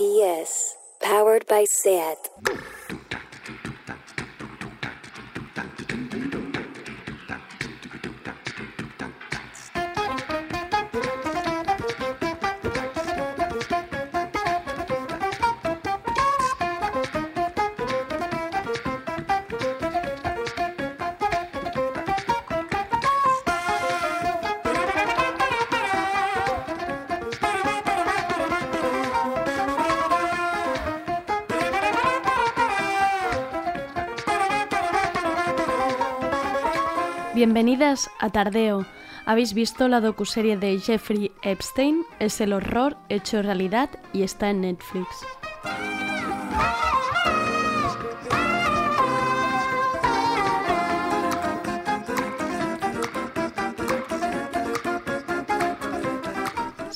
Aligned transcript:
RPS, 0.00 0.76
powered 1.02 1.46
by 1.46 1.66
SAT. 1.68 2.16
Bienvenidas 37.52 38.08
a 38.20 38.30
Tardeo. 38.30 38.86
¿Habéis 39.26 39.54
visto 39.54 39.88
la 39.88 40.00
docuserie 40.00 40.56
de 40.56 40.78
Jeffrey 40.78 41.32
Epstein? 41.42 42.04
Es 42.20 42.40
el 42.40 42.52
horror 42.52 42.96
hecho 43.08 43.42
realidad 43.42 43.90
y 44.12 44.22
está 44.22 44.50
en 44.50 44.60
Netflix. 44.60 45.08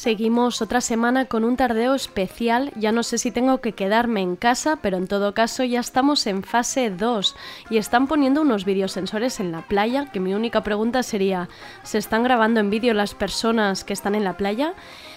Seguimos 0.05 0.61
otra 0.61 0.83
semana 0.83 1.25
con 1.25 1.45
un 1.45 1.57
tardeo 1.57 1.95
especial. 1.95 2.73
Ya 2.77 2.93
no 2.93 3.03
sé 3.03 3.17
si 3.17 3.31
tengo 3.31 3.63
que 3.63 3.73
quedarme 3.73 4.21
en 4.21 4.37
casa, 4.37 4.77
pero 4.83 4.99
en 4.99 5.07
todo 5.07 5.33
caso 5.33 5.65
ya 5.65 5.81
estamos 5.81 6.27
en 6.27 6.43
fase 6.43 6.91
2 6.91 7.35
y 7.71 7.79
están 7.79 8.07
poniendo 8.07 8.43
unos 8.43 8.67
videosensores 8.67 9.41
en 9.41 9.51
la 9.51 9.63
playa, 9.63 10.13
que 10.13 10.21
mi 10.21 10.35
única 10.35 10.63
pregunta 10.63 11.03
sería, 11.03 11.49
¿se 11.85 11.97
están 11.97 12.23
grabando 12.23 12.61
en 12.61 12.69
vídeo 12.69 12.93
las 12.93 13.15
personas 13.15 13.83
que 13.83 13.95
están 13.95 14.15
en 14.15 14.25
la 14.25 14.37
playa? 14.37 14.75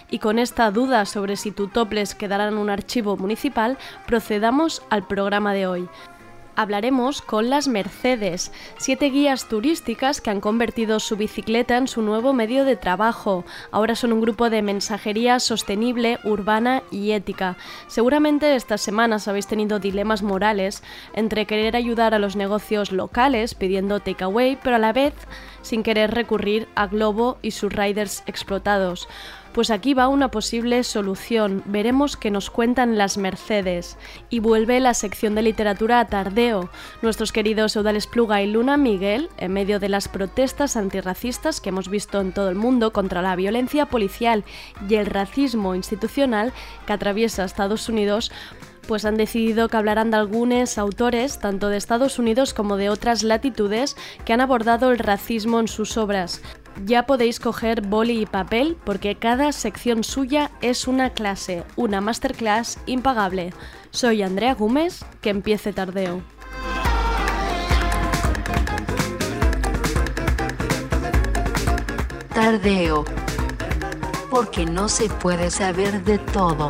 Y 0.10 0.20
con 0.20 0.40
esta 0.40 0.72
duda 0.72 1.04
sobre 1.06 1.36
si 1.36 1.52
tu 1.52 1.68
toples 1.68 2.16
quedará 2.16 2.48
en 2.48 2.58
un 2.58 2.70
archivo 2.70 3.18
municipal, 3.18 3.78
procedamos 4.06 4.84
al 4.90 5.06
programa 5.06 5.54
de 5.54 5.68
hoy 5.68 5.90
hablaremos 6.58 7.22
con 7.22 7.52
las 7.52 7.68
Mercedes, 7.68 8.52
siete 8.78 9.12
guías 9.12 9.48
turísticas 9.48 10.22
que 10.22 10.32
han 10.32 10.42
convertido 10.42 11.00
su 11.00 11.16
bicicleta 11.16 11.78
en 11.78 11.88
su 11.88 12.02
nuevo 12.02 12.34
medio 12.34 12.66
de 12.66 12.76
trabajo. 12.76 13.46
Ahora 13.72 13.96
son 13.96 14.12
un 14.12 14.22
grupo 14.22 14.50
de 14.50 14.64
mensajería 14.64 15.40
sostenible, 15.40 16.18
urbana 16.24 16.82
y 16.90 17.12
ética. 17.12 17.58
Seguramente 17.88 18.56
estas 18.56 18.82
semanas 18.82 19.28
habéis 19.28 19.46
tenido 19.46 19.78
dilemas 19.78 20.24
morales 20.24 20.82
entre 21.14 21.46
querer 21.46 21.76
ayudar 21.76 22.16
a 22.16 22.20
los 22.20 22.36
negocios 22.36 22.92
locales 22.92 23.54
pidiendo 23.54 24.00
takeaway, 24.00 24.58
pero 24.64 24.78
a 24.78 24.80
la 24.80 24.94
vez 24.94 25.14
sin 25.62 25.84
querer 25.84 26.12
recurrir 26.12 26.68
a 26.76 26.88
Globo 26.88 27.38
y 27.44 27.52
sus 27.52 27.72
riders 27.72 28.24
explotados. 28.26 29.08
Pues 29.58 29.72
aquí 29.72 29.96
va 29.96 30.08
una 30.08 30.30
posible 30.30 30.84
solución. 30.84 31.64
Veremos 31.66 32.16
qué 32.16 32.30
nos 32.30 32.52
cuentan 32.52 32.96
las 32.96 33.18
Mercedes. 33.18 33.98
Y 34.30 34.38
vuelve 34.38 34.80
la 34.80 34.94
sección 34.94 35.34
de 35.34 35.42
literatura 35.42 36.00
a 36.00 36.06
tardeo. 36.06 36.70
Nuestros 37.02 37.32
queridos 37.32 37.76
Eudales 37.76 38.06
Pluga 38.06 38.44
y 38.44 38.52
Luna 38.52 38.78
Miguel, 38.78 39.30
en 39.40 39.54
medio 39.54 39.80
de 39.80 39.90
las 39.90 40.10
protestas 40.10 40.78
antirracistas 40.78 41.60
que 41.60 41.70
hemos 41.70 41.90
visto 41.90 42.22
en 42.22 42.34
todo 42.34 42.50
el 42.50 42.56
mundo 42.56 42.94
contra 42.94 43.24
la 43.24 43.36
violencia 43.36 43.88
policial 43.88 44.44
y 44.88 44.94
el 44.94 45.08
racismo 45.08 45.74
institucional 45.74 46.54
que 46.86 46.94
atraviesa 46.94 47.44
Estados 47.44 47.90
Unidos, 47.90 48.32
pues 48.88 49.06
han 49.06 49.18
decidido 49.18 49.70
que 49.70 49.78
hablarán 49.78 50.12
de 50.12 50.18
algunos 50.18 50.78
autores, 50.78 51.40
tanto 51.40 51.70
de 51.70 51.78
Estados 51.78 52.20
Unidos 52.20 52.54
como 52.54 52.78
de 52.78 52.92
otras 52.92 53.24
latitudes, 53.24 53.98
que 54.24 54.34
han 54.34 54.42
abordado 54.42 54.92
el 54.92 55.00
racismo 55.00 55.60
en 55.60 55.68
sus 55.68 55.98
obras. 55.98 56.44
Ya 56.86 57.06
podéis 57.06 57.40
coger 57.40 57.82
boli 57.82 58.22
y 58.22 58.26
papel 58.26 58.78
porque 58.84 59.16
cada 59.16 59.52
sección 59.52 60.04
suya 60.04 60.52
es 60.62 60.88
una 60.88 61.10
clase, 61.12 61.64
una 61.76 62.02
masterclass 62.02 62.80
impagable. 62.86 63.54
Soy 63.92 64.22
Andrea 64.22 64.54
Gómez, 64.54 65.04
que 65.22 65.30
empiece 65.32 65.74
tardeo. 65.74 66.22
Tardeo. 72.34 73.06
Porque 74.30 74.66
no 74.66 74.88
se 74.88 75.10
puede 75.10 75.50
saber 75.50 76.04
de 76.04 76.20
todo. 76.20 76.70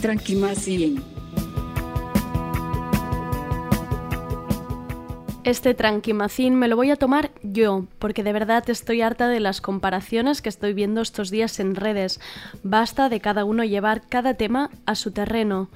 Tranquimacín. 0.00 1.02
Este 5.42 5.74
tranquimacín 5.74 6.54
me 6.56 6.68
lo 6.68 6.76
voy 6.76 6.90
a 6.90 6.96
tomar 6.96 7.30
yo, 7.42 7.86
porque 7.98 8.22
de 8.22 8.32
verdad 8.32 8.68
estoy 8.68 9.00
harta 9.00 9.28
de 9.28 9.40
las 9.40 9.60
comparaciones 9.60 10.42
que 10.42 10.48
estoy 10.48 10.74
viendo 10.74 11.00
estos 11.00 11.30
días 11.30 11.60
en 11.60 11.76
redes. 11.76 12.20
Basta 12.62 13.08
de 13.08 13.20
cada 13.20 13.44
uno 13.44 13.64
llevar 13.64 14.02
cada 14.08 14.34
tema 14.34 14.70
a 14.84 14.96
su 14.96 15.12
terreno 15.12 15.70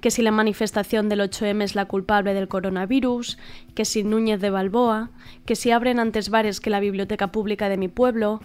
que 0.00 0.10
si 0.10 0.22
la 0.22 0.30
manifestación 0.30 1.08
del 1.08 1.20
8M 1.20 1.62
es 1.62 1.74
la 1.74 1.86
culpable 1.86 2.34
del 2.34 2.48
coronavirus, 2.48 3.38
que 3.74 3.84
si 3.84 4.04
Núñez 4.04 4.40
de 4.40 4.50
Balboa, 4.50 5.10
que 5.44 5.56
si 5.56 5.70
abren 5.70 5.98
antes 5.98 6.28
bares 6.28 6.60
que 6.60 6.70
la 6.70 6.80
biblioteca 6.80 7.32
pública 7.32 7.68
de 7.68 7.76
mi 7.76 7.88
pueblo. 7.88 8.40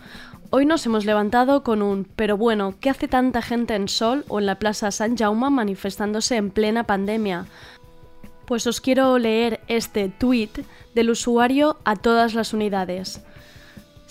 Hoy 0.50 0.66
nos 0.66 0.86
hemos 0.86 1.06
levantado 1.06 1.64
con 1.64 1.82
un 1.82 2.06
pero 2.16 2.38
bueno, 2.38 2.76
¿qué 2.80 2.90
hace 2.90 3.08
tanta 3.08 3.42
gente 3.42 3.76
en 3.76 3.88
Sol 3.88 4.26
o 4.28 4.40
en 4.40 4.46
la 4.46 4.60
Plaza 4.60 4.92
San 4.92 5.18
Jaume 5.18 5.50
manifestándose 5.50 6.36
en 6.36 6.52
plena 6.52 6.86
pandemia? 6.86 7.46
Pues 8.46 8.68
os 8.68 8.82
quiero 8.82 9.18
leer 9.18 9.62
este 9.68 10.10
tuit 10.10 10.60
del 10.94 11.10
usuario 11.10 11.78
a 11.86 11.96
todas 11.96 12.34
las 12.34 12.54
unidades. 12.54 13.24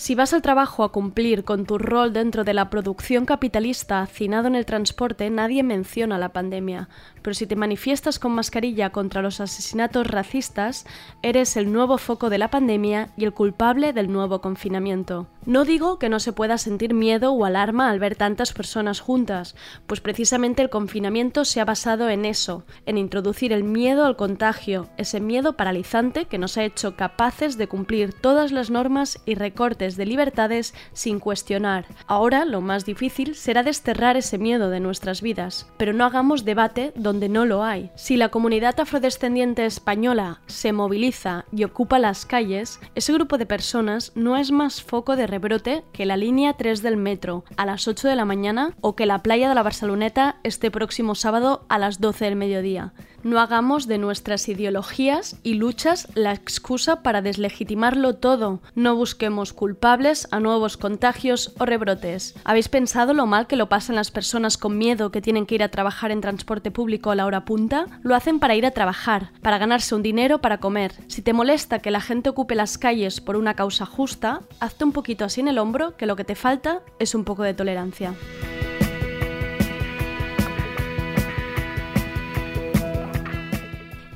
Si 0.01 0.15
vas 0.15 0.33
al 0.33 0.41
trabajo 0.41 0.83
a 0.83 0.93
cumplir 0.93 1.45
con 1.45 1.67
tu 1.67 1.77
rol 1.77 2.15
dentro 2.15 2.43
de 2.43 2.55
la 2.55 2.71
producción 2.71 3.27
capitalista 3.27 4.01
hacinado 4.01 4.49
en 4.49 4.55
el 4.55 4.65
transporte, 4.65 5.29
nadie 5.29 5.63
menciona 5.63 6.17
la 6.17 6.31
pandemia. 6.31 6.89
Pero 7.23 7.35
si 7.35 7.47
te 7.47 7.57
manifiestas 7.57 8.19
con 8.19 8.33
mascarilla 8.33 8.91
contra 8.91 9.23
los 9.23 9.41
asesinatos 9.41 10.07
racistas, 10.07 10.87
eres 11.23 11.57
el 11.57 11.73
nuevo 11.73 11.99
foco 11.99 12.31
de 12.31 12.39
la 12.39 12.51
pandemia 12.51 13.11
y 13.17 13.25
el 13.25 13.33
culpable 13.33 13.93
del 13.93 14.11
nuevo 14.11 14.41
confinamiento. 14.41 15.27
No 15.47 15.65
digo 15.65 15.99
que 15.99 16.09
no 16.09 16.21
se 16.21 16.33
pueda 16.33 16.59
sentir 16.59 16.93
miedo 16.93 17.33
o 17.33 17.45
alarma 17.45 17.91
al 17.91 17.99
ver 17.99 18.15
tantas 18.15 18.53
personas 18.53 19.01
juntas, 19.01 19.57
pues 19.87 20.01
precisamente 20.01 20.63
el 20.63 20.71
confinamiento 20.71 21.45
se 21.45 21.61
ha 21.61 21.65
basado 21.65 22.09
en 22.11 22.25
eso, 22.25 22.65
en 22.87 22.99
introducir 22.99 23.53
el 23.53 23.65
miedo 23.65 24.05
al 24.05 24.17
contagio, 24.17 24.89
ese 24.97 25.19
miedo 25.19 25.57
paralizante 25.57 26.27
que 26.27 26.39
nos 26.39 26.57
ha 26.57 26.65
hecho 26.65 26.95
capaces 26.95 27.57
de 27.57 27.69
cumplir 27.69 28.13
todas 28.13 28.53
las 28.53 28.71
normas 28.71 29.19
y 29.25 29.35
recortes 29.35 29.97
de 29.97 30.07
libertades 30.07 30.75
sin 30.93 31.21
cuestionar. 31.21 31.87
Ahora 32.07 32.45
lo 32.45 32.61
más 32.61 32.85
difícil 32.85 33.35
será 33.35 33.63
desterrar 33.63 34.17
ese 34.17 34.39
miedo 34.39 34.71
de 34.71 34.81
nuestras 34.81 35.23
vidas, 35.23 35.71
pero 35.77 35.93
no 35.93 36.05
hagamos 36.05 36.45
debate 36.45 36.93
donde 36.97 37.10
no 37.13 37.45
lo 37.45 37.65
hay. 37.65 37.91
Si 37.95 38.17
la 38.17 38.29
comunidad 38.29 38.79
afrodescendiente 38.79 39.67
española 39.67 40.41
se 40.47 40.73
moviliza 40.73 41.45
y 41.53 41.65
ocupa 41.65 41.99
las 41.99 42.27
calles, 42.27 42.81
ese 42.95 43.13
grupo 43.13 43.39
de 43.39 43.47
personas 43.47 44.13
no 44.15 44.37
es 44.37 44.53
más 44.53 44.83
foco 44.83 45.17
de 45.17 45.27
rebrote 45.27 45.85
que 45.93 46.07
la 46.07 46.17
línea 46.17 46.55
3 46.55 46.83
del 46.83 46.97
metro 46.97 47.45
a 47.57 47.67
las 47.67 47.89
8 47.89 48.09
de 48.09 48.17
la 48.17 48.25
mañana 48.25 48.75
o 48.81 48.95
que 48.97 49.07
la 49.07 49.23
playa 49.23 49.49
de 49.49 49.55
la 49.55 49.63
Barceloneta 49.63 50.37
este 50.45 50.71
próximo 50.71 51.15
sábado 51.15 51.65
a 51.69 51.79
las 51.79 52.01
12 52.01 52.25
del 52.27 52.37
mediodía. 52.37 52.93
No 53.23 53.39
hagamos 53.39 53.87
de 53.87 53.99
nuestras 53.99 54.49
ideologías 54.49 55.37
y 55.43 55.55
luchas 55.55 56.09
la 56.15 56.33
excusa 56.33 57.03
para 57.03 57.21
deslegitimarlo 57.21 58.15
todo. 58.15 58.61
No 58.75 58.97
busquemos 58.97 59.53
culpables 59.53 60.27
a 60.31 60.41
nuevos 60.41 60.77
contagios 60.77 61.53
o 61.59 61.67
rebrotes. 61.67 62.35
¿Habéis 62.45 62.69
pensado 62.69 63.13
lo 63.13 63.27
mal 63.27 63.47
que 63.47 63.57
lo 63.57 63.69
pasan 63.69 63.97
las 63.97 64.11
personas 64.11 64.57
con 64.57 64.79
miedo 64.79 65.11
que 65.11 65.21
tienen 65.21 65.45
que 65.45 65.57
ir 65.57 65.63
a 65.63 65.69
trabajar 65.69 66.11
en 66.11 66.23
transporte 66.23 66.71
público 66.71 67.11
a 67.11 67.15
la 67.15 67.27
hora 67.27 67.45
punta? 67.45 67.87
Lo 68.03 68.15
hacen 68.15 68.41
para 68.41 68.55
ir 68.55 68.65
a 68.65 68.71
trabajar, 68.71 69.33
para 69.43 69.59
ganarse 69.59 69.95
un 69.95 70.03
dinero 70.03 70.41
para 70.41 70.59
comer. 70.59 70.95
Si 71.09 71.21
te 71.21 71.33
molesta 71.33 71.81
que 71.81 71.91
la 71.91 72.01
gente 72.01 72.31
ocupe 72.31 72.55
las 72.55 72.79
calles 72.79 73.21
por 73.21 73.37
una 73.37 73.55
causa 73.55 73.85
justa, 73.85 74.41
hazte 74.61 74.85
un 74.85 74.93
poquito 74.93 75.25
así 75.25 75.41
en 75.41 75.49
el 75.49 75.59
hombro 75.59 75.97
que 75.97 76.07
lo 76.07 76.17
que 76.17 76.25
te 76.25 76.35
falta 76.35 76.81
es 76.99 77.15
un 77.15 77.25
poco 77.25 77.43
de 77.43 77.55
tolerancia. 77.55 78.15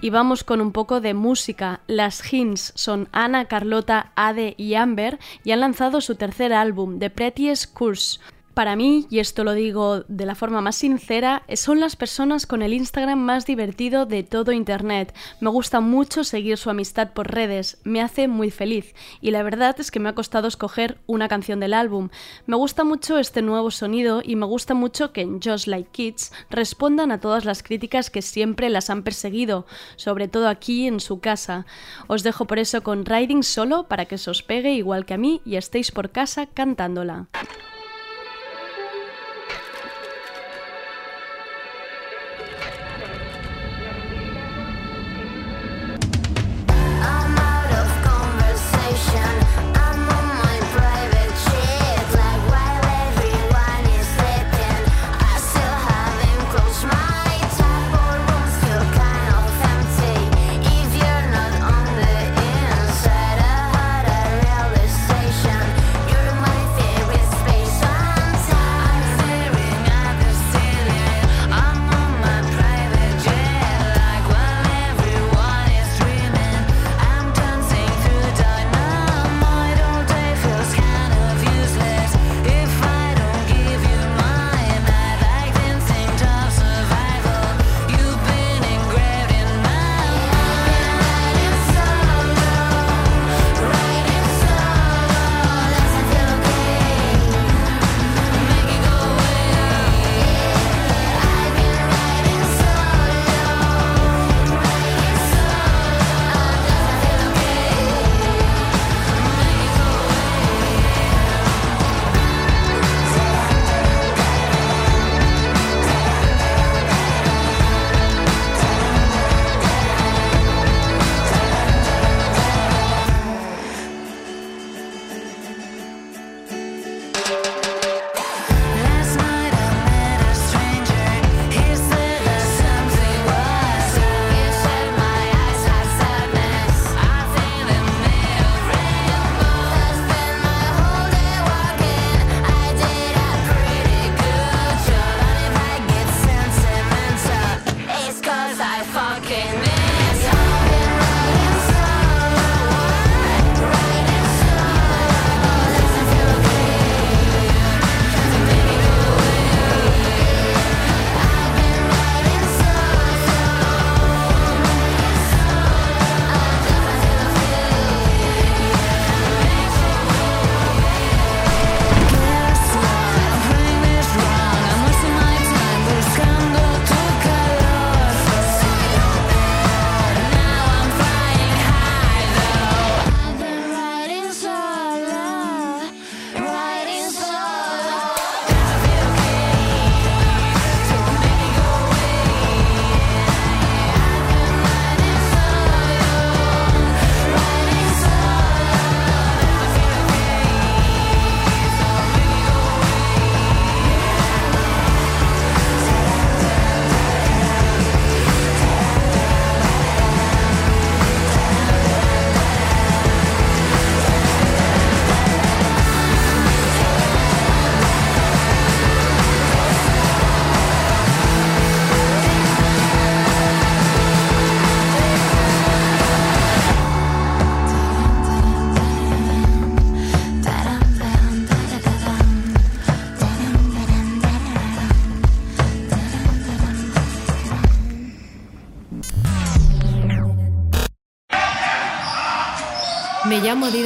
Y 0.04 0.10
vamos 0.10 0.44
con 0.44 0.60
un 0.60 0.70
poco 0.70 1.00
de 1.00 1.14
música. 1.14 1.80
Las 1.86 2.30
Hints 2.30 2.74
son 2.76 3.08
Ana, 3.10 3.46
Carlota, 3.46 4.12
Ade 4.16 4.54
y 4.58 4.74
Amber 4.74 5.18
y 5.44 5.52
han 5.52 5.60
lanzado 5.60 6.02
su 6.02 6.14
tercer 6.16 6.52
álbum, 6.52 6.98
The 6.98 7.08
Prettiest 7.08 7.72
Curse. 7.72 8.20
Para 8.54 8.76
mí, 8.76 9.08
y 9.10 9.18
esto 9.18 9.42
lo 9.42 9.52
digo 9.52 10.04
de 10.06 10.26
la 10.26 10.36
forma 10.36 10.60
más 10.60 10.76
sincera, 10.76 11.42
son 11.56 11.80
las 11.80 11.96
personas 11.96 12.46
con 12.46 12.62
el 12.62 12.72
Instagram 12.72 13.18
más 13.18 13.46
divertido 13.46 14.06
de 14.06 14.22
todo 14.22 14.52
Internet. 14.52 15.12
Me 15.40 15.50
gusta 15.50 15.80
mucho 15.80 16.22
seguir 16.22 16.56
su 16.56 16.70
amistad 16.70 17.12
por 17.14 17.32
redes, 17.32 17.78
me 17.82 18.00
hace 18.00 18.28
muy 18.28 18.52
feliz 18.52 18.94
y 19.20 19.32
la 19.32 19.42
verdad 19.42 19.74
es 19.80 19.90
que 19.90 19.98
me 19.98 20.08
ha 20.08 20.14
costado 20.14 20.46
escoger 20.46 20.98
una 21.06 21.26
canción 21.26 21.58
del 21.58 21.74
álbum. 21.74 22.10
Me 22.46 22.54
gusta 22.54 22.84
mucho 22.84 23.18
este 23.18 23.42
nuevo 23.42 23.72
sonido 23.72 24.22
y 24.24 24.36
me 24.36 24.46
gusta 24.46 24.74
mucho 24.74 25.12
que 25.12 25.22
en 25.22 25.42
Just 25.42 25.66
Like 25.66 25.90
Kids 25.90 26.32
respondan 26.48 27.10
a 27.10 27.18
todas 27.18 27.44
las 27.44 27.64
críticas 27.64 28.08
que 28.08 28.22
siempre 28.22 28.70
las 28.70 28.88
han 28.88 29.02
perseguido, 29.02 29.66
sobre 29.96 30.28
todo 30.28 30.46
aquí 30.46 30.86
en 30.86 31.00
su 31.00 31.18
casa. 31.18 31.66
Os 32.06 32.22
dejo 32.22 32.44
por 32.46 32.60
eso 32.60 32.84
con 32.84 33.04
Riding 33.04 33.42
Solo 33.42 33.88
para 33.88 34.04
que 34.04 34.16
se 34.16 34.30
os 34.30 34.44
pegue 34.44 34.74
igual 34.74 35.06
que 35.06 35.14
a 35.14 35.18
mí 35.18 35.42
y 35.44 35.56
estéis 35.56 35.90
por 35.90 36.10
casa 36.10 36.46
cantándola. 36.46 37.26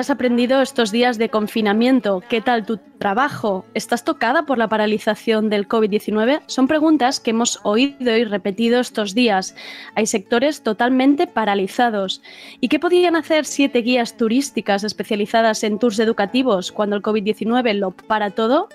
Has 0.00 0.10
aprendido 0.10 0.62
estos 0.62 0.90
días 0.92 1.18
de 1.18 1.28
confinamiento? 1.28 2.22
¿Qué 2.26 2.40
tal 2.40 2.64
tu 2.64 2.78
trabajo? 2.98 3.66
¿Estás 3.74 4.02
tocada 4.02 4.46
por 4.46 4.56
la 4.56 4.66
paralización 4.66 5.50
del 5.50 5.68
COVID-19? 5.68 6.40
Son 6.46 6.66
preguntas 6.66 7.20
que 7.20 7.32
hemos 7.32 7.60
oído 7.64 8.16
y 8.16 8.24
repetido 8.24 8.80
estos 8.80 9.14
días. 9.14 9.54
Hay 9.94 10.06
sectores 10.06 10.62
totalmente 10.62 11.26
paralizados. 11.26 12.22
¿Y 12.60 12.68
qué 12.68 12.78
podrían 12.78 13.14
hacer 13.14 13.44
siete 13.44 13.80
guías 13.82 14.16
turísticas 14.16 14.84
especializadas 14.84 15.62
en 15.64 15.78
tours 15.78 15.98
educativos 15.98 16.72
cuando 16.72 16.96
el 16.96 17.02
COVID-19 17.02 17.74
lo 17.74 17.90
para 17.90 18.30
todo? 18.30 18.68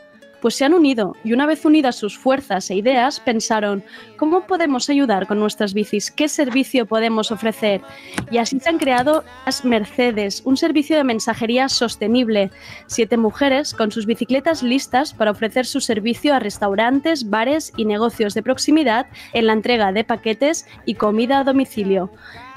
Pues 0.45 0.53
se 0.53 0.63
han 0.63 0.75
unido 0.75 1.15
y 1.23 1.33
una 1.33 1.47
vez 1.47 1.65
unidas 1.65 1.95
sus 1.95 2.19
fuerzas 2.19 2.69
e 2.69 2.75
ideas 2.75 3.19
pensaron, 3.19 3.83
¿cómo 4.15 4.45
podemos 4.45 4.91
ayudar 4.91 5.25
con 5.25 5.39
nuestras 5.39 5.73
bicis? 5.73 6.11
¿Qué 6.11 6.29
servicio 6.29 6.85
podemos 6.85 7.31
ofrecer? 7.31 7.81
Y 8.29 8.37
así 8.37 8.59
se 8.59 8.69
han 8.69 8.77
creado 8.77 9.23
las 9.47 9.65
Mercedes, 9.65 10.43
un 10.45 10.55
servicio 10.55 10.97
de 10.97 11.03
mensajería 11.03 11.67
sostenible. 11.67 12.51
Siete 12.85 13.17
mujeres 13.17 13.73
con 13.73 13.91
sus 13.91 14.05
bicicletas 14.05 14.61
listas 14.61 15.15
para 15.15 15.31
ofrecer 15.31 15.65
su 15.65 15.81
servicio 15.81 16.35
a 16.35 16.39
restaurantes, 16.39 17.27
bares 17.27 17.73
y 17.75 17.85
negocios 17.85 18.35
de 18.35 18.43
proximidad 18.43 19.07
en 19.33 19.47
la 19.47 19.53
entrega 19.53 19.91
de 19.93 20.03
paquetes 20.03 20.67
y 20.85 20.93
comida 20.93 21.39
a 21.39 21.43
domicilio. 21.43 22.11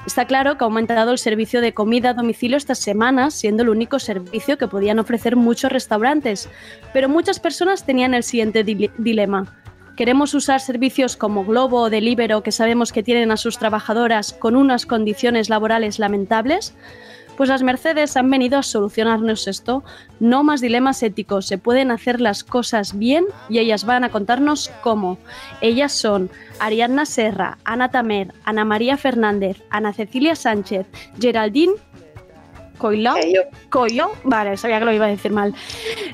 Está 0.05 0.25
claro 0.25 0.57
que 0.57 0.63
ha 0.63 0.67
aumentado 0.67 1.11
el 1.11 1.17
servicio 1.17 1.61
de 1.61 1.73
comida 1.73 2.11
a 2.11 2.13
domicilio 2.13 2.57
estas 2.57 2.79
semanas, 2.79 3.33
siendo 3.33 3.63
el 3.63 3.69
único 3.69 3.99
servicio 3.99 4.57
que 4.57 4.67
podían 4.67 4.97
ofrecer 4.97 5.35
muchos 5.35 5.71
restaurantes. 5.71 6.49
Pero 6.93 7.09
muchas 7.09 7.39
personas 7.39 7.85
tenían 7.85 8.13
el 8.13 8.23
siguiente 8.23 8.63
dilema. 8.63 9.55
¿Queremos 9.97 10.33
usar 10.33 10.61
servicios 10.61 11.17
como 11.17 11.43
Globo 11.43 11.81
o 11.81 11.89
Delibero 11.89 12.41
que 12.41 12.53
sabemos 12.53 12.93
que 12.93 13.03
tienen 13.03 13.31
a 13.31 13.37
sus 13.37 13.57
trabajadoras 13.57 14.31
con 14.31 14.55
unas 14.55 14.85
condiciones 14.85 15.49
laborales 15.49 15.99
lamentables? 15.99 16.73
Pues 17.39 17.47
las 17.47 17.63
Mercedes 17.63 18.17
han 18.17 18.29
venido 18.29 18.59
a 18.59 18.63
solucionarnos 18.63 19.47
esto. 19.47 19.81
No 20.19 20.43
más 20.43 20.59
dilemas 20.59 21.01
éticos, 21.03 21.47
se 21.47 21.57
pueden 21.57 21.89
hacer 21.89 22.19
las 22.19 22.43
cosas 22.43 22.99
bien 22.99 23.27
y 23.47 23.59
ellas 23.59 23.85
van 23.85 24.03
a 24.03 24.09
contarnos 24.09 24.69
cómo. 24.81 25.17
Ellas 25.61 25.93
son 25.93 26.29
Ariadna 26.59 27.05
Serra, 27.05 27.57
Ana 27.63 27.91
Tamer, 27.91 28.33
Ana 28.43 28.65
María 28.65 28.97
Fernández, 28.97 29.63
Ana 29.69 29.93
Cecilia 29.93 30.35
Sánchez, 30.35 30.87
Geraldine 31.17 31.75
Coilo, 32.77 33.13
Coyo, 33.69 34.11
vale, 34.25 34.57
sabía 34.57 34.79
que 34.79 34.85
lo 34.85 34.91
iba 34.91 35.05
a 35.05 35.09
decir 35.09 35.31
mal. 35.31 35.55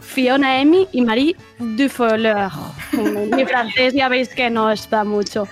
Fiona 0.01 0.61
Emi 0.61 0.87
y 0.91 1.01
Marie 1.01 1.35
Dufolleur. 1.57 2.51
Mi 3.35 3.45
francés 3.45 3.95
ya 3.95 4.09
veis 4.09 4.29
que 4.29 4.51
no 4.51 4.69
está 4.69 5.03
mucho. 5.03 5.47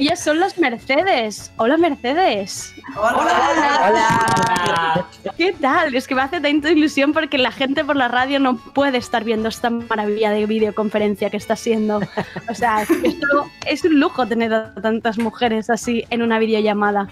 Ellas 0.00 0.24
son 0.24 0.40
las 0.40 0.56
Mercedes. 0.56 1.52
Hola, 1.58 1.76
Mercedes. 1.76 2.72
Hola. 2.96 3.86
Hola. 3.86 5.06
¿Qué 5.36 5.52
tal? 5.52 5.94
Es 5.94 6.08
que 6.08 6.14
me 6.14 6.22
hace 6.22 6.40
tanta 6.40 6.70
ilusión 6.70 7.12
porque 7.12 7.36
la 7.36 7.52
gente 7.52 7.84
por 7.84 7.96
la 7.96 8.08
radio 8.08 8.40
no 8.40 8.56
puede 8.56 8.96
estar 8.96 9.24
viendo 9.24 9.50
esta 9.50 9.68
maravilla 9.68 10.30
de 10.30 10.46
videoconferencia 10.46 11.28
que 11.28 11.36
está 11.36 11.54
siendo. 11.54 12.00
O 12.48 12.54
sea, 12.54 12.80
esto 13.02 13.50
es 13.66 13.84
un 13.84 14.00
lujo 14.00 14.26
tener 14.26 14.54
a 14.54 14.72
tantas 14.72 15.18
mujeres 15.18 15.68
así 15.68 16.06
en 16.08 16.22
una 16.22 16.38
videollamada. 16.38 17.10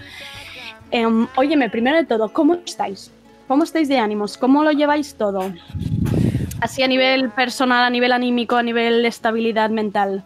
Eh, 0.90 1.04
óyeme, 1.36 1.68
primero 1.68 1.98
de 1.98 2.06
todo, 2.06 2.32
¿cómo 2.32 2.54
estáis? 2.54 3.12
¿Cómo 3.48 3.64
estáis 3.64 3.88
de 3.88 3.98
ánimos? 3.98 4.38
¿Cómo 4.38 4.64
lo 4.64 4.72
lleváis 4.72 5.14
todo? 5.14 5.52
Así 6.62 6.82
a 6.82 6.88
nivel 6.88 7.28
personal, 7.32 7.84
a 7.84 7.90
nivel 7.90 8.12
anímico, 8.12 8.56
a 8.56 8.62
nivel 8.62 9.02
de 9.02 9.08
estabilidad 9.08 9.68
mental. 9.68 10.24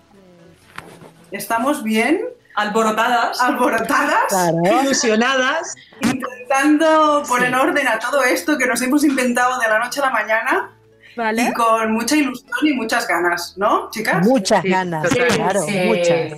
Estamos 1.32 1.82
bien, 1.82 2.20
alborotadas, 2.54 3.40
alborotadas, 3.40 4.32
ilusionadas, 4.82 5.74
intentando 6.00 7.22
poner 7.26 7.54
orden 7.54 7.88
a 7.88 7.98
todo 7.98 8.22
esto 8.22 8.58
que 8.58 8.66
nos 8.66 8.80
hemos 8.82 9.04
inventado 9.04 9.58
de 9.60 9.68
la 9.68 9.78
noche 9.78 10.00
a 10.00 10.06
la 10.06 10.10
mañana. 10.10 10.70
Vale. 11.16 11.42
Y 11.42 11.52
con 11.52 11.92
mucha 11.92 12.16
ilusión 12.16 12.50
y 12.62 12.72
muchas 12.72 13.06
ganas, 13.06 13.54
¿no, 13.58 13.90
chicas? 13.90 14.26
Muchas 14.26 14.62
ganas, 14.64 15.08
claro, 15.08 15.66
muchas. 15.86 16.32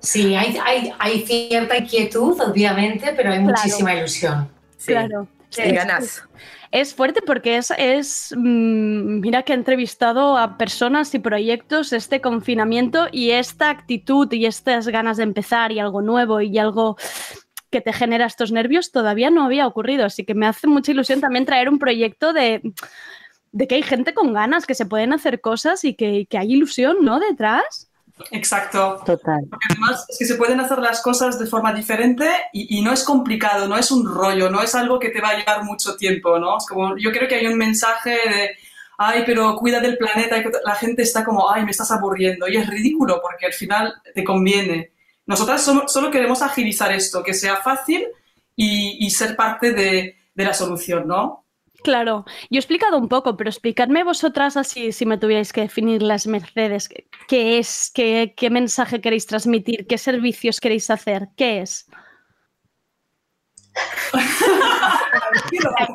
Sí, 0.00 0.34
hay, 0.34 0.58
hay, 0.64 0.92
hay, 0.98 1.26
cierta 1.26 1.76
inquietud, 1.76 2.40
obviamente, 2.40 3.12
pero 3.14 3.32
hay 3.32 3.40
muchísima 3.40 3.94
ilusión. 3.94 4.48
Claro. 4.86 5.28
Sí, 5.50 5.62
ganas. 5.72 6.22
Es 6.70 6.94
fuerte 6.94 7.20
porque 7.20 7.56
es, 7.56 7.72
es 7.76 8.32
mmm, 8.36 9.20
mira 9.20 9.42
que 9.42 9.52
he 9.52 9.56
entrevistado 9.56 10.38
a 10.38 10.56
personas 10.56 11.12
y 11.14 11.18
proyectos 11.18 11.92
este 11.92 12.20
confinamiento 12.20 13.08
y 13.10 13.30
esta 13.30 13.70
actitud 13.70 14.32
y 14.32 14.46
estas 14.46 14.86
ganas 14.86 15.16
de 15.16 15.24
empezar 15.24 15.72
y 15.72 15.80
algo 15.80 16.00
nuevo 16.00 16.40
y 16.40 16.58
algo 16.58 16.96
que 17.70 17.80
te 17.80 17.92
genera 17.92 18.26
estos 18.26 18.52
nervios 18.52 18.92
todavía 18.92 19.30
no 19.30 19.44
había 19.44 19.66
ocurrido. 19.66 20.04
Así 20.04 20.24
que 20.24 20.34
me 20.34 20.46
hace 20.46 20.68
mucha 20.68 20.92
ilusión 20.92 21.20
también 21.20 21.44
traer 21.44 21.68
un 21.68 21.78
proyecto 21.80 22.32
de, 22.32 22.62
de 23.50 23.66
que 23.66 23.74
hay 23.76 23.82
gente 23.82 24.14
con 24.14 24.32
ganas, 24.32 24.66
que 24.66 24.74
se 24.74 24.86
pueden 24.86 25.12
hacer 25.12 25.40
cosas 25.40 25.84
y 25.84 25.94
que, 25.94 26.26
que 26.26 26.38
hay 26.38 26.52
ilusión, 26.52 26.98
¿no? 27.02 27.18
Detrás. 27.18 27.89
Exacto. 28.30 29.02
Total. 29.04 29.46
Porque 29.48 29.66
además 29.70 30.06
es 30.08 30.18
que 30.18 30.24
se 30.24 30.34
pueden 30.34 30.60
hacer 30.60 30.78
las 30.78 31.02
cosas 31.02 31.38
de 31.38 31.46
forma 31.46 31.72
diferente 31.72 32.28
y, 32.52 32.78
y, 32.78 32.82
no 32.82 32.92
es 32.92 33.04
complicado, 33.04 33.66
no 33.68 33.76
es 33.76 33.90
un 33.90 34.06
rollo, 34.06 34.50
no 34.50 34.62
es 34.62 34.74
algo 34.74 34.98
que 34.98 35.10
te 35.10 35.20
va 35.20 35.30
a 35.30 35.38
llevar 35.38 35.64
mucho 35.64 35.96
tiempo, 35.96 36.38
¿no? 36.38 36.58
Es 36.58 36.66
como, 36.66 36.96
yo 36.96 37.10
creo 37.12 37.28
que 37.28 37.36
hay 37.36 37.46
un 37.46 37.56
mensaje 37.56 38.10
de, 38.10 38.50
ay, 38.98 39.22
pero 39.24 39.56
cuida 39.56 39.80
del 39.80 39.96
planeta, 39.96 40.38
y 40.38 40.44
la 40.64 40.74
gente 40.74 41.02
está 41.02 41.24
como, 41.24 41.50
ay, 41.50 41.64
me 41.64 41.70
estás 41.70 41.90
aburriendo. 41.90 42.48
Y 42.48 42.56
es 42.56 42.66
ridículo 42.68 43.20
porque 43.22 43.46
al 43.46 43.52
final 43.52 43.94
te 44.14 44.24
conviene. 44.24 44.92
Nosotras 45.26 45.62
solo, 45.62 45.88
solo 45.88 46.10
queremos 46.10 46.42
agilizar 46.42 46.92
esto, 46.92 47.22
que 47.22 47.34
sea 47.34 47.56
fácil 47.56 48.06
y, 48.56 49.04
y 49.04 49.10
ser 49.10 49.36
parte 49.36 49.72
de, 49.72 50.16
de 50.34 50.44
la 50.44 50.54
solución, 50.54 51.06
¿no? 51.06 51.39
Claro, 51.82 52.24
yo 52.50 52.56
he 52.56 52.58
explicado 52.58 52.98
un 52.98 53.08
poco, 53.08 53.36
pero 53.36 53.48
explicadme 53.48 54.04
vosotras 54.04 54.56
así, 54.56 54.92
si 54.92 55.06
me 55.06 55.18
tuvierais 55.18 55.52
que 55.52 55.62
definir 55.62 56.02
las 56.02 56.26
Mercedes, 56.26 56.88
¿qué 57.28 57.58
es? 57.58 57.90
¿Qué, 57.94 58.34
qué 58.36 58.50
mensaje 58.50 59.00
queréis 59.00 59.26
transmitir? 59.26 59.86
¿Qué 59.86 59.98
servicios 59.98 60.60
queréis 60.60 60.90
hacer? 60.90 61.28
¿Qué 61.36 61.62
es? 61.62 61.86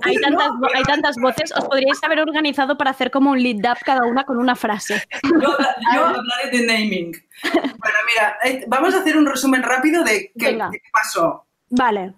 hay, 0.03 0.17
tantas, 0.17 0.51
hay, 0.73 0.83
tantas, 0.83 1.17
voces, 1.17 1.51
os 1.55 1.65
podríais 1.65 2.01
haber 2.03 2.21
organizado 2.21 2.77
para 2.77 2.91
hacer 2.91 3.11
como 3.11 3.31
un 3.31 3.41
lead 3.41 3.69
up 3.69 3.77
cada 3.83 4.05
una 4.05 4.23
con 4.23 4.37
una 4.37 4.55
frase. 4.55 5.03
Yo, 5.23 5.57
yo 5.93 6.05
hablaré 6.05 6.49
de 6.51 6.65
naming. 6.65 7.11
Bueno, 7.43 7.97
mira, 8.07 8.37
eh, 8.43 8.65
vamos 8.67 8.93
a 8.95 8.99
hacer 8.99 9.17
un 9.17 9.25
resumen 9.25 9.61
rápido 9.61 10.03
de 10.03 10.31
qué, 10.37 10.53
de 10.53 10.57
qué 10.71 10.81
pasó. 10.91 11.45
Vale. 11.69 12.13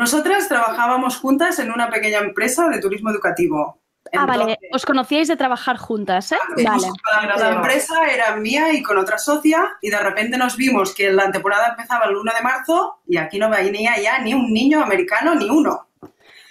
Nosotras 0.00 0.48
trabajábamos 0.48 1.18
juntas 1.18 1.58
en 1.58 1.70
una 1.70 1.90
pequeña 1.90 2.20
empresa 2.20 2.70
de 2.70 2.80
turismo 2.80 3.10
educativo. 3.10 3.82
Ah, 4.06 4.08
Entonces, 4.12 4.38
vale. 4.38 4.58
Os 4.72 4.86
conocíais 4.86 5.28
de 5.28 5.36
trabajar 5.36 5.76
juntas, 5.76 6.32
¿eh? 6.32 6.38
Vale. 6.56 6.88
La 7.36 7.50
empresa 7.50 8.06
era 8.06 8.34
mía 8.36 8.72
y 8.72 8.82
con 8.82 8.96
otra 8.96 9.18
socia 9.18 9.72
y 9.82 9.90
de 9.90 9.98
repente 9.98 10.38
nos 10.38 10.56
vimos 10.56 10.94
que 10.94 11.12
la 11.12 11.30
temporada 11.30 11.68
empezaba 11.68 12.06
el 12.06 12.16
1 12.16 12.32
de 12.34 12.42
marzo 12.42 13.00
y 13.06 13.18
aquí 13.18 13.38
no 13.38 13.50
venía 13.50 14.00
ya 14.00 14.18
ni 14.20 14.32
un 14.32 14.50
niño 14.50 14.82
americano 14.82 15.34
ni 15.34 15.50
uno. 15.50 15.88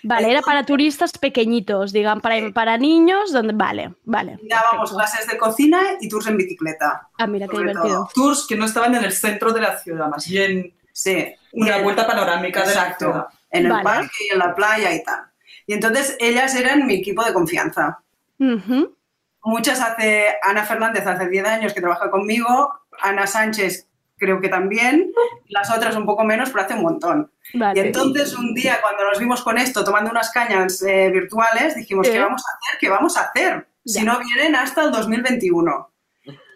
Vale, 0.04 0.30
era 0.30 0.44
para 0.44 0.64
turistas 0.64 1.18
pequeñitos, 1.18 1.92
digan, 1.92 2.22
para, 2.22 2.52
para 2.54 2.78
niños, 2.78 3.34
donde 3.34 3.54
vale, 3.54 3.96
vale. 4.06 4.38
Dábamos 4.44 4.94
clases 4.94 5.26
de 5.26 5.40
cocina 5.40 5.82
y 6.00 6.08
tours 6.08 6.28
en 6.28 6.38
bicicleta. 6.38 7.10
Ah, 7.18 7.26
mira, 7.26 7.48
qué 7.48 7.58
divertido. 7.58 7.88
Todo. 7.88 8.10
Tours 8.14 8.46
que 8.48 8.56
no 8.56 8.66
estaban 8.66 8.94
en 8.94 9.04
el 9.04 9.12
centro 9.12 9.52
de 9.52 9.62
la 9.62 9.76
ciudad, 9.80 10.08
más 10.08 10.28
bien 10.28 10.72
Sí. 11.00 11.34
Una 11.54 11.78
el, 11.78 11.84
vuelta 11.84 12.06
panorámica 12.06 12.60
exacto, 12.60 13.06
de 13.06 13.12
la 13.12 13.16
ciudad. 13.16 13.39
En 13.52 13.66
el 13.66 13.72
vale. 13.72 13.84
parque 13.84 14.18
y 14.30 14.34
en 14.34 14.40
la 14.40 14.54
playa 14.56 14.94
y 14.94 15.04
tal. 15.04 15.22
Y 15.66 15.74
entonces 15.74 16.16
ellas 16.20 16.56
eran 16.56 16.86
mi 16.88 16.96
equipo 16.96 17.24
de 17.24 17.34
confianza. 17.34 18.00
Uh 18.40 18.46
-huh. 18.58 18.96
Muchas 19.44 19.82
hace, 19.82 20.28
Ana 20.44 20.66
Fernández 20.66 21.06
hace 21.08 21.28
10 21.30 21.46
años 21.46 21.74
que 21.74 21.82
trabaja 21.82 22.12
conmigo, 22.12 22.74
Ana 23.02 23.26
Sánchez 23.26 23.88
creo 24.18 24.42
que 24.42 24.50
también, 24.50 25.12
las 25.48 25.72
otras 25.72 25.96
un 25.96 26.06
poco 26.06 26.26
menos, 26.26 26.50
pero 26.50 26.66
hace 26.66 26.74
un 26.74 26.82
montón. 26.82 27.32
Vale. 27.54 27.80
Y 27.80 27.84
entonces 27.86 28.38
un 28.38 28.54
día 28.54 28.80
cuando 28.82 29.06
nos 29.06 29.18
vimos 29.18 29.42
con 29.44 29.58
esto, 29.58 29.82
tomando 29.86 30.12
unas 30.12 30.30
cañas 30.32 30.82
eh, 30.82 31.10
virtuales, 31.10 31.74
dijimos, 31.76 32.06
Sí. 32.06 32.14
¿qué 32.14 32.20
vamos 32.20 32.44
a 32.46 32.50
hacer? 32.58 32.80
¿Qué 32.82 32.90
vamos 32.90 33.18
a 33.18 33.22
hacer? 33.22 33.68
Si 33.86 34.00
Ya. 34.00 34.04
no 34.04 34.20
vienen 34.20 34.56
hasta 34.56 34.84
el 34.84 34.92
2021. 34.92 35.90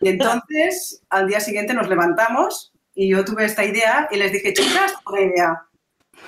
Y 0.02 0.10
entonces 0.10 1.02
al 1.10 1.28
día 1.30 1.40
siguiente 1.40 1.74
nos 1.74 1.88
levantamos 1.88 2.74
y 2.94 3.10
yo 3.12 3.24
tuve 3.24 3.46
esta 3.46 3.64
idea 3.64 4.10
y 4.12 4.18
les 4.18 4.34
dije, 4.34 4.52
chicas, 4.54 4.94
una 5.06 5.22
idea. 5.22 5.64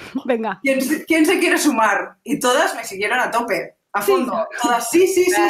Venga. 0.25 0.59
¿Quién, 0.61 0.81
se- 0.81 1.05
quién 1.05 1.25
se 1.25 1.39
quiere 1.39 1.57
sumar? 1.57 2.15
Y 2.23 2.39
todas 2.39 2.75
me 2.75 2.83
siguieron 2.83 3.19
a 3.19 3.31
tope, 3.31 3.75
a 3.93 4.01
fondo. 4.01 4.47
Todas, 4.61 4.89
sí, 4.89 5.07
sí, 5.07 5.25
sí. 5.25 5.41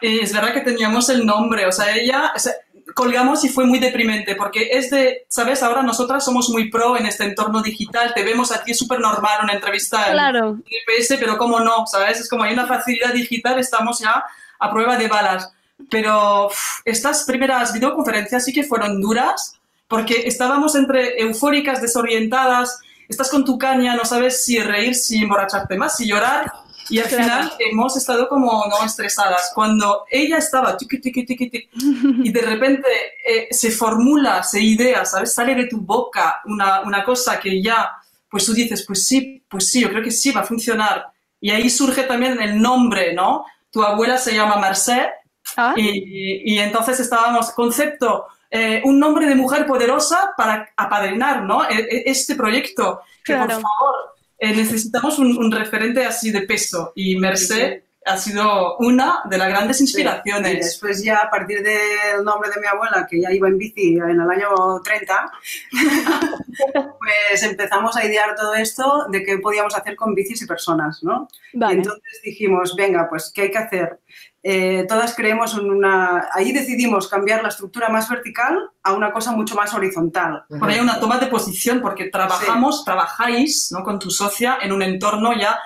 Y 0.00 0.20
es 0.20 0.32
verdad 0.32 0.52
que 0.52 0.60
teníamos 0.62 1.08
el 1.10 1.24
nombre, 1.24 1.64
o 1.66 1.72
sea, 1.72 1.94
ella, 1.94 2.32
o 2.34 2.38
sea, 2.38 2.52
colgamos 2.94 3.44
y 3.44 3.48
fue 3.48 3.64
muy 3.64 3.78
deprimente, 3.78 4.34
porque 4.34 4.68
es 4.72 4.90
de, 4.90 5.24
¿sabes? 5.28 5.62
Ahora 5.62 5.82
nosotras 5.82 6.24
somos 6.24 6.48
muy 6.50 6.70
pro 6.70 6.96
en 6.96 7.06
este 7.06 7.24
entorno 7.24 7.62
digital, 7.62 8.12
te 8.12 8.24
vemos 8.24 8.50
aquí 8.50 8.74
súper 8.74 8.98
normal 8.98 9.40
una 9.44 9.52
entrevista 9.54 10.06
en 10.08 10.12
Claro. 10.12 10.58
GPS, 10.66 11.18
pero 11.18 11.38
cómo 11.38 11.60
no, 11.60 11.86
¿sabes? 11.86 12.18
Es 12.20 12.28
como 12.28 12.42
hay 12.42 12.52
una 12.52 12.66
facilidad 12.66 13.12
digital, 13.14 13.58
estamos 13.60 14.00
ya 14.00 14.24
a 14.58 14.70
prueba 14.72 14.96
de 14.96 15.06
balas. 15.08 15.52
Pero 15.90 16.48
estas 16.84 17.24
primeras 17.24 17.72
videoconferencias 17.72 18.44
sí 18.44 18.52
que 18.52 18.64
fueron 18.64 19.00
duras, 19.00 19.58
porque 19.86 20.26
estábamos 20.26 20.74
entre 20.74 21.20
eufóricas, 21.20 21.80
desorientadas, 21.80 22.80
estás 23.12 23.30
con 23.30 23.44
tu 23.44 23.56
caña, 23.58 23.94
no 23.94 24.04
sabes 24.04 24.44
si 24.44 24.58
reír, 24.58 24.94
si 24.94 25.22
emborracharte 25.22 25.76
más, 25.76 25.96
si 25.96 26.06
llorar, 26.08 26.50
Y 26.88 26.98
al 26.98 27.08
final 27.08 27.52
hemos 27.58 27.96
estado 27.96 28.28
como 28.28 28.64
no 28.66 28.84
estresadas. 28.84 29.52
Cuando 29.54 30.04
ella 30.10 30.38
estaba 30.38 30.76
tiqui, 30.76 31.00
tiqui, 31.00 31.24
tiqui, 31.24 31.48
tiqui, 31.48 31.68
y 32.24 32.32
de 32.32 32.42
repente 32.42 32.88
eh, 33.26 33.48
se 33.50 33.70
formula, 33.70 34.42
se 34.42 34.60
idea, 34.60 35.04
¿sabes? 35.04 35.32
Sale 35.32 35.54
de 35.54 35.66
tu 35.68 35.78
boca 35.78 36.42
una, 36.44 36.80
una 36.82 37.04
cosa 37.04 37.38
que 37.38 37.62
ya, 37.62 37.90
pues 38.28 38.44
tú 38.44 38.52
dices, 38.52 38.84
pues 38.86 39.06
sí, 39.06 39.42
pues 39.48 39.70
sí, 39.70 39.80
yo 39.80 39.88
creo 39.90 40.02
que 40.02 40.10
sí 40.10 40.32
va 40.32 40.40
a 40.40 40.44
funcionar. 40.44 41.06
Y 41.40 41.50
ahí 41.50 41.70
surge 41.70 42.02
también 42.02 42.40
el 42.42 42.60
nombre, 42.60 43.14
¿no? 43.14 43.44
Tu 43.70 43.82
abuela 43.82 44.18
se 44.18 44.34
llama 44.34 44.56
Merced 44.56 45.06
Ah. 45.56 45.74
y, 45.76 46.54
y 46.54 46.58
entonces 46.58 46.98
estábamos, 47.00 47.50
concepto, 47.50 48.26
eh, 48.54 48.82
un 48.84 48.98
nombre 49.00 49.26
de 49.26 49.34
mujer 49.34 49.66
poderosa 49.66 50.32
para 50.36 50.68
apadrinar, 50.76 51.42
¿no? 51.42 51.64
E- 51.68 51.88
e- 51.90 52.02
Este 52.06 52.34
proyecto, 52.36 53.00
que 53.24 53.34
por 53.34 53.46
Claro. 53.46 53.62
favor, 53.62 53.94
eh, 54.38 54.54
necesitamos 54.54 55.18
un, 55.18 55.36
un 55.38 55.50
referente 55.50 56.04
así 56.04 56.30
de 56.30 56.42
peso. 56.42 56.92
Y 56.94 57.16
Merced 57.18 57.82
ha 58.04 58.16
sido 58.18 58.76
una 58.78 59.20
de 59.30 59.38
las 59.38 59.48
grandes 59.48 59.80
Y 59.80 59.84
inspiraciones. 59.84 60.58
después 60.66 61.02
ya 61.04 61.18
a 61.18 61.30
partir 61.30 61.62
del 61.62 62.24
nombre 62.24 62.50
de 62.54 62.60
mi 62.60 62.66
abuela, 62.66 63.06
que 63.08 63.20
ya 63.20 63.30
iba 63.32 63.46
en 63.48 63.56
bici 63.56 63.94
en 63.96 64.20
el 64.20 64.28
año 64.28 64.50
30, 64.84 65.30
pues 66.98 67.42
empezamos 67.42 67.96
a 67.96 68.04
idear 68.04 68.34
todo 68.34 68.54
esto 68.54 69.06
de 69.10 69.22
qué 69.24 69.38
podíamos 69.38 69.74
hacer 69.76 69.96
con 69.96 70.14
bicis 70.14 70.42
y 70.42 70.46
personas, 70.46 71.02
¿no? 71.02 71.28
Vale. 71.54 71.74
Y 71.74 71.76
entonces 71.78 72.20
dijimos, 72.24 72.74
venga, 72.76 73.06
pues, 73.08 73.30
¿qué 73.34 73.42
hay 73.42 73.50
que 73.50 73.58
hacer? 73.58 74.00
Eh, 74.44 74.86
todas 74.88 75.14
creemos 75.14 75.54
en 75.54 75.70
una... 75.70 76.28
Ahí 76.32 76.52
decidimos 76.52 77.06
cambiar 77.08 77.42
la 77.42 77.48
estructura 77.48 77.88
más 77.88 78.08
vertical 78.08 78.58
a 78.82 78.92
una 78.92 79.12
cosa 79.12 79.32
mucho 79.32 79.54
más 79.54 79.72
horizontal. 79.72 80.44
Por 80.48 80.68
ahí 80.68 80.80
una 80.80 80.98
toma 80.98 81.18
de 81.18 81.26
posición, 81.26 81.80
porque 81.80 82.06
trabajamos, 82.10 82.84
trabajáis 82.84 83.70
¿no? 83.70 83.84
con 83.84 83.98
tu 83.98 84.10
socia 84.10 84.58
en 84.60 84.72
un 84.72 84.82
entorno 84.82 85.32
ya 85.38 85.60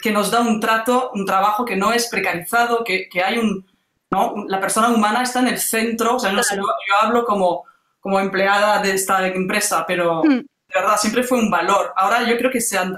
que 0.00 0.12
nos 0.12 0.30
da 0.30 0.40
un 0.40 0.60
trato, 0.60 1.10
un 1.14 1.24
trabajo 1.26 1.64
que 1.64 1.76
no 1.76 1.92
es 1.92 2.08
precarizado, 2.08 2.84
que, 2.84 3.08
que 3.08 3.22
hay 3.22 3.38
un... 3.38 3.66
¿no? 4.10 4.34
La 4.46 4.60
persona 4.60 4.90
humana 4.90 5.22
está 5.22 5.40
en 5.40 5.48
el 5.48 5.58
centro, 5.58 6.16
o 6.16 6.18
sea, 6.20 6.30
no 6.30 6.42
sé, 6.42 6.54
yo, 6.54 6.62
yo 6.62 6.94
hablo 7.02 7.24
como, 7.24 7.64
como 7.98 8.20
empleada 8.20 8.80
de 8.80 8.92
esta 8.92 9.26
empresa, 9.26 9.84
pero 9.88 10.22
Hmm. 10.22 10.38
de 10.38 10.80
verdad 10.80 10.96
siempre 10.98 11.22
fue 11.24 11.38
un 11.38 11.50
valor. 11.50 11.92
Ahora 11.96 12.22
yo 12.22 12.36
creo 12.36 12.50
que 12.50 12.60
se 12.60 12.78
han... 12.78 12.96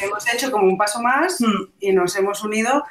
Hemos 0.00 0.34
hecho 0.34 0.50
como 0.50 0.66
un 0.66 0.76
paso 0.76 1.00
más 1.00 1.40
Hmm. 1.40 1.72
y 1.78 1.92
nos 1.92 2.14
hemos 2.16 2.42
unido. 2.44 2.84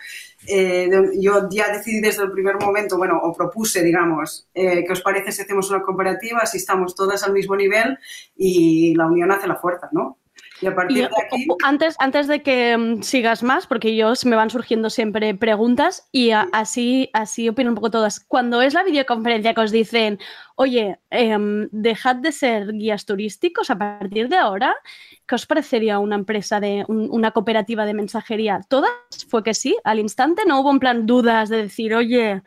Eh, 0.48 0.90
yo 1.20 1.48
ya 1.50 1.72
decidí 1.72 2.00
desde 2.00 2.24
el 2.24 2.32
primer 2.32 2.56
momento, 2.56 2.98
bueno, 2.98 3.20
o 3.22 3.34
propuse, 3.34 3.84
digamos, 3.84 4.48
eh, 4.54 4.84
¿qué 4.86 4.94
os 4.94 5.02
parece 5.02 5.32
si 5.32 5.42
hacemos 5.42 5.70
una 5.70 5.82
cooperativa, 5.82 6.46
si 6.46 6.58
estamos 6.58 6.96
todas 6.96 7.24
al 7.24 7.34
mismo 7.34 7.56
nivel 7.56 7.98
y 8.36 8.96
la 8.96 9.08
unión 9.08 9.32
hace 9.32 9.48
la 9.48 9.58
fuerza, 9.58 9.90
¿no? 9.92 10.18
Y 10.62 10.68
a 10.68 10.76
partir 10.76 10.98
Y, 10.98 11.02
de 11.02 11.06
aquí... 11.08 11.46
o- 11.50 11.54
o- 11.54 11.58
antes, 11.64 11.96
antes 12.00 12.28
de 12.28 12.42
que 12.42 12.78
mm, 12.78 13.02
sigas 13.02 13.44
más, 13.44 13.66
porque 13.68 13.96
yo 13.96 14.14
me 14.26 14.36
van 14.36 14.50
surgiendo 14.50 14.90
siempre 14.90 15.34
preguntas 15.36 16.08
y 16.12 16.32
a- 16.32 16.48
así, 16.52 17.10
así 17.14 17.48
opino 17.50 17.70
un 17.70 17.76
poco 17.76 17.92
todas. 17.92 18.20
Cuando 18.20 18.62
es 18.62 18.74
la 18.74 18.84
videoconferencia 18.84 19.54
que 19.54 19.62
os 19.62 19.72
dicen, 19.72 20.20
oye, 20.56 21.00
em, 21.12 21.70
dejad 21.72 22.18
de 22.18 22.32
ser 22.32 22.74
guías 22.74 23.06
turísticos 23.06 23.70
a 23.70 23.78
partir 23.78 24.28
de 24.30 24.38
ahora, 24.38 24.76
¿qué 25.28 25.36
os 25.36 25.46
parecería 25.46 26.00
una 26.00 26.16
empresa 26.16 26.60
de 26.60 26.84
un- 26.88 27.08
una 27.12 27.32
cooperativa 27.32 27.86
de 27.86 27.94
mensajería? 27.94 28.62
¿Todas? 28.68 28.92
Fue 29.30 29.44
que 29.44 29.54
sí, 29.54 29.78
al 29.84 30.00
instante 30.00 30.44
no 30.46 30.60
hubo 30.60 30.72
en 30.72 30.80
plan 30.80 31.06
dudas 31.06 31.50
de 31.50 31.58
decir, 31.64 31.94
oye, 31.96 32.42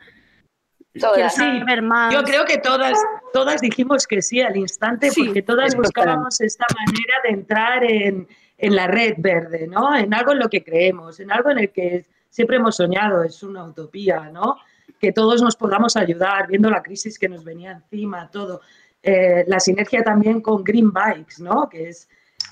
Todas. 0.99 1.35
saber 1.35 1.81
más. 1.81 2.13
Yo 2.13 2.23
creo 2.23 2.45
que 2.45 2.57
todas, 2.57 2.97
todas 3.31 3.61
dijimos 3.61 4.05
que 4.05 4.21
sí 4.21 4.41
al 4.41 4.55
instante, 4.57 5.09
Sí, 5.09 5.25
porque 5.25 5.41
todas 5.41 5.75
buscábamos 5.75 6.39
esta 6.39 6.65
manera 6.75 7.15
de 7.23 7.29
entrar 7.29 7.83
en, 7.83 8.27
en 8.57 8.75
la 8.75 8.87
red 8.87 9.15
verde, 9.17 9.67
¿no? 9.67 9.95
En 9.95 10.13
algo 10.13 10.33
en 10.33 10.39
lo 10.39 10.49
que 10.49 10.63
creemos, 10.63 11.19
en 11.19 11.31
algo 11.31 11.49
en 11.49 11.59
el 11.59 11.71
que 11.71 12.05
siempre 12.29 12.57
hemos 12.57 12.75
soñado, 12.75 13.23
es 13.23 13.41
una 13.43 13.63
utopía, 13.63 14.29
¿no? 14.31 14.57
Que 14.99 15.11
todos 15.11 15.41
nos 15.41 15.55
podamos 15.55 15.97
ayudar, 15.97 16.47
viendo 16.47 16.69
la 16.69 16.83
crisis 16.83 17.17
que 17.17 17.29
nos 17.29 17.43
venía 17.43 17.71
encima, 17.71 18.29
todo. 18.29 18.61
Eh, 19.01 19.43
la 19.47 19.59
sinergia 19.59 20.03
también 20.03 20.41
con 20.41 20.63
Green 20.63 20.91
Bikes, 20.93 21.35
¿no? 21.39 21.67
Que 21.67 21.89
es 21.89 22.07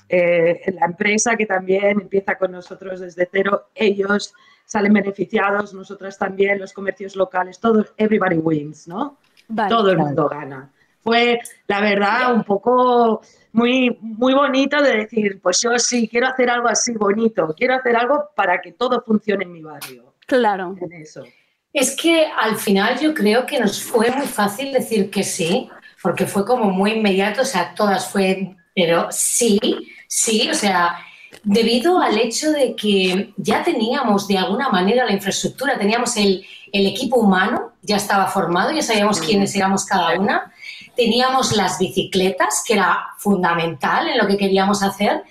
eh, 0.08 0.60
la 0.78 0.86
empresa 0.86 1.36
que 1.36 1.46
también 1.46 2.00
empieza 2.00 2.36
con 2.36 2.52
nosotros 2.52 3.00
desde 3.00 3.28
cero, 3.30 3.68
ellos 3.74 4.34
salen 4.64 4.92
beneficiados, 4.92 5.74
nosotras 5.74 6.18
también, 6.18 6.58
los 6.58 6.72
comercios 6.72 7.16
locales, 7.16 7.58
todo, 7.58 7.84
everybody 7.96 8.38
wins, 8.38 8.88
¿no? 8.88 9.18
Vale. 9.48 9.68
todo 9.68 9.90
el 9.90 9.98
mundo 9.98 10.28
gana. 10.28 10.70
Fue, 11.02 11.40
la 11.66 11.80
verdad, 11.80 12.32
un 12.32 12.44
poco 12.44 13.20
muy, 13.52 13.98
muy 14.00 14.34
bonito 14.34 14.80
de 14.80 14.98
decir, 14.98 15.40
pues 15.42 15.60
yo 15.60 15.78
sí, 15.78 16.08
quiero 16.08 16.28
hacer 16.28 16.48
algo 16.48 16.68
así 16.68 16.92
bonito, 16.92 17.54
quiero 17.56 17.74
hacer 17.74 17.96
algo 17.96 18.30
para 18.34 18.60
que 18.60 18.72
todo 18.72 19.02
funcione 19.02 19.44
en 19.44 19.52
mi 19.52 19.62
barrio. 19.62 20.14
Claro. 20.26 20.76
En 20.80 20.92
eso. 20.92 21.24
Es 21.72 21.96
que 21.96 22.26
al 22.26 22.56
final 22.56 22.98
yo 23.00 23.14
creo 23.14 23.46
que 23.46 23.58
nos 23.58 23.82
fue 23.82 24.10
muy 24.10 24.26
fácil 24.26 24.72
decir 24.72 25.10
que 25.10 25.22
sí, 25.22 25.68
porque 26.02 26.26
fue 26.26 26.44
como 26.44 26.70
muy 26.70 26.92
inmediato, 26.92 27.42
o 27.42 27.46
sea, 27.46 27.74
todas 27.74 28.10
fue, 28.10 28.54
pero 28.74 29.08
sí, 29.10 29.58
sí, 30.06 30.48
o 30.50 30.54
sea, 30.54 30.96
debido 31.44 32.00
al 32.00 32.18
hecho 32.18 32.52
de 32.52 32.74
que 32.76 33.32
ya 33.36 33.62
teníamos 33.62 34.28
de 34.28 34.38
alguna 34.38 34.68
manera 34.68 35.04
la 35.04 35.12
infraestructura, 35.12 35.78
teníamos 35.78 36.16
el, 36.16 36.44
el 36.72 36.86
equipo 36.86 37.16
humano, 37.16 37.72
ya 37.82 37.96
estaba 37.96 38.26
formado, 38.26 38.70
ya 38.70 38.82
sabíamos 38.82 39.20
quiénes 39.20 39.54
éramos 39.56 39.84
cada 39.84 40.18
una, 40.18 40.52
teníamos 40.96 41.56
las 41.56 41.78
bicicletas, 41.78 42.62
que 42.66 42.74
era 42.74 43.06
fundamental 43.18 44.08
en 44.08 44.18
lo 44.18 44.26
que 44.26 44.36
queríamos 44.36 44.82
hacer, 44.82 45.22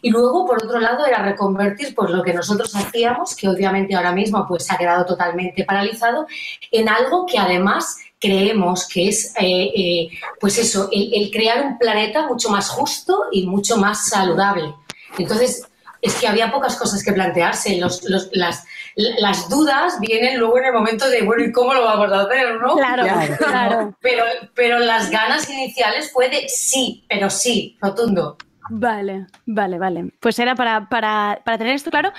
y 0.00 0.10
luego, 0.10 0.46
por 0.46 0.64
otro 0.64 0.78
lado, 0.78 1.04
era 1.04 1.22
reconvertir 1.22 1.94
pues, 1.94 2.10
lo 2.10 2.22
que 2.22 2.32
nosotros 2.32 2.74
hacíamos, 2.74 3.34
que 3.34 3.48
obviamente 3.48 3.96
ahora 3.96 4.12
mismo 4.12 4.46
pues, 4.46 4.70
ha 4.70 4.76
quedado 4.76 5.04
totalmente 5.04 5.64
paralizado, 5.64 6.26
en 6.70 6.88
algo 6.88 7.26
que 7.26 7.38
además 7.38 7.96
creemos 8.20 8.86
que 8.88 9.08
es, 9.08 9.34
eh, 9.38 9.70
eh, 9.74 10.08
pues 10.40 10.58
eso, 10.58 10.88
el, 10.92 11.12
el 11.14 11.30
crear 11.30 11.64
un 11.64 11.78
planeta 11.78 12.26
mucho 12.26 12.48
más 12.48 12.68
justo 12.68 13.24
y 13.32 13.46
mucho 13.46 13.76
más 13.76 14.08
saludable. 14.08 14.72
Entonces, 15.16 15.66
es 16.02 16.14
que 16.14 16.28
había 16.28 16.50
pocas 16.52 16.76
cosas 16.76 17.02
que 17.02 17.12
plantearse. 17.12 17.76
Los, 17.78 18.04
los- 18.04 18.28
las, 18.32 18.64
las 18.96 19.48
dudas 19.48 19.98
vienen 20.00 20.38
luego 20.38 20.58
en 20.58 20.66
el 20.66 20.72
momento 20.72 21.08
de, 21.08 21.22
bueno, 21.22 21.44
¿y 21.44 21.52
cómo 21.52 21.72
lo 21.74 21.84
vamos 21.84 22.12
a 22.12 22.20
hacer? 22.22 22.54
¿no? 22.60 22.76
Claro, 22.76 23.04
claro. 23.38 23.94
Pero, 24.00 24.24
pero 24.54 24.78
las 24.78 25.10
ganas 25.10 25.48
iniciales 25.50 26.12
fue 26.12 26.28
de 26.28 26.48
sí, 26.48 27.04
pero 27.08 27.30
sí, 27.30 27.76
rotundo. 27.80 28.36
Vale, 28.70 29.26
vale, 29.46 29.78
vale. 29.78 30.12
Pues 30.20 30.38
era 30.38 30.54
para, 30.54 30.88
para, 30.90 31.40
para 31.42 31.56
tener 31.56 31.74
esto 31.74 31.90
claro. 31.90 32.12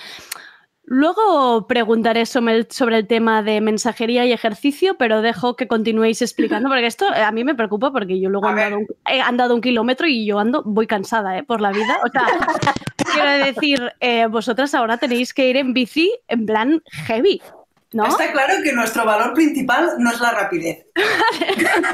Luego 0.91 1.67
preguntaré 1.67 2.25
sobre 2.25 2.55
el, 2.55 3.07
tema 3.07 3.43
de 3.43 3.61
mensajería 3.61 4.25
y 4.25 4.31
ejercicio, 4.31 4.95
pero 4.97 5.21
dejo 5.21 5.55
que 5.55 5.67
continuéis 5.67 6.23
explicando, 6.23 6.67
porque 6.67 6.87
esto 6.87 7.13
eh, 7.13 7.21
a 7.21 7.31
mí 7.31 7.43
me 7.43 7.53
preocupa 7.53 7.91
porque 7.91 8.19
yo 8.19 8.27
luego 8.31 8.47
he 8.47 8.51
andado, 8.53 8.77
un, 8.79 8.87
he 9.07 9.21
andado 9.21 9.53
un 9.53 9.61
kilómetro 9.61 10.07
y 10.07 10.25
yo 10.25 10.39
ando, 10.39 10.63
voy 10.65 10.87
cansada 10.87 11.37
¿eh? 11.37 11.43
por 11.43 11.61
la 11.61 11.71
vida. 11.71 11.99
O 12.03 12.09
sea, 12.09 12.25
quiero 13.13 13.45
decir, 13.45 13.93
eh, 13.99 14.25
vosotras 14.25 14.73
ahora 14.73 14.97
tenéis 14.97 15.31
que 15.31 15.47
ir 15.47 15.57
en 15.57 15.73
bici 15.73 16.11
en 16.27 16.47
plan 16.47 16.81
heavy, 17.05 17.39
¿no? 17.93 18.07
Está 18.07 18.31
claro 18.31 18.55
que 18.63 18.73
nuestro 18.73 19.05
valor 19.05 19.35
principal 19.35 19.91
no 19.99 20.09
es 20.11 20.19
la 20.19 20.31
rapidez. 20.31 20.87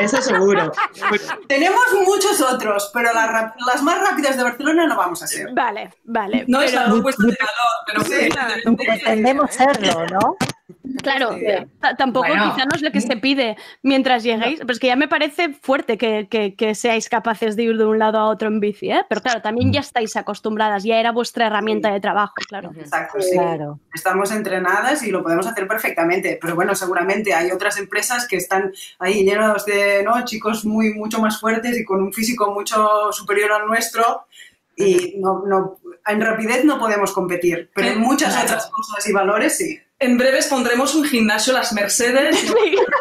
Eso 0.00 0.22
seguro. 0.22 0.72
Tenemos 1.46 1.80
muchos 2.06 2.40
otros, 2.40 2.90
pero 2.92 3.12
la 3.12 3.26
rap- 3.26 3.56
las 3.66 3.82
más 3.82 3.98
rápidas 4.00 4.36
de 4.36 4.42
Barcelona 4.42 4.86
no 4.86 4.96
vamos 4.96 5.22
a 5.22 5.26
ser. 5.26 5.52
Vale, 5.52 5.90
vale. 6.04 6.44
No 6.48 6.60
es 6.62 6.72
pero- 6.72 6.84
propuesta 6.92 7.22
de 7.26 7.36
valor, 7.38 7.76
pero 7.86 8.04
Sí. 8.04 8.76
Pretendemos 8.86 9.54
serlo, 9.54 10.06
¿no? 10.06 10.36
Claro, 11.02 11.30
ta- 11.80 11.96
tampoco 11.96 12.28
Bueno. 12.28 12.52
quizá 12.54 12.66
no 12.66 12.74
es 12.74 12.82
lo 12.82 12.90
que 12.90 13.00
se 13.00 13.16
pide 13.16 13.56
mientras 13.82 14.22
lleguéis, 14.22 14.58
pero 14.60 14.72
es 14.72 14.78
que 14.78 14.88
ya 14.88 14.96
me 14.96 15.08
parece 15.08 15.54
fuerte 15.54 15.96
que, 15.96 16.28
que- 16.30 16.54
que 16.56 16.74
seáis 16.74 17.08
capaces 17.08 17.56
de 17.56 17.62
ir 17.64 17.76
de 17.78 17.84
un 17.86 17.98
lado 17.98 18.18
a 18.18 18.24
otro 18.28 18.48
en 18.48 18.60
bici, 18.60 18.90
¿eh? 18.90 19.02
pero 19.08 19.20
claro, 19.22 19.40
también 19.40 19.72
ya 19.72 19.80
estáis 19.80 20.14
acostumbradas, 20.16 20.84
ya 20.84 20.98
era 21.00 21.12
vuestra 21.12 21.46
herramienta 21.46 21.90
de 21.92 22.00
trabajo, 22.00 22.34
claro. 22.48 22.70
Exacto, 22.78 23.20
sí. 23.20 23.32
Claro. 23.32 23.80
Estamos 23.94 24.30
entrenadas 24.32 25.02
y 25.02 25.10
lo 25.10 25.22
podemos 25.22 25.46
hacer 25.46 25.66
perfectamente, 25.66 26.38
pero 26.40 26.54
bueno, 26.54 26.74
seguramente 26.74 27.32
hay 27.32 27.50
otras 27.50 27.78
empresas 27.78 28.26
que 28.28 28.36
están 28.36 28.72
ahí 28.98 29.24
llenos 29.24 29.64
de 29.64 30.02
¿no? 30.04 30.24
chicos 30.24 30.64
muy 30.66 30.92
mucho 30.94 31.18
más 31.20 31.40
fuertes 31.40 31.78
y 31.78 31.84
con 31.84 32.02
un 32.02 32.12
físico 32.12 32.52
mucho 32.52 33.10
superior 33.12 33.52
al 33.52 33.66
nuestro 33.66 34.26
y 34.76 35.14
no, 35.18 35.42
no, 35.46 35.78
en 36.06 36.20
rapidez 36.20 36.64
no 36.64 36.78
podemos 36.78 37.12
competir, 37.12 37.70
pero 37.74 37.88
en 37.88 38.00
muchas 38.00 38.32
Claro. 38.32 38.46
otras 38.46 38.70
cosas 38.70 39.08
y 39.08 39.12
valores 39.12 39.56
sí. 39.56 39.78
En 40.00 40.16
breves 40.16 40.46
pondremos 40.46 40.94
un 40.94 41.04
gimnasio 41.04 41.52
Las 41.52 41.72
Mercedes. 41.72 42.46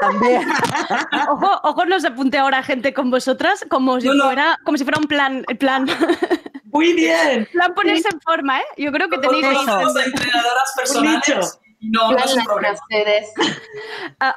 También. 0.02 0.42
Ojo, 1.30 1.60
ojo, 1.64 1.86
no 1.86 2.00
se 2.00 2.08
apunte 2.08 2.38
ahora 2.40 2.64
gente 2.64 2.92
con 2.94 3.12
vosotras 3.12 3.64
como 3.70 4.00
si, 4.02 4.08
No, 4.08 4.16
no. 4.16 4.24
fuera, 4.26 4.60
como 4.64 4.78
si 4.78 4.84
fuera 4.84 5.00
un 5.00 5.08
plan, 5.08 5.46
el 5.48 5.58
plan, 5.58 5.86
Muy 6.64 6.94
bien. 6.94 7.48
plan 7.52 7.74
ponerse 7.76 8.10
en 8.12 8.20
forma, 8.22 8.60
¿eh? 8.60 8.66
Yo 8.78 8.92
creo 8.92 9.10
que 9.10 9.18
tenéis 9.20 9.46
entrenadoras 9.46 10.74
personales. 10.76 11.60
No, 11.80 12.12
no 12.12 12.18
es 12.18 12.34
un 12.34 12.44
problema. 12.44 12.78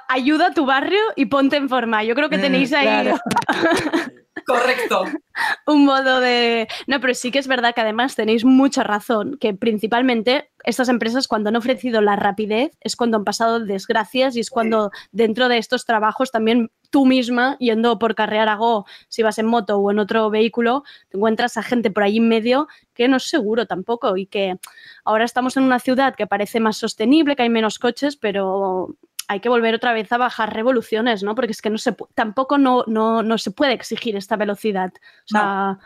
ayuda 0.08 0.48
a 0.48 0.50
tu 0.52 0.66
barrio 0.66 1.00
y 1.16 1.26
ponte 1.26 1.56
en 1.56 1.68
forma. 1.68 2.04
Yo 2.04 2.14
creo 2.14 2.28
que 2.28 2.38
tenéis 2.38 2.72
ahí... 2.74 2.84
claro. 2.86 3.18
Correcto. 4.46 5.04
un 5.66 5.84
modo 5.84 6.20
de... 6.20 6.68
No, 6.86 7.00
pero 7.00 7.14
sí 7.14 7.30
que 7.30 7.38
es 7.38 7.48
verdad 7.48 7.74
que 7.74 7.80
además 7.80 8.14
tenéis 8.14 8.44
mucha 8.44 8.82
razón, 8.82 9.36
que 9.38 9.54
principalmente 9.54 10.50
estas 10.64 10.88
empresas 10.88 11.26
cuando 11.28 11.48
han 11.48 11.56
ofrecido 11.56 12.00
la 12.00 12.16
rapidez 12.16 12.72
es 12.80 12.96
cuando 12.96 13.16
han 13.16 13.24
pasado 13.24 13.60
desgracias 13.60 14.36
y 14.36 14.40
es 14.40 14.50
cuando 14.50 14.90
dentro 15.12 15.48
de 15.48 15.58
estos 15.58 15.84
trabajos 15.84 16.30
también 16.30 16.70
tú 16.90 17.06
misma, 17.06 17.56
yendo 17.60 17.98
por 17.98 18.14
carrear 18.14 18.48
a 18.48 18.56
Go, 18.56 18.84
si 19.08 19.22
vas 19.22 19.38
en 19.38 19.46
moto 19.46 19.78
o 19.78 19.90
en 19.90 19.98
otro 19.98 20.28
vehículo, 20.28 20.82
te 21.08 21.16
encuentras 21.16 21.56
a 21.56 21.62
gente 21.62 21.90
por 21.90 22.02
ahí 22.02 22.18
en 22.18 22.28
medio 22.28 22.68
que 22.94 23.08
no 23.08 23.16
es 23.16 23.24
seguro 23.24 23.66
tampoco 23.66 24.16
y 24.16 24.26
que 24.26 24.56
ahora 25.04 25.24
estamos 25.24 25.56
en 25.56 25.62
una 25.62 25.78
ciudad 25.78 26.14
que 26.14 26.26
parece 26.26 26.60
más 26.60 26.76
sostenible, 26.76 27.36
que 27.36 27.42
hay 27.42 27.48
menos 27.48 27.78
coches, 27.78 28.16
pero 28.16 28.96
hay 29.30 29.38
que 29.40 29.48
volver 29.48 29.74
otra 29.76 29.92
vez 29.92 30.10
a 30.10 30.18
bajar 30.18 30.52
revoluciones, 30.52 31.22
¿no? 31.22 31.34
Porque 31.36 31.52
es 31.52 31.62
que 31.62 31.70
no 31.70 31.78
se 31.78 31.94
tampoco 32.14 32.58
no, 32.58 32.82
no, 32.88 33.22
no 33.22 33.38
se 33.38 33.52
puede 33.52 33.72
exigir 33.74 34.16
esta 34.16 34.34
velocidad. 34.36 34.92
O 35.24 35.28
sea, 35.28 35.78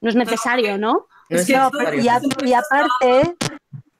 no, 0.00 0.08
es 0.08 0.16
necesario, 0.16 0.76
¿no? 0.76 1.06
Es 1.28 1.46
que 1.46 1.52
y, 1.52 2.08
a- 2.08 2.20
y 2.44 2.52
aparte, 2.52 3.36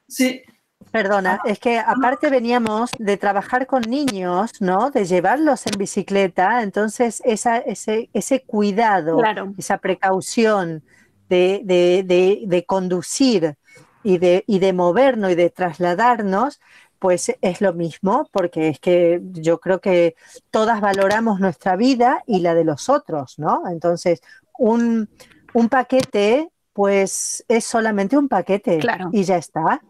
Sí, 0.08 0.42
perdona, 0.90 1.40
es 1.44 1.60
que 1.60 1.78
aparte 1.78 2.30
veníamos 2.30 2.90
de 2.98 3.16
trabajar 3.16 3.68
con 3.68 3.82
niños, 3.82 4.60
¿no? 4.60 4.90
De 4.90 5.04
llevarlos 5.04 5.66
en 5.68 5.78
bicicleta, 5.78 6.62
entonces 6.64 7.22
esa, 7.24 7.58
ese, 7.58 8.10
ese 8.12 8.42
cuidado, 8.42 9.18
Claro. 9.18 9.54
esa 9.56 9.78
precaución 9.78 10.82
de, 11.28 11.60
de- 11.64 12.02
de- 12.04 12.42
de 12.44 12.64
conducir 12.64 13.54
y 14.02 14.18
de, 14.18 14.42
y 14.48 14.58
de 14.58 14.72
movernos 14.72 15.30
y 15.30 15.36
de 15.36 15.50
trasladarnos, 15.50 16.58
pues 17.00 17.32
es 17.40 17.60
lo 17.60 17.72
mismo, 17.72 18.28
porque 18.30 18.68
es 18.68 18.78
que 18.78 19.20
yo 19.32 19.58
creo 19.58 19.80
que 19.80 20.14
todas 20.52 20.80
valoramos 20.80 21.40
nuestra 21.40 21.74
vida 21.74 22.22
y 22.26 22.40
la 22.40 22.54
de 22.54 22.64
los 22.64 22.88
otros, 22.88 23.38
¿no? 23.38 23.62
Entonces, 23.68 24.20
un, 24.58 25.08
un 25.54 25.68
paquete, 25.68 26.50
pues 26.72 27.44
es 27.48 27.64
solamente 27.64 28.16
un 28.16 28.28
paquete 28.28 28.78
Claro. 28.78 29.08
y 29.12 29.24
ya 29.24 29.36
está. 29.38 29.80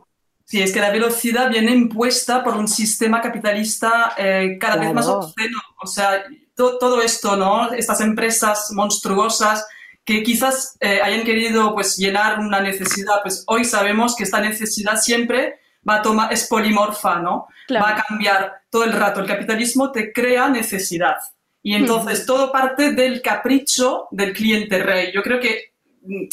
Sí, 0.45 0.63
es 0.63 0.73
que 0.73 0.81
la 0.81 0.91
velocidad 0.91 1.51
viene 1.51 1.73
impuesta 1.73 2.43
por 2.43 2.57
un 2.57 2.67
sistema 2.67 3.21
capitalista 3.21 4.15
eh, 4.17 4.57
cada 4.61 4.77
vez 4.77 4.93
más 4.93 5.07
obsceno. 5.07 5.59
O 5.83 5.87
sea, 5.87 6.25
to- 6.57 6.79
todo 6.79 7.03
esto, 7.03 7.37
¿no? 7.37 7.73
Estas 7.73 8.01
empresas 8.01 8.71
monstruosas 8.73 9.67
que 10.05 10.23
quizás 10.23 10.77
eh, 10.81 11.01
hayan 11.03 11.25
querido 11.25 11.75
pues, 11.75 11.97
llenar 11.97 12.41
una 12.41 12.61
necesidad, 12.61 13.17
pues 13.23 13.45
hoy 13.47 13.65
sabemos 13.65 14.17
que 14.17 14.25
esta 14.25 14.41
necesidad 14.41 14.97
siempre 14.97 15.61
va 15.89 15.97
a 15.97 16.03
tomar, 16.03 16.33
es 16.33 16.47
polimorfa, 16.47 17.19
¿no? 17.21 17.49
Claro. 17.67 17.85
Va 17.85 17.91
a 17.93 18.05
cambiar 18.05 18.63
todo 18.71 18.85
el 18.85 18.93
rato. 18.93 19.21
El 19.21 19.27
capitalismo 19.27 19.91
te 19.91 20.13
crea 20.13 20.49
necesidad. 20.49 21.17
Y 21.63 21.75
entonces 21.75 22.25
todo 22.25 22.51
parte 22.51 22.93
del 22.93 23.21
capricho 23.21 24.09
del 24.11 24.33
cliente 24.33 24.83
rey. 24.83 25.13
Yo 25.13 25.23
creo 25.23 25.41
que 25.41 25.75
mm, 26.03 26.25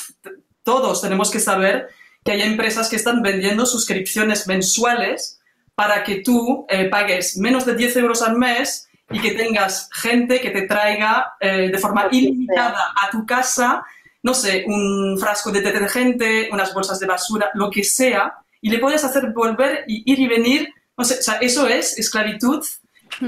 todos 0.63 1.01
tenemos 1.01 1.29
que 1.29 1.39
saber 1.39 1.89
que 2.23 2.31
hay 2.31 2.41
empresas 2.41 2.89
que 2.89 2.95
están 2.95 3.21
vendiendo 3.21 3.65
suscripciones 3.65 4.47
mensuales 4.47 5.39
para 5.75 6.03
que 6.03 6.21
tú 6.21 6.65
eh, 6.69 6.85
pagues 6.85 7.37
menos 7.37 7.65
de 7.65 7.75
10 7.75 7.97
euros 7.97 8.21
al 8.21 8.37
mes 8.37 8.87
y 9.09 9.19
que 9.19 9.31
tengas 9.31 9.89
gente 9.93 10.41
que 10.41 10.49
te 10.49 10.63
traiga 10.63 11.35
eh, 11.39 11.69
de 11.71 11.77
forma 11.77 12.07
ilimitada 12.11 12.93
a 13.01 13.09
tu 13.09 13.25
casa, 13.25 13.85
no 14.23 14.33
sé, 14.33 14.65
un 14.67 15.17
frasco 15.19 15.51
de 15.51 15.61
detergente, 15.61 16.49
unas 16.51 16.73
bolsas 16.73 16.99
de 16.99 17.05
basura, 17.05 17.49
lo 17.53 17.69
que 17.69 17.83
sea, 17.83 18.35
y 18.61 18.69
le 18.69 18.79
puedes 18.79 19.03
hacer 19.03 19.31
volver 19.33 19.83
y 19.87 20.03
ir 20.11 20.19
y 20.19 20.27
venir. 20.27 20.69
No 20.97 21.03
sé, 21.03 21.19
o 21.19 21.21
sea, 21.21 21.35
eso 21.35 21.67
es 21.67 21.97
esclavitud, 21.99 22.65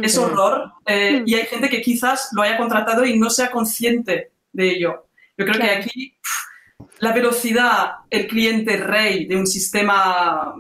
es 0.01 0.17
horror, 0.17 0.71
eh, 0.85 1.23
y 1.25 1.35
hay 1.35 1.45
gente 1.45 1.69
que 1.69 1.81
quizás 1.81 2.29
lo 2.33 2.41
haya 2.41 2.57
contratado 2.57 3.05
y 3.05 3.17
no 3.19 3.29
sea 3.29 3.49
consciente 3.51 4.31
de 4.51 4.69
ello. 4.71 5.05
Yo 5.37 5.45
creo 5.45 5.53
que 5.53 5.59
Claro. 5.67 5.79
aquí 5.81 6.17
pff, 6.21 6.89
la 7.01 7.13
velocidad, 7.13 7.91
el 8.09 8.27
cliente 8.27 8.75
rey 8.77 9.25
de 9.25 9.35
un 9.37 9.45
sistema, 9.47 10.53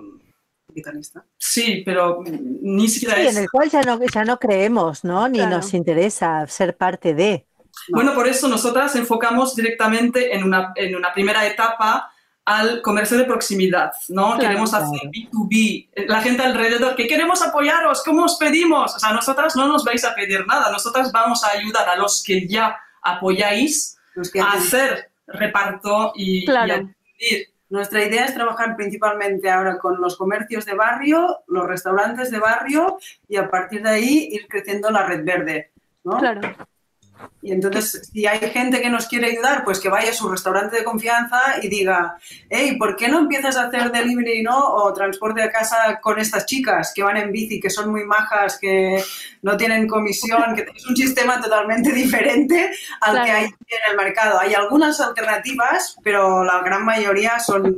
Capitalista. 0.67 1.25
sí, 1.37 1.81
pero 1.85 2.23
ni 2.61 2.87
siquiera 2.87 3.15
Sí, 3.15 3.21
es. 3.27 3.35
en 3.35 3.43
el 3.43 3.49
cual 3.49 3.69
ya 3.69 3.81
no, 3.81 3.99
ya 4.05 4.23
no 4.23 4.37
creemos, 4.37 5.03
¿no? 5.03 5.27
Ni 5.27 5.39
Claro. 5.39 5.57
nos 5.57 5.73
interesa 5.73 6.45
ser 6.47 6.77
parte 6.77 7.13
de. 7.15 7.45
Bueno, 7.89 8.13
por 8.13 8.27
eso 8.27 8.47
nosotras 8.47 8.95
enfocamos 8.95 9.55
directamente 9.55 10.35
en 10.35 10.43
una, 10.43 10.73
en 10.75 10.95
una 10.95 11.11
primera 11.13 11.45
etapa 11.47 12.11
al 12.49 12.81
comercio 12.81 13.15
de 13.15 13.25
proximidad, 13.25 13.91
¿no? 14.07 14.29
Claro. 14.29 14.39
queremos 14.39 14.73
hacer 14.73 15.09
B2B, 15.11 15.89
la 16.07 16.19
gente 16.19 16.41
alrededor, 16.41 16.95
que 16.95 17.07
queremos 17.07 17.43
apoyaros, 17.43 18.01
¿cómo 18.03 18.23
os 18.23 18.37
pedimos? 18.37 18.95
O 18.95 18.99
sea, 18.99 19.13
nosotras 19.13 19.55
no 19.55 19.67
nos 19.67 19.85
vais 19.85 20.03
a 20.03 20.15
pedir 20.15 20.47
nada, 20.47 20.71
nosotras 20.71 21.11
vamos 21.11 21.43
a 21.43 21.51
ayudar 21.51 21.87
a 21.87 21.95
los 21.95 22.23
que 22.23 22.47
ya 22.47 22.75
apoyáis 23.03 23.99
Los 24.15 24.31
que 24.31 24.41
a 24.41 24.53
hacer 24.53 25.11
reparto 25.27 26.11
y, 26.15 26.43
Claro. 26.45 26.89
y 27.19 27.35
a. 27.35 27.49
Nuestra 27.69 28.03
idea 28.03 28.25
es 28.25 28.33
trabajar 28.33 28.75
principalmente 28.75 29.47
ahora 29.51 29.77
con 29.77 30.01
los 30.01 30.17
comercios 30.17 30.65
de 30.65 30.73
barrio, 30.73 31.43
los 31.45 31.67
restaurantes 31.67 32.31
de 32.31 32.39
barrio 32.39 32.97
y 33.27 33.37
a 33.37 33.47
partir 33.47 33.83
de 33.83 33.89
ahí 33.89 34.29
ir 34.31 34.47
creciendo 34.47 34.89
la 34.89 35.05
red 35.05 35.23
verde. 35.23 35.71
¿no? 36.03 36.17
Claro. 36.17 36.41
Y 37.41 37.51
entonces, 37.51 38.09
si 38.11 38.27
hay 38.27 38.39
gente 38.51 38.81
que 38.81 38.89
nos 38.89 39.07
quiere 39.07 39.27
ayudar, 39.27 39.63
pues 39.63 39.79
que 39.79 39.89
vaya 39.89 40.11
a 40.11 40.13
su 40.13 40.29
restaurante 40.29 40.77
de 40.77 40.83
confianza 40.83 41.39
y 41.61 41.69
diga, 41.69 42.17
hey, 42.49 42.75
¿por 42.77 42.95
qué 42.95 43.07
no 43.07 43.19
empiezas 43.19 43.55
a 43.55 43.63
hacer 43.67 43.91
delivery 43.91 44.43
¿no? 44.43 44.57
o 44.57 44.93
transporte 44.93 45.41
a 45.41 45.51
casa 45.51 45.99
con 46.01 46.19
estas 46.19 46.45
chicas 46.45 46.91
que 46.93 47.03
van 47.03 47.17
en 47.17 47.31
bici, 47.31 47.59
que 47.59 47.69
son 47.69 47.91
muy 47.91 48.03
majas, 48.05 48.57
que 48.59 49.01
no 49.41 49.55
tienen 49.55 49.87
comisión? 49.87 50.55
que 50.55 50.67
es 50.75 50.85
un 50.85 50.95
sistema 50.95 51.39
totalmente 51.41 51.91
diferente 51.93 52.71
al 53.01 53.11
Claro. 53.11 53.25
que 53.25 53.31
hay 53.31 53.45
en 53.45 53.91
el 53.91 53.97
mercado. 53.97 54.39
Hay 54.39 54.53
algunas 54.53 54.99
alternativas, 54.99 55.97
pero 56.03 56.43
la 56.43 56.61
gran 56.61 56.83
mayoría 56.83 57.39
son... 57.39 57.75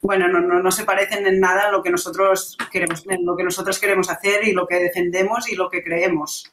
Bueno, 0.00 0.28
no, 0.28 0.40
no, 0.40 0.62
no 0.62 0.70
se 0.70 0.84
parecen 0.84 1.26
en 1.26 1.40
nada 1.40 1.68
a 1.68 1.72
lo 1.72 1.82
que 1.82 1.90
nosotros 1.90 2.56
queremos, 2.70 3.04
en 3.08 3.26
lo 3.26 3.36
que 3.36 3.42
nosotros 3.42 3.78
queremos 3.80 4.08
hacer 4.10 4.46
y 4.46 4.52
lo 4.52 4.66
que 4.66 4.76
defendemos 4.76 5.50
y 5.50 5.56
lo 5.56 5.68
que 5.68 5.82
creemos. 5.82 6.52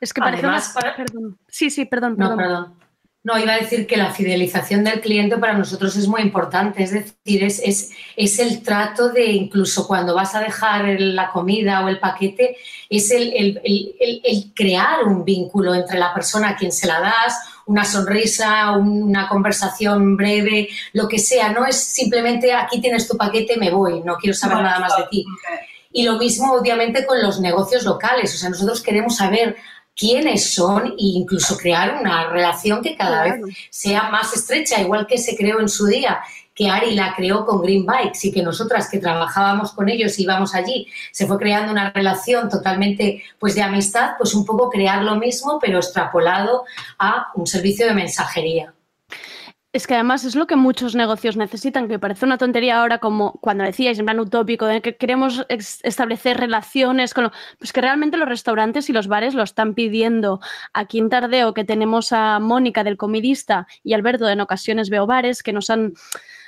Es 0.00 0.12
que 0.12 0.20
parece 0.20 0.46
Además, 0.46 0.72
más... 0.74 0.84
Perdón. 0.96 1.38
Sí, 1.48 1.70
sí, 1.70 1.84
perdón, 1.84 2.14
No, 2.16 2.36
perdón. 2.36 2.38
perdón. 2.38 2.78
No, 3.24 3.36
iba 3.38 3.52
a 3.52 3.58
decir 3.58 3.86
que 3.86 3.96
la 3.98 4.10
fidelización 4.12 4.84
del 4.84 5.00
cliente 5.00 5.36
para 5.36 5.52
nosotros 5.52 5.94
es 5.96 6.06
muy 6.08 6.22
importante. 6.22 6.82
Es 6.82 6.92
decir, 6.92 7.44
es, 7.44 7.60
es, 7.62 7.90
es 8.16 8.38
el 8.38 8.62
trato 8.62 9.10
de 9.10 9.26
incluso 9.32 9.86
cuando 9.86 10.14
vas 10.14 10.34
a 10.34 10.40
dejar 10.40 10.86
la 10.98 11.30
comida 11.30 11.84
o 11.84 11.88
el 11.88 11.98
paquete, 11.98 12.56
es 12.88 13.10
el, 13.10 13.32
el- 13.34 13.60
el- 13.64 13.94
el- 14.00 14.20
el 14.24 14.52
crear 14.54 15.02
un 15.04 15.24
vínculo 15.24 15.74
entre 15.74 15.98
la 15.98 16.14
persona 16.14 16.50
a 16.50 16.56
quien 16.56 16.72
se 16.72 16.86
la 16.86 17.00
das, 17.00 17.36
una 17.66 17.84
sonrisa, 17.84 18.70
una 18.78 19.28
conversación 19.28 20.16
breve, 20.16 20.68
lo 20.94 21.06
que 21.06 21.18
sea. 21.18 21.52
No 21.52 21.66
es 21.66 21.76
simplemente 21.76 22.54
aquí 22.54 22.80
tienes 22.80 23.06
tu 23.08 23.16
paquete, 23.16 23.58
me 23.58 23.70
voy, 23.70 24.00
no 24.04 24.16
quiero 24.16 24.34
saber 24.34 24.58
nada 24.58 24.78
más 24.78 24.96
de 24.96 25.04
ti. 25.10 25.26
Y 25.90 26.04
lo 26.04 26.16
mismo, 26.18 26.52
obviamente, 26.54 27.04
con 27.04 27.20
los 27.20 27.40
negocios 27.40 27.82
locales. 27.84 28.34
O 28.34 28.38
sea, 28.38 28.48
nosotros 28.50 28.80
queremos 28.80 29.16
saber 29.16 29.56
quiénes 29.98 30.54
son 30.54 30.86
e 30.92 30.94
incluso 30.98 31.56
crear 31.56 31.98
una 32.00 32.28
relación 32.28 32.80
que 32.80 32.96
cada 32.96 33.24
Claro. 33.24 33.46
vez 33.46 33.56
sea 33.70 34.10
más 34.10 34.32
estrecha, 34.32 34.80
igual 34.80 35.06
que 35.08 35.18
se 35.18 35.36
creó 35.36 35.58
en 35.58 35.68
su 35.68 35.86
día, 35.86 36.20
que 36.54 36.68
Ari 36.68 36.94
la 36.94 37.14
creó 37.14 37.44
con 37.44 37.60
Green 37.62 37.84
Bikes 37.84 38.28
y 38.28 38.32
que 38.32 38.42
nosotras 38.42 38.88
que 38.90 38.98
trabajábamos 38.98 39.72
con 39.72 39.88
ellos 39.88 40.18
y 40.18 40.22
íbamos 40.22 40.54
allí, 40.54 40.86
se 41.12 41.26
fue 41.26 41.38
creando 41.38 41.72
una 41.72 41.90
relación 41.90 42.48
totalmente 42.48 43.22
pues 43.38 43.54
de 43.54 43.62
amistad, 43.62 44.12
pues 44.18 44.34
un 44.34 44.44
poco 44.44 44.68
crear 44.70 45.02
lo 45.02 45.16
mismo, 45.16 45.58
pero 45.60 45.78
extrapolado 45.78 46.64
a 46.98 47.28
un 47.34 47.46
servicio 47.46 47.86
de 47.86 47.94
mensajería. 47.94 48.74
Es 49.70 49.86
que 49.86 49.94
además 49.94 50.24
es 50.24 50.34
lo 50.34 50.46
que 50.46 50.56
muchos 50.56 50.94
negocios 50.94 51.36
necesitan, 51.36 51.88
que 51.88 51.98
parece 51.98 52.24
una 52.24 52.38
tontería 52.38 52.80
ahora 52.80 52.98
como 53.00 53.32
cuando 53.32 53.64
decíais 53.64 53.98
en 53.98 54.06
plan 54.06 54.18
utópico 54.18 54.64
de 54.64 54.80
que 54.80 54.96
queremos 54.96 55.44
establecer 55.50 56.38
relaciones 56.38 57.12
con 57.12 57.24
lo- 57.24 57.32
pues 57.58 57.74
que 57.74 57.82
realmente 57.82 58.16
los 58.16 58.28
restaurantes 58.30 58.88
y 58.88 58.94
los 58.94 59.08
bares 59.08 59.34
lo 59.34 59.42
están 59.42 59.74
pidiendo. 59.74 60.40
Aquí 60.72 60.98
en 60.98 61.10
Tardeo 61.10 61.52
que 61.52 61.64
tenemos 61.64 62.12
a 62.12 62.40
Mónica 62.40 62.82
del 62.82 62.96
comidista 62.96 63.66
y 63.84 63.92
Alberto 63.92 64.24
de 64.24 64.32
en 64.32 64.40
ocasiones 64.40 64.88
veo 64.88 65.06
bares 65.06 65.42
que 65.42 65.52
nos 65.52 65.68
han 65.68 65.92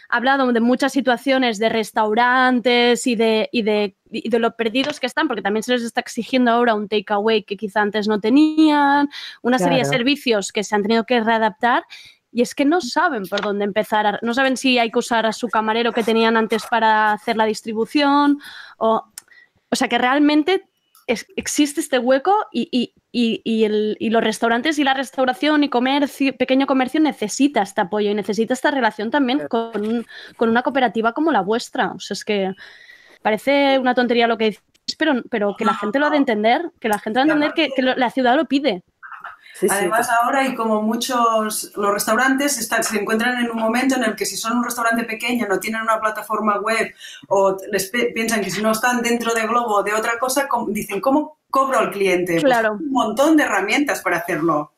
hablado 0.09 0.51
de 0.51 0.61
muchas 0.61 0.93
situaciones 0.93 1.59
de 1.59 1.69
restaurantes 1.69 3.07
y 3.07 3.17
de, 3.17 3.51
y 3.53 3.63
de, 3.63 3.97
y 4.11 4.31
de 4.31 4.39
lo 4.39 4.57
perdidos 4.57 4.99
que 4.99 5.07
están, 5.07 5.29
porque 5.29 5.43
también 5.43 5.63
se 5.63 5.73
les 5.73 5.83
está 5.83 6.01
exigiendo 6.01 6.51
ahora 6.51 6.75
un 6.75 6.89
takeaway 6.89 7.45
que 7.45 7.57
quizá 7.59 7.83
antes 7.83 8.09
no 8.09 8.19
tenían, 8.19 9.09
una 9.43 9.59
serie 9.59 9.79
de 9.79 9.85
servicios 9.85 10.53
que 10.53 10.65
se 10.65 10.75
han 10.75 10.83
tenido 10.83 11.05
que 11.05 11.21
readaptar 11.21 11.85
y 12.33 12.43
es 12.43 12.55
que 12.55 12.65
no 12.65 12.81
saben 12.81 13.25
por 13.27 13.41
dónde 13.41 13.65
empezar. 13.65 14.07
a- 14.07 14.19
No 14.23 14.35
saben 14.35 14.57
si 14.57 14.79
hay 14.79 14.91
que 14.91 14.99
usar 14.99 15.27
a 15.27 15.33
su 15.33 15.49
camarero 15.49 15.93
que 15.93 16.03
tenían 16.05 16.37
antes 16.37 16.65
para 16.71 17.13
hacer 17.13 17.37
la 17.37 17.45
distribución 17.47 18.39
o... 18.79 19.05
O 19.73 19.77
sea 19.77 19.87
que 19.89 19.99
realmente 19.99 20.65
es- 21.07 21.27
existe 21.37 21.81
este 21.81 21.99
hueco 21.99 22.35
y, 22.51 22.69
y- 22.73 22.93
y- 23.13 23.41
y 23.45 23.65
el- 23.65 23.97
y 24.01 24.11
los 24.11 24.23
restaurantes 24.23 24.79
y 24.81 24.85
la 24.85 24.95
restauración 24.95 25.63
y 25.63 25.69
comercio, 25.69 26.37
pequeño 26.37 26.67
comercio 26.67 27.01
necesita 27.01 27.63
este 27.63 27.81
apoyo 27.81 28.11
y 28.11 28.15
necesita 28.15 28.53
esta 28.55 28.71
relación 28.73 29.11
también 29.13 29.47
con, 29.49 30.07
con 30.37 30.49
una 30.49 30.63
cooperativa 30.63 31.13
como 31.13 31.31
la 31.31 31.41
vuestra. 31.43 31.93
O 31.93 32.01
sea, 32.01 32.15
es 32.15 32.25
que 32.25 32.53
parece 33.23 33.79
una 33.79 33.95
tontería 33.95 34.27
lo 34.27 34.39
que 34.39 34.45
decís, 34.47 34.63
pero, 34.99 35.23
pero 35.31 35.55
que 35.57 35.65
la 35.65 35.75
gente 35.75 35.99
lo 36.01 36.07
ha 36.07 36.11
de 36.11 36.17
entender, 36.17 36.71
que 36.81 36.89
la 36.89 36.99
gente 36.99 37.19
va 37.21 37.23
a 37.23 37.27
entender 37.27 37.53
que, 37.55 37.69
que 37.75 37.83
lo- 37.83 37.95
la 37.97 38.11
ciudad 38.11 38.35
lo 38.37 38.47
pide. 38.47 38.83
Sí, 39.61 39.69
sí. 39.69 39.75
Además, 39.79 40.09
ahora 40.23 40.41
hay 40.41 40.55
como 40.55 40.81
muchos, 40.81 41.71
los 41.77 41.93
restaurantes 41.93 42.57
están, 42.59 42.83
se 42.83 42.99
encuentran 42.99 43.39
en 43.45 43.51
un 43.51 43.59
momento 43.59 43.95
en 43.97 44.05
el 44.05 44.17
que 44.17 44.25
si 44.25 44.37
son 44.37 44.57
un 44.57 44.65
restaurante 44.65 45.05
pequeño, 45.05 45.47
no 45.47 45.61
tienen 45.61 45.83
una 45.83 46.01
plataforma 46.01 46.59
web 46.61 46.95
o 47.29 47.59
les 47.71 47.91
piensan 48.15 48.41
que 48.41 48.51
si 48.51 48.63
no 48.63 48.73
están 48.73 49.03
dentro 49.03 49.35
de 49.35 49.47
Globo 49.47 49.77
o 49.77 49.83
de 49.83 49.93
otra 49.93 50.19
cosa, 50.19 50.49
dicen, 50.69 51.01
¿cómo 51.03 51.39
cobro 51.51 51.79
al 51.79 51.91
cliente? 51.91 52.33
Pues 52.35 52.45
Claro. 52.45 52.79
hay 52.79 52.85
un 52.87 52.91
montón 52.91 53.37
de 53.37 53.43
herramientas 53.45 54.01
para 54.01 54.17
hacerlo. 54.17 54.73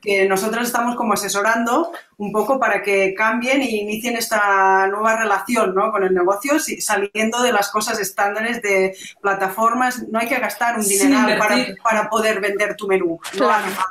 Que 0.00 0.28
nosotros 0.28 0.66
estamos 0.66 0.94
como 0.96 1.14
asesorando 1.14 1.90
un 2.18 2.30
poco 2.30 2.60
para 2.60 2.80
que 2.82 3.12
cambien 3.14 3.60
e 3.62 3.70
inicien 3.70 4.16
esta 4.16 4.86
nueva 4.86 5.16
relación 5.16 5.74
¿no? 5.74 5.90
con 5.90 6.04
el 6.04 6.12
negocio, 6.14 6.54
saliendo 6.80 7.42
de 7.42 7.52
las 7.52 7.70
cosas 7.70 7.98
estándares 7.98 8.62
de 8.62 8.94
plataformas. 9.20 10.04
No 10.08 10.18
hay 10.20 10.28
que 10.28 10.38
gastar 10.38 10.76
un 10.78 10.86
dineral 10.86 11.38
para, 11.38 11.54
invertir. 11.56 11.82
para 11.82 12.08
poder 12.08 12.40
vender 12.40 12.76
tu 12.76 12.86
menú. 12.86 13.18
No 13.32 13.38
Claro. 13.46 13.64
falta. 13.64 13.86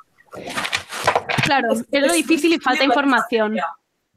Claro, 1.44 1.74
es 1.92 2.02
lo 2.08 2.14
difícil 2.14 2.54
y 2.54 2.60
falta 2.60 2.84
información. 2.84 3.58
O 3.60 3.64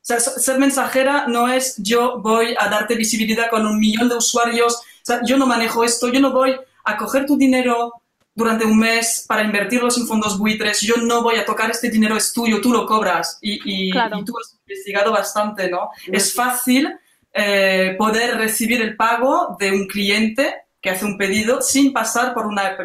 sea, 0.00 0.20
so- 0.20 0.38
ser 0.38 0.58
mensajera 0.58 1.26
no 1.26 1.48
es 1.48 1.74
yo 1.78 2.20
voy 2.20 2.54
a 2.58 2.68
darte 2.68 2.94
visibilidad 2.94 3.50
con 3.50 3.66
un 3.66 3.78
millón 3.78 4.08
de 4.08 4.16
usuarios. 4.16 4.74
O 4.76 4.80
sea, 5.02 5.20
yo 5.24 5.36
no 5.36 5.46
manejo 5.46 5.82
esto, 5.84 6.08
yo 6.08 6.20
no 6.20 6.30
voy 6.32 6.56
a 6.84 6.96
coger 6.96 7.26
tu 7.26 7.36
dinero 7.36 7.92
durante 8.34 8.64
un 8.64 8.78
mes 8.78 9.24
para 9.26 9.42
invertirlos 9.42 9.98
en 9.98 10.06
fondos 10.06 10.38
buitres. 10.38 10.80
Yo 10.82 10.96
no 10.98 11.22
voy 11.22 11.36
a 11.36 11.44
tocar 11.44 11.70
este 11.70 11.90
dinero, 11.90 12.16
es 12.16 12.32
tuyo, 12.32 12.60
tú 12.60 12.72
lo 12.72 12.86
cobras. 12.86 13.38
Y, 13.40 13.88
y- 13.88 13.90
Claro. 13.90 14.18
y 14.20 14.24
tú 14.24 14.34
has 14.38 14.56
investigado 14.68 15.10
bastante, 15.10 15.68
¿no? 15.70 15.90
Es 16.06 16.32
fácil 16.34 16.94
eh, 17.32 17.96
poder 17.98 18.36
recibir 18.36 18.80
el 18.82 18.96
pago 18.96 19.56
de 19.58 19.70
un 19.72 19.86
cliente 19.88 20.54
que 20.80 20.90
hace 20.90 21.04
un 21.04 21.18
pedido 21.18 21.60
sin 21.60 21.92
pasar 21.92 22.32
por 22.32 22.46
una 22.46 22.62
app. 22.68 22.80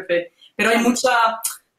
Pero 0.56 0.70
hay 0.70 0.78
mucha, 0.78 1.10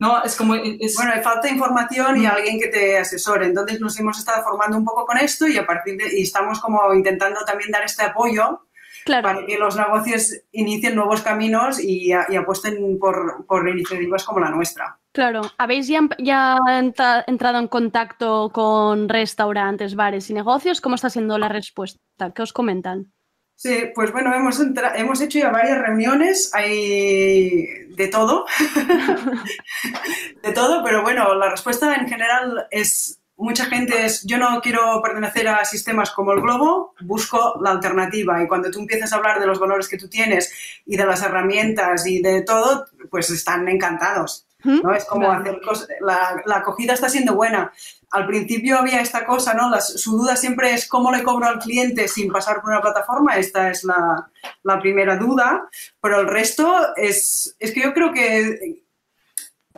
¿no? 0.03 0.23
Es 0.23 0.35
como... 0.35 0.53
Es, 0.55 0.95
Bueno, 0.97 1.11
hay 1.15 1.21
falta 1.21 1.47
de 1.47 1.53
información 1.53 2.11
y 2.21 2.25
alguien 2.25 2.59
que 2.59 2.67
te 2.67 2.97
asesore. 2.97 3.45
Entonces 3.47 3.79
nos 3.79 3.97
hemos 3.99 4.17
estado 4.19 4.43
formando 4.43 4.77
un 4.77 4.85
poco 4.85 5.05
con 5.05 5.17
esto 5.17 5.47
y 5.47 5.57
a 5.57 5.65
partir 5.65 5.97
de 5.97 6.05
y 6.19 6.23
estamos 6.23 6.59
como 6.59 6.93
intentando 6.93 7.39
también 7.45 7.71
dar 7.71 7.83
este 7.83 8.03
apoyo 8.03 8.67
Claro. 9.05 9.23
para 9.27 9.45
que 9.45 9.57
los 9.57 9.75
negocios 9.75 10.31
inicien 10.53 10.95
nuevos 10.95 11.21
caminos 11.21 11.77
y, 11.77 12.13
apuesten 12.13 12.97
por, 12.99 13.45
por 13.45 13.67
iniciativas 13.67 14.23
como 14.23 14.39
la 14.39 14.49
nuestra. 14.49 14.97
Claro, 15.11 15.41
¿habéis 15.57 15.87
ya, 15.89 15.99
ya 16.19 16.57
entra- 16.79 17.23
entrado 17.27 17.59
en 17.59 17.67
contacto 17.67 18.49
con 18.53 19.09
restaurantes, 19.09 19.95
bares 19.95 20.29
y 20.29 20.33
negocios? 20.33 20.79
¿Cómo 20.79 20.95
está 20.95 21.09
siendo 21.09 21.37
la 21.37 21.49
respuesta? 21.49 22.31
¿Qué 22.33 22.41
os 22.43 22.53
comentan? 22.53 23.11
Sí, 23.55 23.91
pues 23.95 24.11
bueno, 24.11 24.33
hemos, 24.33 24.59
hemos 24.95 25.21
hecho 25.21 25.39
ya 25.39 25.49
varias 25.49 25.79
reuniones, 25.79 26.51
hay 26.53 27.83
de 27.95 28.07
todo, 28.07 28.45
de 30.43 30.51
todo, 30.51 30.83
pero 30.83 31.01
bueno, 31.01 31.33
la 31.35 31.49
respuesta 31.49 31.95
en 31.95 32.07
general 32.07 32.67
es, 32.71 33.21
mucha 33.37 33.65
gente 33.65 34.05
es, 34.05 34.23
yo 34.25 34.37
no 34.37 34.59
quiero 34.61 35.01
pertenecer 35.01 35.47
a 35.47 35.63
sistemas 35.65 36.11
como 36.11 36.33
el 36.33 36.41
Globo, 36.41 36.93
busco 37.01 37.59
la 37.61 37.71
alternativa 37.71 38.41
y 38.43 38.47
cuando 38.47 38.69
tú 38.71 38.79
empiezas 38.79 39.13
a 39.13 39.17
hablar 39.17 39.39
de 39.39 39.47
los 39.47 39.59
valores 39.59 39.87
que 39.87 39.97
tú 39.97 40.09
tienes 40.09 40.51
y 40.85 40.97
de 40.97 41.05
las 41.05 41.21
herramientas 41.21 42.05
y 42.05 42.21
de 42.21 42.41
todo, 42.41 42.85
pues 43.09 43.29
están 43.29 43.67
encantados. 43.69 44.47
¿no? 44.63 44.93
Es 44.93 45.05
como 45.05 45.29
hacer 45.29 45.59
cosas, 45.61 45.89
la, 45.99 46.41
la 46.45 46.57
acogida 46.57 46.93
está 46.93 47.09
siendo 47.09 47.35
buena. 47.35 47.71
Al 48.13 48.26
principio 48.28 48.78
había 48.78 49.02
esta 49.02 49.26
cosa, 49.26 49.54
¿no? 49.54 49.69
Las- 49.69 49.99
su 50.02 50.17
duda 50.17 50.36
siempre 50.36 50.73
es 50.73 50.88
cómo 50.88 51.12
le 51.12 51.23
cobro 51.23 51.47
al 51.47 51.60
cliente 51.60 52.08
sin 52.08 52.32
pasar 52.32 52.62
por 52.62 52.69
una 52.69 52.82
plataforma. 52.82 53.36
Esta 53.38 53.69
es 53.71 53.84
la, 53.84 54.30
la 54.63 54.80
primera 54.80 55.17
duda. 55.17 55.67
Pero 56.02 56.21
el 56.21 56.28
resto 56.28 56.95
es, 56.95 57.56
es 57.60 57.71
que 57.73 57.82
yo 57.82 57.93
creo 57.93 58.12
que, 58.13 58.84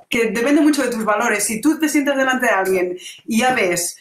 que 0.09 0.31
depende 0.31 0.61
mucho 0.61 0.83
de 0.83 0.89
tus 0.91 1.03
valores. 1.05 1.43
Si 1.45 1.61
tú 1.61 1.79
te 1.79 1.89
sientas 1.89 2.17
delante 2.17 2.45
de 2.47 2.51
alguien 2.51 2.97
y 3.25 3.39
ya 3.39 3.53
ves, 3.53 3.97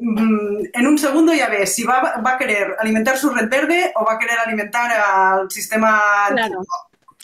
mm, 0.00 0.64
en 0.72 0.86
un 0.86 0.96
segundo 0.98 1.32
ya 1.34 1.48
ves 1.48 1.74
si 1.74 1.84
va, 1.84 2.20
va 2.24 2.32
a 2.32 2.38
querer 2.38 2.76
alimentar 2.78 3.16
su 3.18 3.30
red 3.30 3.48
verde 3.48 3.92
o 3.96 4.04
va 4.04 4.14
a 4.14 4.18
querer 4.18 4.38
alimentar 4.38 4.90
al 4.92 5.50
sistema 5.50 6.00
Claro, 6.30 6.64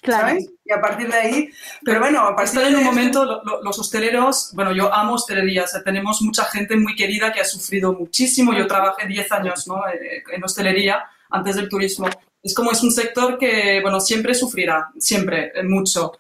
claro. 0.01 0.29
¿sabes? 0.29 0.51
Y 0.65 0.73
a 0.73 0.81
partir 0.81 1.09
de 1.09 1.17
ahí, 1.17 1.51
pero 1.85 2.01
bueno, 2.01 2.21
a 2.21 2.37
partir 2.37 2.59
Están 2.61 2.73
en 2.73 2.79
un 2.79 2.85
momento, 2.85 3.25
lo- 3.25 3.43
lo- 3.45 3.63
los 3.63 3.79
hosteleros, 3.79 4.51
bueno, 4.55 4.73
yo 4.73 4.93
amo 4.95 5.15
hostelería, 5.15 5.65
o 5.65 5.67
sea, 5.67 5.83
tenemos 5.83 6.23
mucha 6.23 6.45
gente 6.45 6.77
muy 6.77 6.95
querida 6.95 7.33
que 7.33 7.41
ha 7.41 7.45
sufrido 7.45 7.93
muchísimo. 7.93 8.53
Yo 8.55 8.67
trabajé 8.67 9.07
10 9.07 9.31
años 9.33 9.67
¿no? 9.67 9.87
Eh, 9.89 10.23
en 10.33 10.45
hostelería 10.45 11.05
antes 11.31 11.57
del 11.57 11.69
turismo. 11.69 12.09
Es 12.43 12.55
como 12.55 12.73
es 12.73 12.83
un 12.83 12.91
sector 12.93 13.37
que, 13.39 13.81
bueno, 13.83 14.01
siempre 14.01 14.35
sufrirá, 14.35 14.89
siempre, 14.99 15.53
eh, 15.55 15.63
mucho. 15.63 16.13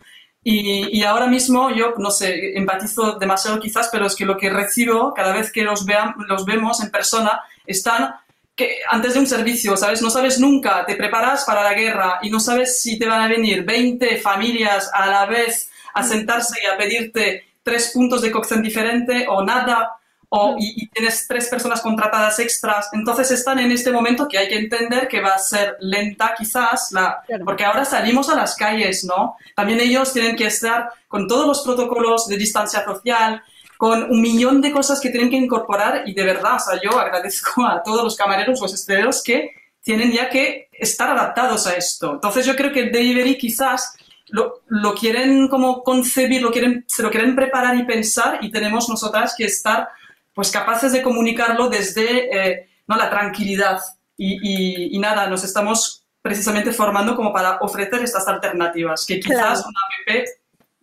Y, 0.43 0.99
y 0.99 1.03
ahora 1.05 1.27
mismo 1.27 1.71
yo, 1.71 1.95
no 1.99 2.11
sé, 2.11 2.57
empatizo 2.57 3.19
demasiado 3.19 3.61
quizás, 3.61 3.88
pero 3.93 4.07
es 4.07 4.14
que 4.16 4.25
lo 4.25 4.37
que 4.38 4.49
recibo 4.51 5.12
cada 5.14 5.33
vez 5.33 5.53
que 5.53 5.62
los, 5.62 5.85
vean, 5.85 6.14
los 6.29 6.45
vemos 6.47 6.83
en 6.83 6.90
persona 6.90 7.40
están 7.66 8.14
que 8.57 8.79
antes 8.91 9.15
de 9.15 9.21
un 9.21 9.27
servicio, 9.27 9.77
¿sabes? 9.77 10.03
No 10.03 10.11
sabes 10.11 10.39
nunca, 10.39 10.85
te 10.87 10.97
preparas 10.97 11.45
para 11.45 11.63
la 11.63 11.75
guerra 11.75 12.19
y 12.23 12.31
no 12.31 12.41
sabes 12.41 12.81
si 12.83 12.99
te 12.99 13.07
van 13.07 13.23
a 13.23 13.29
venir 13.29 13.65
20 13.65 14.19
familias 14.19 14.91
a 14.93 15.07
la 15.07 15.27
vez 15.27 15.71
a 15.95 16.03
sentarse 16.03 16.61
y 16.63 16.67
a 16.67 16.77
pedirte 16.77 17.45
tres 17.63 17.91
puntos 17.95 18.23
de 18.23 18.31
cocción 18.31 18.63
diferente 18.63 19.27
o 19.29 19.43
nada, 19.43 19.97
o, 20.33 20.55
y, 20.59 20.85
y 20.85 20.87
tienes 20.89 21.27
tres 21.27 21.49
personas 21.49 21.81
contratadas 21.81 22.39
extras. 22.39 22.89
Entonces 22.93 23.31
están 23.33 23.59
en 23.59 23.73
este 23.73 23.91
momento 23.91 24.29
que 24.29 24.39
hay 24.39 24.49
que 24.49 24.59
entender 24.59 25.09
que 25.09 25.21
va 25.21 25.35
a 25.35 25.39
ser 25.39 25.77
lenta 25.81 26.35
quizás, 26.39 26.93
la, 26.93 27.21
Claro. 27.27 27.45
porque 27.45 27.65
ahora 27.65 27.85
salimos 27.85 28.29
a 28.29 28.37
las 28.37 28.55
calles, 28.55 29.05
¿no? 29.05 29.37
También 29.57 29.81
ellos 29.81 30.13
tienen 30.13 30.37
que 30.37 30.47
estar 30.47 30.91
con 31.09 31.27
todos 31.27 31.47
los 31.47 31.63
protocolos 31.63 32.29
de 32.29 32.37
distancia 32.37 32.85
social, 32.85 33.43
con 33.81 34.03
un 34.12 34.21
millón 34.21 34.61
de 34.61 34.73
cosas 34.73 35.01
que 35.01 35.09
tienen 35.09 35.31
que 35.31 35.37
incorporar 35.37 36.03
y 36.07 36.12
de 36.12 36.23
verdad, 36.23 36.57
o 36.57 36.59
sea, 36.61 36.79
yo 36.83 36.99
agradezco 37.01 37.64
a 37.64 37.83
todos 37.83 38.05
los 38.05 38.14
camareros, 38.14 38.61
los 38.61 38.75
hosteleros 38.75 39.23
que 39.23 39.53
tienen 39.83 40.12
ya 40.12 40.29
que 40.29 40.69
estar 40.71 41.09
adaptados 41.09 41.66
a 41.66 41.73
esto. 41.77 42.12
Entonces 42.12 42.45
yo 42.45 42.55
creo 42.57 42.71
que 42.73 42.81
el 42.81 42.93
delivery 42.93 43.38
quizás 43.38 43.97
lo, 44.29 44.61
lo 44.69 44.93
quieren 44.95 45.49
como 45.49 45.83
concebir, 45.83 46.43
lo 46.43 46.51
quieren, 46.53 46.85
se 46.87 47.03
lo 47.03 47.11
quieren 47.11 47.35
preparar 47.35 47.75
y 47.77 47.85
pensar 47.85 48.38
y 48.43 48.51
tenemos 48.51 48.87
nosotras 48.90 49.35
que 49.35 49.47
estar 49.47 49.88
pues 50.35 50.51
capaces 50.51 50.93
de 50.93 51.01
comunicarlo 51.01 51.71
desde 51.71 52.07
eh, 52.51 52.69
¿no? 52.87 52.97
la 52.99 53.09
tranquilidad 53.09 53.79
y, 54.19 54.35
y- 54.43 54.95
y 54.95 54.99
nada, 54.99 55.27
nos 55.27 55.43
estamos 55.43 56.05
precisamente 56.21 56.71
formando 56.73 57.16
como 57.16 57.33
para 57.33 57.57
ofrecer 57.62 58.03
estas 58.05 58.29
alternativas 58.29 59.07
que 59.07 59.19
quizás 59.21 59.62
Claro. 59.62 59.69
una 59.71 59.81
app 60.21 60.27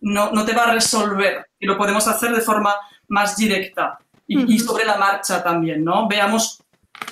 no, 0.00 0.30
no 0.32 0.44
te 0.44 0.52
va 0.52 0.64
a 0.64 0.72
resolver 0.72 1.46
y 1.58 1.66
lo 1.66 1.76
podemos 1.76 2.06
hacer 2.08 2.32
de 2.32 2.40
forma 2.40 2.74
más 3.08 3.36
directa 3.36 3.98
y, 4.26 4.54
y 4.54 4.58
sobre 4.58 4.84
la 4.84 4.96
marcha 4.98 5.42
también, 5.42 5.82
¿no? 5.84 6.06
Veamos 6.08 6.62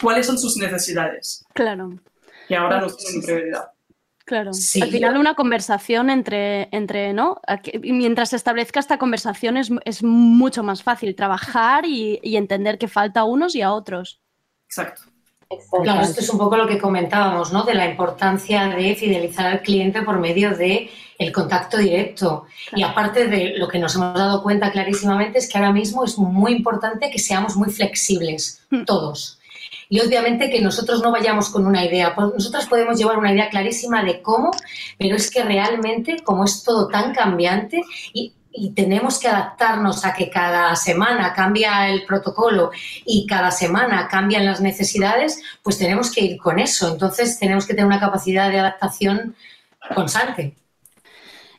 cuáles 0.00 0.26
son 0.26 0.38
sus 0.38 0.56
necesidades 0.56 1.44
Claro, 1.54 1.90
y 2.48 2.54
ahora 2.54 2.80
nos 2.80 2.96
tienen 2.96 3.22
prioridad. 3.22 3.70
claro. 4.24 4.52
Sí. 4.52 4.82
Al 4.82 4.90
final 4.90 5.16
una 5.16 5.34
conversación 5.34 6.10
entre, 6.10 6.68
entre 6.72 7.12
¿no? 7.12 7.40
Aquí- 7.46 7.78
mientras 7.78 8.30
se 8.30 8.36
establezca 8.36 8.80
esta 8.80 8.98
conversación 8.98 9.56
es, 9.56 9.70
es 9.84 10.02
mucho 10.02 10.62
más 10.62 10.82
fácil 10.82 11.14
trabajar 11.16 11.86
y, 11.86 12.20
y 12.22 12.36
entender 12.36 12.76
que 12.78 12.88
falta 12.88 13.20
a 13.20 13.24
unos 13.24 13.54
y 13.54 13.62
a 13.62 13.72
otros. 13.72 14.20
Exacto. 14.68 15.02
Claro, 15.82 16.02
esto 16.02 16.20
es 16.20 16.30
un 16.30 16.38
poco 16.38 16.56
lo 16.56 16.66
que 16.66 16.78
comentábamos, 16.78 17.52
¿no? 17.52 17.62
De 17.62 17.74
la 17.74 17.88
importancia 17.88 18.66
de 18.68 18.96
fidelizar 18.96 19.46
al 19.46 19.62
cliente 19.62 20.02
por 20.02 20.18
medio 20.18 20.56
de 20.56 20.90
el 21.18 21.32
contacto 21.32 21.78
directo. 21.78 22.46
Y 22.74 22.82
aparte 22.82 23.28
de 23.28 23.54
lo 23.56 23.68
que 23.68 23.78
nos 23.78 23.94
hemos 23.94 24.14
dado 24.14 24.42
cuenta 24.42 24.72
clarísimamente 24.72 25.38
es 25.38 25.48
que 25.48 25.58
ahora 25.58 25.72
mismo 25.72 26.04
es 26.04 26.18
muy 26.18 26.52
importante 26.52 27.10
que 27.10 27.18
seamos 27.18 27.56
muy 27.56 27.70
flexibles, 27.70 28.62
todos. 28.86 29.38
Y 29.88 30.00
obviamente 30.00 30.50
que 30.50 30.60
nosotros 30.60 31.00
no 31.00 31.12
vayamos 31.12 31.48
con 31.48 31.64
una 31.64 31.84
idea. 31.84 32.14
Pues 32.14 32.32
Nosotros 32.34 32.66
podemos 32.66 32.98
llevar 32.98 33.18
una 33.18 33.32
idea 33.32 33.48
clarísima 33.48 34.02
de 34.02 34.20
cómo, 34.20 34.50
pero 34.98 35.14
es 35.14 35.30
que 35.30 35.44
realmente, 35.44 36.16
como 36.24 36.44
es 36.44 36.64
todo 36.64 36.88
tan 36.88 37.14
cambiante 37.14 37.82
y, 38.12 38.32
y 38.56 38.70
tenemos 38.70 39.18
que 39.18 39.28
adaptarnos 39.28 40.04
a 40.04 40.14
que 40.14 40.30
cada 40.30 40.74
semana 40.76 41.32
cambia 41.34 41.88
el 41.88 42.04
protocolo 42.04 42.70
y 43.04 43.26
cada 43.26 43.50
semana 43.50 44.08
cambian 44.08 44.46
las 44.46 44.60
necesidades, 44.60 45.42
pues 45.62 45.78
tenemos 45.78 46.10
que 46.12 46.22
ir 46.22 46.38
con 46.38 46.58
eso. 46.58 46.92
Entonces 46.92 47.38
tenemos 47.38 47.66
que 47.66 47.74
tener 47.74 47.86
una 47.86 48.00
capacidad 48.00 48.50
de 48.50 48.60
adaptación 48.60 49.34
constante. 49.94 50.54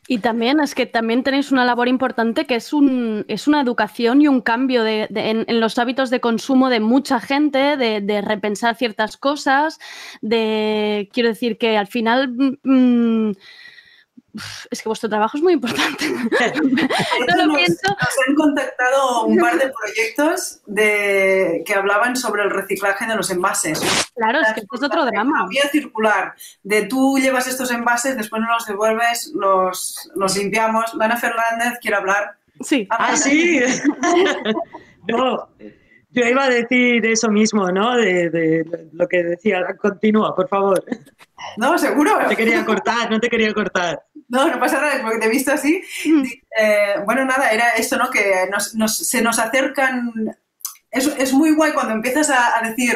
Y 0.09 0.19
también 0.19 0.61
es 0.61 0.73
que 0.73 0.85
también 0.85 1.21
tenéis 1.21 1.51
una 1.51 1.65
labor 1.65 1.89
importante 1.89 2.45
que 2.45 2.55
es, 2.55 2.71
un, 2.71 3.25
es 3.27 3.47
una 3.47 3.61
educación 3.61 4.21
y 4.21 4.29
un 4.29 4.39
cambio 4.39 4.85
en, 4.87 5.59
los 5.59 5.77
hábitos 5.77 6.09
de 6.09 6.21
consumo 6.21 6.69
de 6.69 6.79
mucha 6.79 7.19
gente, 7.19 7.75
de, 7.75 8.21
repensar 8.21 8.75
ciertas 8.75 9.17
cosas, 9.17 9.79
de, 10.21 11.09
quiero 11.11 11.29
decir 11.29 11.57
que 11.57 11.77
al 11.77 11.87
final... 11.87 12.33
mm, 12.63 13.31
es 14.69 14.81
que 14.81 14.89
vuestro 14.89 15.09
trabajo 15.09 15.37
es 15.37 15.43
muy 15.43 15.53
importante. 15.53 16.09
no 16.09 17.35
lo 17.35 17.45
nos, 17.47 17.57
pienso. 17.57 17.81
nos 17.87 18.27
han 18.27 18.35
contactado 18.35 19.25
un 19.25 19.37
par 19.37 19.57
de 19.57 19.71
proyectos 19.71 20.61
de, 20.65 21.63
que 21.65 21.73
hablaban 21.73 22.15
sobre 22.15 22.43
el 22.43 22.49
reciclaje 22.49 23.05
de 23.05 23.15
los 23.15 23.29
envases. 23.29 23.79
Claro, 24.15 24.39
es 24.41 24.53
que 24.53 24.59
esto 24.61 24.75
es 24.75 24.83
otro 24.83 25.05
drama. 25.05 25.43
La 25.43 25.47
vía 25.47 25.69
circular, 25.69 26.35
de 26.63 26.83
tú 26.83 27.17
llevas 27.17 27.47
estos 27.47 27.71
envases, 27.71 28.17
después 28.17 28.41
no 28.41 28.53
los 28.53 28.65
devuelves, 28.65 29.31
los, 29.33 30.09
los 30.15 30.37
limpiamos. 30.37 30.93
Lana 30.95 31.17
Fernández 31.17 31.79
quiere 31.81 31.97
hablar 31.97 32.37
Sí. 32.61 32.87
Ah, 32.89 33.15
sí. 33.15 33.59
no, 35.07 35.49
yo 36.11 36.25
iba 36.25 36.45
a 36.45 36.49
decir 36.49 37.05
eso 37.05 37.29
mismo, 37.29 37.71
¿no? 37.71 37.95
De, 37.95 38.29
de 38.29 38.89
lo 38.93 39.07
que 39.07 39.23
decía. 39.23 39.63
Continúa, 39.79 40.35
por 40.35 40.47
favor. 40.47 40.83
No, 41.57 41.77
seguro. 41.77 42.19
No 42.21 42.27
te 42.27 42.35
quería 42.35 42.65
cortar, 42.65 43.11
no 43.11 43.19
te 43.19 43.29
quería 43.29 43.53
cortar. 43.53 44.03
No, 44.29 44.47
no 44.49 44.59
pasa 44.59 44.81
nada, 44.81 45.01
porque 45.01 45.19
te 45.19 45.25
he 45.27 45.29
visto 45.29 45.51
así. 45.53 45.81
Eh, 46.59 46.95
bueno, 47.05 47.23
nada, 47.25 47.49
era 47.51 47.69
esto, 47.71 47.97
¿no? 47.97 48.09
Que 48.09 48.47
nos, 48.51 48.75
nos- 48.75 48.97
se 48.97 49.21
nos 49.21 49.39
acercan. 49.39 50.11
Es, 50.91 51.07
es 51.17 51.33
muy 51.33 51.51
guay 51.55 51.71
cuando 51.73 51.93
empiezas 51.93 52.29
a, 52.29 52.57
a 52.57 52.61
decir, 52.67 52.95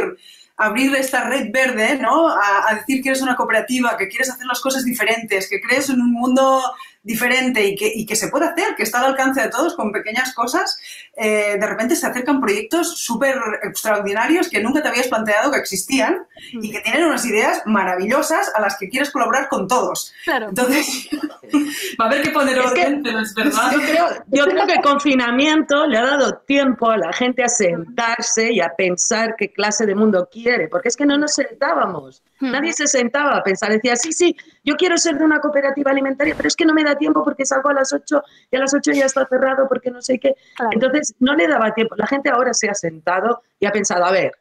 abrir 0.58 0.94
esta 0.96 1.24
red 1.30 1.52
verde, 1.52 1.98
¿no? 1.98 2.28
A, 2.30 2.70
a 2.70 2.76
decir 2.76 3.02
que 3.02 3.10
eres 3.10 3.22
una 3.22 3.36
cooperativa, 3.36 3.98
que 3.98 4.08
quieres 4.10 4.30
hacer 4.30 4.46
las 4.46 4.60
cosas 4.62 4.84
diferentes, 4.84 5.48
que 5.50 5.62
crees 5.62 5.90
en 5.90 6.02
un 6.02 6.12
mundo 6.12 6.62
diferente 7.04 7.66
y 7.66 7.76
que, 7.76 7.92
y 7.94 8.06
que 8.06 8.16
se 8.16 8.28
puede 8.28 8.46
hacer, 8.46 8.76
que 8.76 8.84
está 8.84 9.00
al 9.00 9.06
alcance 9.08 9.42
de 9.42 9.50
todos 9.50 9.76
con 9.76 9.92
pequeñas 9.92 10.34
cosas. 10.36 10.78
eh, 11.18 11.58
de 11.60 11.68
repente 11.68 11.96
se 11.96 12.06
acercan 12.08 12.40
proyectos 12.40 12.98
súper 13.00 13.36
extraordinarios 13.64 14.50
que 14.50 14.62
nunca 14.62 14.82
te 14.82 14.88
habías 14.90 15.08
planteado 15.08 15.52
que 15.52 15.58
existían 15.60 16.26
y 16.52 16.72
que 16.72 16.80
tienen 16.82 17.04
unas 17.06 17.26
ideas 17.26 17.62
maravillosas 17.66 18.52
a 18.56 18.62
las 18.62 18.78
que 18.78 18.88
quieres 18.90 19.12
colaborar 19.12 19.48
con 19.50 19.68
todos. 19.68 20.14
Claro. 20.24 20.50
Entonces, 20.50 21.10
Va 22.00 22.06
a 22.06 22.08
haber 22.08 22.22
que 22.22 22.30
poner 22.30 22.58
Es 22.58 22.72
que- 22.74 22.82
orden, 22.82 23.04
pero 23.04 23.20
es 23.20 23.34
verdad. 23.36 23.72
Yo 23.74 23.80
creo, 23.82 24.08
yo 24.28 24.46
creo 24.46 24.68
que 24.68 24.74
el 24.74 24.82
confinamiento 24.82 25.86
le 25.88 25.98
ha 25.98 26.06
dado 26.06 26.38
tiempo 26.48 26.90
a 26.90 26.98
la 26.98 27.12
gente 27.12 27.44
a 27.44 27.50
sentarse 27.50 28.52
y 28.54 28.62
a 28.62 28.70
pensar 28.78 29.36
qué 29.38 29.52
clase 29.52 29.86
de 29.86 29.96
mundo 29.96 30.30
quiere, 30.32 30.68
porque 30.70 30.88
es 30.90 30.96
que 30.96 31.06
no 31.06 31.18
nos 31.18 31.34
sentábamos. 31.34 32.24
Hmm. 32.40 32.52
Nadie 32.52 32.74
se 32.74 32.88
sentaba 32.88 33.38
a 33.38 33.44
pensar, 33.44 33.72
decía, 33.72 33.96
sí, 33.96 34.14
sí, 34.14 34.36
yo 34.64 34.76
quiero 34.76 34.98
ser 34.98 35.18
de 35.18 35.26
una 35.26 35.40
cooperativa 35.42 35.92
alimentaria, 35.92 36.34
pero 36.36 36.48
es 36.48 36.56
que 36.56 36.66
no 36.66 36.74
me 36.74 36.84
da 36.84 36.91
tiempo 36.96 37.24
porque 37.24 37.46
salgo 37.46 37.70
a 37.70 37.74
las 37.74 37.92
8 37.94 38.24
y 38.52 38.56
a 38.56 38.60
las 38.60 38.74
8 38.74 38.92
ya 38.94 39.06
está 39.06 39.26
cerrado 39.28 39.68
porque 39.68 39.92
no 39.92 40.02
sé 40.02 40.20
qué. 40.20 40.36
Claro. 40.56 40.72
Entonces, 40.74 41.16
no 41.20 41.36
le 41.36 41.48
daba 41.48 41.74
tiempo. 41.74 41.96
La 41.98 42.08
gente 42.08 42.30
ahora 42.30 42.54
se 42.54 42.70
ha 42.70 42.74
sentado 42.74 43.42
y 43.60 43.66
ha 43.66 43.72
pensado, 43.72 44.06
a 44.06 44.12
ver, 44.12 44.32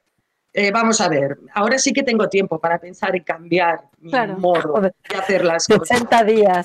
eh, 0.52 0.72
vamos 0.72 1.00
a 1.00 1.08
ver, 1.08 1.38
ahora 1.54 1.78
sí 1.78 1.92
que 1.92 2.02
tengo 2.02 2.28
tiempo 2.28 2.58
para 2.58 2.78
pensar 2.78 3.14
y 3.14 3.22
cambiar 3.22 3.82
mi 4.00 4.10
Claro. 4.10 4.36
modo 4.36 4.72
Joder. 4.72 4.94
de 5.08 5.16
hacer 5.16 5.44
las 5.44 5.66
cosas. 5.68 5.86
60 5.88 6.24
días. 6.24 6.64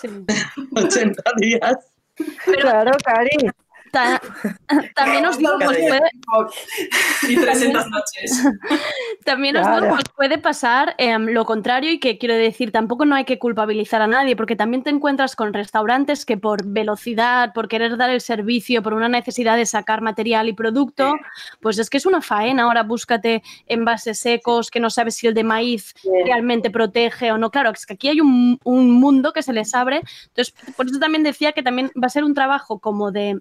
Sí. 0.00 0.08
80 0.76 1.22
días. 1.38 1.76
Claro, 2.44 2.92
Cari. 3.04 3.50
Ta- 3.96 4.20
también 4.94 5.24
os 5.24 5.38
digo, 5.38 5.52
puede, 5.58 6.00
Y 7.28 7.36
300 7.36 7.86
noches. 7.88 8.42
También 9.24 9.56
os 9.56 9.66
digo, 9.66 9.88
pues 9.94 10.04
puede 10.14 10.38
pasar 10.38 10.94
em, 10.98 11.26
lo 11.26 11.44
contrario 11.44 11.90
y 11.90 11.98
que 11.98 12.18
quiero 12.18 12.34
decir, 12.34 12.70
tampoco 12.72 13.04
no 13.04 13.14
hay 13.14 13.24
que 13.24 13.38
culpabilizar 13.38 14.02
a 14.02 14.06
nadie, 14.06 14.36
porque 14.36 14.54
también 14.54 14.82
te 14.82 14.90
encuentras 14.90 15.34
con 15.34 15.52
restaurantes 15.52 16.24
que 16.24 16.36
por 16.36 16.64
velocidad, 16.66 17.52
por 17.52 17.68
querer 17.68 17.96
dar 17.96 18.10
el 18.10 18.20
servicio, 18.20 18.82
por 18.82 18.92
una 18.94 19.08
necesidad 19.08 19.56
de 19.56 19.66
sacar 19.66 20.00
material 20.02 20.48
y 20.48 20.52
producto, 20.52 21.14
pues 21.60 21.78
es 21.78 21.90
que 21.90 21.96
es 21.96 22.06
una 22.06 22.20
faena. 22.20 22.64
Ahora 22.64 22.82
búscate 22.82 23.42
envases 23.66 24.18
secos, 24.20 24.70
que 24.70 24.78
no 24.80 24.90
sabes 24.90 25.16
si 25.16 25.26
el 25.26 25.34
de 25.34 25.44
maíz 25.44 25.94
realmente 26.24 26.70
protege 26.70 27.32
o 27.32 27.38
no. 27.38 27.50
Claro, 27.50 27.70
es 27.70 27.86
que 27.86 27.94
aquí 27.94 28.08
hay 28.08 28.20
un, 28.20 28.58
un 28.64 28.90
mundo 28.92 29.32
que 29.32 29.42
se 29.42 29.52
les 29.52 29.74
abre. 29.74 30.02
Entonces, 30.28 30.54
por 30.76 30.86
eso 30.86 30.98
también 30.98 31.22
decía 31.22 31.52
que 31.52 31.62
también 31.62 31.90
va 32.00 32.06
a 32.06 32.10
ser 32.10 32.24
un 32.24 32.34
trabajo 32.34 32.78
como 32.78 33.10
de 33.10 33.40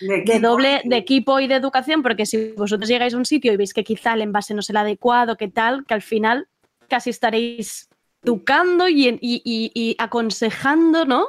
de, 0.00 0.40
doble 0.40 0.82
de 0.84 0.96
equipo 0.96 1.40
y 1.40 1.46
de 1.46 1.54
educación, 1.54 2.02
porque 2.02 2.26
si 2.26 2.52
vosotros 2.52 2.88
llegáis 2.88 3.14
a 3.14 3.16
un 3.16 3.24
sitio 3.24 3.52
y 3.52 3.56
veis 3.56 3.72
que 3.74 3.84
quizá 3.84 4.14
el 4.14 4.22
envase 4.22 4.54
no 4.54 4.60
es 4.60 4.70
el 4.70 4.76
adecuado, 4.76 5.36
que 5.36 5.48
tal, 5.48 5.84
que 5.86 5.94
al 5.94 6.02
final 6.02 6.48
casi 6.88 7.10
estaréis 7.10 7.88
educando 8.22 8.88
y, 8.88 9.08
y- 9.08 9.18
y- 9.44 9.70
y 9.74 9.96
aconsejando, 9.98 11.04
¿no? 11.04 11.26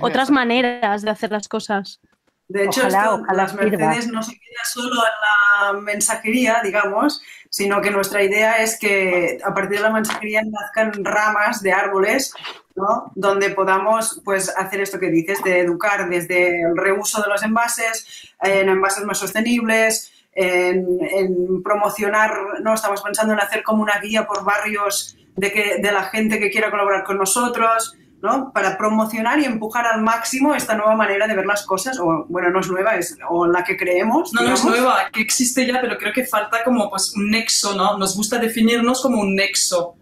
Otras 0.00 0.30
maneras 0.30 1.02
de 1.02 1.10
hacer 1.10 1.30
las 1.30 1.46
cosas. 1.48 2.00
De 2.48 2.64
hecho, 2.64 2.80
Ojalá, 2.80 3.02
esto, 3.02 3.14
ojalá 3.16 3.42
las 3.42 3.50
sirva. 3.52 3.64
Mercedes 3.70 4.08
no 4.10 4.22
se 4.22 4.32
queda 4.32 4.64
solo 4.72 4.94
en 5.02 5.74
la 5.74 5.80
mensajería, 5.80 6.60
digamos, 6.64 7.20
sino 7.50 7.82
que 7.82 7.90
nuestra 7.90 8.22
idea 8.22 8.62
es 8.62 8.78
que 8.78 9.38
a 9.44 9.52
partir 9.52 9.76
de 9.76 9.82
la 9.82 9.90
mensajería 9.90 10.40
nazcan 10.42 11.04
ramas 11.04 11.62
de 11.62 11.72
árboles, 11.72 12.32
¿no? 12.78 13.12
Donde 13.14 13.50
podamos 13.50 14.22
pues, 14.24 14.48
hacer 14.56 14.80
esto 14.80 14.98
que 14.98 15.10
dices, 15.10 15.42
de 15.42 15.60
educar 15.60 16.08
desde 16.08 16.62
el 16.62 16.76
reuso 16.76 17.20
de 17.20 17.28
los 17.28 17.42
envases, 17.42 18.32
en 18.40 18.68
envases 18.68 19.04
más 19.04 19.18
sostenibles, 19.18 20.12
en, 20.32 20.86
en 21.10 21.62
promocionar, 21.62 22.30
¿no? 22.62 22.72
Estamos 22.72 23.02
pensando 23.02 23.34
en 23.34 23.40
hacer 23.40 23.62
como 23.64 23.82
una 23.82 23.98
guía 24.00 24.26
por 24.26 24.44
barrios 24.44 25.16
de, 25.36 25.52
que, 25.52 25.78
de 25.82 25.92
la 25.92 26.04
gente 26.04 26.38
que 26.38 26.50
quiera 26.50 26.70
colaborar 26.70 27.02
con 27.02 27.18
nosotros, 27.18 27.96
¿no? 28.22 28.52
Para 28.52 28.78
promocionar 28.78 29.40
y 29.40 29.44
empujar 29.44 29.86
al 29.86 30.00
máximo 30.02 30.54
esta 30.54 30.76
nueva 30.76 30.94
manera 30.94 31.26
de 31.26 31.34
ver 31.34 31.46
las 31.46 31.66
cosas, 31.66 31.98
o 31.98 32.26
bueno, 32.28 32.50
no 32.50 32.60
es 32.60 32.68
nueva, 32.68 32.94
es 32.94 33.16
o 33.28 33.46
la 33.46 33.64
que 33.64 33.76
creemos. 33.76 34.32
No, 34.32 34.42
no 34.42 34.54
es 34.54 34.64
nueva, 34.64 35.10
que 35.12 35.20
existe 35.20 35.66
ya, 35.66 35.80
pero 35.80 35.98
creo 35.98 36.12
que 36.12 36.24
falta 36.24 36.62
como 36.62 36.88
pues 36.88 37.12
un 37.16 37.30
nexo, 37.30 37.74
¿no? 37.74 37.98
Nos 37.98 38.16
gusta 38.16 38.38
definirnos 38.38 39.02
como 39.02 39.20
un 39.20 39.34
nexo 39.34 39.96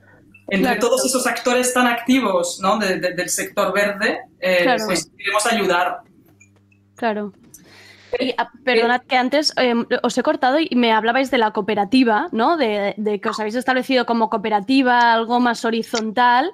entre 0.49 0.63
Claro. 0.75 0.81
todos 0.81 1.05
esos 1.05 1.27
actores 1.27 1.73
tan 1.75 1.87
activos, 1.87 2.61
¿no? 2.61 2.79
de- 2.79 3.01
de- 3.01 3.15
del 3.15 3.29
sector 3.29 3.73
verde, 3.75 4.21
eh, 4.41 4.61
Claro. 4.63 4.85
pues 4.87 5.11
queremos 5.17 5.47
ayudar. 5.47 5.99
Claro. 6.95 7.33
Y, 8.21 8.33
ah, 8.39 8.49
perdonad 8.65 9.03
que 9.03 9.17
antes 9.17 9.53
eh, 9.57 9.75
os 10.03 10.17
he 10.17 10.23
cortado 10.23 10.59
y 10.59 10.69
me 10.75 10.93
hablabais 10.93 11.31
de 11.31 11.39
la 11.39 11.51
cooperativa, 11.51 12.29
¿no? 12.33 12.57
De, 12.57 12.95
de 12.97 13.21
que 13.21 13.29
os 13.29 13.39
habéis 13.41 13.57
establecido 13.57 14.07
como 14.07 14.31
cooperativa, 14.31 15.13
algo 15.13 15.41
más 15.41 15.65
horizontal. 15.65 16.53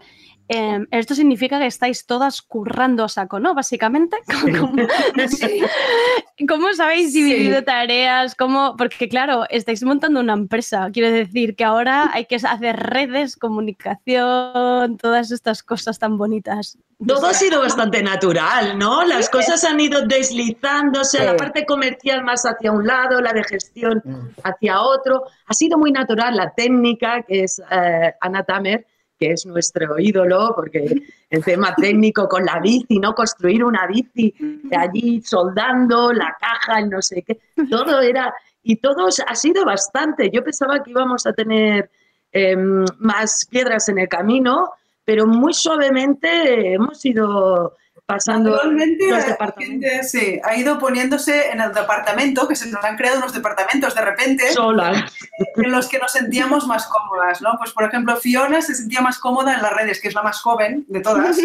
Eh, 0.48 0.85
esto 0.90 1.14
significa 1.14 1.59
que 1.59 1.66
estáis 1.66 2.05
todas 2.05 2.42
currando 2.42 3.05
a 3.05 3.09
saco, 3.09 3.40
¿no? 3.40 3.55
Básicamente. 3.55 4.18
¿Cómo, 4.61 4.72
cómo 6.48 6.66
os 6.68 6.81
habéis 6.81 7.12
dividido 7.14 7.62
tareas? 7.62 8.35
¿Cómo? 8.35 8.74
Porque, 8.76 9.09
claro, 9.09 9.44
estáis 9.48 9.83
montando 9.83 10.20
una 10.20 10.35
empresa. 10.35 10.90
Quiero 10.92 11.11
decir 11.11 11.57
que 11.57 11.64
ahora 11.64 12.11
hay 12.12 12.26
que 12.26 12.37
hacer 12.37 12.76
redes, 12.76 13.37
comunicación, 13.37 14.96
todas 14.98 15.31
estas 15.31 15.62
cosas 15.62 15.98
tan 15.98 16.18
bonitas. 16.18 16.78
Todo 17.07 17.26
ha 17.26 17.35
sido 17.35 17.61
bastante 17.61 18.02
natural, 18.02 18.78
¿no? 18.78 19.05
Las 19.05 19.28
cosas 19.28 19.64
han 19.64 19.81
ido 19.81 20.07
deslizándose, 20.07 21.18
Sí. 21.18 21.24
la 21.24 21.37
parte 21.37 21.66
comercial 21.66 22.22
más 22.22 22.44
hacia 22.44 22.70
un 22.70 22.87
lado, 22.87 23.20
la 23.20 23.33
de 23.33 23.42
gestión 23.44 24.02
hacia 24.44 24.81
otro. 24.81 25.24
Ha 25.46 25.55
sido 25.55 25.78
muy 25.78 25.90
natural 25.90 26.37
la 26.37 26.52
técnica, 26.55 27.22
que 27.22 27.44
es 27.44 27.61
eh, 27.70 28.14
Anna 28.20 28.44
Tamer, 28.44 28.87
que 29.22 29.30
es 29.32 29.46
nuestro 29.46 30.00
ídolo, 30.00 30.52
porque 30.56 31.00
el 31.30 31.44
tema 31.44 31.72
técnico 31.76 32.28
con 32.28 32.44
la 32.44 32.58
bici, 32.58 32.98
¿no? 32.98 33.14
Construir 33.14 33.62
una 33.62 33.87
bici 33.87 34.35
allí 34.76 35.22
soldando, 35.22 36.12
la 36.12 36.37
caja, 36.40 36.80
el 36.80 36.90
no 36.90 37.00
sé 37.00 37.22
qué, 37.22 37.38
todo 37.70 38.00
era... 38.00 38.35
Y 38.64 38.76
todo 38.76 39.08
ha 39.26 39.35
sido 39.35 39.64
bastante. 39.64 40.30
Yo 40.32 40.44
pensaba 40.44 40.80
que 40.82 40.92
íbamos 40.92 41.26
a 41.26 41.32
tener 41.32 41.90
em, 42.30 42.85
más 42.98 43.44
piedras 43.50 43.88
en 43.88 43.98
el 43.98 44.08
camino, 44.08 44.70
pero 45.04 45.26
muy 45.26 45.52
suavemente 45.52 46.74
hemos 46.74 47.04
ido 47.04 47.76
pasando 48.06 48.50
los 48.50 48.74
la 48.74 49.54
gente, 49.56 50.02
sí, 50.02 50.40
ha 50.44 50.54
ido 50.56 50.78
poniéndose 50.78 51.50
en 51.50 51.60
el 51.60 51.72
departamento, 51.72 52.46
que 52.48 52.56
se 52.56 52.68
nos 52.70 52.84
han 52.84 52.96
creado 52.96 53.18
unos 53.18 53.32
departamentos 53.32 53.94
de 53.94 54.00
repente, 54.02 54.52
solas. 54.52 55.12
en 55.56 55.70
los 55.70 55.88
que 55.88 55.98
nos 55.98 56.12
sentíamos 56.12 56.66
más 56.66 56.86
cómodas, 56.86 57.40
¿no? 57.40 57.52
Pues, 57.58 57.72
por 57.72 57.84
ejemplo, 57.84 58.16
Fiona 58.16 58.60
se 58.60 58.74
sentía 58.74 59.00
más 59.00 59.18
cómoda 59.18 59.54
en 59.54 59.62
las 59.62 59.72
redes, 59.72 60.00
que 60.00 60.08
es 60.08 60.14
la 60.14 60.22
más 60.22 60.40
joven 60.40 60.84
de 60.88 61.00
todas. 61.00 61.36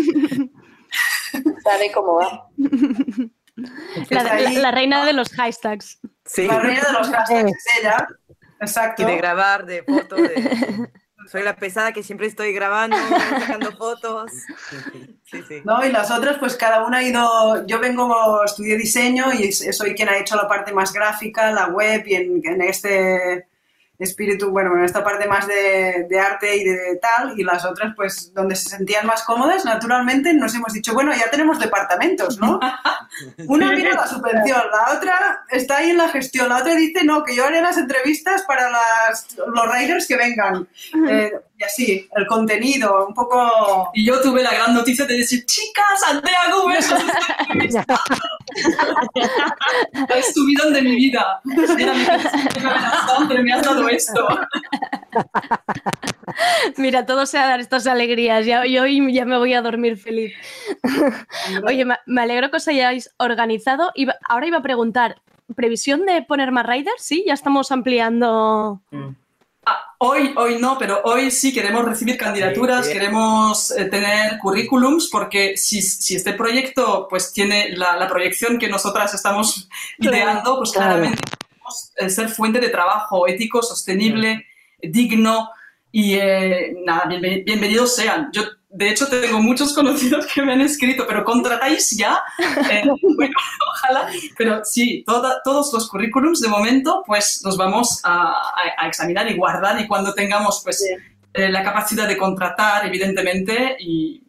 Sabe 1.64 1.92
cómo 1.94 2.16
va. 2.16 2.48
La 4.10 4.72
reina 4.72 5.06
de 5.06 5.14
los 5.14 5.30
hashtags. 5.30 6.00
Sí. 6.26 6.48
La 6.48 6.60
reina 6.60 6.82
de 6.86 6.94
los 6.94 7.10
hashtags 7.10 7.52
es 7.56 7.66
ella. 7.80 8.08
Exacto. 8.60 9.04
Y 9.04 9.06
de 9.06 9.18
grabar, 9.18 9.66
de 9.66 9.84
fotos. 9.84 10.20
de- 10.20 10.90
Soy 11.28 11.44
la 11.44 11.56
pesada 11.56 11.92
que 11.92 12.04
siempre 12.04 12.28
estoy 12.28 12.54
grabando, 12.54 12.98
sacando 13.40 13.72
fotos. 13.74 14.32
Sí, 15.24 15.44
sí. 15.48 15.62
¿no? 15.64 15.86
Y 15.86 15.92
las 15.92 16.10
otras, 16.10 16.38
pues 16.38 16.56
cada 16.56 16.86
una 16.86 17.00
ha 17.00 17.04
ido. 17.04 17.66
Yo 17.68 17.80
vengo, 17.80 18.44
estudié 18.44 18.78
diseño 18.78 19.34
y 19.34 19.52
soy 19.52 19.94
quien 19.94 20.10
ha 20.10 20.18
hecho 20.18 20.36
la 20.36 20.48
parte 20.48 20.74
más 20.74 20.94
gráfica, 20.94 21.52
la 21.52 21.68
web 21.68 22.04
y 22.08 22.16
en, 22.16 22.42
en 22.44 22.62
este 22.62 23.48
espíritu, 24.00 24.52
bueno, 24.52 24.78
en 24.78 24.84
esta 24.84 25.04
parte 25.04 25.28
más 25.28 25.48
de, 25.48 26.06
de 26.10 26.20
arte 26.20 26.56
y 26.56 26.64
de 26.64 27.00
tal. 27.02 27.40
Y 27.40 27.44
las 27.44 27.66
otras, 27.66 27.94
pues 27.96 28.34
donde 28.34 28.56
se 28.56 28.70
sentían 28.70 29.06
más 29.06 29.24
cómodas, 29.24 29.66
naturalmente 29.66 30.34
nos 30.34 30.54
hemos 30.56 30.74
dicho, 30.74 30.94
bueno, 30.94 31.12
ya 31.14 31.30
tenemos 31.30 31.60
departamentos, 31.60 32.40
¿no? 32.40 32.60
Una 33.48 33.72
mira 33.72 33.96
la 33.96 34.08
subvención, 34.08 34.62
la 34.72 34.98
otra 34.98 35.46
está 35.50 35.78
ahí 35.78 35.90
en 35.92 35.98
la 35.98 36.10
gestión, 36.10 36.50
la 36.50 36.58
otra 36.58 36.76
dice, 36.76 37.04
no, 37.04 37.24
que 37.24 37.36
yo 37.36 37.46
haré 37.46 37.62
las 37.62 37.78
entrevistas 37.78 38.44
para 38.44 38.70
las, 38.70 39.36
los 39.36 39.74
riders 39.74 40.08
que 40.08 40.18
vengan. 40.18 40.68
Eh, 41.10 41.32
y 41.58 41.64
así, 41.64 42.08
el 42.16 42.28
contenido, 42.28 43.08
un 43.08 43.16
poco. 43.16 43.90
Y 43.94 44.06
yo 44.06 44.22
tuve 44.22 44.44
la 44.44 44.54
gran 44.54 44.76
noticia 44.76 45.06
de 45.06 45.18
decir, 45.18 45.44
chicas, 45.46 46.04
Andrea 46.08 46.52
Gómez, 46.54 46.92
os 46.92 47.00
está 47.00 47.36
entrevistando". 47.40 47.96
es 50.16 50.34
subidón 50.34 50.74
de 50.74 50.82
mi 50.84 50.96
vida. 50.96 51.42
Era 51.80 51.94
mi 51.96 52.04
revelación, 52.04 53.28
pero 53.28 53.44
me 53.44 53.54
has 53.54 53.64
dado 53.64 53.90
esto. 53.90 54.28
Mira, 56.78 57.08
todo 57.08 57.26
se 57.26 57.40
a 57.40 57.48
dar 57.48 57.60
estas 57.60 57.88
alegrías. 57.88 58.46
Ya, 58.46 58.64
yo 58.66 58.84
hoy 58.84 59.12
ya 59.12 59.26
me 59.26 59.40
voy 59.40 59.54
a 59.54 59.64
dormir 59.64 59.98
feliz. 59.98 60.34
Oye, 61.68 61.86
me, 61.86 62.22
alegro 62.22 62.52
que 62.52 62.58
os 62.58 62.68
hayáis 62.68 63.10
organizado. 63.18 63.92
Y 63.96 64.06
ahora 64.28 64.46
iba 64.46 64.58
a 64.58 64.64
preguntar, 64.64 65.24
¿previsión 65.56 66.06
de 66.06 66.22
poner 66.22 66.52
más 66.52 66.68
riders? 66.68 67.02
Sí, 67.02 67.24
ya 67.26 67.34
estamos 67.34 67.72
ampliando. 67.72 68.84
Ah, 68.92 69.14
hoy, 70.00 70.34
hoy 70.38 70.58
no, 70.60 70.78
pero 70.78 71.02
hoy 71.04 71.32
sí 71.32 71.54
queremos 71.54 71.84
recibir 71.86 72.18
candidaturas, 72.18 72.88
queremos 72.88 73.72
eh, 73.72 73.86
tener 73.86 74.38
currículums, 74.40 75.10
porque 75.12 75.58
si, 75.58 75.82
si, 75.82 76.16
este 76.16 76.34
proyecto 76.34 77.08
pues 77.10 77.32
tiene 77.34 77.70
la, 77.76 77.96
la 77.96 78.08
proyección 78.08 78.58
que 78.60 78.68
nosotras 78.70 79.14
estamos 79.14 79.68
ideando, 80.00 80.58
pues 80.58 80.72
Claro. 80.72 80.88
claramente 80.96 81.22
queremos 81.50 81.92
eh, 81.98 82.10
ser 82.10 82.30
fuente 82.30 82.60
de 82.60 82.70
trabajo 82.70 83.28
ético, 83.28 83.62
sostenible, 83.64 84.46
digno 84.82 85.50
y 85.92 86.16
eh, 86.16 86.76
nada, 86.86 87.06
bienveni- 87.06 87.44
bienvenidos 87.44 87.96
sean. 87.96 88.30
Yo, 88.32 88.44
de 88.70 88.90
hecho, 88.90 89.08
tengo 89.08 89.40
muchos 89.40 89.74
conocidos 89.76 90.26
que 90.28 90.42
me 90.42 90.54
han 90.54 90.62
escrito, 90.62 91.06
pero 91.08 91.24
contratáis 91.24 91.92
ya. 91.98 92.22
Eh, 92.72 92.84
bueno, 93.16 93.34
ojalá, 93.72 94.10
pero 94.38 94.64
sí, 94.66 95.04
toda- 95.06 95.42
todos 95.44 95.72
los 95.74 95.90
currículums 95.90 96.42
de 96.42 96.48
momento, 96.50 97.04
pues 97.06 97.42
los 97.44 97.58
vamos 97.58 98.00
a, 98.04 98.32
a- 98.32 98.84
a 98.84 98.88
examinar 98.88 99.30
y 99.32 99.36
guardar 99.38 99.80
y 99.80 99.88
cuando 99.88 100.14
tengamos, 100.14 100.62
pues, 100.64 100.84
eh, 101.34 101.50
la 101.50 101.64
capacidad 101.64 102.08
de 102.08 102.18
contratar, 102.18 102.86
evidentemente, 102.86 103.78
y 103.80 104.24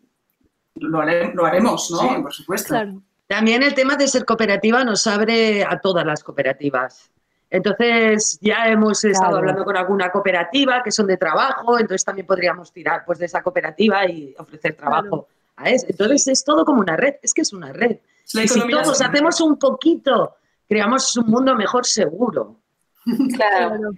lo, 0.76 0.99
hare- 1.01 1.32
lo 1.34 1.45
haremos, 1.47 1.91
¿no? 1.91 1.99
Sí, 2.01 2.09
por 2.22 2.32
supuesto. 2.32 2.68
Claro. 2.68 3.03
También 3.26 3.62
el 3.62 3.74
tema 3.74 3.97
de 3.97 4.09
ser 4.09 4.24
cooperativa 4.24 4.84
nos 4.84 5.07
abre 5.07 5.62
a 5.64 5.78
todas 5.80 6.07
las 6.07 6.22
cooperativas. 6.24 7.11
Entonces, 7.51 8.38
ya 8.42 8.68
hemos 8.68 9.03
estado 9.05 9.30
Claro. 9.30 9.38
hablando 9.38 9.64
con 9.64 9.76
alguna 9.76 10.11
cooperativa 10.11 10.82
que 10.82 10.90
son 10.90 11.07
de 11.07 11.16
trabajo, 11.16 11.78
entonces 11.78 12.05
también 12.05 12.26
podríamos 12.26 12.72
tirar 12.72 13.05
pues, 13.07 13.18
de 13.18 13.26
esa 13.26 13.42
cooperativa 13.42 14.05
y 14.07 14.34
ofrecer 14.38 14.74
trabajo 14.74 15.28
a 15.57 15.70
eso. 15.70 15.86
Entonces, 15.88 16.26
es 16.28 16.44
todo 16.44 16.64
como 16.64 16.80
una 16.80 16.96
red, 16.96 17.14
es 17.22 17.32
que 17.34 17.40
es 17.42 17.53
una 17.53 17.72
red. 17.72 17.96
Es 18.26 18.34
la 18.34 18.44
Y 18.44 18.49
si 18.49 18.61
todos 18.68 19.01
hacemos 19.01 19.40
un 19.40 19.59
poquito, 19.59 20.36
creamos 20.68 21.16
un 21.16 21.26
mundo 21.30 21.55
mejor 21.55 21.86
seguro. 21.86 22.57
Claro. 23.34 23.92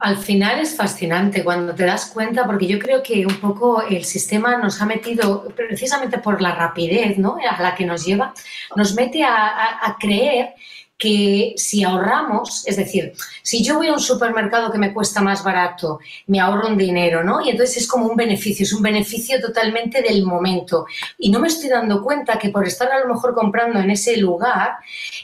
Al 0.00 0.16
final 0.16 0.58
es 0.58 0.76
fascinante 0.76 1.44
cuando 1.44 1.72
te 1.72 1.86
das 1.86 2.06
cuenta, 2.12 2.44
porque 2.44 2.66
yo 2.66 2.80
creo 2.80 3.00
que 3.00 3.24
un 3.24 3.36
poco 3.40 3.80
el 3.82 4.04
sistema 4.04 4.56
nos 4.56 4.82
ha 4.82 4.86
metido, 4.86 5.44
precisamente 5.54 6.18
por 6.18 6.42
la 6.42 6.52
rapidez 6.56 7.16
¿no? 7.16 7.36
a 7.48 7.62
la 7.62 7.72
que 7.76 7.86
nos 7.86 8.04
lleva, 8.04 8.34
nos 8.74 8.94
mete 8.96 9.22
a, 9.22 9.32
a- 9.46 9.86
a 9.86 9.96
creer 10.00 10.54
que 11.02 11.54
si 11.56 11.82
ahorramos, 11.82 12.62
es 12.64 12.76
decir, 12.76 13.12
si 13.42 13.60
yo 13.64 13.74
voy 13.74 13.88
a 13.88 13.92
un 13.92 13.98
supermercado 13.98 14.70
que 14.70 14.78
me 14.78 14.94
cuesta 14.94 15.20
más 15.20 15.42
barato, 15.42 15.98
me 16.28 16.38
ahorro 16.38 16.68
un 16.68 16.76
dinero, 16.76 17.24
¿no? 17.24 17.44
Y 17.44 17.50
entonces 17.50 17.78
es 17.78 17.88
como 17.88 18.06
un 18.06 18.14
beneficio, 18.14 18.62
es 18.62 18.72
un 18.72 18.82
beneficio 18.82 19.40
totalmente 19.40 20.00
del 20.00 20.24
momento. 20.24 20.86
Y 21.18 21.32
no 21.32 21.40
me 21.40 21.48
estoy 21.48 21.70
dando 21.70 22.04
cuenta 22.04 22.38
que 22.38 22.50
por 22.50 22.64
estar 22.64 22.88
a 22.92 23.00
lo 23.00 23.12
mejor 23.12 23.34
comprando 23.34 23.80
en 23.80 23.90
ese 23.90 24.16
lugar, 24.16 24.76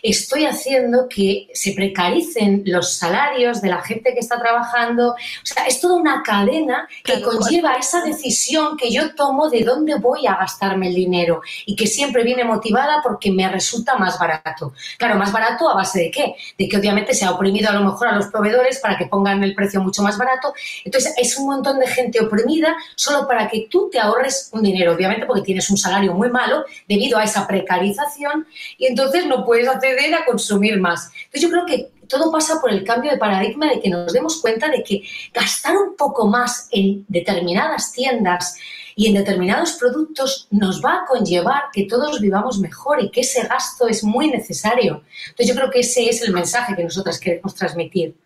estoy 0.02 0.46
haciendo 0.46 1.06
que 1.08 1.46
se 1.54 1.70
precaricen 1.74 2.64
los 2.66 2.94
salarios 2.94 3.62
de 3.62 3.68
la 3.68 3.80
gente 3.80 4.12
que 4.14 4.18
está 4.18 4.36
trabajando. 4.40 5.10
O 5.10 5.44
sea, 5.46 5.64
es 5.66 5.80
toda 5.80 5.94
una 5.94 6.24
cadena 6.24 6.88
que 7.04 7.22
conlleva 7.22 7.74
esa 7.74 8.02
decisión 8.02 8.76
que 8.76 8.90
yo 8.90 9.14
tomo 9.14 9.48
de 9.48 9.62
dónde 9.62 9.94
voy 9.94 10.26
a 10.26 10.34
gastarme 10.34 10.88
el 10.88 10.96
dinero 10.96 11.40
y 11.66 11.76
que 11.76 11.86
siempre 11.86 12.24
viene 12.24 12.42
motivada 12.42 13.00
porque 13.00 13.30
me 13.30 13.48
resulta 13.48 13.96
más 13.96 14.18
barato. 14.18 14.72
Claro, 14.98 15.14
más 15.14 15.30
barato 15.30 15.67
a 15.70 15.74
base 15.74 16.00
de 16.00 16.10
qué? 16.10 16.34
De 16.56 16.68
que 16.68 16.76
obviamente 16.76 17.14
se 17.14 17.24
ha 17.24 17.32
oprimido 17.32 17.70
a 17.70 17.72
lo 17.72 17.82
mejor 17.82 18.08
a 18.08 18.16
los 18.16 18.26
proveedores 18.26 18.78
para 18.78 18.96
que 18.96 19.06
pongan 19.06 19.42
el 19.42 19.54
precio 19.54 19.80
mucho 19.80 20.02
más 20.02 20.18
barato. 20.18 20.52
Entonces, 20.84 21.14
es 21.16 21.36
un 21.36 21.46
montón 21.46 21.78
de 21.78 21.86
gente 21.86 22.20
oprimida 22.20 22.76
solo 22.94 23.26
para 23.26 23.48
que 23.48 23.68
tú 23.70 23.88
te 23.90 23.98
ahorres 23.98 24.50
un 24.52 24.62
dinero, 24.62 24.94
obviamente 24.94 25.26
porque 25.26 25.42
tienes 25.42 25.68
un 25.70 25.76
salario 25.76 26.14
muy 26.14 26.30
malo 26.30 26.64
debido 26.88 27.18
a 27.18 27.24
esa 27.24 27.46
precarización 27.46 28.46
y 28.76 28.86
entonces 28.86 29.26
no 29.26 29.44
puedes 29.44 29.68
acceder 29.68 30.14
a 30.14 30.24
consumir 30.24 30.80
más. 30.80 31.10
Entonces, 31.24 31.42
yo 31.42 31.50
creo 31.50 31.66
que 31.66 31.98
todo 32.08 32.32
pasa 32.32 32.60
por 32.60 32.70
el 32.70 32.84
cambio 32.84 33.10
de 33.10 33.18
paradigma 33.18 33.68
de 33.68 33.80
que 33.80 33.90
nos 33.90 34.12
demos 34.12 34.40
cuenta 34.40 34.68
de 34.68 34.82
que 34.82 35.02
gastar 35.32 35.76
un 35.76 35.96
poco 35.96 36.26
más 36.26 36.68
en 36.72 37.04
determinadas 37.08 37.92
tiendas 37.92 38.56
y 38.98 39.06
en 39.06 39.14
determinados 39.14 39.74
productos 39.74 40.48
nos 40.50 40.84
va 40.84 40.96
a 40.96 41.04
conllevar 41.06 41.70
que 41.72 41.84
todos 41.84 42.20
vivamos 42.20 42.58
mejor 42.58 43.00
y 43.00 43.12
que 43.12 43.20
ese 43.20 43.46
gasto 43.46 43.86
es 43.86 44.02
muy 44.02 44.26
necesario. 44.26 45.04
Entonces 45.28 45.46
yo 45.46 45.54
creo 45.54 45.70
que 45.70 45.80
ese 45.80 46.08
es 46.08 46.20
el 46.22 46.32
mensaje 46.32 46.74
que 46.74 46.82
nosotras 46.82 47.20
queremos 47.20 47.54
transmitir. 47.54 48.16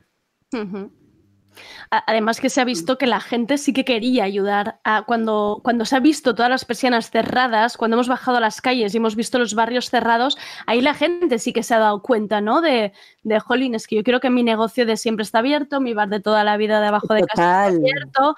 Además 1.91 2.41
que 2.41 2.49
se 2.49 2.63
ha 2.63 2.65
visto 2.65 2.97
que 2.97 3.07
la 3.07 3.21
gente 3.21 3.59
sí 3.59 3.75
que 3.75 3.85
quería 3.85 4.25
ayudar. 4.25 4.81
A 4.83 5.03
cuando, 5.03 5.61
cuando 5.63 5.85
se 5.85 5.95
ha 5.95 6.01
visto 6.01 6.35
todas 6.35 6.49
las 6.49 6.65
persianas 6.65 7.11
cerradas, 7.11 7.77
cuando 7.77 7.97
hemos 7.97 8.09
bajado 8.09 8.39
a 8.39 8.41
las 8.41 8.63
calles 8.63 8.95
y 8.95 8.97
hemos 8.97 9.15
visto 9.15 9.39
los 9.39 9.53
barrios 9.53 9.91
cerrados, 9.91 10.39
ahí 10.67 10.81
la 10.81 10.95
gente 10.95 11.39
sí 11.39 11.53
que 11.53 11.63
se 11.63 11.75
ha 11.75 11.81
dado 11.81 12.01
cuenta, 12.01 12.41
¿no? 12.41 12.63
De, 12.63 12.95
de 13.25 13.41
jolín, 13.41 13.75
es 13.75 13.87
que 13.87 13.97
yo 13.97 14.05
quiero 14.05 14.21
que 14.21 14.31
mi 14.31 14.43
negocio 14.43 14.87
de 14.87 14.97
siempre 14.97 15.23
está 15.23 15.41
abierto, 15.41 15.83
mi 15.83 15.93
bar 15.93 16.09
de 16.09 16.21
toda 16.21 16.45
la 16.45 16.57
vida 16.57 16.81
de 16.81 16.87
abajo 16.87 17.13
de 17.13 17.27
casa 17.27 17.69
está 17.69 17.77
abierto 17.77 18.37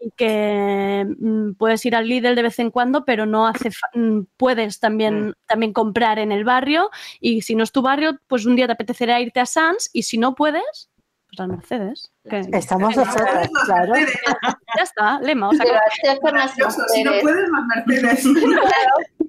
y 0.00 0.10
que 0.12 1.06
mm, 1.18 1.52
puedes 1.54 1.84
ir 1.84 1.96
al 1.96 2.06
Lidl 2.08 2.34
de 2.36 2.42
vez 2.42 2.58
en 2.60 2.70
cuando, 2.70 3.04
pero 3.04 3.26
no 3.26 3.46
hace 3.46 3.70
fa- 3.70 3.88
mm, 3.94 4.20
puedes 4.36 4.78
también, 4.80 5.34
también 5.46 5.72
comprar 5.72 6.18
en 6.18 6.30
el 6.32 6.44
barrio 6.44 6.90
y 7.20 7.42
si 7.42 7.54
no 7.54 7.64
es 7.64 7.72
tu 7.72 7.82
barrio, 7.82 8.18
pues 8.28 8.46
un 8.46 8.54
día 8.56 8.66
te 8.66 8.72
apetecerá 8.74 9.20
irte 9.20 9.40
a 9.40 9.46
Sans 9.46 9.90
y 9.92 10.04
si 10.04 10.16
no 10.18 10.34
puedes, 10.34 10.90
pues 11.28 11.38
las 11.40 11.48
Mercedes. 11.48 12.12
que- 12.28 12.48
Estamos 12.52 12.96
nosotras, 12.96 13.48
claro. 13.66 13.94
ya 14.76 14.82
está, 14.82 15.20
lema. 15.20 15.48
O 15.48 15.52
sea, 15.52 15.64
que- 15.64 16.18
Si 16.94 17.02
no 17.04 17.10
puedes, 17.20 17.48
más 17.50 17.86
Mercedes. 17.86 18.24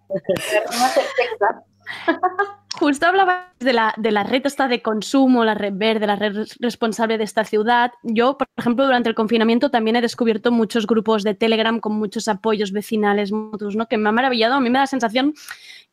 Claro. 0.09 1.59
Justo 2.80 3.08
hablaba 3.08 3.52
de 3.60 3.74
la, 3.74 3.94
de 3.98 4.12
la 4.12 4.24
red 4.24 4.46
esta 4.46 4.68
de 4.68 4.82
consumo, 4.82 5.44
la 5.44 5.54
red 5.56 5.74
verde, 5.76 6.08
la 6.08 6.16
red 6.16 6.34
res- 6.36 6.56
responsable 6.60 7.18
de 7.18 7.24
esta 7.24 7.44
ciudad. 7.44 7.92
Yo, 8.04 8.38
por 8.38 8.48
ejemplo, 8.58 8.86
durante 8.86 9.10
el 9.10 9.16
confinamiento 9.16 9.70
también 9.70 9.96
he 9.98 10.02
descubierto 10.02 10.52
muchos 10.52 10.88
grupos 10.88 11.24
de 11.24 11.34
Telegram 11.34 11.80
con 11.80 11.94
muchos 11.94 12.28
apoyos 12.28 12.72
vecinales 12.72 13.32
mutuos, 13.32 13.76
¿no? 13.76 13.88
Que 13.88 13.98
me 13.98 14.08
ha 14.08 14.12
maravillado. 14.12 14.54
A 14.54 14.60
mí 14.62 14.70
me 14.70 14.78
da 14.78 14.84
la 14.84 14.88
sensación 14.88 15.34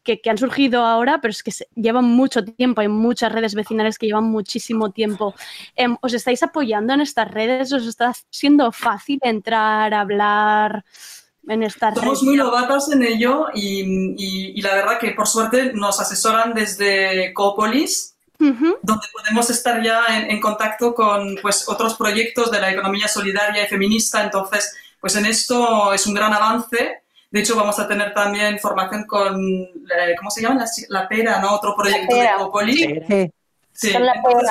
que, 0.04 0.20
que 0.20 0.30
han 0.30 0.38
surgido 0.38 0.84
ahora, 0.84 1.20
pero 1.20 1.32
es 1.32 1.42
que 1.42 1.50
llevan 1.74 2.04
mucho 2.04 2.44
tiempo. 2.44 2.82
Hay 2.82 2.88
muchas 2.88 3.32
redes 3.32 3.54
vecinales 3.54 3.98
que 3.98 4.06
llevan 4.06 4.24
muchísimo 4.24 4.90
tiempo. 4.92 5.34
Em, 5.74 5.96
¿Os 6.02 6.12
estáis 6.14 6.42
apoyando 6.44 6.92
en 6.92 7.00
estas 7.00 7.28
redes? 7.28 7.72
¿Os 7.72 7.86
está 7.86 8.12
siendo 8.30 8.70
fácil 8.70 9.18
entrar, 9.22 9.92
hablar 9.94 10.84
en 11.48 11.70
Somos 11.70 12.22
muy 12.22 12.36
novatas 12.36 12.90
en 12.90 13.02
ello 13.02 13.46
y, 13.54 13.80
y- 14.16 14.52
y 14.58 14.62
la 14.62 14.74
verdad 14.74 14.98
que 14.98 15.12
por 15.12 15.26
suerte 15.28 15.72
nos 15.74 16.00
asesoran 16.00 16.54
desde 16.54 17.32
Copolis, 17.32 18.14
Ujú. 18.38 18.76
donde 18.82 19.06
podemos 19.12 19.48
estar 19.50 19.82
ya 19.82 20.04
en, 20.10 20.30
en 20.30 20.40
contacto 20.40 20.94
con 20.94 21.36
pues, 21.40 21.68
otros 21.68 21.94
proyectos 21.94 22.50
de 22.50 22.60
la 22.60 22.70
economía 22.70 23.08
solidaria 23.08 23.64
y 23.64 23.66
feminista. 23.68 24.22
Entonces, 24.22 24.74
pues 25.00 25.14
en 25.16 25.24
esto 25.26 25.92
es 25.92 26.06
un 26.06 26.14
gran 26.14 26.32
avance. 26.34 27.02
De 27.30 27.40
hecho, 27.40 27.56
vamos 27.56 27.78
a 27.78 27.86
tener 27.88 28.12
también 28.12 28.58
formación 28.58 29.04
con, 29.06 29.40
eh, 29.40 30.14
¿cómo 30.18 30.30
se 30.30 30.42
llama? 30.42 30.56
La, 30.60 30.66
La 31.00 31.08
Pera, 31.08 31.40
¿no? 31.40 31.54
Otro 31.54 31.74
proyecto 31.76 32.14
de. 32.14 32.28
Copolis. 32.38 32.80
Sí. 33.08 33.32
Sí, 33.72 33.92
Con 33.92 34.06
la 34.06 34.14
entonces, 34.14 34.50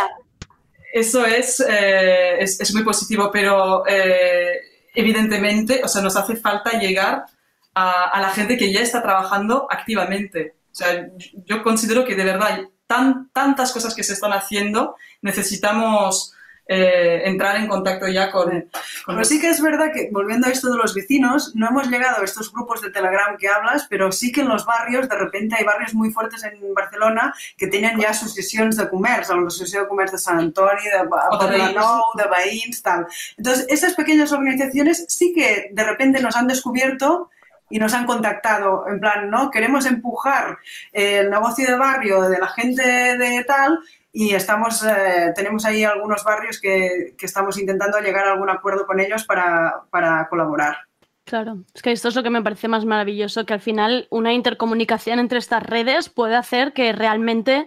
eso 0.94 1.26
es, 1.26 1.60
eh, 1.68 2.38
es, 2.40 2.60
es 2.62 2.74
muy 2.74 2.84
positivo, 2.84 3.30
pero 3.34 3.84
eh, 3.88 4.75
evidentemente, 4.96 5.82
o 5.84 5.88
sea, 5.88 6.02
nos 6.02 6.16
hace 6.16 6.36
falta 6.36 6.80
llegar 6.80 7.26
a, 7.74 8.04
a 8.10 8.22
la 8.22 8.30
gente 8.30 8.58
que 8.58 8.72
ya 8.72 8.82
está 8.82 9.02
trabajando 9.02 9.68
activamente. 9.70 10.56
O 10.72 10.76
sea, 10.76 11.08
yo- 11.46 11.64
considero 11.64 12.06
que 12.06 12.16
de 12.16 12.24
verdad 12.26 12.60
tan, 12.88 13.30
tantas 13.32 13.72
cosas 13.72 13.96
que 13.96 14.04
se 14.04 14.14
están 14.14 14.34
haciendo, 14.34 14.96
necesitamos 15.22 16.34
eh, 16.68 17.22
entrar 17.26 17.58
en 17.58 17.68
contacto 17.68 18.08
ya 18.08 18.32
con... 18.32 18.50
con 18.50 18.70
Pero 19.06 19.20
los- 19.20 19.28
sí 19.28 19.40
que 19.40 19.50
es 19.50 19.62
verdad 19.62 19.92
que, 19.94 20.10
volviendo 20.12 20.48
a 20.48 20.52
esto 20.52 20.72
de 20.72 20.78
los 20.78 20.94
vecinos, 20.96 21.54
no 21.56 21.68
hemos 21.70 21.88
llegado 21.90 22.22
a 22.22 22.26
estos 22.26 22.52
grupos 22.52 22.82
de 22.82 22.90
Telegram 22.90 23.38
que 23.38 23.48
hablas, 23.48 23.86
pero 23.90 24.12
sí 24.12 24.32
que 24.32 24.42
en 24.42 24.50
los 24.50 24.66
barrios, 24.66 25.08
de 25.08 25.16
repente 25.16 25.56
hay 25.58 25.64
barrios 25.64 25.94
muy 25.94 26.12
fuertes 26.12 26.44
en 26.44 26.74
Barcelona 26.74 27.34
que 27.58 27.68
tienen 27.68 28.00
ja 28.02 28.10
associacions 28.10 28.78
de 28.78 28.90
comerç, 28.90 29.30
l'Associació 29.30 29.82
de 29.84 29.88
Comerç 29.88 30.12
de 30.12 30.18
Sant 30.18 30.40
Antoni, 30.40 30.90
de 30.90 31.04
Poblenou, 31.08 32.02
de 32.18 32.28
Veïns, 32.34 32.82
tal. 32.82 33.06
Entonces, 33.38 33.66
esas 33.70 33.94
pequeñas 33.94 34.32
organizaciones 34.32 35.06
sí 35.08 35.34
que 35.34 35.70
de 35.72 35.84
repente 35.84 36.22
nos 36.22 36.36
han 36.36 36.48
descubierto 36.48 37.30
y 37.70 37.80
nos 37.80 37.94
han 37.94 38.06
contactado, 38.06 38.86
en 38.88 39.00
plan, 39.00 39.30
¿no? 39.30 39.50
Queremos 39.50 39.86
empujar 39.86 40.58
el 40.94 41.30
negocio 41.30 41.66
de 41.68 41.76
barrio 41.76 42.22
de 42.30 42.40
la 42.40 42.48
gente 42.48 42.84
de 42.84 43.44
tal 43.44 43.80
y 44.18 44.34
estamos, 44.34 44.82
eh, 44.82 45.34
tenemos 45.36 45.66
ahí 45.66 45.84
algunos 45.84 46.24
barrios 46.24 46.62
que, 46.62 47.16
que 47.18 47.26
estamos 47.26 47.60
intentando 47.60 48.00
llegar 48.00 48.26
a 48.26 48.32
algún 48.32 48.50
acuerdo 48.50 48.86
con 48.86 49.02
ellos 49.02 49.26
para, 49.26 49.82
para 49.90 50.30
colaborar. 50.30 50.78
Claro, 51.26 51.66
es 51.74 51.82
que 51.82 51.92
esto 51.92 52.08
es 52.08 52.16
lo 52.16 52.24
que 52.24 52.30
me 52.30 52.42
parece 52.42 52.70
más 52.70 52.86
maravilloso, 52.86 53.46
que 53.46 53.54
al 53.54 53.60
final 53.60 54.08
una 54.12 54.32
intercomunicación 54.32 55.20
entre 55.20 55.40
estas 55.40 55.64
redes 55.64 56.08
puede 56.08 56.38
hacer 56.38 56.72
que 56.72 56.94
realmente 56.94 57.66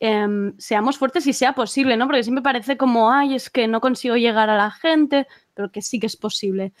em, 0.00 0.58
seamos 0.58 0.98
fuertes 0.98 1.28
y 1.28 1.32
sea 1.32 1.52
posible, 1.52 1.96
¿no? 1.96 2.06
Porque 2.08 2.24
siempre 2.24 2.42
parece 2.42 2.76
como, 2.76 3.12
ay, 3.12 3.36
es 3.36 3.48
que 3.48 3.68
no 3.68 3.80
consigo 3.80 4.16
llegar 4.16 4.50
a 4.50 4.56
la 4.56 4.72
gente. 4.72 5.28
pero 5.54 5.70
que 5.70 5.80
sí 5.80 6.00
que 6.00 6.06
es 6.08 6.16
posible. 6.16 6.72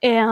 Eh, 0.00 0.24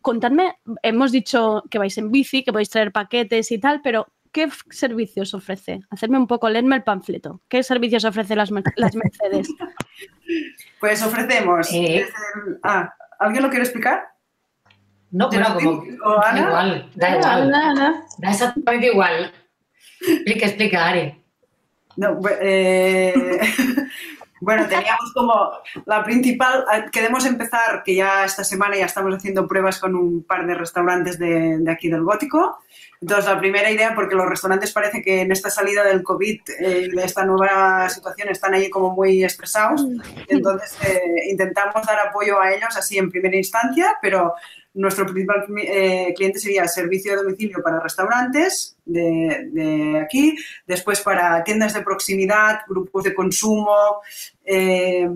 contadme, 0.00 0.58
hemos 0.80 1.10
dicho 1.10 1.64
que 1.68 1.78
vais 1.78 1.98
en 1.98 2.12
bici, 2.12 2.44
que 2.44 2.52
podéis 2.52 2.70
traer 2.70 2.92
paquetes 2.92 3.50
y 3.50 3.58
tal, 3.58 3.80
pero 3.82 4.06
¿qué 4.34 4.50
servicios 4.68 5.32
ofrece? 5.32 5.80
Hacedme 5.88 6.18
un 6.18 6.26
poco, 6.26 6.50
leedme 6.50 6.76
el 6.76 6.82
panfleto. 6.82 7.40
¿Qué 7.48 7.62
servicios 7.62 8.04
ofrece 8.04 8.36
las, 8.36 8.50
Mer- 8.50 8.64
las 8.76 8.94
Mercedes? 8.94 9.48
Pues 10.80 11.02
ofrecemos. 11.02 11.72
Eh. 11.72 12.06
desde 12.06 12.58
ah, 12.62 12.92
¿Alguien 13.18 13.42
lo 13.42 13.48
quiere 13.48 13.64
explicar? 13.64 14.04
No, 15.10 15.28
bueno, 15.28 15.44
Geraldine 15.46 15.98
como 15.98 16.14
o 16.14 16.20
da 16.20 16.30
Ana? 16.30 16.40
igual, 16.40 16.90
da 16.94 17.10
igual, 17.16 17.42
Ana, 17.54 17.70
Ana. 17.70 18.04
da 18.18 18.30
exactamente 18.30 18.86
igual. 18.88 19.32
Explica, 20.06 20.46
explica, 20.46 20.86
Ari. 20.88 21.22
No, 21.96 22.18
eh, 22.40 23.14
bueno, 24.40 24.66
teníamos 24.66 25.12
como 25.14 25.50
la 25.86 26.02
principal, 26.02 26.64
eh, 26.74 26.84
queremos 26.90 27.24
empezar, 27.26 27.82
que 27.84 27.94
ya 27.94 28.24
esta 28.24 28.42
semana 28.44 28.76
ya 28.76 28.86
estamos 28.86 29.14
haciendo 29.14 29.46
pruebas 29.46 29.78
con 29.78 29.94
un 29.94 30.24
par 30.24 30.46
de 30.46 30.54
restaurantes 30.54 31.18
de, 31.18 31.58
de 31.58 31.70
aquí 31.70 31.88
del 31.88 32.02
Gótico. 32.02 32.58
Entonces, 33.04 33.26
la 33.26 33.38
primera 33.38 33.70
idea, 33.70 33.94
porque 33.94 34.14
los 34.14 34.26
restaurantes 34.26 34.72
parece 34.72 35.02
que 35.02 35.20
en 35.20 35.30
esta 35.30 35.50
salida 35.50 35.84
del 35.84 36.02
COVID 36.02 36.40
eh, 36.58 36.88
de 36.90 37.04
esta 37.04 37.26
nueva 37.26 37.86
situación 37.90 38.30
están 38.30 38.54
ahí 38.54 38.70
como 38.70 38.92
muy 38.92 39.22
estresados. 39.22 39.84
Entonces, 40.26 40.74
eh, 40.82 41.28
intentamos 41.30 41.86
dar 41.86 41.98
apoyo 41.98 42.40
a 42.40 42.50
ellos 42.50 42.74
así 42.74 42.96
en 42.96 43.10
primera 43.10 43.36
instancia, 43.36 43.98
pero 44.00 44.32
nuestro 44.72 45.04
principal 45.04 45.44
eh, 45.58 46.14
cliente 46.16 46.38
sería 46.38 46.66
servicio 46.66 47.12
de 47.12 47.22
domicilio 47.24 47.62
para 47.62 47.78
restaurantes 47.78 48.78
de, 48.86 49.50
de 49.52 50.00
aquí, 50.00 50.38
después 50.66 51.02
para 51.02 51.44
tiendas 51.44 51.74
de 51.74 51.82
proximidad, 51.82 52.60
grupos 52.66 53.04
de 53.04 53.14
consumo. 53.14 54.00
eh, 54.46 55.06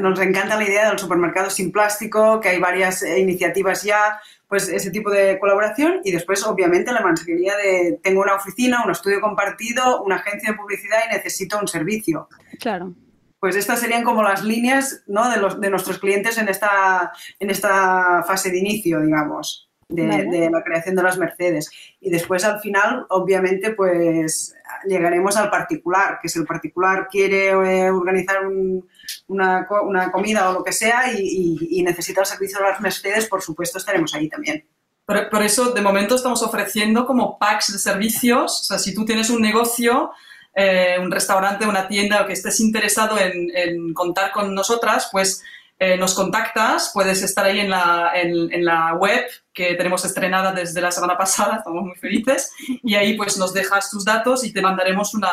nos 0.00 0.20
encanta 0.20 0.56
la 0.56 0.64
idea 0.64 0.90
del 0.90 0.98
supermercado 0.98 1.48
sin 1.48 1.72
plástico, 1.72 2.38
que 2.38 2.50
hay 2.50 2.60
varias 2.60 3.02
eh, 3.02 3.18
iniciativas 3.18 3.82
ya, 3.82 4.20
pues 4.48 4.68
ese 4.68 4.90
tipo 4.90 5.10
de 5.10 5.38
colaboración 5.38 6.00
y 6.04 6.10
después 6.10 6.44
obviamente 6.46 6.90
la 6.92 7.02
mensajería 7.02 7.54
de 7.56 8.00
tengo 8.02 8.22
una 8.22 8.34
oficina, 8.34 8.82
un 8.84 8.90
estudio 8.90 9.20
compartido, 9.20 10.02
una 10.02 10.16
agencia 10.16 10.52
de 10.52 10.58
publicidad 10.58 10.98
y 11.08 11.14
necesito 11.14 11.58
un 11.58 11.68
servicio. 11.68 12.28
Claro. 12.58 12.94
Pues 13.40 13.54
estas 13.56 13.78
serían 13.80 14.02
como 14.04 14.22
las 14.22 14.42
líneas 14.42 15.04
¿no? 15.06 15.30
de, 15.30 15.36
los, 15.36 15.60
de 15.60 15.70
nuestros 15.70 15.98
clientes 15.98 16.38
en 16.38 16.48
esta, 16.48 17.12
en 17.38 17.50
esta 17.50 18.24
fase 18.26 18.50
de 18.50 18.58
inicio, 18.58 19.00
digamos, 19.00 19.68
de, 19.88 20.06
Vale. 20.08 20.24
de 20.24 20.50
la 20.50 20.62
creación 20.64 20.96
de 20.96 21.02
las 21.02 21.18
Mercedes. 21.18 21.70
Y 22.00 22.10
después 22.10 22.44
al 22.44 22.58
final, 22.60 23.06
obviamente, 23.10 23.70
pues 23.74 24.54
llegaremos 24.86 25.36
al 25.36 25.50
particular, 25.50 26.18
que 26.20 26.28
si 26.28 26.38
el 26.38 26.46
particular 26.46 27.06
quiere 27.10 27.50
eh, 27.50 27.90
organizar 27.90 28.44
un- 28.46 28.88
una, 29.28 29.66
una 29.84 30.10
comida 30.12 30.50
o 30.50 30.52
lo 30.54 30.64
que 30.64 30.72
sea 30.72 31.12
y, 31.12 31.20
y- 31.20 31.78
y 31.78 31.82
necesita 31.82 32.20
el 32.22 32.26
servicio 32.26 32.58
de 32.58 32.64
las 32.70 32.80
Mercedes, 32.80 33.26
por 33.26 33.40
supuesto 33.42 33.78
estaremos 33.78 34.14
ahí 34.14 34.28
también. 34.28 34.66
Por, 35.06 35.30
por 35.30 35.42
eso, 35.42 35.70
de 35.72 35.80
momento, 35.80 36.16
estamos 36.16 36.42
ofreciendo 36.42 37.06
como 37.06 37.38
packs 37.38 37.72
de 37.72 37.78
servicios. 37.78 38.60
O 38.60 38.64
sea, 38.64 38.78
si 38.78 38.94
tú 38.94 39.04
tienes 39.06 39.30
un 39.30 39.40
negocio, 39.40 40.10
eh, 40.54 40.96
un 41.00 41.10
restaurante, 41.10 41.66
una 41.66 41.88
tienda 41.88 42.22
o 42.22 42.26
que 42.26 42.34
estés 42.34 42.60
interesado 42.60 43.18
en, 43.18 43.50
en 43.54 43.94
contar 43.94 44.32
con 44.32 44.54
nosotras, 44.54 45.08
pues 45.10 45.42
eh, 45.78 45.96
nos 45.96 46.12
contactas. 46.14 46.90
Puedes 46.92 47.22
estar 47.22 47.46
ahí 47.46 47.60
en 47.60 47.70
la, 47.70 48.10
en, 48.14 48.52
en 48.52 48.64
la 48.66 48.94
web 48.94 49.24
que 49.54 49.74
tenemos 49.76 50.04
estrenada 50.04 50.52
desde 50.52 50.80
la 50.82 50.90
semana 50.90 51.16
pasada. 51.16 51.56
Estamos 51.58 51.84
muy 51.84 51.96
felices. 51.96 52.52
Y 52.82 52.94
ahí 52.94 53.14
pues 53.16 53.38
nos 53.38 53.54
dejas 53.54 53.90
tus 53.90 54.04
datos 54.04 54.44
y 54.44 54.52
te 54.52 54.60
mandaremos 54.60 55.14
una, 55.14 55.30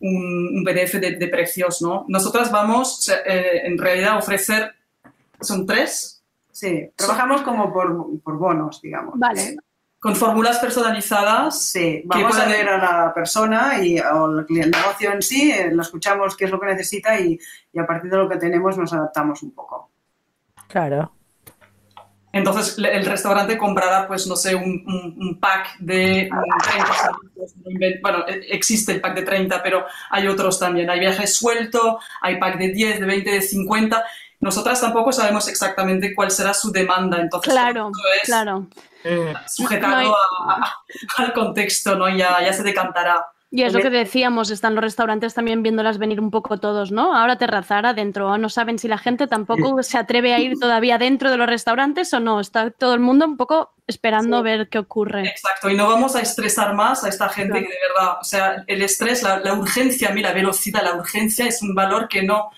un, 0.00 0.58
un 0.58 0.64
PDF 0.64 0.94
de, 0.94 1.16
de 1.16 1.28
precios, 1.28 1.82
¿no? 1.82 2.04
Nosotras 2.08 2.50
vamos, 2.50 3.08
eh, 3.08 3.62
en 3.64 3.78
realidad, 3.78 4.14
a 4.14 4.18
ofrecer... 4.18 4.74
Son 5.42 5.64
tres, 5.64 6.20
Sí, 6.60 6.90
trabajamos 6.94 7.40
como 7.40 7.72
por, 7.72 8.20
por 8.22 8.36
bonos, 8.36 8.82
digamos. 8.82 9.18
Vale. 9.18 9.56
con 9.98 10.14
fórmulas 10.14 10.58
personalizadas. 10.58 11.62
Sí, 11.62 12.02
vamos 12.04 12.38
a 12.38 12.46
ver 12.46 12.68
a 12.68 12.76
la 12.76 13.14
persona 13.14 13.82
y 13.82 13.96
el 13.96 14.70
negocio 14.70 15.10
en 15.10 15.22
sí, 15.22 15.50
eh, 15.50 15.70
lo 15.72 15.80
escuchamos 15.80 16.36
qué 16.36 16.44
es 16.44 16.50
lo 16.50 16.60
que 16.60 16.66
necesita 16.66 17.18
y, 17.18 17.38
y 17.72 17.78
a 17.78 17.86
partir 17.86 18.10
de 18.10 18.18
lo 18.18 18.28
que 18.28 18.36
tenemos 18.36 18.76
nos 18.76 18.92
adaptamos 18.92 19.42
un 19.42 19.52
poco. 19.52 19.90
Claro. 20.68 21.12
Entonces 22.32 22.78
el 22.78 23.04
restaurante 23.06 23.58
comprará, 23.58 24.06
pues 24.06 24.26
no 24.28 24.36
sé, 24.36 24.54
un, 24.54 24.84
un- 24.86 25.14
un 25.18 25.40
pack 25.40 25.78
de 25.80 26.28
mm, 26.30 26.70
30 26.70 26.94
servicios. 26.94 27.56
no 27.64 27.70
inven- 27.72 27.98
Bueno, 28.02 28.24
e- 28.28 28.46
existe 28.50 28.92
el 28.92 29.00
pack 29.00 29.14
de 29.16 29.22
30, 29.22 29.62
pero 29.62 29.84
hay 30.10 30.28
otros 30.28 30.58
también. 30.60 30.88
Hay 30.90 31.00
viaje 31.00 31.26
suelto, 31.26 31.98
hay 32.20 32.38
pack 32.38 32.58
de 32.58 32.68
10, 32.68 33.00
de 33.00 33.06
20, 33.06 33.30
de 33.30 33.42
50. 33.42 34.04
Nosotras 34.38 34.80
tampoco 34.80 35.12
sabemos 35.12 35.48
exactamente 35.48 36.14
cuál 36.14 36.30
será 36.30 36.54
su 36.54 36.70
demanda. 36.70 37.18
Entonces, 37.20 37.52
Claro, 37.52 37.90
todo 37.92 38.12
es 38.22 38.26
claro. 38.26 38.66
sujetado 39.48 39.92
No 39.92 39.98
hay- 39.98 40.08
a- 40.08 40.52
a- 40.54 41.22
al 41.24 41.32
contexto, 41.32 41.96
¿no? 41.96 42.08
Ya, 42.08 42.40
ya 42.44 42.52
se 42.52 42.62
decantará. 42.62 43.26
Y 43.52 43.62
es 43.62 43.72
lo 43.72 43.80
que 43.80 43.90
decíamos, 43.90 44.50
están 44.50 44.76
los 44.76 44.84
restaurantes 44.84 45.34
también 45.34 45.64
viéndolas 45.64 45.98
venir 45.98 46.20
un 46.20 46.30
poco 46.30 46.58
todos, 46.58 46.92
¿no? 46.92 47.16
Ahora 47.16 47.36
terrazar 47.36 47.84
adentro, 47.84 48.38
no 48.38 48.48
saben 48.48 48.78
si 48.78 48.86
la 48.86 48.96
gente 48.96 49.26
tampoco 49.26 49.82
se 49.82 49.98
atreve 49.98 50.32
a 50.32 50.38
ir 50.38 50.56
todavía 50.56 50.98
dentro 50.98 51.32
de 51.32 51.36
los 51.36 51.48
restaurantes 51.48 52.14
o 52.14 52.20
no. 52.20 52.38
Está 52.38 52.70
todo 52.70 52.94
el 52.94 53.00
mundo 53.00 53.26
un 53.26 53.36
poco 53.36 53.72
esperando 53.88 54.36
a 54.36 54.42
ver 54.42 54.68
qué 54.68 54.78
ocurre. 54.78 55.26
Exacto, 55.26 55.68
y 55.68 55.76
no 55.76 55.88
vamos 55.88 56.14
a 56.14 56.20
estresar 56.20 56.74
más 56.74 57.02
a 57.02 57.08
esta 57.08 57.28
gente 57.28 57.50
Claro. 57.50 57.66
que 57.66 57.72
de 57.72 57.80
verdad, 57.88 58.18
o 58.20 58.24
sea, 58.24 58.64
el 58.68 58.82
estrés, 58.82 59.24
la, 59.24 59.40
la 59.40 59.54
urgencia, 59.54 60.10
mira, 60.10 60.32
velocidad, 60.32 60.84
la 60.84 60.94
urgencia 60.94 61.44
es 61.46 61.60
un 61.60 61.74
valor 61.74 62.06
que 62.06 62.22
no, 62.22 62.50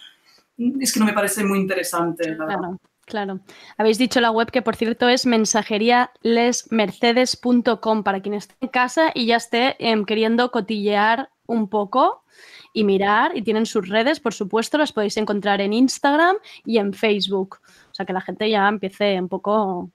es 0.59 0.93
que 0.93 1.01
no 1.01 1.07
me 1.07 1.15
parece 1.15 1.43
muy 1.43 1.59
interesante, 1.59 2.35
la 2.35 2.45
verdad. 2.45 2.69
Claro. 3.05 3.41
Habéis 3.77 3.99
dicho 3.99 4.21
la 4.21 4.31
web 4.31 4.51
que, 4.51 4.63
por 4.63 4.77
cierto, 4.77 5.09
es 5.09 5.27
mensajerialesmercedes.com 5.27 8.05
para 8.05 8.21
quien 8.21 8.35
esté 8.35 8.55
en 8.61 8.69
casa 8.69 9.11
y 9.15 9.27
ya 9.27 9.37
esté 9.37 9.77
em, 9.79 10.05
queriendo 10.05 10.51
cotillear 10.51 11.31
un 11.47 11.69
poco 11.69 12.25
y 12.73 12.85
mirar. 12.85 13.37
Y 13.37 13.43
tienen 13.43 13.67
sus 13.67 13.89
redes, 13.89 14.21
por 14.21 14.35
supuesto, 14.35 14.79
las 14.79 14.93
podéis 14.93 15.17
encontrar 15.17 15.61
en 15.61 15.73
Instagram 15.73 16.37
y 16.65 16.79
en 16.79 16.95
Facebook. 16.95 17.59
O 17.91 17.95
sea, 17.95 18.07
que 18.07 18.13
la 18.13 18.21
gente 18.21 18.49
ya 18.49 18.69
empiece 18.69 19.21
un 19.21 19.29
poco 19.29 19.91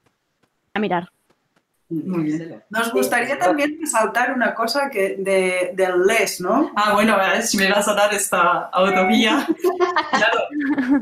a 0.74 0.80
mirar. 0.80 1.12
Muy 1.90 2.24
bien. 2.24 2.64
Nos 2.70 2.92
gustaría 2.92 3.40
también 3.40 3.78
resaltar 3.80 4.34
una 4.34 4.54
cosa 4.54 4.90
que 4.90 5.16
de, 5.20 5.72
del 5.74 6.06
LES, 6.06 6.42
¿no? 6.42 6.72
Ah, 6.76 6.94
bueno, 6.94 7.18
si 7.42 7.58
me 7.58 7.72
vas 7.72 7.88
a 7.88 7.94
dar 7.94 8.14
esta 8.14 8.70
autovía. 8.74 9.48
Claro, 10.12 10.40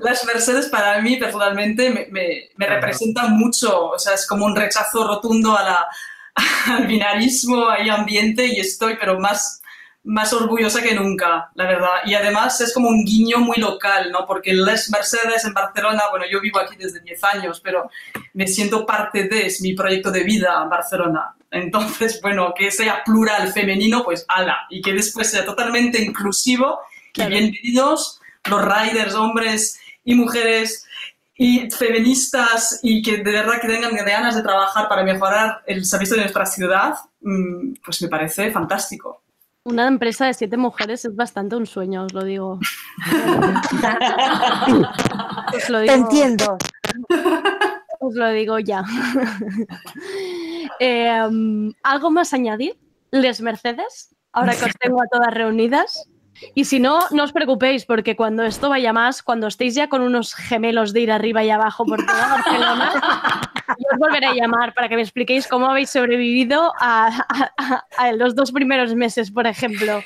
las 0.01 0.25
Mercedes 0.25 0.67
para 0.67 0.99
mí 1.01 1.17
personalmente 1.17 1.89
me, 1.89 2.07
me, 2.11 2.49
me 2.57 2.67
representan 2.67 3.38
mucho, 3.38 3.89
o 3.91 3.99
sea, 3.99 4.13
es 4.13 4.27
como 4.27 4.45
un 4.45 4.55
rechazo 4.55 5.07
rotundo 5.07 5.55
a 5.55 5.63
la, 5.63 5.88
al 6.67 6.88
binarismo 6.88 7.65
y 7.83 7.89
ambiente 7.89 8.45
y 8.45 8.59
estoy, 8.59 8.97
pero 8.99 9.19
más, 9.19 9.61
más 10.05 10.31
orgullosa 10.33 10.81
que 10.81 10.93
nunca, 10.93 11.51
la 11.55 11.65
verdad. 11.65 11.89
Y 12.05 12.13
además 12.13 12.61
es 12.61 12.73
como 12.73 12.89
un 12.89 13.03
guiño 13.03 13.39
muy 13.39 13.57
local, 13.57 14.11
¿no? 14.11 14.25
Porque 14.25 14.53
Les 14.53 14.89
Mercedes 14.91 15.45
en 15.45 15.53
Barcelona, 15.53 16.03
bueno, 16.11 16.25
yo 16.31 16.39
vivo 16.39 16.59
aquí 16.59 16.75
desde 16.77 16.99
10 17.01 17.23
años, 17.23 17.59
pero 17.61 17.89
me 18.33 18.47
siento 18.47 18.85
parte 18.85 19.27
de, 19.27 19.47
es 19.47 19.61
mi 19.61 19.73
proyecto 19.73 20.11
de 20.11 20.23
vida 20.23 20.61
en 20.63 20.69
Barcelona. 20.69 21.35
Entonces, 21.49 22.19
bueno, 22.23 22.53
que 22.55 22.71
sea 22.71 23.03
plural 23.03 23.51
femenino, 23.51 24.03
pues 24.03 24.25
ala, 24.27 24.67
y 24.69 24.81
que 24.81 24.93
después 24.93 25.29
sea 25.29 25.43
totalmente 25.43 26.01
inclusivo 26.01 26.79
Claro. 27.13 27.31
y 27.31 27.39
bienvenidos 27.39 28.19
los 28.49 28.61
riders, 28.61 29.15
hombres 29.15 29.79
y 30.03 30.15
mujeres 30.15 30.85
y 31.37 31.69
feministas 31.71 32.79
y 32.83 33.01
que 33.01 33.17
de 33.17 33.31
verdad 33.31 33.59
que 33.59 33.67
tengan 33.67 33.95
ganas 33.95 34.35
de 34.35 34.43
trabajar 34.43 34.87
para 34.87 35.03
mejorar 35.03 35.63
el 35.65 35.85
servicio 35.85 36.15
de 36.15 36.23
nuestra 36.23 36.45
ciudad, 36.45 36.95
mm, 37.21 37.75
pues 37.83 38.01
me 38.01 38.07
parece 38.07 38.51
fantástico. 38.51 39.24
Una 39.68 39.88
empresa 39.88 40.28
de 40.28 40.36
siete 40.36 40.57
mujeres 40.57 41.05
es 41.05 41.16
bastante 41.16 41.55
un 41.55 41.66
sueño, 41.66 42.03
os 42.05 42.13
lo 42.13 42.24
digo. 42.24 42.59
Os 45.55 45.70
lo 45.70 45.84
Te 45.84 45.93
entiendo. 45.93 46.55
Os 47.99 48.13
lo 48.13 48.30
digo 48.30 48.59
ya. 48.59 48.84
Eh, 50.80 51.24
um, 51.28 51.72
¿Algo 51.84 52.11
más 52.11 52.34
añadir? 52.34 52.78
¿Les 53.09 53.39
Mercedes? 53.39 54.13
Ahora 54.34 54.53
que 54.55 54.66
os 54.66 54.74
tengo 54.78 55.01
a 55.01 55.07
todas 55.07 55.34
reunidas. 55.34 56.09
Y 56.53 56.65
si 56.65 56.79
no, 56.79 56.99
no 57.11 57.23
os 57.23 57.31
preocupéis, 57.31 57.86
porque 57.86 58.15
cuando 58.15 58.43
esto 58.43 58.69
vaya 58.69 58.91
más, 58.93 59.23
cuando 59.23 59.47
estéis 59.47 59.75
ya 59.75 59.88
con 59.89 60.01
unos 60.01 60.33
gemelos 60.36 60.91
de 60.93 61.01
ir 61.01 61.11
arriba 61.11 61.43
y 61.43 61.49
abajo 61.49 61.86
por 61.86 62.05
toda 62.05 62.27
Barcelona, 62.27 62.91
yo 63.77 63.86
os 63.93 63.99
volveré 63.99 64.27
a 64.27 64.33
llamar 64.33 64.73
para 64.73 64.89
que 64.89 64.95
me 64.95 65.01
expliquéis 65.01 65.47
cómo 65.47 65.67
habéis 65.69 65.89
sobrevivido 65.89 66.73
a, 66.79 67.07
a- 67.07 67.51
a- 67.57 67.86
a 67.97 68.11
los 68.13 68.36
dos 68.36 68.51
primeros 68.51 68.93
meses, 68.95 69.31
por 69.31 69.47
ejemplo. 69.47 70.03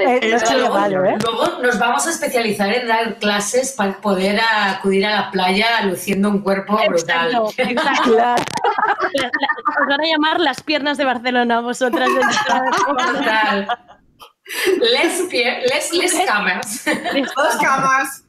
Eh, 0.00 0.36
no 0.42 0.56
luego, 0.58 0.74
mal, 0.74 0.92
¿eh? 0.94 1.16
luego 1.22 1.62
nos 1.62 1.78
vamos 1.78 2.04
a 2.08 2.10
especializar 2.10 2.72
en 2.72 2.88
dar 2.88 3.14
clases 3.20 3.70
para 3.70 3.92
poder 3.98 4.40
acudir 4.40 5.06
a 5.06 5.10
la 5.14 5.30
playa 5.30 5.80
luciendo 5.84 6.28
un 6.28 6.40
cuerpo 6.40 6.76
brutal. 6.88 7.28
Exacto, 7.28 7.52
exacto. 7.56 8.10
La- 8.16 8.34
la- 8.34 9.30
os 9.80 9.86
van 9.88 10.00
a 10.00 10.06
llamar 10.08 10.40
las 10.40 10.60
piernas 10.60 10.98
de 10.98 11.04
Barcelona, 11.04 11.60
vosotras. 11.60 12.08
Total. 12.86 13.68
Les, 14.80 15.22
pie- 15.28 15.62
les, 15.72 15.92
les 15.92 16.14
camas. 16.26 16.84
Dos 16.84 17.56
camas. 17.60 18.24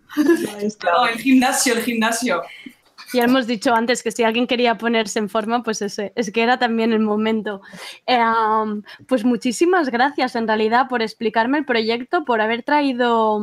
No, 0.84 1.06
el 1.08 1.18
gimnasio, 1.20 1.74
el 1.74 1.84
gimnasio. 1.84 2.42
Ya 3.14 3.24
hemos 3.24 3.48
dicho 3.48 3.74
antes 3.74 4.04
que 4.04 4.12
si 4.12 4.24
alguien 4.24 4.48
quería 4.48 4.78
ponerse 4.78 5.20
en 5.20 5.30
forma, 5.30 5.64
pues 5.64 5.82
ese, 5.82 6.12
es 6.16 6.32
que 6.32 6.42
era 6.44 6.60
también 6.60 6.92
el 6.92 7.00
momento. 7.00 7.62
Eh, 8.06 8.20
um, 8.20 8.82
pues 9.08 9.24
muchísimas 9.24 9.90
gracias 9.90 10.36
en 10.36 10.48
realidad 10.48 10.88
por 10.90 11.02
explicarme 11.02 11.60
el 11.60 11.66
proyecto, 11.66 12.26
por 12.26 12.42
haber 12.42 12.64
traído 12.64 13.42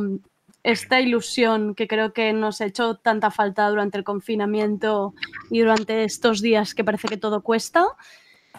esta 0.63 0.99
ilusión 0.99 1.73
que 1.75 1.87
creo 1.87 2.11
que 2.13 2.33
nos 2.33 2.59
ha 2.61 2.65
hecho 2.65 2.95
tanta 2.97 3.31
falta 3.31 3.67
durante 3.69 3.97
el 3.97 4.03
confinamiento 4.03 5.13
y 5.49 5.61
durante 5.61 6.03
estos 6.03 6.41
días 6.41 6.75
que 6.75 6.83
parece 6.83 7.07
que 7.07 7.17
todo 7.17 7.41
cuesta. 7.41 7.85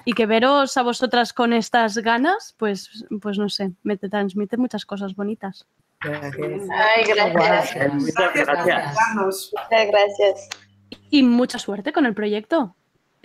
Y 0.06 0.12
que 0.12 0.24
veros 0.24 0.76
a 0.76 0.82
vosotras 0.82 1.32
con 1.32 1.52
estas 1.52 1.98
ganas, 1.98 2.54
pues, 2.58 3.04
pues 3.20 3.38
no 3.38 3.48
sé, 3.48 3.72
me 3.82 3.96
te 3.96 4.08
transmite 4.08 4.56
muchas 4.56 4.86
cosas 4.86 5.16
bonitas. 5.16 5.66
Ay, 6.00 7.04
gracias. 7.08 7.92
Muchas 7.92 8.32
gracias. 8.34 8.96
Muchas 9.16 9.86
gracias. 9.88 10.48
Y 11.10 11.24
mucha 11.24 11.58
suerte 11.58 11.92
con 11.92 12.06
el 12.06 12.14
proyecto. 12.14 12.75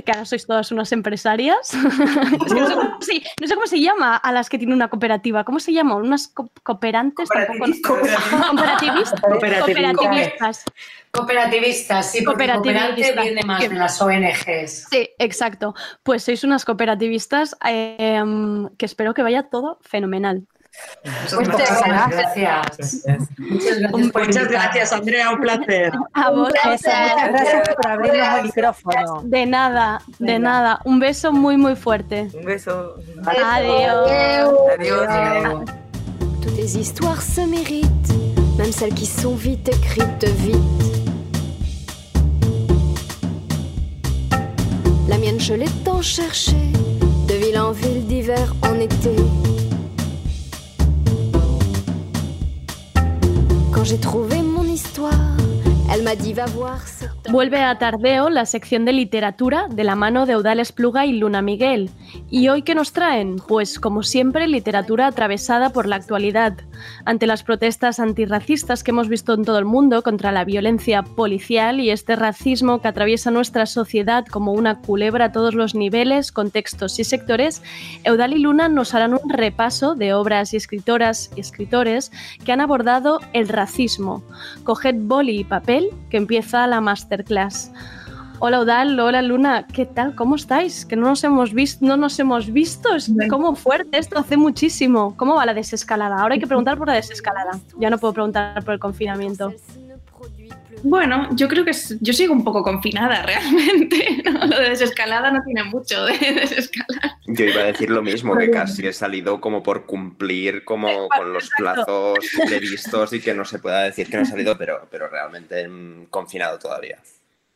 Que 0.03 0.11
ahora 0.11 0.25
sois 0.25 0.45
todas 0.45 0.71
unas 0.71 0.91
empresarias. 0.91 1.71
Es 2.45 2.53
que 2.53 2.59
no, 2.59 2.67
sé 2.67 2.73
cómo, 2.75 2.97
sí, 3.01 3.23
no 3.39 3.47
sé 3.47 3.55
cómo 3.55 3.67
se 3.67 3.79
llama 3.79 4.15
a 4.17 4.31
las 4.31 4.49
que 4.49 4.57
tienen 4.57 4.75
una 4.75 4.89
cooperativa. 4.89 5.43
¿Cómo 5.43 5.59
se 5.59 5.73
llama? 5.73 5.95
¿Unas 5.95 6.27
co- 6.29 6.49
cooperantes? 6.63 7.29
Tampoco- 7.29 7.71
Cooperativistas. 7.87 9.21
Cooperativistas. 9.21 10.63
Cooperativistas, 11.11 12.11
sí, 12.11 12.23
porque 12.23 12.47
Cooperativistas. 12.47 13.23
viene 13.23 13.43
más 13.43 13.61
de 13.61 13.75
las 13.75 14.01
ONGs. 14.01 14.87
Sí, 14.89 15.09
exacto. 15.19 15.73
Pues 16.03 16.23
sois 16.23 16.43
unas 16.43 16.63
cooperativistas 16.65 17.55
eh, 17.67 18.21
que 18.77 18.85
espero 18.85 19.13
que 19.13 19.21
vaya 19.23 19.43
todo 19.49 19.77
fenomenal. 19.81 20.47
Muchas 21.03 21.83
gracias. 21.85 22.77
Muchas 23.37 23.79
gracias, 23.79 24.13
Muchas 24.13 24.47
gracias, 24.47 24.93
Andrea, 24.93 25.31
un 25.31 25.41
placer. 25.41 25.91
A 26.13 26.31
vos, 26.31 26.49
Eso, 26.49 26.67
muchas 26.69 27.29
gracias 27.29 27.69
por 27.75 27.87
abrirnos 27.91 28.37
el 28.37 28.43
micrófono. 28.43 29.21
De 29.23 29.45
nada, 29.45 30.01
de 30.19 30.39
nada. 30.39 30.79
Un 30.85 30.99
beso 30.99 31.31
muy, 31.31 31.57
muy 31.57 31.75
fuerte. 31.75 32.29
Un 32.33 32.45
beso. 32.45 32.95
Adiós. 33.25 34.11
Adiós. 34.77 35.65
Toutes 36.41 36.57
les 36.57 36.75
histoires 36.75 37.21
se 37.21 37.41
méritent, 37.41 38.13
même 38.57 38.71
celles 38.71 38.95
qui 38.95 39.05
sont 39.05 39.35
vite 39.35 39.69
écrites 39.69 40.23
vite. 40.23 40.57
La 45.07 45.17
mienne, 45.17 45.39
je 45.39 45.53
l'ai 45.53 45.69
tant 45.83 46.01
cherchée, 46.01 46.71
de 47.27 47.33
ville 47.35 47.59
en 47.59 47.71
ville, 47.71 48.07
d'hiver 48.07 48.55
en 48.63 48.79
été. 48.79 49.15
J'ai 53.83 53.97
trouvé 53.97 54.43
mon 54.43 54.63
histoire, 54.63 55.11
Vuelve 57.29 57.61
a 57.61 57.77
Tardeo 57.77 58.29
la 58.29 58.45
sección 58.45 58.85
de 58.85 58.93
literatura 58.93 59.67
de 59.69 59.83
la 59.83 59.95
mano 59.95 60.25
de 60.25 60.33
Eudales 60.33 60.71
Pluga 60.71 61.05
y 61.05 61.11
Luna 61.11 61.41
Miguel. 61.41 61.89
¿Y 62.29 62.47
hoy 62.47 62.61
qué 62.61 62.75
nos 62.75 62.93
traen? 62.93 63.35
Pues 63.45 63.77
como 63.77 64.01
siempre, 64.01 64.47
literatura 64.47 65.07
atravesada 65.07 65.71
por 65.71 65.87
la 65.87 65.97
actualidad. 65.97 66.57
Ante 67.05 67.27
las 67.27 67.43
protestas 67.43 67.99
antirracistas 67.99 68.83
que 68.83 68.91
hemos 68.91 69.09
visto 69.09 69.33
en 69.33 69.43
todo 69.43 69.59
el 69.59 69.65
mundo 69.65 70.01
contra 70.01 70.31
la 70.31 70.45
violencia 70.45 71.03
policial 71.03 71.79
y 71.79 71.89
este 71.89 72.15
racismo 72.15 72.81
que 72.81 72.87
atraviesa 72.87 73.29
nuestra 73.29 73.65
sociedad 73.65 74.25
como 74.25 74.53
una 74.53 74.79
culebra 74.79 75.25
a 75.25 75.31
todos 75.31 75.55
los 75.55 75.75
niveles, 75.75 76.31
contextos 76.31 76.99
y 76.99 77.03
sectores, 77.03 77.61
Eudal 78.05 78.33
y 78.33 78.39
Luna 78.39 78.69
nos 78.69 78.95
harán 78.95 79.13
un 79.13 79.29
repaso 79.29 79.95
de 79.95 80.13
obras 80.13 80.53
y 80.53 80.57
escritoras 80.57 81.31
y 81.35 81.41
escritores 81.41 82.11
que 82.45 82.51
han 82.51 82.61
abordado 82.61 83.19
el 83.33 83.49
racismo. 83.49 84.23
Coged 84.63 84.95
boli 84.97 85.39
y 85.39 85.43
papel, 85.43 85.80
que 86.09 86.17
empieza 86.17 86.67
la 86.67 86.81
masterclass. 86.81 87.71
Hola 88.39 88.61
Udal, 88.61 88.99
hola 88.99 89.21
Luna, 89.21 89.67
¿qué 89.67 89.85
tal? 89.85 90.15
¿Cómo 90.15 90.35
estáis? 90.35 90.83
Que 90.85 90.95
no 90.95 91.07
nos 91.07 91.23
hemos 91.23 91.53
visto, 91.53 91.85
no 91.85 91.95
nos 91.95 92.17
hemos 92.19 92.51
visto, 92.51 92.95
es 92.95 93.11
como 93.29 93.55
fuerte 93.55 93.99
esto 93.99 94.17
hace 94.17 94.35
muchísimo. 94.35 95.15
¿Cómo 95.15 95.35
va 95.35 95.45
la 95.45 95.53
desescalada? 95.53 96.19
Ahora 96.19 96.33
hay 96.33 96.39
que 96.39 96.47
preguntar 96.47 96.77
por 96.77 96.87
la 96.87 96.95
desescalada. 96.95 97.59
Ya 97.77 97.91
no 97.91 97.99
puedo 97.99 98.13
preguntar 98.13 98.63
por 98.63 98.73
el 98.73 98.79
confinamiento. 98.79 99.53
Bueno, 100.83 101.29
yo 101.35 101.47
creo 101.47 101.63
que 101.63 101.71
es- 101.71 101.97
yo 102.01 102.13
sigo 102.13 102.33
un 102.33 102.43
poco 102.43 102.63
confinada 102.63 103.21
realmente. 103.25 104.21
¿no? 104.25 104.45
Lo 104.47 104.59
de 104.59 104.69
desescalada 104.69 105.31
no 105.31 105.41
tiene 105.43 105.63
mucho 105.63 106.05
de 106.05 106.17
desescalar. 106.17 107.11
Yo 107.27 107.45
iba 107.45 107.61
a 107.61 107.65
decir 107.65 107.89
lo 107.89 108.01
mismo, 108.01 108.37
que 108.37 108.49
casi 108.51 108.85
he 108.87 108.93
salido 108.93 109.39
como 109.41 109.61
por 109.63 109.85
cumplir 109.85 110.63
como 110.63 111.07
con 111.09 111.33
los 111.33 111.49
plazos 111.57 112.19
previstos 112.45 113.13
y 113.13 113.21
que 113.21 113.33
no 113.33 113.45
se 113.45 113.59
pueda 113.59 113.83
decir 113.83 114.09
que 114.09 114.17
no 114.17 114.23
he 114.23 114.25
salido, 114.25 114.57
pero, 114.57 114.87
pero 114.89 115.07
realmente 115.07 115.67
mm, 115.67 116.05
confinado 116.09 116.57
todavía. 116.59 116.99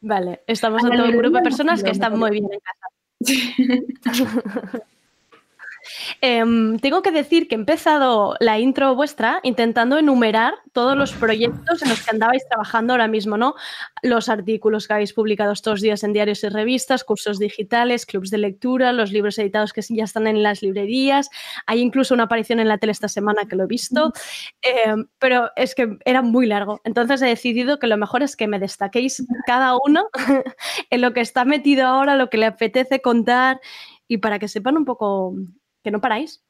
Vale, 0.01 0.41
estamos 0.47 0.84
ante 0.84 1.01
un 1.01 1.17
grupo 1.17 1.38
de 1.38 1.43
personas 1.43 1.84
que 1.84 1.89
están 1.91 2.17
muy 2.17 2.32
bien 2.32 2.45
en 2.51 2.59
casa. 2.59 2.88
Em, 6.22 6.78
tengo 6.80 7.02
que 7.02 7.12
decir 7.12 7.48
que 7.48 7.56
he 7.56 7.58
empezado 7.58 8.36
la 8.40 8.60
intro 8.60 8.96
vuestra 8.96 9.40
intentando 9.44 9.98
enumerar 9.98 10.56
todos 10.74 10.98
los 10.98 11.14
proyectos 11.14 11.82
en 11.82 11.90
los 11.90 12.02
que 12.02 12.12
andabais 12.12 12.48
trabajando 12.48 12.94
ahora 12.94 13.08
mismo, 13.08 13.38
¿no? 13.38 13.56
Los 14.02 14.30
artículos 14.30 14.88
que 14.88 14.94
habéis 14.94 15.14
publicado 15.14 15.52
estos 15.52 15.82
días 15.82 16.04
en 16.04 16.14
diarios 16.14 16.44
y 16.44 16.50
revistas, 16.50 17.04
cursos 17.04 17.40
digitales, 17.40 18.06
clubs 18.06 18.30
de 18.30 18.38
lectura, 18.38 18.94
los 18.94 19.12
libros 19.12 19.38
editados 19.38 19.74
que 19.74 19.82
ya 19.82 20.04
están 20.04 20.28
en 20.28 20.44
las 20.44 20.62
librerías. 20.62 21.30
Hay 21.66 21.80
incluso 21.80 22.14
una 22.14 22.24
aparición 22.24 22.60
en 22.60 22.68
la 22.68 22.78
tele 22.78 22.92
esta 22.92 23.08
semana 23.08 23.46
que 23.48 23.56
lo 23.56 23.64
he 23.64 23.68
visto, 23.68 24.12
Em, 24.62 25.08
pero 25.20 25.52
es 25.56 25.76
que 25.76 25.98
era 26.06 26.22
muy 26.22 26.48
largo. 26.48 26.82
Entonces 26.84 27.22
he 27.22 27.28
decidido 27.28 27.80
que 27.80 27.88
lo 27.88 27.98
mejor 27.98 28.24
es 28.24 28.36
que 28.36 28.48
me 28.48 28.60
destaquéis 28.60 29.26
cada 29.46 29.76
uno 29.86 30.08
en 30.90 31.02
lo 31.02 31.14
que 31.14 31.22
está 31.22 31.46
metido 31.46 31.86
ahora, 31.86 32.16
lo 32.16 32.30
que 32.30 32.38
le 32.38 32.48
apetece 32.48 33.02
contar 33.02 33.60
y 34.08 34.18
para 34.18 34.40
que 34.40 34.48
sepan 34.48 34.78
un 34.78 34.86
poco 34.86 35.36
que 35.86 35.92
no 35.92 36.02
paráis. 36.02 36.44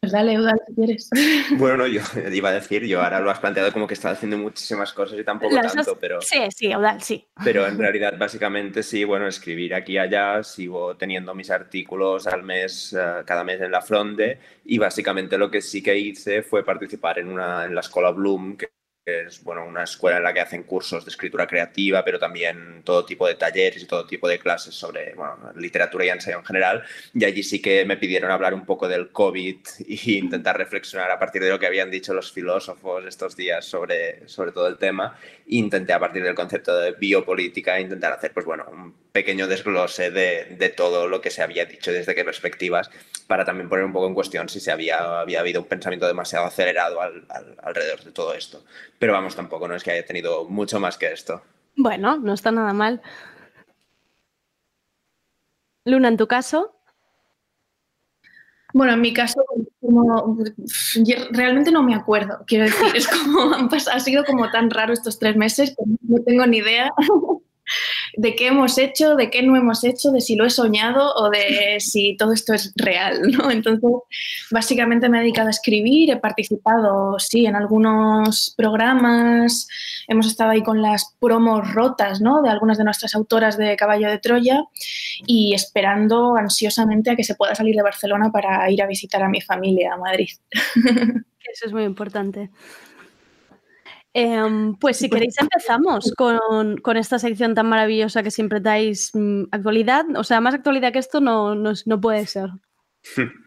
Pues 0.00 0.10
dale, 0.10 0.32
Eudal, 0.32 0.60
si 0.66 0.74
quieres. 0.74 1.10
Bueno, 1.58 1.76
no, 1.76 1.86
yo 1.86 2.00
iba 2.32 2.48
a 2.48 2.52
decir, 2.52 2.84
yo 2.86 3.00
ahora 3.00 3.20
lo 3.20 3.30
has 3.30 3.38
planteado 3.38 3.72
como 3.72 3.86
que 3.86 3.94
estás 3.94 4.14
haciendo 4.18 4.36
muchísimas 4.36 4.92
cosas 4.92 5.16
y 5.16 5.22
tampoco 5.22 5.54
Las 5.54 5.72
tanto, 5.72 5.92
dos- 5.92 5.98
pero... 6.00 6.20
Sí, 6.20 6.38
sí, 6.52 6.72
Eudal, 6.72 7.00
sí. 7.00 7.24
Pero 7.44 7.68
en 7.68 7.78
realidad, 7.78 8.14
básicamente, 8.18 8.82
sí, 8.82 9.04
bueno, 9.04 9.28
escribir 9.28 9.74
aquí 9.76 9.92
y 9.92 9.98
allá, 9.98 10.42
sigo 10.42 10.96
teniendo 10.96 11.36
mis 11.36 11.52
artículos 11.52 12.26
al 12.26 12.42
mes, 12.42 12.92
eh, 12.98 13.22
cada 13.24 13.44
mes 13.44 13.60
en 13.60 13.70
la 13.70 13.80
Fronde, 13.80 14.40
y 14.64 14.76
básicamente 14.78 15.38
lo 15.38 15.48
que 15.52 15.60
sí 15.62 15.80
que 15.84 15.96
hice 15.96 16.42
fue 16.42 16.64
participar 16.64 17.20
en, 17.20 17.28
una, 17.28 17.64
en 17.64 17.72
la 17.76 17.82
Escuela 17.82 18.10
Bloom, 18.10 18.56
que 18.56 18.70
es 19.04 19.42
bueno, 19.42 19.64
una 19.66 19.82
escuela 19.82 20.18
en 20.18 20.22
la 20.22 20.32
que 20.32 20.40
hacen 20.40 20.62
cursos 20.62 21.04
de 21.04 21.10
escritura 21.10 21.46
creativa, 21.46 22.04
pero 22.04 22.20
también 22.20 22.82
todo 22.84 23.04
tipo 23.04 23.26
de 23.26 23.34
talleres 23.34 23.82
y 23.82 23.86
todo 23.86 24.06
tipo 24.06 24.28
de 24.28 24.38
clases 24.38 24.74
sobre 24.74 25.14
bueno, 25.14 25.52
literatura 25.56 26.04
y 26.04 26.10
ensayo 26.10 26.38
en 26.38 26.44
general. 26.44 26.84
Y 27.12 27.24
allí 27.24 27.42
sí 27.42 27.60
que 27.60 27.84
me 27.84 27.96
pidieron 27.96 28.30
hablar 28.30 28.54
un 28.54 28.64
poco 28.64 28.88
del 28.88 29.10
COVID 29.10 29.56
e 29.80 29.96
intentar 30.12 30.56
reflexionar 30.56 31.10
a 31.10 31.18
partir 31.18 31.42
de 31.42 31.50
lo 31.50 31.58
que 31.58 31.66
habían 31.66 31.90
dicho 31.90 32.14
los 32.14 32.32
filósofos 32.32 33.04
estos 33.04 33.34
días 33.36 33.64
sobre, 33.64 34.28
sobre 34.28 34.52
todo 34.52 34.68
el 34.68 34.78
tema. 34.78 35.18
Intenté 35.48 35.92
a 35.92 35.98
partir 35.98 36.22
del 36.22 36.36
concepto 36.36 36.78
de 36.78 36.92
biopolítica 36.92 37.80
intentar 37.80 38.12
hacer 38.12 38.32
pues, 38.32 38.46
bueno, 38.46 38.66
un 38.70 38.94
pequeño 39.12 39.46
desglose 39.48 40.10
de, 40.10 40.56
de 40.56 40.68
todo 40.68 41.08
lo 41.08 41.20
que 41.20 41.30
se 41.30 41.42
había 41.42 41.66
dicho 41.66 41.92
desde 41.92 42.14
qué 42.14 42.24
perspectivas, 42.24 42.90
para 43.26 43.44
también 43.44 43.68
poner 43.68 43.84
un 43.84 43.92
poco 43.92 44.06
en 44.06 44.14
cuestión 44.14 44.48
si 44.48 44.60
se 44.60 44.70
había, 44.70 45.20
había 45.20 45.40
habido 45.40 45.60
un 45.60 45.68
pensamiento 45.68 46.06
demasiado 46.06 46.46
acelerado 46.46 47.00
al, 47.00 47.26
al, 47.28 47.56
alrededor 47.62 48.04
de 48.04 48.12
todo 48.12 48.34
esto. 48.34 48.64
Pero 49.02 49.14
vamos, 49.14 49.34
tampoco 49.34 49.66
no 49.66 49.74
es 49.74 49.82
que 49.82 49.90
haya 49.90 50.06
tenido 50.06 50.44
mucho 50.44 50.78
más 50.78 50.96
que 50.96 51.12
esto. 51.12 51.42
Bueno, 51.76 52.18
no 52.18 52.34
está 52.34 52.52
nada 52.52 52.72
mal. 52.72 53.02
Luna, 55.84 56.06
en 56.06 56.16
tu 56.16 56.28
caso. 56.28 56.76
Bueno, 58.72 58.92
en 58.92 59.00
mi 59.00 59.12
caso, 59.12 59.44
como, 59.80 60.38
realmente 61.32 61.72
no 61.72 61.82
me 61.82 61.96
acuerdo. 61.96 62.44
Quiero 62.46 62.66
decir, 62.66 62.94
es 62.94 63.08
como 63.08 63.40
han 63.54 63.68
pasado, 63.68 63.96
ha 63.96 63.98
sido 63.98 64.24
como 64.24 64.48
tan 64.52 64.70
raro 64.70 64.92
estos 64.92 65.18
tres 65.18 65.34
meses 65.34 65.70
que 65.70 65.82
no 66.02 66.22
tengo 66.22 66.46
ni 66.46 66.58
idea 66.58 66.92
de 68.16 68.34
qué 68.34 68.48
hemos 68.48 68.78
hecho, 68.78 69.14
de 69.16 69.30
qué 69.30 69.42
no 69.42 69.56
hemos 69.56 69.84
hecho, 69.84 70.10
de 70.10 70.20
si 70.20 70.36
lo 70.36 70.44
he 70.44 70.50
soñado 70.50 71.14
o 71.14 71.30
de 71.30 71.78
si 71.80 72.16
todo 72.16 72.32
esto 72.32 72.54
es 72.54 72.72
real, 72.76 73.20
¿no? 73.30 73.50
Entonces, 73.50 73.82
básicamente 74.50 75.08
me 75.08 75.18
he 75.18 75.20
dedicado 75.20 75.48
a 75.48 75.52
escribir, 75.52 76.10
he 76.10 76.16
participado, 76.16 77.18
sí, 77.18 77.46
en 77.46 77.56
algunos 77.56 78.54
programas, 78.56 79.68
hemos 80.08 80.26
estado 80.26 80.50
ahí 80.50 80.62
con 80.62 80.82
las 80.82 81.14
promos 81.18 81.72
rotas, 81.72 82.20
¿no? 82.20 82.42
De 82.42 82.50
algunas 82.50 82.78
de 82.78 82.84
nuestras 82.84 83.14
autoras 83.14 83.56
de 83.56 83.76
Caballo 83.76 84.08
de 84.08 84.18
Troya 84.18 84.64
y 85.26 85.54
esperando 85.54 86.36
ansiosamente 86.36 87.10
a 87.10 87.16
que 87.16 87.24
se 87.24 87.34
pueda 87.34 87.54
salir 87.54 87.74
de 87.74 87.82
Barcelona 87.82 88.30
para 88.30 88.70
ir 88.70 88.82
a 88.82 88.86
visitar 88.86 89.22
a 89.22 89.28
mi 89.28 89.40
familia 89.40 89.94
a 89.94 89.96
Madrid. 89.96 90.30
Eso 91.52 91.66
es 91.66 91.72
muy 91.72 91.84
importante. 91.84 92.50
Eh, 94.14 94.74
pues 94.78 94.98
si 94.98 95.08
queréis 95.08 95.36
empezamos 95.40 96.12
con, 96.16 96.76
con, 96.78 96.96
esta 96.98 97.18
sección 97.18 97.54
tan 97.54 97.66
maravillosa 97.66 98.22
que 98.22 98.30
siempre 98.30 98.60
dais 98.60 99.10
mm, 99.14 99.44
actualidad. 99.50 100.04
O 100.16 100.24
sea, 100.24 100.40
más 100.40 100.54
actualidad 100.54 100.92
que 100.92 100.98
esto 100.98 101.20
no, 101.20 101.54
no, 101.54 101.72
no 101.86 102.00
puede 102.00 102.26
ser. 102.26 102.50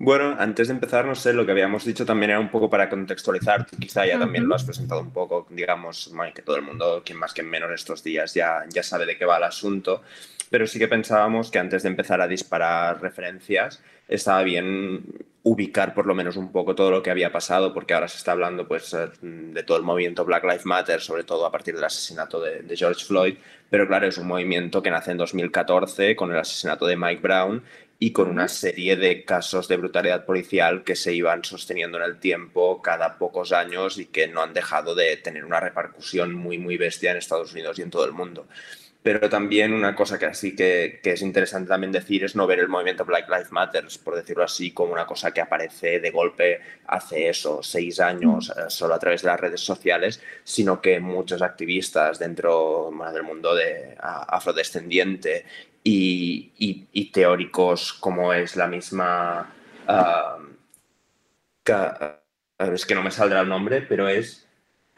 Bueno, 0.00 0.36
antes 0.38 0.68
de 0.68 0.74
empezar, 0.74 1.06
no 1.06 1.16
sé, 1.16 1.32
lo 1.32 1.44
que 1.44 1.50
habíamos 1.50 1.84
dicho 1.84 2.06
también 2.06 2.30
era 2.30 2.38
un 2.38 2.52
poco 2.52 2.70
para 2.70 2.88
contextualizar, 2.88 3.66
quizá 3.66 4.06
ya 4.06 4.16
también 4.16 4.46
lo 4.46 4.54
has 4.54 4.62
presentado 4.62 5.00
un 5.00 5.12
poco, 5.12 5.48
digamos, 5.50 6.12
que 6.32 6.42
todo 6.42 6.54
el 6.54 6.62
mundo, 6.62 7.02
quien 7.04 7.18
más 7.18 7.34
que 7.34 7.42
menos 7.42 7.72
estos 7.72 8.04
días, 8.04 8.32
ya, 8.32 8.62
ya 8.68 8.84
sabe 8.84 9.06
de 9.06 9.18
qué 9.18 9.24
va 9.24 9.38
el 9.38 9.42
asunto, 9.42 10.02
pero 10.50 10.68
sí 10.68 10.78
que 10.78 10.86
pensábamos 10.86 11.50
que 11.50 11.58
antes 11.58 11.82
de 11.82 11.88
empezar 11.88 12.20
a 12.20 12.28
disparar 12.28 13.02
referencias, 13.02 13.82
estaba 14.06 14.44
bien 14.44 15.02
ubicar 15.48 15.94
por 15.94 16.06
lo 16.06 16.14
menos 16.14 16.36
un 16.36 16.52
poco 16.52 16.74
todo 16.74 16.90
lo 16.90 17.02
que 17.02 17.10
había 17.10 17.32
pasado, 17.32 17.72
porque 17.72 17.94
ahora 17.94 18.08
se 18.08 18.18
está 18.18 18.32
hablando 18.32 18.68
pues, 18.68 18.92
eh, 18.92 19.08
de 19.22 19.62
todo 19.62 19.78
el 19.78 19.82
movimiento 19.82 20.24
Black 20.24 20.44
Lives 20.44 20.66
Matter, 20.66 21.00
sobre 21.00 21.24
todo 21.24 21.46
a 21.46 21.50
partir 21.50 21.74
del 21.74 21.84
asesinato 21.84 22.40
de, 22.40 22.62
de, 22.62 22.76
George 22.76 23.04
Floyd, 23.04 23.36
pero 23.70 23.86
claro, 23.88 24.06
es 24.06 24.18
un 24.18 24.26
movimiento 24.26 24.82
que 24.82 24.90
nace 24.90 25.12
en 25.12 25.16
2014 25.16 26.14
con 26.16 26.30
el 26.32 26.38
asesinato 26.38 26.86
de 26.86 26.96
Mike 26.96 27.22
Brown 27.22 27.62
y 27.98 28.12
con 28.12 28.28
una 28.28 28.46
serie 28.46 28.96
de 28.96 29.24
casos 29.24 29.66
de 29.68 29.76
brutalidad 29.76 30.24
policial 30.24 30.84
que 30.84 30.94
se 30.94 31.14
iban 31.14 31.42
sosteniendo 31.42 31.98
en 31.98 32.04
el 32.04 32.18
tiempo 32.18 32.80
cada 32.82 33.18
pocos 33.18 33.52
años 33.52 33.98
y 33.98 34.06
que 34.06 34.28
no 34.28 34.42
han 34.42 34.52
dejado 34.52 34.94
de 34.94 35.16
tener 35.16 35.44
una 35.44 35.60
repercusión 35.60 36.34
muy, 36.34 36.58
muy 36.58 36.76
bestia 36.76 37.10
en 37.10 37.16
Estados 37.16 37.52
Unidos 37.52 37.78
y 37.78 37.82
en 37.82 37.90
todo 37.90 38.04
el 38.04 38.12
mundo. 38.12 38.46
Pero 39.02 39.28
también 39.28 39.72
una 39.72 39.94
cosa 39.94 40.18
que 40.18 40.26
así 40.26 40.56
que, 40.56 41.00
que, 41.02 41.12
es 41.12 41.22
interesante 41.22 41.68
también 41.68 41.92
decir 41.92 42.24
es 42.24 42.34
no 42.34 42.46
ver 42.46 42.58
el 42.58 42.68
movimiento 42.68 43.04
Black 43.04 43.28
Lives 43.28 43.52
Matter, 43.52 43.86
por 44.02 44.16
decirlo 44.16 44.42
así, 44.42 44.72
como 44.72 44.92
una 44.92 45.06
cosa 45.06 45.32
que 45.32 45.40
aparece 45.40 46.00
de 46.00 46.10
golpe 46.10 46.60
hace 46.86 47.28
eso, 47.28 47.62
seis 47.62 48.00
años, 48.00 48.50
eh, 48.50 48.62
solo 48.68 48.94
a 48.94 48.98
través 48.98 49.22
de 49.22 49.28
las 49.28 49.40
redes 49.40 49.60
sociales, 49.60 50.20
sino 50.42 50.80
que 50.80 50.98
muchos 50.98 51.42
activistas 51.42 52.18
dentro 52.18 52.90
del 53.12 53.22
mundo 53.22 53.54
de, 53.54 53.96
afrodescendiente 54.00 55.46
y, 55.84 56.52
y, 56.92 57.10
teóricos 57.12 57.92
como 57.94 58.32
es 58.32 58.56
la 58.56 58.66
misma... 58.66 59.54
Uh, 59.86 60.58
es 62.58 62.86
que 62.86 62.94
no 62.94 63.02
me 63.02 63.10
saldrá 63.10 63.40
el 63.40 63.48
nombre, 63.48 63.82
pero 63.82 64.08
es 64.08 64.47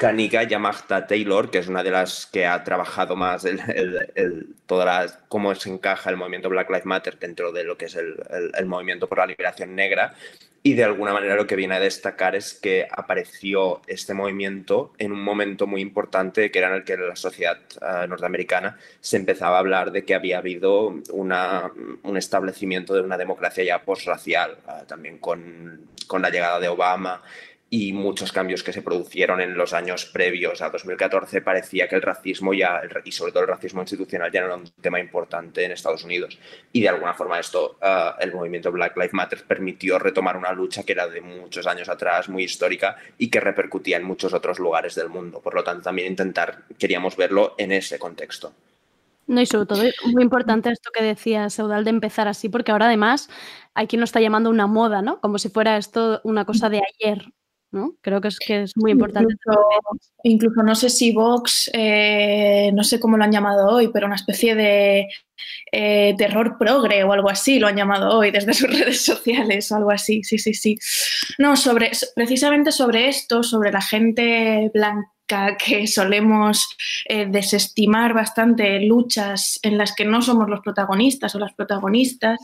Kanika 0.01 0.45
Yamagta 0.45 1.07
Taylor, 1.07 1.51
que 1.51 1.59
es 1.59 1.69
una 1.69 1.83
de 1.83 1.91
las 1.91 2.25
que 2.25 2.47
ha 2.47 2.65
trabajado 2.65 3.17
más 3.17 3.45
el, 3.45 3.61
el, 4.15 4.47
cómo 5.29 5.55
se 5.55 5.69
encaja 5.69 6.09
el 6.09 6.17
movimiento 6.17 6.49
Black 6.49 6.71
Lives 6.71 6.87
Matter 6.87 7.19
dentro 7.19 7.53
de 7.53 7.65
lo 7.65 7.77
que 7.77 7.85
es 7.85 7.97
el, 7.97 8.17
movimiento 8.65 9.11
por 9.11 9.19
la 9.19 9.27
liberación 9.27 9.75
negra. 9.75 10.15
Y 10.63 10.73
de 10.73 10.85
alguna 10.85 11.13
manera 11.13 11.35
lo 11.35 11.47
que 11.47 11.55
viene 11.55 11.75
a 11.75 11.81
destacar 11.81 12.35
es 12.35 12.55
que 12.55 12.89
apareció 12.91 13.83
este 13.87 14.15
movimiento 14.15 14.95
en 14.97 15.13
un 15.13 15.23
momento 15.23 15.67
muy 15.67 15.83
importante, 15.83 16.51
que 16.51 16.59
era 16.59 16.69
en 16.69 16.77
el 16.77 16.85
que 16.85 16.97
la 16.97 17.17
sociedad 17.17 17.59
uh, 17.83 18.07
norteamericana 18.07 18.79
se 19.01 19.19
empezaba 19.19 19.57
a 19.57 19.61
hablar 19.61 19.93
de 19.93 20.07
que 20.07 20.15
había 20.15 20.39
habido 20.39 20.95
un 21.13 22.17
establecimiento 22.17 22.95
de 22.95 23.03
una 23.03 23.19
democracia 23.19 23.65
ya 23.65 23.83
posracial, 23.83 24.57
uh, 24.67 24.87
también 24.87 25.19
con, 25.19 25.89
con 26.07 26.23
la 26.23 26.31
llegada 26.31 26.59
de 26.59 26.69
Obama 26.69 27.23
y 27.73 27.93
muchos 27.93 28.33
cambios 28.33 28.65
que 28.65 28.73
se 28.73 28.83
produjeron 28.83 29.41
en 29.41 29.57
los 29.57 29.73
años 29.73 30.05
previos 30.05 30.61
a 30.61 30.71
2014 30.71 31.41
parecía 31.41 31.89
que 31.89 31.95
el 31.95 32.03
racismo 32.03 32.53
ya, 32.53 32.83
y 33.05 33.13
sobre 33.13 33.31
todo 33.31 33.45
el 33.45 33.49
racismo 33.49 33.81
institucional, 33.81 34.33
ya 34.33 34.41
no 34.41 34.47
era 34.47 34.57
un 34.57 34.69
tema 34.81 34.99
importante 34.99 35.65
en 35.65 35.71
Estados 35.71 36.03
Unidos. 36.03 36.37
Y 36.73 36.81
de 36.81 36.89
alguna 36.89 37.15
forma 37.15 37.39
esto, 37.39 37.79
uh, 37.81 38.21
el 38.21 38.35
movimiento 38.35 38.73
Black 38.73 38.97
Lives 38.97 39.15
Matter 39.15 39.45
permitió 39.47 40.01
retomar 40.01 40.37
una 40.37 40.53
lucha 40.53 40.83
que 40.83 40.93
era 40.93 41.07
de 41.07 41.21
muchos 41.21 41.65
años 41.69 41.89
atrás, 41.89 42.29
muy 42.29 42.43
histórica 42.43 42.97
y 43.19 43.31
que 43.31 43.39
repercutía 43.39 43.99
en 43.99 44.03
muchos 44.03 44.35
otros 44.35 44.59
lugares 44.59 44.97
del 44.97 45.09
mundo. 45.09 45.41
Por 45.41 45.55
lo 45.55 45.63
tanto, 45.63 45.85
también 45.85 46.09
intentar, 46.09 46.65
queríamos 46.77 47.17
verlo 47.17 47.55
en 47.57 47.71
ese 47.71 48.01
contexto. 48.01 48.53
No, 49.29 49.41
y 49.41 49.47
sobre 49.47 49.67
todo 49.67 49.83
muy 50.07 50.25
importante 50.25 50.73
esto 50.73 50.91
que 50.93 51.05
decía 51.05 51.49
Seudal 51.51 51.85
de 51.85 51.91
empezar 51.91 52.27
así, 52.27 52.49
porque 52.49 52.73
ahora 52.73 52.87
además 52.87 53.31
hay 53.75 53.87
quien 53.87 54.01
lo 54.01 54.05
está 54.05 54.21
llamando 54.21 54.51
una 54.51 54.67
moda, 54.67 55.03
¿no? 55.03 55.21
Como 55.21 55.39
si 55.39 55.51
fuera 55.51 55.77
esto 55.77 56.21
una 56.25 56.45
cosa 56.45 56.69
de 56.69 56.83
ayer, 57.01 57.33
¿no? 57.73 57.95
Creo 58.01 58.21
que 58.21 58.29
es, 58.29 58.39
que 58.39 58.63
es 58.63 58.77
muy 58.77 58.93
importante. 58.93 59.35
Incluso, 60.25 60.63
no 60.63 60.75
sé 60.75 60.91
si 60.91 61.13
Vox, 61.13 61.71
eh, 61.73 62.71
no 62.75 62.85
sé 62.85 62.99
cómo 62.99 63.17
lo 63.17 63.25
han 63.25 63.33
llamado 63.33 63.69
hoy, 63.69 63.89
pero 63.93 64.07
una 64.07 64.17
especie 64.17 64.55
de 64.55 65.09
eh, 65.73 66.15
terror 66.19 66.57
progre 66.59 67.05
o 67.05 67.13
algo 67.13 67.31
así, 67.31 67.59
lo 67.59 67.69
han 67.69 67.77
llamado 67.77 68.19
hoy 68.19 68.31
desde 68.31 68.55
sus 68.55 68.71
redes 68.71 69.05
sociales 69.05 69.71
o 69.71 69.77
algo 69.77 69.91
así, 69.91 70.23
sí, 70.25 70.39
sí, 70.39 70.55
sí. 70.55 70.79
No, 71.39 71.57
sobre, 71.57 71.91
precisamente 72.15 72.73
sobre 72.73 73.09
esto, 73.09 73.43
sobre 73.43 73.73
la 73.73 73.83
gente 73.83 74.71
blanca 74.75 75.07
que 75.57 75.87
solemos 75.87 76.77
eh, 77.05 77.27
desestimar 77.27 78.15
bastante 78.15 78.81
luchas 78.81 79.61
en 79.63 79.79
las 79.79 79.95
que 79.95 80.05
no 80.05 80.23
somos 80.23 80.49
los 80.49 80.61
protagonistas 80.61 81.35
o 81.35 81.39
las 81.39 81.55
protagonistas, 81.55 82.41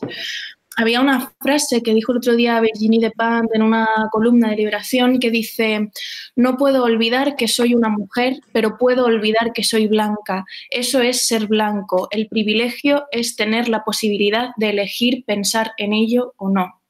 había 0.77 1.01
una 1.01 1.33
frase 1.41 1.83
que 1.83 1.95
dijo 1.95 2.13
el 2.13 2.19
otro 2.19 2.37
día 2.37 2.61
Virginie 2.61 3.01
Despentes 3.01 3.55
en 3.55 3.63
una 3.63 3.89
columna 4.13 4.51
de 4.51 4.57
Liberación 4.57 5.19
que 5.19 5.31
dice, 5.31 5.91
no 6.37 6.57
puedo 6.59 6.85
olvidar 6.85 7.35
que 7.35 7.49
soy 7.49 7.75
una 7.75 7.89
mujer, 7.89 8.41
pero 8.53 8.77
puedo 8.77 9.07
olvidar 9.07 9.53
que 9.55 9.65
soy 9.65 9.87
blanca. 9.87 10.45
Eso 10.71 11.01
es 11.01 11.27
ser 11.27 11.47
blanco. 11.47 12.09
El 12.11 12.29
privilegio 12.29 13.07
es 13.11 13.37
tener 13.37 13.69
la 13.69 13.85
posibilidad 13.85 14.51
de 14.59 14.71
elegir 14.71 15.25
pensar 15.25 15.73
en 15.79 15.95
ello 15.95 16.35
o 16.37 16.51
no. 16.51 16.83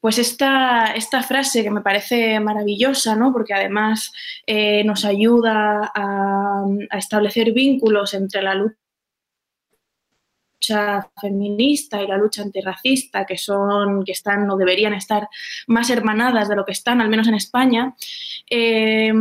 Pues 0.00 0.18
esta, 0.18 0.92
esta 0.94 1.22
frase 1.22 1.62
que 1.62 1.70
me 1.70 1.82
parece 1.82 2.38
maravillosa, 2.40 3.16
¿no? 3.16 3.32
porque 3.32 3.54
además 3.54 4.12
eh, 4.46 4.82
nos 4.84 5.04
ayuda 5.04 5.90
a, 5.94 6.64
establecer 6.96 7.52
vínculos 7.52 8.14
entre 8.14 8.42
la 8.42 8.54
lucha 8.54 8.76
lucha 10.60 11.08
feminista 11.18 12.02
y 12.02 12.06
la 12.06 12.18
lucha 12.18 12.42
antirracista, 12.42 13.24
que 13.24 13.38
son, 13.38 14.04
que 14.04 14.12
están 14.12 14.48
o 14.50 14.56
deberían 14.56 14.92
estar 14.92 15.28
más 15.66 15.88
hermanadas 15.88 16.48
de 16.48 16.56
lo 16.56 16.66
que 16.66 16.72
están, 16.72 17.00
al 17.00 17.08
menos 17.08 17.28
en 17.28 17.34
España, 17.34 17.94
eh, 18.50 19.12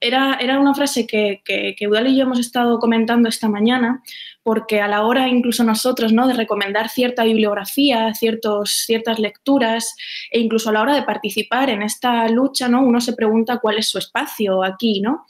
era, 0.00 0.38
era, 0.40 0.58
una 0.58 0.74
frase 0.74 1.06
que, 1.06 1.40
que, 1.44 1.76
que 1.78 1.86
Udal 1.86 2.08
y 2.08 2.16
yo 2.16 2.24
hemos 2.24 2.40
estado 2.40 2.80
comentando 2.80 3.28
esta 3.28 3.48
mañana, 3.48 4.02
porque 4.42 4.80
a 4.80 4.88
la 4.88 5.02
hora 5.02 5.28
incluso 5.28 5.62
nosotros 5.62 6.12
¿no? 6.12 6.26
de 6.26 6.34
recomendar 6.34 6.88
cierta 6.88 7.24
bibliografía, 7.24 8.12
ciertos, 8.14 8.84
ciertas 8.86 9.18
lecturas, 9.18 9.94
e 10.30 10.40
incluso 10.40 10.70
a 10.70 10.72
la 10.72 10.82
hora 10.82 10.94
de 10.94 11.02
participar 11.02 11.70
en 11.70 11.82
esta 11.82 12.28
lucha, 12.28 12.68
¿no? 12.68 12.82
uno 12.82 13.00
se 13.00 13.12
pregunta 13.12 13.58
cuál 13.58 13.78
es 13.78 13.88
su 13.88 13.98
espacio 13.98 14.64
aquí, 14.64 15.00
¿no? 15.00 15.26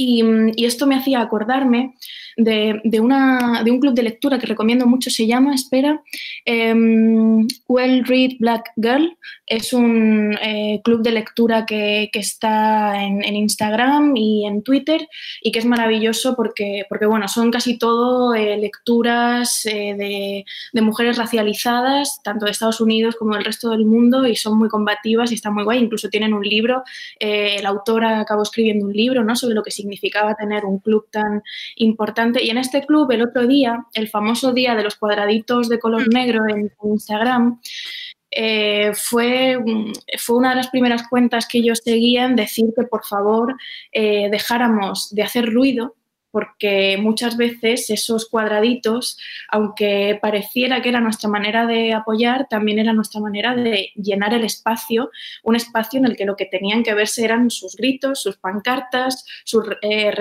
Y, 0.00 0.22
y 0.54 0.64
esto 0.64 0.86
me 0.86 0.94
hacía 0.94 1.20
acordarme 1.20 1.94
de, 2.38 3.00
una, 3.00 3.62
de 3.64 3.70
un 3.70 3.80
club 3.80 3.94
de 3.94 4.04
lectura 4.04 4.38
que 4.38 4.46
recomiendo 4.46 4.86
mucho, 4.86 5.10
se 5.10 5.26
llama, 5.26 5.54
espera, 5.54 6.00
em, 6.44 7.46
Well 7.66 8.04
Read 8.04 8.32
Black 8.38 8.70
Girl. 8.76 9.16
Es 9.44 9.72
un 9.72 10.36
eh, 10.40 10.80
club 10.84 11.02
de 11.02 11.10
lectura 11.10 11.66
que, 11.66 12.10
está 12.12 13.02
en, 13.02 13.22
Instagram 13.22 14.16
y 14.16 14.46
en 14.46 14.62
Twitter 14.62 15.08
y 15.40 15.52
que 15.52 15.60
es 15.60 15.64
maravilloso 15.64 16.34
porque, 16.34 16.84
porque 16.88 17.06
bueno, 17.06 17.28
son 17.28 17.50
casi 17.50 17.78
todo 17.78 18.34
eh, 18.34 18.56
lecturas 18.56 19.64
eh, 19.66 19.94
de, 19.96 20.44
de, 20.72 20.82
mujeres 20.82 21.16
racializadas, 21.16 22.20
tanto 22.22 22.44
de 22.44 22.50
Estados 22.50 22.80
Unidos 22.80 23.16
como 23.16 23.34
del 23.34 23.44
resto 23.44 23.70
del 23.70 23.84
mundo, 23.84 24.26
y 24.26 24.36
son 24.36 24.58
muy 24.58 24.68
combativas 24.68 25.30
y 25.32 25.34
están 25.34 25.54
muy 25.54 25.64
guay. 25.64 25.78
Incluso 25.78 26.08
tienen 26.08 26.34
un 26.34 26.42
libro, 26.42 26.82
el 27.18 27.64
autor 27.66 28.04
acabó 28.04 28.42
escribiendo 28.42 28.86
un 28.86 28.92
libro 28.92 29.24
¿no? 29.24 29.34
sobre 29.34 29.54
lo 29.54 29.62
que 29.62 29.70
significaba 29.88 30.34
tener 30.34 30.64
un 30.64 30.78
club 30.78 31.08
tan 31.10 31.42
importante 31.76 32.42
y 32.42 32.50
en 32.50 32.58
este 32.58 32.84
club, 32.84 33.10
el 33.10 33.22
otro 33.22 33.46
día, 33.46 33.86
el 33.94 34.08
famoso 34.08 34.52
día 34.52 34.74
de 34.74 34.84
los 34.84 34.96
cuadraditos 34.96 35.68
de 35.68 35.78
color 35.78 36.08
mm. 36.08 36.14
negro 36.14 36.42
en 36.48 36.70
Instagram, 36.82 37.60
eh, 38.30 38.92
fue, 38.94 39.56
fue 40.18 40.36
una 40.36 40.50
de 40.50 40.56
las 40.56 40.68
primeras 40.68 41.08
cuentas 41.08 41.48
que 41.48 41.58
ellos 41.58 41.80
seguían 41.82 42.36
decir 42.36 42.66
que 42.76 42.84
por 42.84 43.04
favor 43.04 43.56
eh, 43.90 44.28
dejáramos 44.30 45.08
de 45.14 45.22
hacer 45.22 45.50
ruido 45.50 45.96
porque 46.38 46.96
muchas 47.00 47.36
veces 47.36 47.90
esos 47.90 48.28
cuadraditos, 48.28 49.18
aunque 49.48 50.16
pareciera 50.22 50.80
que 50.80 50.90
era 50.90 51.00
nuestra 51.00 51.28
manera 51.28 51.66
de 51.66 51.92
apoyar, 51.92 52.46
también 52.48 52.78
era 52.78 52.92
nuestra 52.92 53.20
manera 53.20 53.56
de 53.56 53.90
llenar 53.96 54.32
el 54.34 54.44
espacio, 54.44 55.10
un 55.42 55.56
espacio 55.56 55.98
en 55.98 56.06
el 56.06 56.16
que 56.16 56.26
lo 56.26 56.36
que 56.36 56.46
tenían 56.46 56.84
que 56.84 56.94
verse 56.94 57.24
eran 57.24 57.50
sus 57.50 57.74
gritos, 57.74 58.22
sus 58.22 58.36
pancartas, 58.36 59.26
sus, 59.44 59.64
eh, 59.82 60.12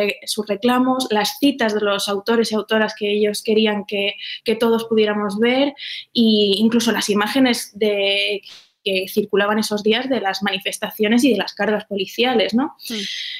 reclamos, 0.47 1.07
las 1.11 1.37
citas 1.37 1.75
de 1.75 1.81
los 1.81 2.09
autores 2.09 2.51
y 2.51 2.55
autoras 2.55 2.95
que 2.97 3.11
ellos 3.11 3.43
querían 3.43 3.85
que, 3.85 4.15
que 4.43 4.55
todos 4.55 4.85
pudiéramos 4.85 5.37
ver 5.37 5.67
e 6.15 6.57
incluso 6.57 6.91
las 6.91 7.11
imágenes 7.11 7.77
de 7.77 8.41
que 8.87 9.05
circulaban 9.09 9.59
esos 9.59 9.83
días 9.83 10.07
de 10.07 10.21
las 10.21 10.41
manifestaciones 10.43 11.25
y 11.25 11.31
de 11.31 11.37
las 11.37 11.53
cargas 11.53 11.83
policiales, 11.85 12.53
¿no? 12.53 12.77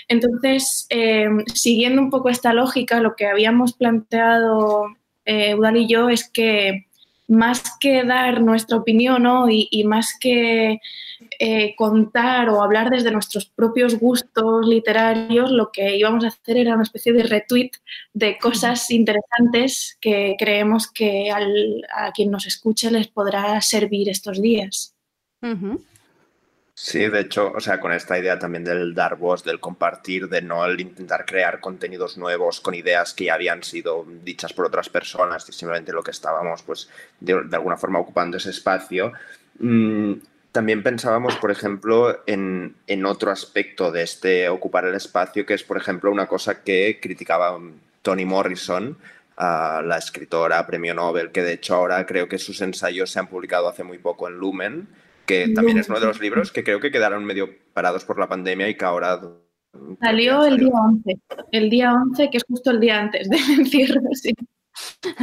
Entonces, 0.09 0.87
eh, 0.89 1.29
siguiendo 1.53 2.01
un 2.01 2.09
poco 2.09 2.27
esta 2.27 2.51
lógica, 2.51 2.99
lo 2.99 3.15
que 3.15 3.27
habíamos 3.27 3.73
planteado 3.73 4.87
eh, 5.23 5.55
Udal 5.55 5.77
y 5.77 5.87
yo 5.87 6.09
es 6.09 6.29
que 6.29 6.87
más 7.29 7.77
que 7.79 8.03
dar 8.03 8.41
nuestra 8.41 8.77
opinión 8.77 9.25
y, 9.49 9.83
más 9.83 10.15
que 10.19 10.79
eh, 11.39 11.75
contar 11.75 12.49
o 12.49 12.61
hablar 12.63 12.89
desde 12.89 13.11
nuestros 13.11 13.45
propios 13.45 13.99
gustos 13.99 14.65
literarios, 14.65 15.51
lo 15.51 15.71
que 15.71 15.97
íbamos 15.97 16.23
a 16.23 16.29
hacer 16.29 16.57
era 16.57 16.73
una 16.73 16.83
especie 16.83 17.13
de 17.13 17.23
retweet 17.23 17.71
de 18.13 18.37
cosas 18.37 18.89
interesantes 18.91 19.97
que 19.99 20.35
creemos 20.37 20.89
que 20.89 21.31
a 21.31 22.11
quien 22.13 22.31
nos 22.31 22.47
escuche 22.47 22.91
les 22.91 23.07
podrá 23.07 23.61
servir 23.61 24.09
estos 24.09 24.41
días. 24.41 24.96
Sí, 26.79 26.99
de 27.07 27.21
hecho, 27.21 27.51
o 27.55 27.59
sea, 27.59 27.79
con 27.79 27.91
esta 27.91 28.19
idea 28.19 28.37
también 28.37 28.63
del 28.63 28.93
dar 28.93 29.17
voz, 29.17 29.43
del 29.43 29.59
compartir, 29.59 30.29
de 30.29 30.43
no 30.43 30.63
el 30.63 30.79
intentar 30.79 31.25
crear 31.25 31.59
contenidos 31.59 32.19
nuevos 32.19 32.61
con 32.61 32.75
ideas 32.75 33.15
que 33.15 33.25
ya 33.25 33.33
habían 33.33 33.63
sido 33.63 34.05
dichas 34.23 34.53
por 34.53 34.67
otras 34.67 34.87
personas 34.87 35.49
y 35.49 35.53
simplemente 35.53 35.91
lo 35.91 36.03
que 36.03 36.11
estábamos, 36.11 36.61
pues, 36.61 36.87
de, 37.19 37.33
alguna 37.51 37.77
forma 37.77 37.97
ocupando 37.97 38.37
ese 38.37 38.51
espacio. 38.51 39.11
Mm, 39.57 40.13
también 40.51 40.83
pensábamos, 40.83 41.35
por 41.37 41.49
ejemplo, 41.49 42.21
en, 42.27 42.75
en, 42.85 43.05
otro 43.07 43.31
aspecto 43.31 43.91
de 43.91 44.03
este 44.03 44.47
ocupar 44.47 44.85
el 44.85 44.93
espacio, 44.93 45.47
que 45.47 45.55
es, 45.55 45.63
por 45.63 45.77
ejemplo, 45.77 46.11
una 46.11 46.27
cosa 46.27 46.61
que 46.61 46.99
criticaba 47.01 47.57
Toni 48.03 48.25
Morrison, 48.25 48.99
la 49.35 49.97
escritora 49.97 50.65
premio 50.67 50.93
Nobel, 50.93 51.31
que 51.31 51.43
de 51.43 51.53
hecho 51.53 51.75
ahora 51.75 52.05
creo 52.05 52.27
que 52.27 52.37
sus 52.37 52.61
ensayos 52.61 53.09
se 53.11 53.19
han 53.19 53.27
publicado 53.27 53.67
hace 53.67 53.83
muy 53.83 53.97
poco 53.97 54.27
en 54.27 54.37
Lumen 54.37 54.87
que 55.27 55.49
también 55.49 55.77
es 55.77 55.89
uno 55.89 55.99
de 55.99 56.07
los 56.07 56.19
libros 56.19 56.51
que 56.51 56.63
creo 56.63 56.79
que 56.79 56.89
quedaron 56.89 57.25
medio 57.25 57.49
parados 57.73 58.05
por 58.05 58.17
la 58.17 58.29
pandemia 58.29 58.69
y 58.69 58.75
que 58.75 58.85
ahora... 58.85 59.21
Salió 60.01 60.43
el 60.45 60.57
día 60.57 60.73
11, 60.73 61.21
el 61.51 61.69
día 61.69 61.93
11, 61.93 62.29
que 62.31 62.37
es 62.37 62.43
justo 62.47 62.71
el 62.71 62.79
día 62.79 62.99
antes 62.99 63.29
del 63.29 63.39
encierro, 63.59 64.01
sí. 64.13 64.33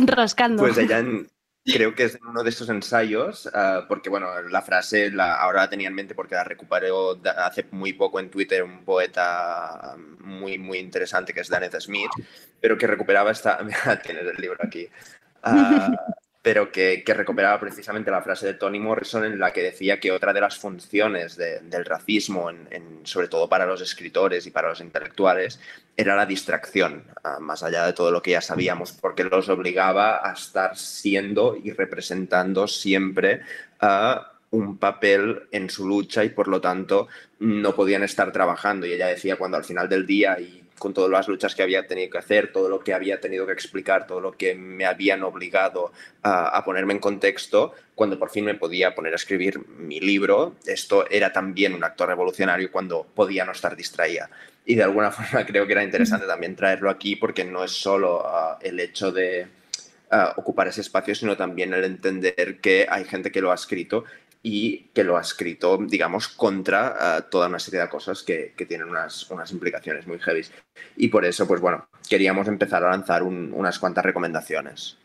Rascando. 0.06 0.62
Pues 0.62 0.78
ella 0.78 1.02
creo 1.64 1.94
que 1.94 2.04
es 2.04 2.18
uno 2.28 2.42
de 2.42 2.50
esos 2.50 2.68
ensayos, 2.68 3.48
ah, 3.54 3.86
porque 3.88 4.10
bueno, 4.10 4.26
la 4.42 4.62
frase 4.62 5.10
la, 5.10 5.36
ahora 5.36 5.62
la 5.62 5.70
tenía 5.70 5.88
en 5.88 5.94
mente 5.94 6.14
porque 6.14 6.34
la 6.34 6.44
recuperó 6.44 7.18
hace 7.38 7.66
muy 7.70 7.94
poco 7.94 8.20
en 8.20 8.30
Twitter 8.30 8.62
un 8.62 8.84
poeta 8.84 9.96
muy, 10.20 10.58
muy 10.58 10.78
interesante 10.78 11.32
que 11.32 11.40
es 11.40 11.48
Daneth 11.48 11.80
Smith, 11.80 12.10
pero 12.60 12.76
que 12.76 12.86
recuperaba 12.86 13.32
esta... 13.32 13.58
Mira, 13.64 14.00
tienes 14.02 14.26
el 14.26 14.36
libro 14.36 14.58
aquí. 14.60 14.86
Uh, 15.44 15.96
pero 16.44 16.70
que, 16.70 17.02
recuperaba 17.06 17.58
precisamente 17.58 18.10
la 18.10 18.20
frase 18.20 18.44
de 18.44 18.52
Toni 18.52 18.78
Morrison 18.78 19.24
en 19.24 19.38
la 19.38 19.50
que 19.50 19.62
decía 19.62 19.98
que 19.98 20.12
otra 20.12 20.34
de 20.34 20.42
las 20.42 20.58
funciones 20.58 21.38
del 21.38 21.86
racismo, 21.86 22.50
sobre 23.04 23.28
todo 23.28 23.48
para 23.48 23.64
los 23.64 23.80
escritores 23.80 24.46
y 24.46 24.50
para 24.50 24.68
los 24.68 24.82
intelectuales, 24.82 25.58
era 25.96 26.14
la 26.14 26.26
distracción, 26.26 27.04
ah, 27.22 27.38
más 27.40 27.62
allá 27.62 27.86
de 27.86 27.94
todo 27.94 28.10
lo 28.10 28.20
que 28.20 28.32
ya 28.32 28.42
sabíamos, 28.42 28.92
porque 28.92 29.24
los 29.24 29.48
obligaba 29.48 30.20
a 30.22 30.34
estar 30.34 30.76
siendo 30.76 31.56
y 31.56 31.70
representando 31.70 32.68
siempre 32.68 33.40
a 33.80 34.33
un 34.54 34.78
papel 34.78 35.42
en 35.50 35.68
su 35.68 35.86
lucha 35.86 36.24
y 36.24 36.30
por 36.30 36.48
lo 36.48 36.60
tanto 36.60 37.08
no 37.40 37.74
podían 37.74 38.02
estar 38.02 38.32
trabajando. 38.32 38.86
Y 38.86 38.92
ella 38.92 39.08
decía 39.08 39.36
cuando 39.36 39.56
al 39.56 39.64
final 39.64 39.88
del 39.88 40.06
día 40.06 40.38
y 40.38 40.64
con 40.78 40.92
todas 40.92 41.10
las 41.10 41.28
luchas 41.28 41.54
que 41.54 41.62
había 41.62 41.86
tenido 41.86 42.10
que 42.10 42.18
hacer, 42.18 42.52
todo 42.52 42.68
lo 42.68 42.80
que 42.80 42.94
había 42.94 43.20
tenido 43.20 43.46
que 43.46 43.52
explicar, 43.52 44.06
todo 44.06 44.20
lo 44.20 44.32
que 44.32 44.54
me 44.54 44.84
habían 44.84 45.22
obligado 45.22 45.92
a, 46.22 46.62
ponerme 46.64 46.94
en 46.94 46.98
contexto, 46.98 47.74
cuando 47.94 48.18
por 48.18 48.30
fin 48.30 48.44
me 48.44 48.54
podía 48.54 48.94
poner 48.94 49.12
a 49.12 49.16
escribir 49.16 49.60
mi 49.68 50.00
libro, 50.00 50.56
esto 50.66 51.08
era 51.10 51.32
también 51.32 51.74
un 51.74 51.84
acto 51.84 52.06
revolucionario 52.06 52.70
cuando 52.70 53.06
podía 53.14 53.44
no 53.44 53.52
estar 53.52 53.76
distraída. 53.76 54.28
Y 54.66 54.74
de 54.74 54.82
alguna 54.82 55.10
forma 55.12 55.46
creo 55.46 55.66
que 55.66 55.72
era 55.72 55.84
interesante 55.84 56.26
también 56.26 56.56
traerlo 56.56 56.90
aquí 56.90 57.16
porque 57.16 57.44
no 57.44 57.64
es 57.64 57.72
solo 57.72 58.22
ah, 58.26 58.58
el 58.60 58.80
hecho 58.80 59.12
de 59.12 59.46
ah, 60.10 60.34
ocupar 60.36 60.68
ese 60.68 60.80
espacio, 60.80 61.14
sino 61.14 61.36
también 61.36 61.72
el 61.72 61.84
entender 61.84 62.58
que 62.60 62.86
hay 62.88 63.04
gente 63.04 63.30
que 63.30 63.40
lo 63.40 63.52
ha 63.52 63.54
escrito 63.54 64.04
y 64.46 64.90
que 64.92 65.04
lo 65.04 65.16
ha 65.16 65.22
escrito, 65.22 65.78
digamos, 65.78 66.28
contra 66.28 67.18
uh, 67.18 67.30
toda 67.30 67.48
una 67.48 67.58
serie 67.58 67.80
de 67.80 67.88
cosas 67.88 68.22
que, 68.22 68.52
que 68.54 68.66
tienen 68.66 68.90
unas, 68.90 69.30
unas, 69.30 69.50
implicaciones 69.50 70.06
muy 70.06 70.18
heavy. 70.18 70.42
Y 70.96 71.08
por 71.08 71.24
eso, 71.24 71.48
pues 71.48 71.62
bueno, 71.62 71.88
queríamos 72.10 72.46
empezar 72.46 72.84
a 72.84 72.90
lanzar 72.90 73.22
un, 73.22 73.54
unas 73.54 73.78
cuantas 73.78 74.04
recomendaciones. 74.04 74.98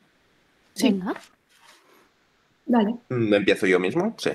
Sí. 0.73 0.99
Dale. 2.65 2.95
Mm, 3.07 3.33
¿Empiezo 3.33 3.65
yo 3.65 3.79
mismo? 3.79 4.13
Sí. 4.17 4.31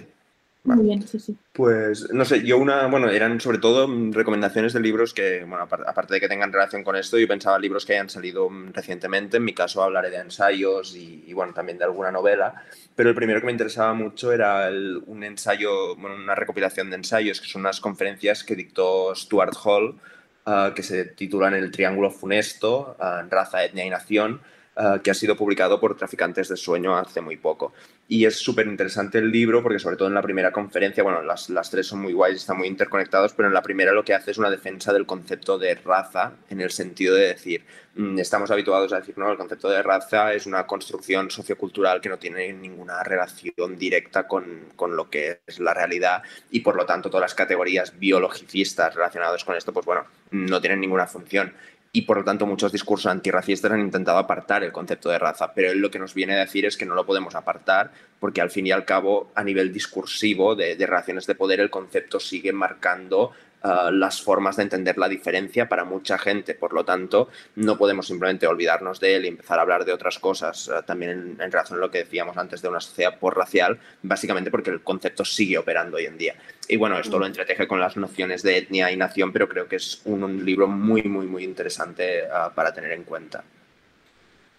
Muy 0.64 0.82
bien, 0.82 1.06
sí, 1.06 1.20
sí. 1.20 1.36
Pues, 1.52 2.10
no 2.10 2.24
sé, 2.24 2.42
yo 2.42 2.56
una, 2.56 2.86
bueno, 2.86 3.10
eran 3.10 3.38
sobre 3.38 3.58
todo 3.58 3.86
recomendaciones 4.12 4.72
de 4.72 4.80
libros 4.80 5.12
que, 5.12 5.44
bueno, 5.44 5.64
aparte 5.64 6.14
de 6.14 6.20
que 6.20 6.28
tengan 6.28 6.50
relación 6.50 6.82
con 6.82 6.96
esto, 6.96 7.18
yo 7.18 7.28
pensaba 7.28 7.58
libros 7.58 7.84
que 7.84 7.92
hayan 7.92 8.08
salido 8.08 8.48
recientemente, 8.72 9.36
en 9.36 9.44
mi 9.44 9.52
caso 9.52 9.82
hablaré 9.82 10.08
de 10.08 10.16
ensayos 10.16 10.96
y, 10.96 11.30
bueno, 11.34 11.52
también 11.52 11.76
de 11.76 11.84
alguna 11.84 12.10
novela, 12.10 12.64
pero 12.96 13.10
el 13.10 13.14
primero 13.14 13.40
que 13.40 13.46
me 13.46 13.52
interesaba 13.52 13.92
mucho 13.92 14.32
era 14.32 14.70
un 15.06 15.22
ensayo, 15.22 15.96
bueno, 15.96 16.16
una 16.16 16.34
recopilación 16.34 16.88
de 16.88 16.96
ensayos, 16.96 17.42
que 17.42 17.46
son 17.48 17.60
unas 17.60 17.80
conferencias 17.80 18.42
que 18.42 18.56
dictó 18.56 19.14
Stuart 19.14 19.54
Hall, 19.64 20.00
ah, 20.46 20.72
que 20.74 20.82
se 20.82 21.04
titulan 21.04 21.52
El 21.52 21.70
Triángulo 21.70 22.10
Funesto, 22.10 22.96
uh, 22.98 23.28
Raza, 23.28 23.64
Etnia 23.64 23.84
y 23.84 23.90
Nación, 23.90 24.40
ah, 24.76 25.00
que 25.02 25.10
ha 25.10 25.14
sido 25.14 25.36
publicado 25.36 25.80
por 25.80 25.96
Traficantes 25.96 26.48
de 26.48 26.56
Sueño 26.56 26.96
hace 26.96 27.20
muy 27.20 27.36
poco. 27.36 27.72
Y 28.06 28.26
es 28.26 28.36
súper 28.36 28.66
interesante 28.66 29.18
el 29.18 29.30
libro 29.30 29.62
porque 29.62 29.78
sobre 29.78 29.96
todo 29.96 30.08
en 30.08 30.14
la 30.14 30.20
primera 30.20 30.52
conferencia, 30.52 31.02
bueno, 31.02 31.22
las, 31.22 31.48
las 31.48 31.70
tres 31.70 31.86
son 31.86 32.02
muy 32.02 32.12
guays, 32.12 32.36
están 32.36 32.58
muy 32.58 32.68
interconectados, 32.68 33.32
pero 33.32 33.48
en 33.48 33.54
la 33.54 33.62
primera 33.62 33.92
lo 33.92 34.04
que 34.04 34.12
hace 34.12 34.30
es 34.30 34.38
una 34.38 34.50
defensa 34.50 34.92
del 34.92 35.06
concepto 35.06 35.58
de 35.58 35.74
raza 35.76 36.32
en 36.50 36.60
el 36.60 36.70
sentido 36.70 37.14
de 37.14 37.28
decir, 37.28 37.64
mm, 37.94 38.18
estamos 38.18 38.50
habituados 38.50 38.92
a 38.92 39.00
decir, 39.00 39.16
no, 39.16 39.30
el 39.30 39.38
concepto 39.38 39.70
de 39.70 39.82
raza 39.82 40.34
es 40.34 40.44
una 40.44 40.66
construcción 40.66 41.30
sociocultural 41.30 42.02
que 42.02 42.10
no 42.10 42.18
tiene 42.18 42.52
ninguna 42.52 43.02
relación 43.02 43.78
directa 43.78 44.28
con, 44.28 44.66
con 44.76 44.96
lo 44.96 45.08
que 45.08 45.40
es 45.46 45.58
la 45.58 45.72
realidad 45.72 46.22
y 46.50 46.60
por 46.60 46.76
lo 46.76 46.84
tanto 46.84 47.08
todas 47.08 47.22
las 47.22 47.34
categorías 47.34 47.98
biologicistas 47.98 48.94
relacionadas 48.94 49.44
con 49.44 49.56
esto, 49.56 49.72
pues 49.72 49.86
bueno, 49.86 50.04
no 50.30 50.60
tienen 50.60 50.80
ninguna 50.80 51.06
función 51.06 51.54
y 51.94 52.02
por 52.02 52.18
lo 52.18 52.24
tanto 52.24 52.44
muchos 52.44 52.72
discursos 52.72 53.06
antirracistas 53.06 53.70
han 53.70 53.78
intentado 53.78 54.18
apartar 54.18 54.64
el 54.64 54.72
concepto 54.72 55.10
de 55.10 55.18
raza, 55.18 55.54
pero 55.54 55.70
él 55.70 55.78
lo 55.78 55.92
que 55.92 56.00
nos 56.00 56.12
viene 56.12 56.34
a 56.34 56.40
decir 56.40 56.66
es 56.66 56.76
que 56.76 56.84
no 56.84 56.96
lo 56.96 57.06
podemos 57.06 57.36
apartar 57.36 57.92
porque 58.18 58.40
al 58.40 58.50
fin 58.50 58.66
y 58.66 58.72
al 58.72 58.84
cabo 58.84 59.30
a 59.36 59.44
nivel 59.44 59.72
discursivo 59.72 60.56
de, 60.56 60.74
relaciones 60.74 61.24
de 61.26 61.36
poder 61.36 61.60
el 61.60 61.70
concepto 61.70 62.18
sigue 62.18 62.52
marcando 62.52 63.30
eh, 63.62 63.68
las 63.92 64.20
formas 64.20 64.56
de 64.56 64.64
entender 64.64 64.98
la 64.98 65.08
diferencia 65.08 65.68
para 65.68 65.84
mucha 65.84 66.18
gente. 66.18 66.56
Por 66.56 66.72
lo 66.72 66.84
tanto, 66.84 67.28
no 67.54 67.78
podemos 67.78 68.08
simplemente 68.08 68.48
olvidarnos 68.48 68.98
de 68.98 69.14
él 69.14 69.26
y 69.26 69.28
empezar 69.28 69.60
a 69.60 69.62
hablar 69.62 69.84
de 69.84 69.92
otras 69.92 70.18
cosas, 70.18 70.66
eh, 70.66 70.82
también 70.84 71.12
en, 71.12 71.40
en, 71.40 71.52
relación 71.52 71.78
a 71.78 71.82
lo 71.82 71.92
que 71.92 71.98
decíamos 71.98 72.36
antes 72.36 72.60
de 72.60 72.68
una 72.68 72.80
sociedad 72.80 73.20
por 73.20 73.36
racial, 73.36 73.78
básicamente 74.02 74.50
porque 74.50 74.70
el 74.70 74.82
concepto 74.82 75.24
sigue 75.24 75.58
operando 75.58 75.98
hoy 75.98 76.06
en 76.06 76.18
día. 76.18 76.34
Y 76.68 76.76
bueno, 76.76 76.98
esto 76.98 77.18
lo 77.18 77.26
entreteje 77.26 77.66
con 77.66 77.80
las 77.80 77.96
nociones 77.96 78.42
de 78.42 78.58
etnia 78.58 78.90
y 78.90 78.96
nación, 78.96 79.32
pero 79.32 79.48
creo 79.48 79.68
que 79.68 79.76
es 79.76 80.02
un, 80.04 80.44
libro 80.44 80.66
muy, 80.66 81.02
muy, 81.02 81.26
muy 81.26 81.44
interesante 81.44 82.20
eh, 82.20 82.28
para 82.54 82.72
tener 82.72 82.92
en 82.92 83.04
cuenta. 83.04 83.44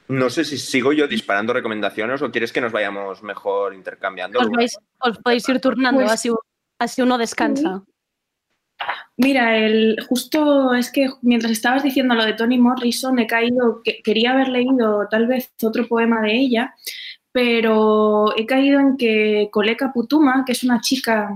No 0.07 0.29
sé 0.29 0.45
si 0.45 0.57
sigo 0.57 0.93
yo 0.93 1.07
disparando 1.07 1.53
recomendaciones 1.53 2.21
o 2.21 2.31
quieres 2.31 2.51
que 2.51 2.61
nos 2.61 2.71
vayamos 2.71 3.23
mejor 3.23 3.73
intercambiando. 3.73 4.39
Os, 4.99 5.17
podéis 5.19 5.49
ir 5.49 5.59
turnando, 5.59 6.01
pues 6.01 6.11
así, 6.11 6.29
así 6.79 7.01
uno 7.01 7.17
descansa. 7.17 7.83
Mira, 9.17 9.57
el, 9.57 9.97
justo 10.07 10.73
es 10.73 10.91
que 10.91 11.09
mientras 11.21 11.51
estabas 11.51 11.83
diciendo 11.83 12.15
lo 12.15 12.25
de 12.25 12.33
Toni 12.33 12.57
Morrison, 12.57 13.17
he 13.17 13.27
caído, 13.27 13.81
que, 13.83 14.01
quería 14.03 14.33
haber 14.33 14.49
leído 14.49 15.07
tal 15.09 15.25
vez 15.27 15.53
otro 15.63 15.87
poema 15.87 16.21
de 16.21 16.33
ella, 16.33 16.75
pero 17.31 18.37
he 18.37 18.45
caído 18.45 18.79
en 18.79 18.97
que 18.97 19.49
Koleka 19.51 19.91
Putuma, 19.93 20.43
que 20.45 20.51
es 20.51 20.63
una 20.63 20.81
chica, 20.81 21.29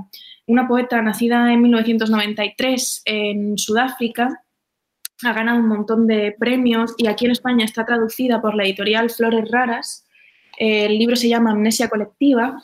una 0.50 0.68
poeta 0.68 1.00
nacida 1.04 1.54
en 1.54 1.62
1993 1.62 3.04
en 3.06 3.58
Sudáfrica, 3.58 4.44
ha 5.24 5.34
ganado 5.34 5.60
un 5.60 5.68
montón 5.68 6.08
de 6.08 6.36
premios 6.40 6.96
y 6.98 7.06
aquí 7.06 7.26
en 7.26 7.32
España 7.32 7.66
está 7.66 7.86
traducida 7.86 8.42
por 8.42 8.56
la 8.56 8.64
editorial 8.64 9.12
Flores 9.12 9.50
Raras. 9.52 10.08
El 10.58 10.98
libro 10.98 11.16
se 11.16 11.30
llama 11.30 11.52
Amnesia 11.52 11.88
Colectiva 11.88 12.62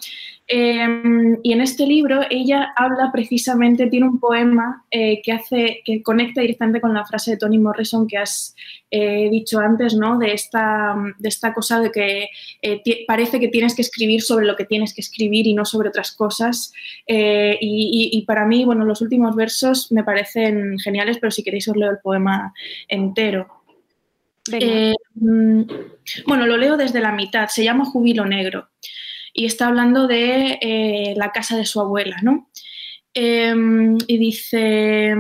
Em, 0.48 1.40
y 1.42 1.54
en 1.54 1.62
este 1.62 1.88
libro 1.88 2.22
ella 2.30 2.72
habla 2.76 3.10
precisamente, 3.12 3.88
tiene 3.88 4.08
un 4.08 4.20
poema 4.20 4.86
eh, 4.92 5.20
que 5.24 5.32
hace, 5.32 5.82
que 5.84 6.04
conecta 6.04 6.42
directamente 6.42 6.82
con 6.82 6.94
la 6.94 7.04
frase 7.04 7.32
de 7.32 7.38
Toni 7.38 7.58
Morrison 7.58 8.08
que 8.08 8.20
has 8.20 8.56
eh, 8.92 9.28
dicho 9.32 9.58
antes, 9.58 9.96
¿no? 9.96 10.20
De 10.20 10.34
esta, 10.34 10.96
de 11.18 11.30
esta 11.30 11.52
cosa 11.52 11.80
de 11.80 11.92
que 11.92 12.30
eh, 12.62 12.82
parece 13.08 13.40
que 13.40 13.48
tienes 13.48 13.74
que 13.74 13.82
escribir 13.82 14.22
sobre 14.22 14.46
lo 14.46 14.56
que 14.56 14.66
tienes 14.66 14.94
que 14.94 15.02
escribir 15.02 15.48
y 15.48 15.56
no 15.56 15.66
sobre 15.66 15.90
otras 15.90 16.12
cosas. 16.12 16.72
Y, 17.08 18.10
y, 18.14 18.22
para 18.26 18.46
mí, 18.46 18.66
bueno, 18.66 18.86
los 18.86 19.02
últimos 19.02 19.36
versos 19.36 19.92
me 19.92 20.04
parecen 20.04 20.78
geniales, 20.78 21.18
pero 21.20 21.32
si 21.32 21.44
queréis 21.44 21.68
os 21.68 21.76
leo 21.76 21.90
el 21.90 22.00
poema 22.00 22.54
entero. 22.88 23.48
Mm, 25.16 25.62
bueno, 26.28 26.46
lo 26.46 26.58
leo 26.58 26.78
desde 26.78 27.00
la 27.00 27.12
mitad, 27.12 27.48
se 27.48 27.64
llama 27.64 27.86
Júbilo 27.86 28.26
Negro 28.26 28.70
y 29.36 29.46
está 29.46 29.68
hablando 29.68 30.08
de 30.08 30.58
eh, 30.62 31.14
la 31.18 31.32
casa 31.32 31.58
de 31.58 31.66
su 31.66 31.82
abuela, 31.82 32.18
¿no? 32.24 32.50
Em, 33.14 33.98
y 34.08 34.18
dice, 34.18 35.14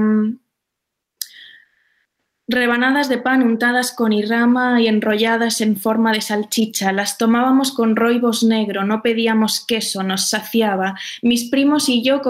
Rebanadas 2.47 3.09
de 3.09 3.17
pan 3.17 3.41
untadas 3.41 3.91
con 3.91 4.13
irrama 4.13 4.79
y 4.79 4.87
enrolladas 4.87 5.61
en 5.61 5.77
forma 5.77 6.11
de 6.11 6.21
salchicha. 6.21 6.91
Las 6.91 7.17
tomábamos 7.17 7.71
con 7.71 7.95
roibos 7.95 8.43
negro, 8.43 8.85
no 8.85 9.01
pedíamos 9.01 9.65
queso, 9.65 10.03
nos 10.03 10.29
saciaba. 10.29 10.93
Mis 11.23 11.49
primos 11.49 11.89
y 11.89 12.03
yo 12.03 12.21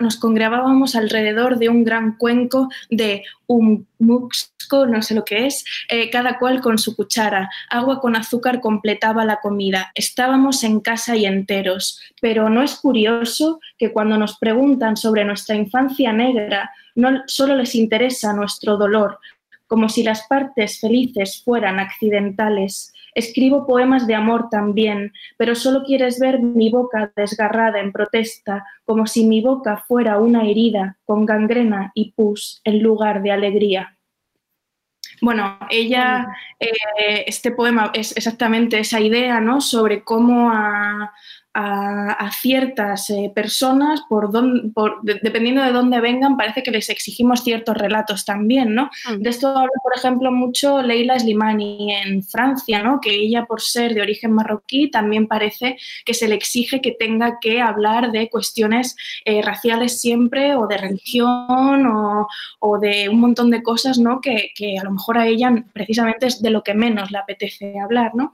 nos 0.00 0.16
congregábamos 0.16 0.96
alrededor 0.96 1.58
de 1.58 1.68
un 1.68 1.84
gran 1.84 2.16
cuenco 2.16 2.68
de 2.90 3.22
muxco, 4.00 4.86
no 4.86 5.02
sé 5.02 5.14
lo 5.14 5.24
que 5.24 5.46
es, 5.46 5.64
eh, 5.88 6.10
cada 6.10 6.40
cual 6.40 6.60
con 6.60 6.76
su 6.78 6.96
cuchara. 6.96 7.48
Agua 7.68 8.00
con 8.00 8.16
azúcar 8.16 8.60
completaba 8.60 9.24
la 9.24 9.36
comida. 9.36 9.92
Estábamos 9.94 10.64
en 10.64 10.80
casa 10.80 11.14
y 11.14 11.26
enteros. 11.26 12.00
Pero 12.20 12.50
¿no 12.50 12.64
es 12.64 12.74
curioso 12.74 13.60
que 13.78 13.92
cuando 13.92 14.18
nos 14.18 14.36
preguntan 14.36 14.96
sobre 14.96 15.24
nuestra 15.24 15.54
infancia 15.54 16.12
negra, 16.12 16.72
no 16.96 17.22
solo 17.26 17.54
les 17.54 17.76
interesa 17.76 18.32
nuestro 18.32 18.76
dolor, 18.76 19.20
como 19.70 19.88
si 19.88 20.02
las 20.02 20.26
partes 20.26 20.80
felices 20.80 21.42
fueran 21.44 21.78
accidentales. 21.78 22.92
Escribo 23.14 23.68
poemas 23.68 24.08
de 24.08 24.16
amor 24.16 24.48
también, 24.50 25.12
pero 25.38 25.54
solo 25.54 25.84
quieres 25.84 26.18
ver 26.18 26.40
mi 26.40 26.70
boca 26.70 27.12
desgarrada 27.14 27.78
en 27.78 27.92
protesta, 27.92 28.66
como 28.84 29.06
si 29.06 29.24
mi 29.24 29.40
boca 29.40 29.84
fuera 29.86 30.18
una 30.18 30.44
herida 30.44 30.98
con 31.04 31.24
gangrena 31.24 31.92
y 31.94 32.10
pus 32.10 32.60
en 32.64 32.82
lugar 32.82 33.22
de 33.22 33.30
alegría. 33.30 33.96
Bueno, 35.22 35.56
ella, 35.70 36.26
eh, 36.58 37.24
este 37.28 37.52
poema 37.52 37.92
es 37.94 38.16
exactamente 38.16 38.80
esa 38.80 38.98
idea, 39.00 39.40
¿no? 39.40 39.60
Sobre 39.60 40.02
cómo 40.02 40.50
a, 40.50 41.12
a, 41.52 42.30
ciertas 42.40 43.10
eh, 43.10 43.32
personas, 43.34 44.02
por, 44.08 44.30
dependiendo 45.02 45.62
de 45.62 45.72
dónde 45.72 46.00
vengan, 46.00 46.36
parece 46.36 46.62
que 46.62 46.70
les 46.70 46.88
exigimos 46.90 47.42
ciertos 47.42 47.76
relatos 47.76 48.24
también, 48.24 48.74
¿no? 48.74 48.90
Mm. 49.08 49.22
De 49.22 49.30
esto 49.30 49.48
habla, 49.48 49.72
por 49.82 49.96
ejemplo, 49.96 50.30
mucho 50.30 50.80
Leila 50.80 51.18
Slimani 51.18 51.92
en 51.92 52.22
Francia, 52.22 52.82
¿no? 52.82 53.00
Que 53.00 53.14
ella, 53.14 53.46
por 53.46 53.60
ser 53.60 53.94
de 53.94 54.00
origen 54.00 54.32
marroquí, 54.32 54.90
también 54.90 55.26
parece 55.26 55.76
que 56.04 56.14
se 56.14 56.28
le 56.28 56.36
exige 56.36 56.80
que 56.80 56.92
tenga 56.92 57.38
que 57.40 57.60
hablar 57.60 58.12
de 58.12 58.30
cuestiones 58.30 58.96
eh, 59.24 59.42
raciales 59.42 60.00
siempre, 60.00 60.54
o 60.54 60.68
de 60.68 60.78
religión, 60.78 61.86
o, 61.86 62.78
de 62.78 63.08
un 63.08 63.20
montón 63.20 63.50
de 63.50 63.62
cosas, 63.62 63.98
¿no? 63.98 64.20
Que, 64.20 64.52
que, 64.54 64.78
a 64.78 64.84
lo 64.84 64.92
mejor 64.92 65.18
a 65.18 65.26
ella 65.26 65.52
precisamente 65.72 66.26
es 66.26 66.40
de 66.40 66.50
lo 66.50 66.62
que 66.62 66.74
menos 66.74 67.10
le 67.10 67.18
apetece 67.18 67.74
hablar, 67.80 68.14
¿no? 68.14 68.32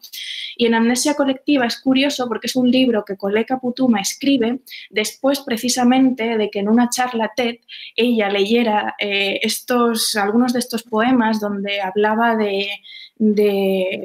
Y 0.56 0.66
en 0.66 0.74
Amnesia 0.74 1.14
Colectiva 1.14 1.66
es 1.66 1.80
curioso 1.80 2.28
porque 2.28 2.46
es 2.46 2.56
un 2.56 2.70
libro 2.70 3.05
que 3.06 3.16
Coleca 3.16 3.58
Putuma 3.58 4.00
escribe 4.00 4.60
después 4.90 5.40
precisamente 5.40 6.36
de 6.36 6.50
que 6.50 6.58
en 6.58 6.68
una 6.68 6.90
charla 6.90 7.32
TED 7.34 7.56
ella 7.94 8.28
leyera 8.28 8.94
eh, 8.98 9.38
estos, 9.42 10.16
algunos 10.16 10.52
de 10.52 10.58
estos 10.58 10.82
poemas 10.82 11.40
donde 11.40 11.80
hablaba 11.80 12.36
de, 12.36 12.68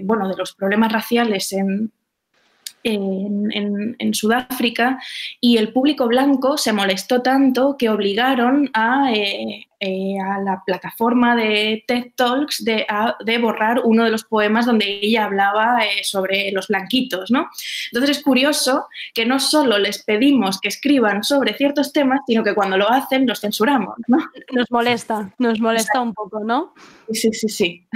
bueno, 0.04 0.30
de 0.30 0.38
los 0.38 0.54
problemas 0.54 0.93
raciales 0.93 1.52
en, 1.52 1.91
en, 2.84 4.14
Sudáfrica 4.14 5.00
y 5.40 5.58
el 5.58 5.72
público 5.72 6.08
blanco 6.08 6.58
se 6.58 6.74
molestó 6.74 7.22
tanto 7.22 7.76
que 7.78 7.90
obligaron 7.90 8.70
a, 8.74 9.12
eh, 9.14 9.68
eh, 9.80 10.20
a 10.20 10.40
la 10.40 10.62
plataforma 10.66 11.36
de 11.36 11.84
TED 11.88 12.12
Talks 12.16 12.64
de, 12.64 12.86
de, 13.26 13.38
borrar 13.38 13.82
uno 13.84 14.04
de 14.04 14.12
los 14.12 14.26
poemas 14.26 14.66
donde 14.66 15.00
ella 15.02 15.26
hablaba 15.26 15.80
eh, 15.86 16.04
sobre 16.04 16.52
los 16.52 16.68
blanquitos. 16.68 17.32
¿no? 17.32 17.50
Entonces 17.92 18.18
es 18.18 18.24
curioso 18.24 18.88
que 19.14 19.26
no 19.26 19.40
solo 19.40 19.78
les 19.78 20.04
pedimos 20.04 20.60
que 20.60 20.68
escriban 20.68 21.24
sobre 21.24 21.54
ciertos 21.56 21.94
temas, 21.94 22.20
sino 22.28 22.44
que 22.44 22.54
cuando 22.54 22.78
lo 22.78 22.90
hacen 22.90 23.26
los 23.26 23.40
censuramos. 23.40 23.96
¿no? 24.08 24.18
Nos 24.52 24.70
molesta, 24.70 25.34
nos 25.40 25.60
molesta 25.60 26.02
un 26.02 26.14
poco, 26.14 26.44
¿no? 26.44 26.74
Sí, 27.12 27.32
sí, 27.34 27.50
sí. 27.50 27.88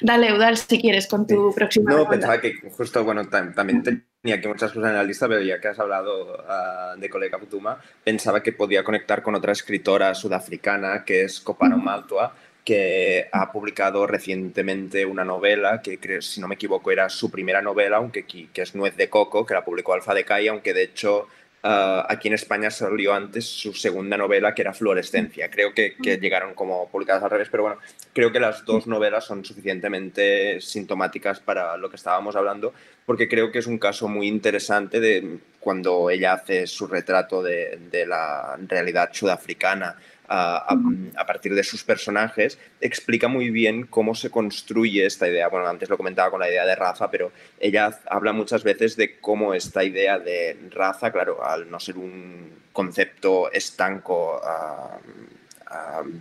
Dale, 0.00 0.34
Udal, 0.34 0.56
si 0.56 0.80
quieres, 0.80 1.06
con 1.06 1.26
tu 1.26 1.54
próxima. 1.54 1.92
No, 1.92 2.08
pensaba 2.08 2.40
que 2.40 2.54
justo, 2.76 3.04
bueno, 3.04 3.28
también 3.28 3.82
tenía 3.82 4.36
aquí 4.36 4.48
muchas 4.48 4.72
cosas 4.72 4.90
en 4.90 4.96
la 4.96 5.04
lista, 5.04 5.28
pero 5.28 5.40
ya 5.40 5.60
que 5.60 5.68
has 5.68 5.78
hablado 5.78 6.44
ah, 6.48 6.94
de 6.98 7.08
colega 7.08 7.38
Putuma, 7.38 7.80
pensaba 8.04 8.42
que 8.42 8.52
podía 8.52 8.84
conectar 8.84 9.22
con 9.22 9.34
otra 9.34 9.52
escritora 9.52 10.14
sudafricana 10.14 11.04
que 11.04 11.22
es 11.22 11.40
Copano 11.40 11.78
Maltua, 11.78 12.34
que 12.64 13.28
ha 13.32 13.50
publicado 13.50 14.06
recientemente 14.06 15.04
una 15.04 15.24
novela 15.24 15.82
que, 15.82 15.98
creo, 15.98 16.22
si 16.22 16.40
no 16.40 16.48
me 16.48 16.54
equivoco, 16.54 16.90
era 16.90 17.08
su 17.08 17.30
primera 17.30 17.60
novela, 17.60 17.96
aunque 17.96 18.24
que 18.24 18.62
es 18.62 18.74
Nuez 18.74 18.96
de 18.96 19.08
Coco, 19.08 19.44
que 19.44 19.54
la 19.54 19.64
publicó 19.64 19.94
Alfa 19.94 20.14
de 20.14 20.24
Calle, 20.24 20.50
aunque 20.50 20.72
de 20.72 20.84
hecho 20.84 21.26
Ah, 21.64 22.06
aquí 22.08 22.26
en 22.26 22.34
España 22.34 22.72
salió 22.72 23.14
antes 23.14 23.46
su 23.46 23.72
segunda 23.72 24.16
novela, 24.16 24.52
que 24.52 24.62
era 24.62 24.74
Fluorescencia. 24.74 25.48
Creo 25.48 25.72
que, 25.72 25.94
que, 26.02 26.18
llegaron 26.18 26.54
como 26.54 26.88
publicadas 26.88 27.22
al 27.22 27.30
revés, 27.30 27.48
pero 27.50 27.62
bueno, 27.62 27.78
creo 28.12 28.32
que 28.32 28.40
las 28.40 28.64
dos 28.64 28.88
novelas 28.88 29.24
son 29.24 29.44
suficientemente 29.44 30.60
sintomáticas 30.60 31.38
para 31.38 31.76
lo 31.76 31.88
que 31.88 31.96
estábamos 31.96 32.34
hablando, 32.34 32.74
porque 33.06 33.28
creo 33.28 33.52
que 33.52 33.60
es 33.60 33.68
un 33.68 33.78
caso 33.78 34.08
muy 34.08 34.26
interesante 34.26 34.98
de 34.98 35.38
cuando 35.60 36.10
ella 36.10 36.32
hace 36.32 36.66
su 36.66 36.88
retrato 36.88 37.42
de, 37.44 37.78
de 37.92 38.06
la 38.06 38.58
realidad 38.66 39.10
sudafricana 39.12 39.96
a, 40.34 41.26
partir 41.26 41.54
de 41.54 41.62
sus 41.62 41.84
personajes, 41.84 42.58
explica 42.80 43.28
muy 43.28 43.50
bien 43.50 43.86
cómo 43.86 44.14
se 44.14 44.30
construye 44.30 45.04
esta 45.04 45.28
idea. 45.28 45.48
Bueno, 45.48 45.68
antes 45.68 45.90
lo 45.90 45.98
comentaba 45.98 46.30
con 46.30 46.40
la 46.40 46.48
idea 46.48 46.64
de 46.64 46.74
raza, 46.74 47.10
pero 47.10 47.32
ella 47.60 47.98
habla 48.06 48.32
muchas 48.32 48.64
veces 48.64 48.96
de 48.96 49.18
cómo 49.20 49.52
esta 49.52 49.84
idea 49.84 50.18
de 50.18 50.56
raza, 50.70 51.12
claro, 51.12 51.44
al 51.44 51.70
no 51.70 51.78
ser 51.78 51.98
un 51.98 52.62
concepto 52.72 53.52
estanco, 53.52 54.40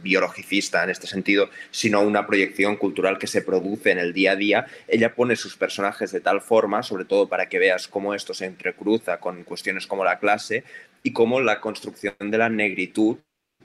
biologicista 0.02 0.82
en 0.82 0.92
este 0.92 1.08
sentido, 1.08 1.50
sino 1.72 2.00
una 2.02 2.26
proyección 2.26 2.78
cultural 2.78 3.18
que 3.18 3.28
se 3.28 3.42
produce 3.42 3.92
en 3.92 4.00
el 4.00 4.14
día 4.14 4.32
a 4.32 4.36
día, 4.38 4.66
ella 4.88 5.14
pone 5.14 5.36
sus 5.36 5.58
personajes 5.58 6.14
de 6.14 6.22
tal 6.22 6.40
forma, 6.40 6.84
sobre 6.84 7.04
todo 7.04 7.28
para 7.28 7.50
que 7.50 7.60
veas 7.60 7.90
cómo 7.90 8.14
esto 8.14 8.34
se 8.34 8.46
entrecruza 8.46 9.20
con 9.20 9.44
cuestiones 9.44 9.88
como 9.88 10.06
la 10.06 10.20
clase 10.20 10.64
y 11.04 11.12
cómo 11.12 11.42
la 11.42 11.60
construcción 11.60 12.16
de 12.20 12.38
la 12.38 12.48
negritud 12.48 13.18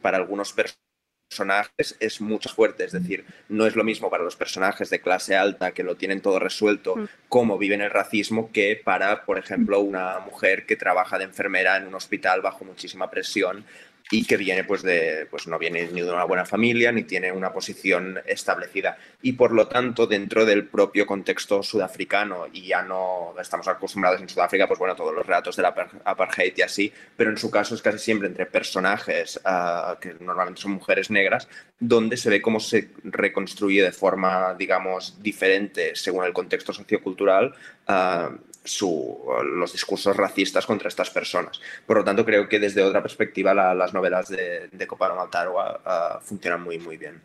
para 0.07 0.19
algunos 0.19 0.53
personajes 0.53 1.97
es 1.99 2.21
mucho 2.21 2.49
fuerte, 2.49 2.85
es 2.85 2.93
decir, 2.93 3.25
no 3.49 3.67
es 3.67 3.75
lo 3.75 3.83
mismo 3.83 4.09
para 4.09 4.23
los 4.23 4.37
personajes 4.37 4.89
de 4.89 5.01
clase 5.01 5.35
alta 5.35 5.73
que 5.73 5.83
lo 5.83 5.97
tienen 5.97 6.21
todo 6.21 6.39
resuelto, 6.39 6.95
mm. 6.95 7.09
cómo 7.29 7.59
viven 7.59 7.81
el 7.81 7.91
racismo, 7.91 8.53
que 8.53 8.81
para, 8.85 9.25
por 9.25 9.37
ejemplo, 9.37 9.81
una 9.81 10.21
mujer 10.21 10.65
que 10.65 10.77
trabaja 10.77 11.19
de 11.19 11.25
enfermera 11.25 11.77
en 11.77 11.89
un 11.89 11.97
hospital 11.97 12.41
bajo 12.41 12.65
muchísima 12.65 13.11
presión 13.11 13.65
y 14.11 14.25
que 14.25 14.37
viene 14.37 14.65
pues 14.65 14.83
de 14.83 15.27
pues 15.31 15.47
no 15.47 15.59
viene 15.59 15.89
ni 15.93 16.01
de 16.01 16.13
una 16.13 16.25
buena 16.25 16.45
familia 16.45 16.93
ni 16.93 17.03
tiene 17.03 17.33
una 17.33 17.53
posición 17.53 18.21
establecida. 18.27 18.99
Y 19.23 19.33
por 19.33 19.53
lo 19.53 19.67
tanto 19.67 20.07
dentro 20.07 20.45
del 20.45 20.67
propio 20.67 21.07
contexto 21.07 21.63
sudafricano 21.63 22.47
y 22.53 22.69
ya 22.69 22.83
no 22.83 23.35
estamos 23.41 23.67
acostumbrados 23.67 24.21
en 24.21 24.29
Sudáfrica 24.29 24.69
pues 24.69 24.79
bueno 24.79 24.95
todos 24.95 25.15
los 25.15 25.27
relatos 25.27 25.57
de 25.57 25.63
la 25.63 25.75
apartheid 26.05 26.53
y 26.57 26.63
así 26.63 26.93
pero 27.17 27.31
en 27.31 27.37
su 27.37 27.51
caso 27.51 27.75
es 27.75 27.83
casi 27.83 27.99
siempre 27.99 28.29
entre 28.29 28.47
personajes 28.47 29.41
ah, 29.45 29.97
que 30.01 30.15
normalmente 30.21 30.61
son 30.61 30.73
mujeres 30.73 31.11
negras 31.11 31.49
donde 31.81 32.17
se 32.17 32.31
ve 32.31 32.41
cómo 32.41 32.61
se 32.61 32.91
reconstruye 33.05 33.83
de 33.83 33.93
forma 33.93 34.55
digamos 34.55 35.21
diferente 35.23 35.97
según 35.97 36.25
el 36.25 36.33
contexto 36.33 36.73
sociocultural 36.73 37.55
uh, 37.89 38.37
los 38.67 39.73
discursos 39.73 40.17
racistas 40.17 40.67
contra 40.67 40.89
estas 40.89 41.11
personas. 41.11 41.61
Por 41.87 41.99
lo 41.99 42.05
tanto, 42.05 42.25
creo 42.25 42.49
que 42.49 42.59
desde 42.59 42.83
otra 42.83 43.03
perspectiva 43.03 43.55
las 43.55 43.95
novelas 43.95 44.29
de, 44.29 44.69
de 44.71 44.87
Copano 44.87 45.17
Maltarua 45.17 45.81
ah, 45.85 46.21
funcionan 46.23 46.63
muy, 46.63 46.79
muy 46.79 46.97
bien. 46.97 47.23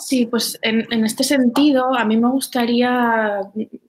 Sí, 0.00 0.26
pues 0.26 0.58
en, 0.62 1.04
este 1.04 1.24
sentido 1.24 1.94
a 1.94 2.04
mí 2.04 2.16
me 2.16 2.30
gustaría 2.30 3.40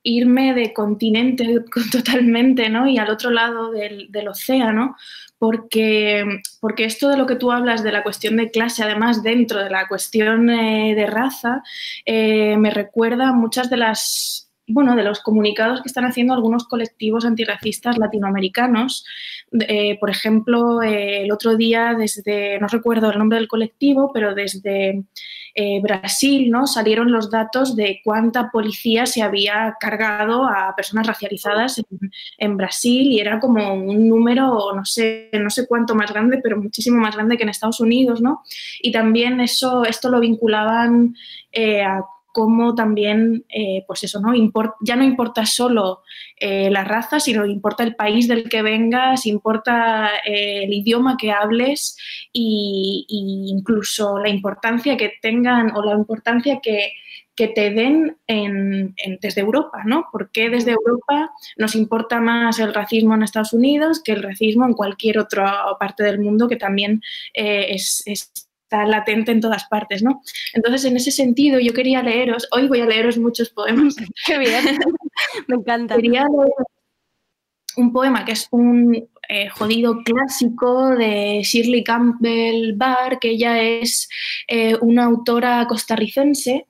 irme 0.03 0.53
de 0.53 0.73
continente 0.73 1.63
totalmente 1.91 2.69
¿no? 2.69 2.87
y 2.87 2.97
al 2.97 3.09
otro 3.09 3.31
lado 3.31 3.71
del, 3.71 4.27
océano, 4.27 4.95
porque, 5.39 6.25
porque 6.59 6.85
esto 6.85 7.07
de 7.07 7.17
lo 7.17 7.25
que 7.25 7.35
tú 7.35 7.51
hablas 7.51 7.83
de 7.83 7.91
la 7.91 8.03
cuestión 8.03 8.35
de 8.37 8.51
clase, 8.51 8.83
además 8.83 9.23
dentro 9.23 9.63
de 9.63 9.69
la 9.69 9.87
cuestión 9.87 10.49
eh, 10.49 10.93
de 10.95 11.05
raza, 11.05 11.63
eh, 12.05 12.57
me 12.57 12.71
recuerda 12.71 13.31
muchas 13.31 13.69
de 13.69 13.77
las 13.77 14.50
bueno, 14.71 14.95
de 14.95 15.03
los 15.03 15.19
comunicados 15.21 15.81
que 15.81 15.87
están 15.87 16.05
haciendo 16.05 16.33
algunos 16.33 16.65
colectivos 16.65 17.25
antirracistas 17.25 17.97
latinoamericanos. 17.97 19.05
Eh, 19.67 19.97
por 19.99 20.09
ejemplo, 20.09 20.81
eh, 20.81 21.23
el 21.23 21.31
otro 21.31 21.57
día 21.57 21.93
desde, 21.97 22.59
no 22.59 22.67
recuerdo 22.67 23.11
el 23.11 23.19
nombre 23.19 23.37
del 23.37 23.47
colectivo, 23.47 24.11
pero 24.13 24.33
desde 24.33 25.03
eh, 25.53 25.81
Brasil 25.81 26.49
¿no? 26.49 26.67
salieron 26.67 27.11
los 27.11 27.29
datos 27.29 27.75
de 27.75 27.99
cuánta 28.03 28.49
policía 28.49 29.05
se 29.05 29.21
había 29.21 29.75
cargado 29.79 30.47
a 30.47 30.73
personas 30.75 31.05
racializadas 31.07 31.79
en, 31.79 31.85
en, 32.37 32.57
Brasil 32.57 33.11
y 33.11 33.19
era 33.19 33.39
como 33.39 33.73
un 33.73 34.07
número, 34.07 34.73
no 34.73 34.85
sé, 34.85 35.29
no 35.33 35.49
sé 35.49 35.67
cuánto 35.67 35.95
más 35.95 36.11
grande, 36.13 36.39
pero 36.41 36.61
muchísimo 36.61 36.99
más 37.01 37.15
grande 37.15 37.35
que 37.35 37.43
en 37.43 37.49
Estados 37.49 37.81
Unidos. 37.81 38.21
¿no? 38.21 38.43
Y 38.81 38.91
también 38.91 39.41
eso, 39.41 39.83
esto 39.83 40.09
lo 40.09 40.21
vinculaban 40.21 41.15
a 41.85 42.05
cómo 42.31 42.75
también, 42.75 43.45
eh, 43.49 43.83
pues 43.87 44.03
eso, 44.03 44.19
¿no? 44.19 44.33
ya 44.81 44.95
no 44.95 45.03
importa 45.03 45.45
solo 45.45 46.01
eh, 46.37 46.69
la 46.69 46.83
raza, 46.83 47.19
sino 47.19 47.45
importa 47.45 47.83
el 47.83 47.95
país 47.95 48.27
del 48.27 48.49
que 48.49 48.61
vengas, 48.61 49.25
importa 49.25 50.09
eh, 50.25 50.63
el 50.63 50.73
idioma 50.73 51.17
que 51.17 51.31
hables 51.31 51.97
e 52.33 53.05
incluso 53.09 54.17
la 54.17 54.29
importancia 54.29 54.97
que 54.97 55.13
tengan 55.21 55.75
o 55.75 55.83
la 55.83 55.93
importancia 55.93 56.59
que, 56.61 56.93
te 57.55 57.71
den 57.71 58.17
desde 59.19 59.41
Europa, 59.41 59.81
¿no? 59.83 60.05
Porque 60.11 60.51
desde 60.51 60.73
Europa 60.73 61.31
nos 61.57 61.73
importa 61.73 62.21
más 62.21 62.59
el 62.59 62.71
racismo 62.71 63.15
en 63.15 63.23
Estados 63.23 63.53
Unidos 63.53 63.99
que 64.03 64.11
el 64.11 64.21
racismo 64.21 64.67
en 64.67 64.73
cualquier 64.73 65.17
otra 65.17 65.55
parte 65.79 66.03
del 66.03 66.19
mundo 66.19 66.47
que 66.47 66.57
también 66.57 67.01
es 67.33 68.03
está 68.71 68.85
latente 68.85 69.31
en 69.31 69.41
todas 69.41 69.65
partes, 69.65 70.01
¿no? 70.01 70.21
Entonces, 70.53 70.85
en 70.85 70.95
ese 70.95 71.11
sentido, 71.11 71.59
yo 71.59 71.73
quería 71.73 72.01
leeros, 72.01 72.47
hoy 72.51 72.67
voy 72.67 72.79
a 72.79 72.85
leeros 72.85 73.17
muchos 73.17 73.49
poemas. 73.49 73.95
Qué 74.25 74.37
bien, 74.37 74.63
me 75.47 75.55
encanta. 75.55 75.95
Quería 75.95 76.21
leer 76.21 76.51
un 77.77 77.91
poema 77.93 78.25
que 78.25 78.33
es 78.33 78.47
un 78.51 79.09
eh, 79.27 79.49
jodido 79.49 80.03
clásico 80.03 80.89
de 80.89 81.41
Shirley 81.43 81.83
Campbell 81.83 82.73
Barr, 82.75 83.19
que 83.19 83.31
ella 83.31 83.61
es 83.61 84.09
eh, 84.47 84.75
una 84.81 85.05
autora 85.05 85.65
costarricense 85.67 86.67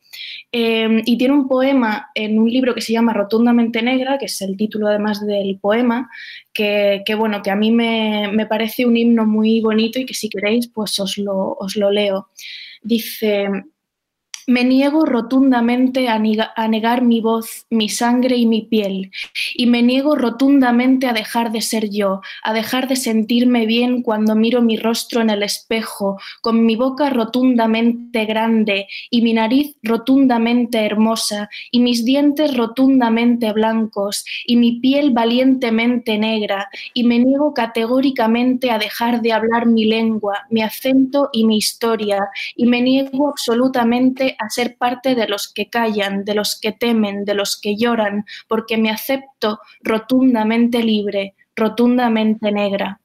Em, 0.54 1.02
y 1.06 1.18
tiene 1.18 1.34
un 1.34 1.48
poema 1.48 2.10
en 2.14 2.38
un 2.38 2.50
libro 2.50 2.76
que 2.76 2.82
se 2.82 2.92
llama 2.92 3.14
Rotundamente 3.14 3.82
Negra, 3.82 4.18
que 4.18 4.26
es 4.26 4.42
el 4.42 4.58
título 4.58 4.88
además 4.88 5.26
del 5.26 5.58
poema, 5.60 6.10
que, 6.54 7.04
bueno, 7.18 7.42
que 7.42 7.52
a 7.52 7.56
mí 7.56 7.72
me, 7.72 8.30
me, 8.34 8.46
parece 8.46 8.86
un 8.86 8.98
himno 8.98 9.26
muy 9.26 9.62
bonito 9.62 9.98
y 10.00 10.06
que 10.06 10.14
si 10.14 10.28
queréis, 10.28 10.68
pues 10.68 11.00
os 11.00 11.18
lo, 11.18 11.54
os 11.54 11.78
lo 11.78 11.90
leo. 11.90 12.28
Dice, 12.84 13.48
me 14.52 14.66
niego 14.66 15.06
rotundamente 15.06 16.10
a, 16.10 16.20
negar 16.68 17.02
mi 17.04 17.22
voz, 17.22 17.66
mi 17.70 17.88
sangre 17.88 18.36
y 18.36 18.46
mi 18.46 18.64
piel, 18.64 19.12
y 19.56 19.66
me 19.66 19.82
niego 19.82 20.16
rotundamente 20.16 21.08
a 21.08 21.14
dejar 21.14 21.52
de 21.52 21.62
ser 21.62 21.90
yo, 21.90 22.22
a 22.44 22.54
dejar 22.54 22.90
de 22.90 22.98
sentirme 22.98 23.66
bien 23.66 24.04
cuando 24.04 24.36
miro 24.36 24.62
mi 24.62 24.76
rostro 24.76 25.22
en 25.22 25.30
el 25.30 25.42
espejo, 25.44 26.20
con 26.42 26.66
mi 26.66 26.76
boca 26.76 27.10
rotundamente 27.10 28.26
grande 28.26 28.88
y 29.10 29.22
mi 29.22 29.34
nariz 29.34 29.76
rotundamente 29.84 30.86
hermosa, 30.86 31.50
y 31.72 31.80
mis 31.80 32.04
dientes 32.04 32.56
rotundamente 32.56 33.54
blancos, 33.54 34.26
y 34.46 34.58
mi 34.58 34.80
piel 34.80 35.12
valientemente 35.12 36.18
negra, 36.18 36.70
y 36.94 37.06
me 37.06 37.20
niego 37.20 37.54
categóricamente 37.54 38.70
a 38.70 38.78
dejar 38.78 39.22
de 39.22 39.32
hablar 39.32 39.66
mi 39.66 39.86
lengua, 39.86 40.46
mi 40.50 40.62
acento 40.62 41.30
y 41.32 41.46
mi 41.46 41.56
historia, 41.56 42.28
y 42.58 42.66
me 42.66 42.82
niego 42.82 43.30
absolutamente 43.30 44.36
a 44.42 44.50
ser 44.50 44.78
parte 44.78 45.16
de 45.16 45.28
los 45.28 45.52
que 45.52 45.70
callan, 45.70 46.26
de 46.26 46.36
los 46.36 46.60
que 46.60 46.72
temen, 46.72 47.26
de 47.26 47.34
los 47.34 47.60
que 47.60 47.76
lloran, 47.78 48.26
porque 48.48 48.78
me 48.78 48.90
acepto 48.90 49.60
rotundamente 49.82 50.84
libre, 50.84 51.36
rotundamente 51.56 52.52
negra. 52.52 53.02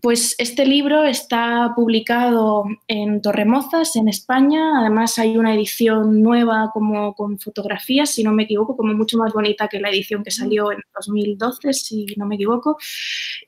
Pues 0.00 0.34
este 0.38 0.66
libro 0.66 1.04
está 1.04 1.72
publicado 1.76 2.64
en 2.88 3.20
Torremozas, 3.22 3.96
en 3.96 4.08
España. 4.08 4.80
Además 4.80 5.18
hay 5.18 5.36
una 5.36 5.54
edición 5.54 6.22
nueva 6.22 6.70
como 6.72 7.14
con 7.14 7.38
fotografías, 7.38 8.10
si 8.10 8.22
no 8.22 8.32
me 8.32 8.44
equivoco, 8.44 8.76
como 8.76 8.94
mucho 8.94 9.18
más 9.18 9.32
bonita 9.32 9.68
que 9.68 9.80
la 9.80 9.90
edición 9.90 10.24
que 10.24 10.30
salió 10.30 10.72
en 10.72 10.80
2012, 10.94 11.72
si 11.72 12.06
no 12.16 12.26
me 12.26 12.34
equivoco. 12.36 12.76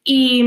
Y, 0.05 0.43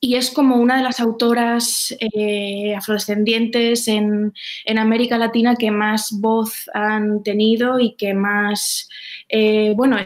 y 0.00 0.16
es 0.16 0.30
como 0.30 0.56
una 0.56 0.76
de 0.76 0.82
las 0.82 1.00
autoras 1.00 1.94
eh, 2.00 2.74
afrodescendientes 2.74 3.88
en, 3.88 4.32
América 4.78 5.18
Latina 5.18 5.56
que 5.56 5.70
más 5.70 6.10
voz 6.20 6.70
han 6.74 7.22
tenido 7.22 7.80
y 7.80 7.96
que 7.96 8.14
más, 8.14 8.88
eh, 9.28 9.72
bueno, 9.74 9.96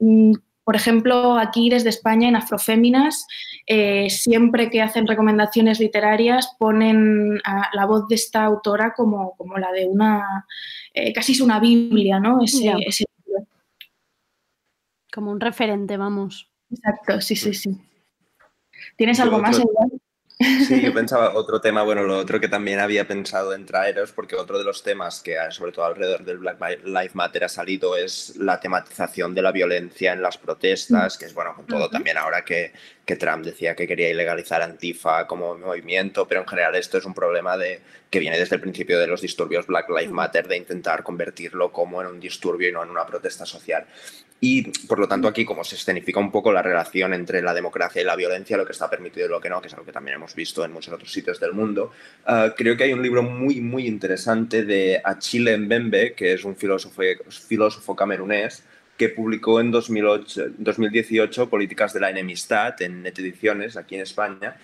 mm, 0.00 0.32
por 0.64 0.76
ejemplo, 0.76 1.38
aquí 1.38 1.70
desde 1.70 1.88
España 1.90 2.28
en 2.28 2.36
Afroféminas, 2.36 3.26
eh, 3.66 4.10
siempre 4.10 4.68
que 4.68 4.82
hacen 4.82 5.06
recomendaciones 5.06 5.80
literarias 5.80 6.54
ponen 6.58 7.40
a 7.44 7.70
la 7.72 7.86
voz 7.86 8.08
de 8.08 8.16
esta 8.16 8.44
autora 8.44 8.92
como, 8.94 9.34
como 9.36 9.58
la 9.58 9.72
de 9.72 9.86
una, 9.86 10.46
casi 11.14 11.32
es 11.32 11.40
una 11.40 11.60
Biblia, 11.60 12.18
¿no? 12.18 12.42
ese 12.42 13.04
como 15.12 15.30
un 15.30 15.40
referente, 15.40 15.96
vamos. 15.96 16.50
Exacto, 16.70 17.20
sí, 17.20 17.34
sí, 17.34 17.54
sí. 17.54 17.70
¿Tienes 18.96 19.20
algo 19.20 19.38
más? 19.38 19.60
Sí, 20.40 20.80
yo 20.80 20.94
pensaba 20.94 21.34
otro 21.34 21.60
tema, 21.60 21.82
bueno, 21.82 22.04
lo 22.04 22.16
otro 22.16 22.38
que 22.38 22.46
también 22.46 22.78
había 22.78 23.08
pensado 23.08 23.52
en 23.54 23.66
traeros, 23.66 24.12
porque 24.12 24.36
otro 24.36 24.56
de 24.56 24.62
los 24.62 24.84
temas 24.84 25.20
que 25.20 25.36
sobre 25.50 25.72
todo 25.72 25.86
alrededor 25.86 26.24
del 26.24 26.38
Black 26.38 26.84
Lives 26.84 27.16
Matter 27.16 27.42
ha 27.42 27.48
salido 27.48 27.96
es 27.96 28.36
la 28.36 28.60
tematización 28.60 29.34
de 29.34 29.42
la 29.42 29.50
violencia 29.50 30.12
en 30.12 30.22
las 30.22 30.38
protestas, 30.38 31.18
que 31.18 31.24
es 31.24 31.34
bueno, 31.34 31.56
con 31.56 31.66
todo 31.66 31.90
también 31.90 32.16
ahora 32.18 32.44
que, 32.44 32.72
que 33.04 33.16
Trump 33.16 33.44
decía 33.44 33.74
que 33.74 33.88
quería 33.88 34.10
ilegalizar 34.10 34.62
Antifa 34.62 35.26
como 35.26 35.58
movimiento, 35.58 36.28
pero 36.28 36.42
en 36.42 36.46
general 36.46 36.76
esto 36.76 36.98
es 36.98 37.04
un 37.04 37.14
problema 37.14 37.56
de, 37.56 37.80
que 38.08 38.20
viene 38.20 38.38
desde 38.38 38.54
el 38.54 38.60
principio 38.60 39.00
de 39.00 39.08
los 39.08 39.20
disturbios 39.20 39.66
Black 39.66 39.88
Lives 39.88 40.12
Matter, 40.12 40.46
de 40.46 40.56
intentar 40.56 41.02
convertirlo 41.02 41.72
como 41.72 42.00
en 42.00 42.06
un 42.06 42.20
disturbio 42.20 42.68
y 42.68 42.72
no 42.72 42.84
en 42.84 42.90
una 42.90 43.04
protesta 43.04 43.44
social. 43.44 43.86
Y 44.40 44.62
por 44.86 45.00
lo 45.00 45.08
tanto 45.08 45.26
aquí 45.26 45.44
como 45.44 45.64
se 45.64 45.74
escenifica 45.74 46.20
un 46.20 46.30
poco 46.30 46.52
la 46.52 46.62
relación 46.62 47.12
entre 47.12 47.42
la 47.42 47.52
democracia 47.52 48.00
y 48.00 48.04
la 48.04 48.14
violencia, 48.14 48.56
lo 48.56 48.64
que 48.64 48.72
está 48.72 48.88
permitido 48.88 49.26
y 49.26 49.30
lo 49.30 49.40
que 49.40 49.50
no, 49.50 49.60
que 49.60 49.66
es 49.66 49.74
algo 49.74 49.84
que 49.84 49.92
también 49.92 50.14
hemos 50.14 50.34
visto 50.34 50.64
en 50.64 50.72
muchos 50.72 50.94
otros 50.94 51.10
sitios 51.10 51.40
del 51.40 51.54
mundo, 51.54 51.92
ah, 52.26 52.54
creo 52.56 52.76
que 52.76 52.84
hay 52.84 52.92
un 52.92 53.02
libro 53.02 53.22
muy, 53.22 53.60
muy 53.60 53.86
interesante 53.86 54.64
de 54.64 55.00
Achille 55.04 55.58
Mbembe, 55.58 56.14
que 56.14 56.34
es 56.34 56.44
un 56.44 56.54
filósofo, 56.54 57.02
filósofo 57.28 57.96
camerunés, 57.96 58.62
que 58.96 59.08
publicó 59.08 59.60
en 59.60 59.72
2008, 59.72 60.46
2018 60.58 61.48
Políticas 61.48 61.92
de 61.92 62.00
la 62.00 62.10
Enemistad 62.10 62.80
en 62.82 63.02
Net 63.02 63.18
Ediciones, 63.18 63.76
aquí 63.76 63.96
en 63.96 64.02
España. 64.02 64.56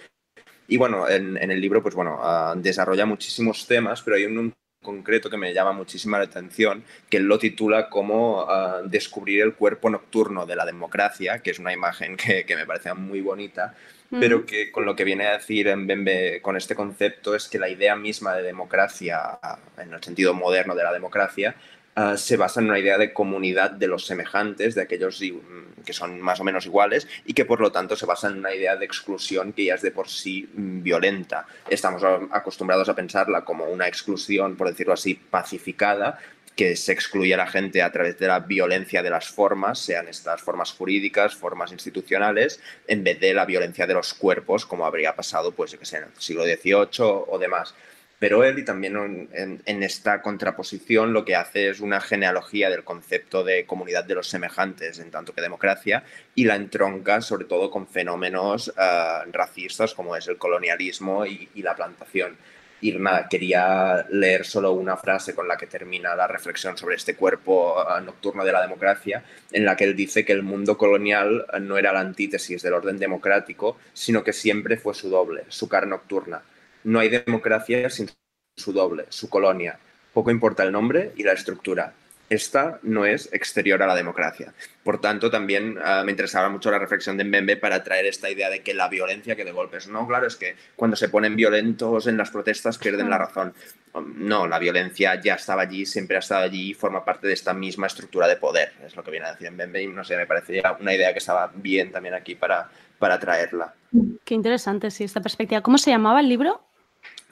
Y 0.68 0.77
bueno, 0.77 1.09
en, 1.09 1.37
el 1.37 1.61
libro, 1.61 1.83
pues 1.83 1.95
bueno, 1.95 2.18
ah, 2.22 2.55
desarrolla 2.57 3.07
muchísimos 3.07 3.66
temas, 3.66 4.03
pero 4.03 4.16
hay 4.16 4.27
un 4.27 4.53
concreto 4.85 5.28
que 5.28 5.37
me 5.37 5.53
llama 5.53 5.72
muchísima 5.72 6.18
la 6.18 6.24
atención, 6.24 6.85
que 7.11 7.16
él 7.16 7.24
lo 7.24 7.41
titula 7.41 7.89
como 7.91 8.47
ah, 8.49 8.82
Descubrir 8.85 9.43
el 9.43 9.55
cuerpo 9.55 9.91
nocturno 9.91 10.47
de 10.47 10.55
la 10.55 10.64
democracia, 10.64 11.41
que 11.41 11.51
es 11.51 11.59
una 11.59 11.72
imagen 11.72 12.16
que, 12.16 12.45
que 12.47 12.55
me 12.55 12.66
parece 12.66 12.95
muy 12.95 13.20
bonita, 13.20 13.74
pero 14.20 14.47
que 14.47 14.70
con 14.70 14.85
lo 14.85 14.95
que 14.95 15.03
viene 15.03 15.26
a 15.26 15.32
decir 15.32 15.66
en 15.66 15.89
Bembe 15.89 16.41
con 16.41 16.57
este 16.57 16.76
concepto 16.76 17.35
es 17.35 17.49
que 17.49 17.59
la 17.59 17.68
idea 17.68 17.97
misma 17.97 18.35
de 18.37 18.43
democracia, 18.43 19.41
en 19.76 19.93
el 19.93 20.03
sentido 20.05 20.35
moderno 20.35 20.76
de 20.76 20.85
la 20.85 20.93
democracia, 20.93 21.57
Ah, 21.97 22.16
se 22.16 22.36
basa 22.36 22.61
en 22.61 22.66
una 22.66 22.78
idea 22.80 22.99
de 22.99 23.12
comunidad 23.12 23.70
de 23.70 23.86
los 23.86 24.05
semejantes, 24.05 24.74
de 24.74 24.82
aquellos 24.82 25.20
mm, 25.20 25.82
que 25.84 25.92
son 25.92 26.20
más 26.20 26.40
o 26.40 26.45
menos 26.45 26.66
iguales, 26.66 27.07
y 27.24 27.34
que 27.34 27.45
por 27.45 27.61
lo 27.61 27.70
tanto 27.70 27.95
se 27.95 28.05
basa 28.05 28.28
en 28.28 28.38
una 28.38 28.53
idea 28.53 28.74
de 28.74 28.84
exclusión 28.84 29.53
que 29.53 29.66
ya 29.66 29.76
es 29.76 29.82
de 29.82 29.92
por 29.92 30.09
sí 30.09 30.49
mm, 30.55 30.82
violenta. 30.82 31.47
Estamos 31.70 32.03
acostumbrados 32.32 32.88
a 32.88 32.97
pensarla 32.97 33.45
como 33.45 33.66
una 33.66 33.86
exclusión, 33.86 34.57
por 34.57 34.68
decirlo 34.68 34.92
así, 34.92 35.14
pacificada, 35.14 36.18
que 36.57 36.74
se 36.74 36.92
excluye 36.92 37.34
a 37.34 37.36
la 37.36 37.47
gente 37.47 37.80
a 37.80 37.92
través 37.92 38.18
de 38.18 38.26
la 38.26 38.40
violencia 38.40 39.01
de 39.03 39.11
las 39.11 39.28
formas, 39.28 39.78
sean 39.78 40.09
estas 40.09 40.40
formas 40.42 40.72
jurídicas, 40.72 41.36
formas 41.36 41.70
institucionales, 41.70 42.61
en 42.88 43.05
vez 43.05 43.20
de 43.20 43.34
la 43.34 43.45
violencia 43.45 43.86
de 43.86 43.95
los 43.95 44.14
cuerpos, 44.14 44.66
como 44.66 44.84
habría 44.84 45.14
pasado, 45.14 45.53
pues, 45.53 45.74
en 45.74 46.03
el 46.03 46.09
siglo 46.18 46.42
XVIII 46.42 46.88
o 46.99 47.38
demás. 47.40 47.74
Pero 48.18 48.44
él, 48.44 48.58
y 48.58 48.64
también 48.64 49.28
en, 49.32 49.82
esta 49.82 50.22
contraposición, 50.22 51.12
lo 51.12 51.24
que 51.24 51.34
hace 51.34 51.68
es 51.68 51.80
una 51.80 52.00
genealogía 52.00 52.70
del 52.70 52.84
concepto 52.84 53.42
de 53.42 53.66
comunidad 53.66 54.04
de 54.04 54.14
los 54.14 54.28
semejantes, 54.28 54.98
en 54.98 55.10
tanto 55.10 55.34
que 55.34 55.42
democracia, 55.42 56.04
y 56.34 56.44
la 56.44 56.56
entronca 56.56 57.20
sobre 57.20 57.44
todo 57.44 57.70
con 57.70 57.88
fenómenos 57.88 58.72
eh, 58.78 59.18
racistas 59.32 59.94
como 59.94 60.16
es 60.16 60.28
el 60.28 60.38
colonialismo 60.38 61.26
y, 61.26 61.48
la 61.56 61.74
plantación. 61.74 62.36
Y 62.80 62.92
nada, 62.92 63.28
quería 63.28 64.06
leer 64.10 64.44
solo 64.44 64.72
una 64.72 64.96
frase 64.96 65.34
con 65.34 65.48
la 65.48 65.56
que 65.56 65.66
termina 65.66 66.14
la 66.14 66.26
reflexión 66.26 66.76
sobre 66.76 66.96
este 66.96 67.16
cuerpo 67.16 67.82
eh, 67.82 68.00
nocturno 68.02 68.44
de 68.44 68.52
la 68.52 68.62
democracia, 68.62 69.24
en 69.50 69.64
la 69.64 69.76
que 69.76 69.84
él 69.84 69.96
dice 69.96 70.24
que 70.24 70.32
el 70.32 70.42
mundo 70.42 70.78
colonial 70.78 71.46
eh, 71.52 71.60
no 71.60 71.78
era 71.78 71.92
la 71.92 72.00
antítesis 72.00 72.62
del 72.62 72.74
orden 72.74 72.98
democrático, 72.98 73.76
sino 73.92 74.22
que 74.22 74.32
siempre 74.32 74.76
fue 74.76 74.94
su 74.94 75.10
doble, 75.10 75.44
su 75.48 75.68
cara 75.68 75.86
nocturna 75.86 76.42
no 76.85 77.01
hay 77.01 77.09
democracia 77.09 77.91
sin 77.91 78.11
su 78.57 78.72
doble, 78.72 79.07
su 79.09 79.28
colonia. 79.28 79.78
Poco 80.12 80.30
importa 80.30 80.62
el 80.62 80.72
nombre 80.72 81.12
y 81.16 81.24
la 81.24 81.32
estructura. 81.32 81.95
Esta 82.30 82.78
no 82.82 83.05
es 83.05 83.30
exterior 83.32 83.82
a 83.82 83.87
la 83.87 83.95
democracia. 83.95 84.55
Por 84.82 85.01
tanto, 85.01 85.30
también 85.30 85.78
ah, 85.85 86.03
me 86.05 86.12
interesaba 86.12 86.49
mucho 86.49 86.70
la 86.70 86.78
reflexión 86.78 87.18
de 87.18 87.24
Mbembe 87.24 87.57
para 87.57 87.85
traer 87.85 88.07
esta 88.07 88.30
idea 88.30 88.49
de 88.49 88.63
que 88.63 88.72
la 88.72 88.88
violencia 88.88 89.37
que 89.37 89.45
de 89.45 89.53
golpes, 89.53 89.88
no, 89.88 90.07
claro, 90.07 90.26
es 90.26 90.37
que 90.37 90.57
cuando 90.75 90.96
se 90.96 91.11
ponen 91.11 91.37
violentos 91.37 92.07
en 92.07 92.17
las 92.17 92.30
protestas 92.30 92.79
pierden 92.79 93.11
la 93.11 93.18
razón. 93.18 93.53
No, 94.17 94.46
la 94.46 94.58
violencia 94.58 95.21
ya 95.21 95.34
estaba 95.34 95.63
allí, 95.63 95.84
siempre 95.84 96.17
ha 96.17 96.21
estado 96.21 96.45
allí 96.45 96.71
y 96.71 96.75
forma 96.75 97.04
parte 97.04 97.26
de 97.29 97.34
esta 97.34 97.53
misma 97.53 97.87
estructura 97.87 98.26
de 98.26 98.37
poder. 98.37 98.72
Es 98.84 98.96
lo 98.96 99.04
que 99.04 99.11
viene 99.11 99.26
a 99.26 99.33
decir 99.33 99.50
Mbembe 99.50 99.83
y 99.83 99.87
no 99.87 100.03
sé, 100.03 100.17
me 100.17 100.26
parecía 100.26 100.76
una 100.80 100.95
idea 100.95 101.13
que 101.13 101.18
estaba 101.18 101.53
bien 101.54 101.92
también 101.92 102.14
aquí 102.14 102.34
para, 102.34 102.71
para 102.99 103.21
traerla. 103.21 103.75
Qué 104.25 104.34
interesante, 104.34 104.91
sí, 104.91 105.04
esta 105.04 105.21
perspectiva. 105.21 105.61
¿Cómo 105.61 105.79
se 105.79 105.91
llamaba 105.91 106.21
el 106.21 106.29
libro? 106.29 106.63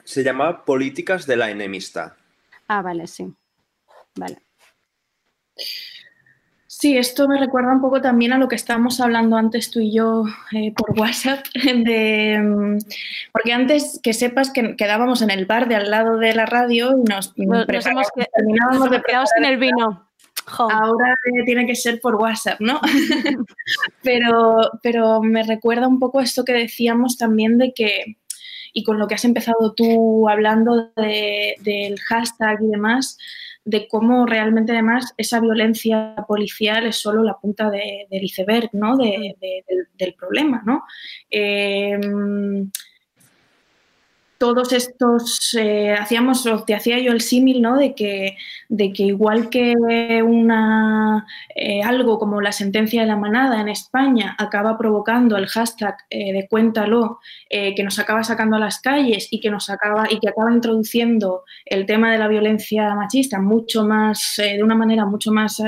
Se 0.03 0.23
llama 0.23 0.65
Políticas 0.65 1.25
de 1.25 1.37
la 1.37 1.49
Enemistad. 1.49 2.13
Ah, 2.67 2.81
vale, 2.81 3.07
sí. 3.07 3.33
Vale. 4.15 4.37
Sí, 6.83 6.97
esto 6.97 7.29
me 7.29 7.39
recuerda 7.39 7.71
un 7.71 7.79
poco 7.79 8.01
también 8.01 8.33
a 8.33 8.37
lo 8.37 8.49
que 8.49 8.55
estábamos 8.55 8.99
hablando 8.99 9.37
antes 9.37 9.71
tú 9.71 9.79
y 9.79 9.93
yo 9.93 10.25
eh, 10.51 10.73
por 10.75 10.91
WhatsApp, 10.99 11.45
de, 11.53 12.37
mm, 12.43 12.77
porque 13.31 13.53
antes 13.53 14.01
que 14.03 14.13
sepas 14.13 14.51
que 14.51 14.75
quedábamos 14.75 15.21
en 15.21 15.29
el 15.29 15.45
bar 15.45 15.69
de 15.69 15.75
al 15.75 15.89
lado 15.89 16.17
de 16.17 16.33
la 16.33 16.45
radio 16.45 16.91
y 16.97 17.03
nos, 17.03 17.37
nos, 17.37 17.67
nos 17.67 17.85
hemos 17.85 18.07
que, 18.13 18.25
terminábamos 18.35 18.89
de 18.89 19.01
quedado 19.01 19.25
sin 19.33 19.45
el 19.45 19.57
vino. 19.57 20.09
Ahora 20.57 21.15
tiene 21.45 21.65
que 21.65 21.75
ser 21.75 22.01
por 22.01 22.15
WhatsApp, 22.15 22.59
¿no? 22.59 22.81
pero, 24.03 24.71
pero 24.81 25.21
me 25.21 25.43
recuerda 25.43 25.87
un 25.87 25.99
poco 25.99 26.19
esto 26.19 26.43
que 26.43 26.53
decíamos 26.53 27.17
también 27.17 27.57
de 27.57 27.73
que, 27.73 28.17
y 28.73 28.83
con 28.83 28.99
lo 28.99 29.07
que 29.07 29.15
has 29.15 29.25
empezado 29.25 29.73
tú 29.73 30.27
hablando 30.27 30.91
de, 30.97 31.55
del 31.61 31.99
hashtag 31.99 32.61
y 32.63 32.67
demás, 32.67 33.17
de 33.65 33.87
cómo 33.87 34.25
realmente 34.25 34.73
además 34.73 35.13
esa 35.17 35.39
violencia 35.39 36.15
policial 36.27 36.85
es 36.85 36.97
solo 36.97 37.23
la 37.23 37.37
punta 37.39 37.69
de, 37.69 38.07
del 38.09 38.23
iceberg, 38.23 38.69
¿no? 38.73 38.97
De, 38.97 39.35
de, 39.39 39.63
del, 39.67 39.87
del, 39.97 40.13
problema, 40.15 40.61
¿no? 40.65 40.83
Eh, 41.29 41.97
todos 44.43 44.73
estos, 44.73 45.55
eh, 45.57 45.93
hacíamos, 45.93 46.45
o 46.47 46.65
te 46.65 46.75
hacía 46.75 46.99
yo 46.99 47.13
el 47.13 47.21
símil, 47.21 47.61
¿no? 47.61 47.77
De 47.77 47.95
que, 47.95 48.35
de 48.67 48.91
que 48.91 49.03
igual 49.03 49.49
que 49.49 49.73
una, 50.21 51.25
eh, 51.55 51.81
algo 51.81 52.19
como 52.19 52.41
la 52.41 52.51
sentencia 52.51 53.03
de 53.03 53.07
la 53.07 53.15
manada 53.15 53.61
en 53.61 53.69
España 53.69 54.35
acaba 54.37 54.77
provocando 54.77 55.37
el 55.37 55.47
hashtag 55.47 55.95
eh, 56.09 56.33
de 56.33 56.47
cuéntalo, 56.49 57.19
que 57.49 57.83
nos 57.83 57.99
acaba 57.99 58.23
sacando 58.23 58.57
a 58.57 58.59
las 58.59 58.81
calles 58.81 59.27
y 59.29 59.39
que 59.39 59.51
nos 59.51 59.69
acaba, 59.69 60.07
y 60.09 60.19
que 60.19 60.27
acaba 60.27 60.51
introduciendo 60.51 61.43
el 61.65 61.85
tema 61.85 62.11
de 62.11 62.17
la 62.17 62.27
violencia 62.27 62.95
machista 62.95 63.39
mucho 63.39 63.85
más, 63.85 64.33
de 64.37 64.63
una 64.63 64.75
manera 64.75 65.05
mucho 65.05 65.31
más 65.31 65.61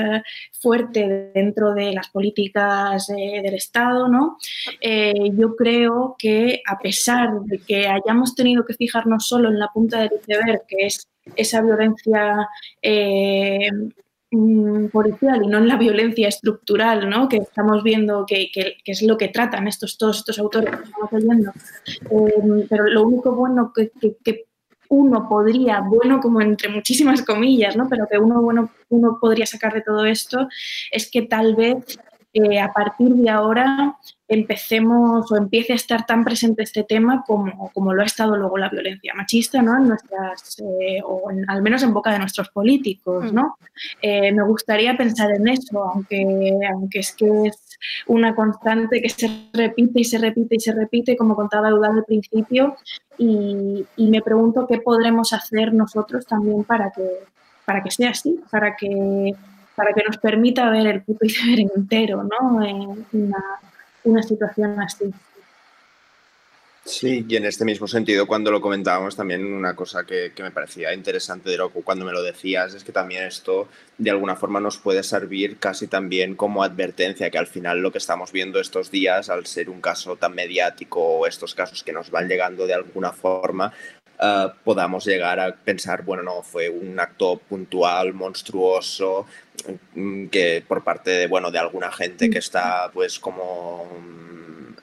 fuerte 0.66 1.30
dentro 1.32 1.74
de 1.74 1.92
las 1.92 2.08
políticas 2.08 3.06
del 3.06 3.54
Estado, 3.54 4.08
¿no? 4.08 4.36
yo 4.82 5.54
creo 5.54 6.16
que 6.18 6.60
a 6.66 6.76
pesar 6.78 7.40
de 7.42 7.58
que 7.58 7.86
hayamos 7.86 8.34
tenido 8.34 8.64
que 8.64 8.74
fijarnos 8.74 9.28
solo 9.28 9.48
en 9.48 9.60
la 9.60 9.68
punta 9.72 10.00
del 10.00 10.10
iceberg, 10.20 10.62
que 10.66 10.86
es 10.86 11.06
esa 11.36 11.60
violencia 11.62 12.48
eh, 12.82 13.70
mm, 14.30 14.86
policial 14.86 15.42
y 15.44 15.48
no 15.48 15.58
en 15.58 15.68
la 15.68 15.76
violencia 15.76 16.28
estructural, 16.28 17.08
¿no? 17.08 17.28
que 17.28 17.38
estamos 17.38 17.82
viendo 17.82 18.24
que, 18.26 18.50
es 18.84 19.02
lo 19.02 19.16
que 19.16 19.28
tratan 19.28 19.66
estos, 19.66 19.98
todos 19.98 20.18
estos 20.18 20.38
autores 20.38 20.74
que 20.74 20.84
estamos 20.84 21.12
leyendo. 21.12 21.52
Eh, 22.10 22.66
pero 22.68 22.86
lo 22.86 23.02
único 23.02 23.34
bueno 23.34 23.72
que, 23.72 23.90
que, 24.22 24.46
uno 24.88 25.28
podría, 25.28 25.80
bueno 25.80 26.20
como 26.20 26.40
entre 26.40 26.68
muchísimas 26.68 27.22
comillas, 27.22 27.76
¿no? 27.76 27.88
pero 27.88 28.06
que 28.10 28.18
uno, 28.18 28.42
bueno, 28.42 28.70
uno 28.88 29.18
podría 29.20 29.46
sacar 29.46 29.72
de 29.74 29.82
todo 29.82 30.04
esto 30.04 30.48
es 30.90 31.10
que 31.10 31.22
tal 31.22 31.54
vez 31.54 31.98
eh, 32.38 32.60
a 32.60 32.70
partir 32.70 33.14
de 33.14 33.30
ahora 33.30 33.96
empecemos 34.28 35.32
o 35.32 35.36
empiece 35.36 35.72
a 35.72 35.76
estar 35.76 36.04
tan 36.04 36.22
presente 36.22 36.64
este 36.64 36.84
tema 36.84 37.24
como, 37.26 37.70
como 37.72 37.94
lo 37.94 38.02
ha 38.02 38.04
estado 38.04 38.36
luego 38.36 38.58
la 38.58 38.68
violencia 38.68 39.14
machista, 39.14 39.62
¿no? 39.62 39.78
En 39.78 39.88
nuestras, 39.88 40.58
eh, 40.58 41.00
o 41.02 41.30
en, 41.30 41.48
al 41.48 41.62
menos 41.62 41.82
en 41.82 41.94
boca 41.94 42.12
de 42.12 42.18
nuestros 42.18 42.50
políticos, 42.50 43.32
¿no? 43.32 43.56
Eh, 44.02 44.32
me 44.32 44.42
gustaría 44.44 44.94
pensar 44.98 45.30
en 45.30 45.48
eso, 45.48 45.82
aunque, 45.82 46.58
aunque 46.70 46.98
es 46.98 47.14
que 47.14 47.46
es 47.46 47.78
una 48.06 48.34
constante 48.34 49.00
que 49.00 49.08
se 49.08 49.48
repite 49.54 50.00
y 50.00 50.04
se 50.04 50.18
repite 50.18 50.56
y 50.56 50.60
se 50.60 50.72
repite, 50.74 51.16
como 51.16 51.36
contaba 51.36 51.70
Eudal 51.70 51.92
al 51.92 52.04
principio, 52.04 52.76
y, 53.16 53.86
y 53.96 54.10
me 54.10 54.20
pregunto 54.20 54.66
qué 54.66 54.76
podremos 54.78 55.32
hacer 55.32 55.72
nosotros 55.72 56.26
también 56.26 56.64
para 56.64 56.90
que, 56.90 57.08
para 57.64 57.82
que 57.82 57.90
sea 57.90 58.10
así, 58.10 58.40
para 58.50 58.76
que 58.76 59.34
para 59.76 59.92
que 59.92 60.02
nos 60.04 60.16
permita 60.16 60.68
ver 60.70 60.86
el 60.86 61.02
puto 61.02 61.26
iceberg 61.26 61.70
entero, 61.76 62.24
¿no? 62.24 62.64
En 62.64 63.06
una, 64.04 64.22
situación 64.22 64.80
así. 64.80 65.12
Sí, 66.84 67.26
y 67.28 67.36
en 67.36 67.44
este 67.44 67.64
mismo 67.64 67.88
sentido, 67.88 68.28
cuando 68.28 68.52
lo 68.52 68.60
comentábamos, 68.60 69.16
también 69.16 69.44
una 69.44 69.74
cosa 69.74 70.06
que, 70.06 70.32
me 70.38 70.52
parecía 70.52 70.94
interesante 70.94 71.50
de 71.50 71.58
cuando 71.84 72.04
me 72.04 72.12
lo 72.12 72.22
decías 72.22 72.74
es 72.74 72.84
que 72.84 72.92
también 72.92 73.24
esto 73.24 73.68
de 73.98 74.10
alguna 74.10 74.36
forma 74.36 74.60
nos 74.60 74.78
puede 74.78 75.02
servir 75.02 75.58
casi 75.58 75.88
también 75.88 76.36
como 76.36 76.62
advertencia, 76.62 77.28
que 77.28 77.38
al 77.38 77.48
final 77.48 77.80
lo 77.80 77.90
que 77.90 77.98
estamos 77.98 78.30
viendo 78.30 78.60
estos 78.60 78.92
días, 78.92 79.28
al 79.28 79.46
ser 79.46 79.68
un 79.68 79.80
caso 79.80 80.14
tan 80.14 80.34
mediático 80.34 81.00
o 81.00 81.26
estos 81.26 81.56
casos 81.56 81.82
que 81.82 81.92
nos 81.92 82.12
van 82.12 82.28
llegando 82.28 82.66
de 82.66 82.74
alguna 82.74 83.12
forma, 83.12 83.72
Uh, 84.18 84.48
podamos 84.64 85.04
llegar 85.04 85.38
a 85.38 85.54
pensar, 85.54 86.02
bueno, 86.02 86.22
no, 86.22 86.42
fue 86.42 86.70
un 86.70 86.98
acto 86.98 87.36
puntual, 87.36 88.14
monstruoso, 88.14 89.26
que 90.30 90.64
por 90.66 90.84
parte 90.84 91.10
de, 91.10 91.26
bueno, 91.26 91.50
de 91.50 91.58
alguna 91.58 91.92
gente 91.92 92.30
que 92.30 92.38
está 92.38 92.90
pues 92.92 93.18
como 93.18 93.86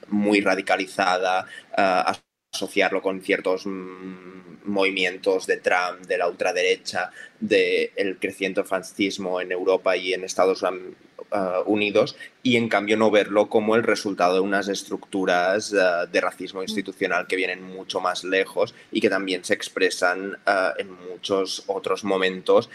muy 0.09 0.41
radicalizada, 0.41 1.45
uh, 1.77 2.13
asociarlo 2.53 3.01
con 3.01 3.21
ciertos 3.21 3.65
mm, 3.65 4.63
movimientos 4.65 5.47
de 5.47 5.57
Trump, 5.57 6.01
de 6.07 6.17
la 6.17 6.27
ultraderecha, 6.27 7.11
del 7.39 7.91
de 7.95 8.17
creciente 8.19 8.63
fascismo 8.63 9.41
en 9.41 9.51
Europa 9.51 9.97
y 9.97 10.13
en 10.13 10.23
Estados 10.23 10.61
Unidos 10.61 10.95
uh, 11.33 11.63
unidos 11.65 12.15
y 12.41 12.57
en 12.57 12.69
cambio 12.69 12.97
no 12.97 13.11
verlo 13.11 13.49
como 13.49 13.75
el 13.75 13.83
resultado 13.83 14.35
de 14.35 14.39
unas 14.41 14.67
estructuras 14.67 15.73
uh, 15.73 16.07
de 16.11 16.21
racismo 16.21 16.61
institucional 16.61 17.27
que 17.27 17.35
vienen 17.35 17.63
mucho 17.63 17.99
más 17.99 18.23
lejos 18.23 18.73
y 18.91 19.01
que 19.01 19.09
también 19.09 19.43
se 19.43 19.53
expresan 19.53 20.37
uh, 20.45 20.79
en 20.79 20.91
muchos 21.09 21.63
otros 21.67 22.03
momentos 22.03 22.69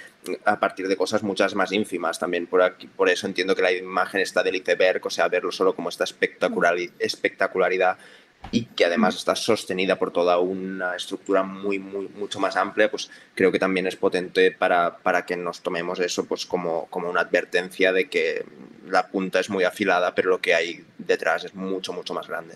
a 0.45 0.61
partir 0.61 0.89
de 0.89 0.97
cosas 0.97 1.23
muchas 1.23 1.55
más 1.55 1.73
ínfimas. 1.73 2.19
También 2.19 2.47
por 2.47 2.63
aquí 2.63 2.87
por 2.87 3.09
eso 3.09 3.27
entiendo 3.27 3.55
que 3.55 3.63
la 3.63 3.73
imagen 3.73 4.21
está 4.21 4.43
del 4.43 4.57
iceberg 4.57 5.07
o 5.07 5.11
sea 5.11 5.29
verlo 5.29 5.53
solo 5.53 5.75
como 5.75 5.89
esta 5.89 6.05
espectacularidad 6.05 7.99
y 8.51 8.65
que 8.65 8.85
además 8.85 9.17
está 9.17 9.35
sostenida 9.35 9.99
por 9.99 10.11
toda 10.11 10.39
una 10.39 10.97
estructura 10.97 11.43
muy, 11.43 11.79
muy, 11.79 12.09
mucho 12.09 12.41
más 12.41 12.57
amplia, 12.57 12.91
pues 12.91 13.11
creo 13.35 13.53
que 13.53 13.59
también 13.59 13.87
es 13.87 13.97
potente 13.97 14.53
para, 14.53 14.99
para 14.99 15.27
que 15.27 15.37
nos 15.37 15.61
tomemos 15.61 16.01
eso 16.01 16.25
pues 16.25 16.47
como, 16.47 16.87
como 16.87 17.11
una 17.11 17.21
advertencia 17.21 17.93
de 17.93 18.09
que 18.09 18.45
la 18.87 19.09
punta 19.09 19.41
es 19.41 19.51
muy 19.51 19.65
afilada, 19.65 20.15
pero 20.15 20.31
lo 20.31 20.41
que 20.41 20.55
hay 20.55 20.85
detrás 20.97 21.45
es 21.45 21.55
mucho, 21.55 21.93
mucho 21.93 22.15
más 22.15 22.27
grande. 22.27 22.55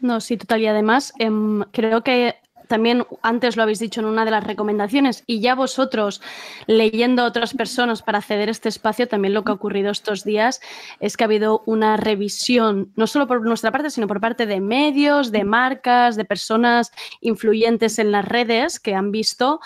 No, 0.00 0.20
sí, 0.20 0.36
total. 0.36 0.60
Y 0.60 0.66
además, 0.66 1.12
eh, 1.20 1.30
creo 1.70 2.02
que 2.02 2.34
también 2.72 3.04
antes 3.20 3.58
lo 3.58 3.64
habéis 3.64 3.80
dicho 3.80 4.00
en 4.00 4.06
una 4.06 4.24
de 4.24 4.30
las 4.30 4.44
recomendaciones 4.44 5.24
y 5.26 5.40
ya 5.40 5.54
vosotros 5.54 6.22
leyendo 6.66 7.20
a 7.20 7.26
otras 7.26 7.52
personas 7.52 8.00
para 8.00 8.16
acceder 8.16 8.48
a 8.48 8.50
este 8.50 8.70
espacio, 8.70 9.06
también 9.06 9.34
lo 9.34 9.44
que 9.44 9.50
ha 9.50 9.54
ocurrido 9.54 9.90
estos 9.90 10.24
días 10.24 10.62
es 10.98 11.18
que 11.18 11.24
ha 11.24 11.26
habido 11.26 11.62
una 11.66 11.98
revisión, 11.98 12.90
no 12.96 13.06
solo 13.06 13.26
por 13.26 13.42
nuestra 13.42 13.72
parte, 13.72 13.90
sino 13.90 14.06
por 14.06 14.22
parte 14.22 14.46
de 14.46 14.60
medios, 14.60 15.32
de 15.32 15.44
marcas, 15.44 16.16
de 16.16 16.24
personas 16.24 16.92
influyentes 17.20 17.98
en 17.98 18.10
las 18.10 18.24
redes 18.24 18.80
que 18.80 18.94
han 18.94 19.12
visto 19.12 19.60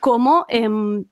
cómo 0.00 0.44
eh, 0.48 0.68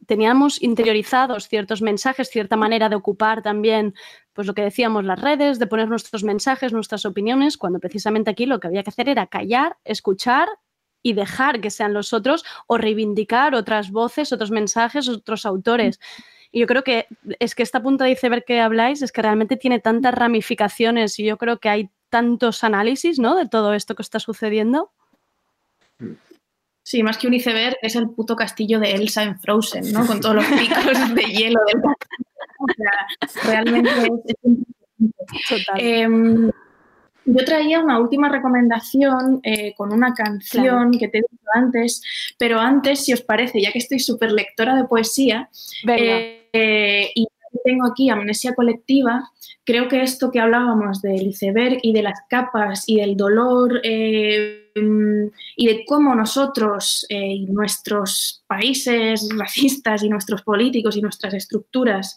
teníamos 0.06 0.60
interiorizados 0.60 1.46
ciertos 1.46 1.80
mensajes, 1.80 2.28
cierta 2.28 2.56
manera 2.56 2.88
de 2.88 2.96
ocupar 2.96 3.40
también, 3.40 3.94
pues 4.32 4.48
lo 4.48 4.54
que 4.54 4.62
decíamos, 4.62 5.04
las 5.04 5.20
redes, 5.20 5.60
de 5.60 5.68
poner 5.68 5.88
nuestros 5.88 6.24
mensajes, 6.24 6.72
nuestras 6.72 7.06
opiniones, 7.06 7.56
cuando 7.56 7.78
precisamente 7.78 8.32
aquí 8.32 8.46
lo 8.46 8.58
que 8.58 8.66
había 8.66 8.82
que 8.82 8.90
hacer 8.90 9.08
era 9.08 9.28
callar, 9.28 9.76
escuchar 9.84 10.48
y 11.06 11.12
dejar 11.12 11.60
que 11.60 11.70
sean 11.70 11.94
los 11.94 12.12
otros 12.12 12.44
o 12.66 12.78
reivindicar 12.78 13.54
otras 13.54 13.92
voces, 13.92 14.32
otros 14.32 14.50
mensajes, 14.50 15.08
otros 15.08 15.46
autores. 15.46 16.00
Y 16.50 16.58
yo 16.58 16.66
creo 16.66 16.82
que 16.82 17.06
es 17.38 17.54
que 17.54 17.62
esta 17.62 17.80
punta 17.80 18.04
de 18.04 18.10
iceberg 18.10 18.44
que 18.44 18.60
habláis 18.60 19.02
es 19.02 19.12
que 19.12 19.22
realmente 19.22 19.56
tiene 19.56 19.78
tantas 19.78 20.12
ramificaciones 20.12 21.16
y 21.20 21.24
yo 21.24 21.38
creo 21.38 21.60
que 21.60 21.68
hay 21.68 21.90
tantos 22.08 22.64
análisis 22.64 23.20
¿no? 23.20 23.36
de 23.36 23.46
todo 23.46 23.72
esto 23.72 23.94
que 23.94 24.02
está 24.02 24.18
sucediendo. 24.18 24.90
Sí, 26.82 27.04
más 27.04 27.18
que 27.18 27.28
un 27.28 27.34
iceberg 27.34 27.76
es 27.82 27.94
el 27.94 28.10
puto 28.10 28.34
castillo 28.34 28.80
de 28.80 28.90
Elsa 28.90 29.22
en 29.22 29.38
Frozen, 29.38 29.92
¿no? 29.92 30.04
Con 30.08 30.18
todos 30.18 30.34
los 30.34 30.44
picos 30.58 31.14
de 31.14 31.22
hielo 31.22 31.60
del 31.68 31.82
o 32.58 33.28
sea, 33.28 33.44
realmente 33.44 33.90
es, 33.90 34.56
Total. 35.48 35.78
Eh, 35.78 36.08
yo 37.26 37.44
traía 37.44 37.80
una 37.80 37.98
última 37.98 38.28
recomendación 38.28 39.40
eh, 39.42 39.74
con 39.76 39.92
una 39.92 40.14
canción 40.14 40.90
claro. 40.90 40.90
que 40.98 41.08
te 41.08 41.18
he 41.18 41.22
dicho 41.22 41.48
antes, 41.54 42.02
pero 42.38 42.60
antes, 42.60 43.04
si 43.04 43.12
os 43.12 43.20
parece, 43.20 43.60
ya 43.60 43.72
que 43.72 43.78
estoy 43.78 43.98
súper 43.98 44.32
lectora 44.32 44.76
de 44.76 44.84
poesía 44.84 45.50
eh, 45.86 47.10
y 47.14 47.26
tengo 47.66 47.86
aquí 47.86 48.08
Amnesia 48.10 48.54
Colectiva, 48.54 49.28
creo 49.64 49.88
que 49.88 50.00
esto 50.02 50.30
que 50.30 50.38
hablábamos 50.38 51.02
del 51.02 51.26
iceberg 51.26 51.78
y 51.82 51.92
de 51.92 52.02
las 52.02 52.20
capas 52.30 52.84
y 52.86 53.00
del 53.00 53.16
dolor 53.16 53.80
eh, 53.82 54.70
y 55.56 55.66
de 55.66 55.84
cómo 55.84 56.14
nosotros 56.14 57.04
eh, 57.08 57.32
y 57.32 57.46
nuestros 57.46 58.44
países 58.46 59.28
racistas 59.36 60.04
y 60.04 60.08
nuestros 60.08 60.42
políticos 60.42 60.96
y 60.96 61.02
nuestras 61.02 61.34
estructuras 61.34 62.16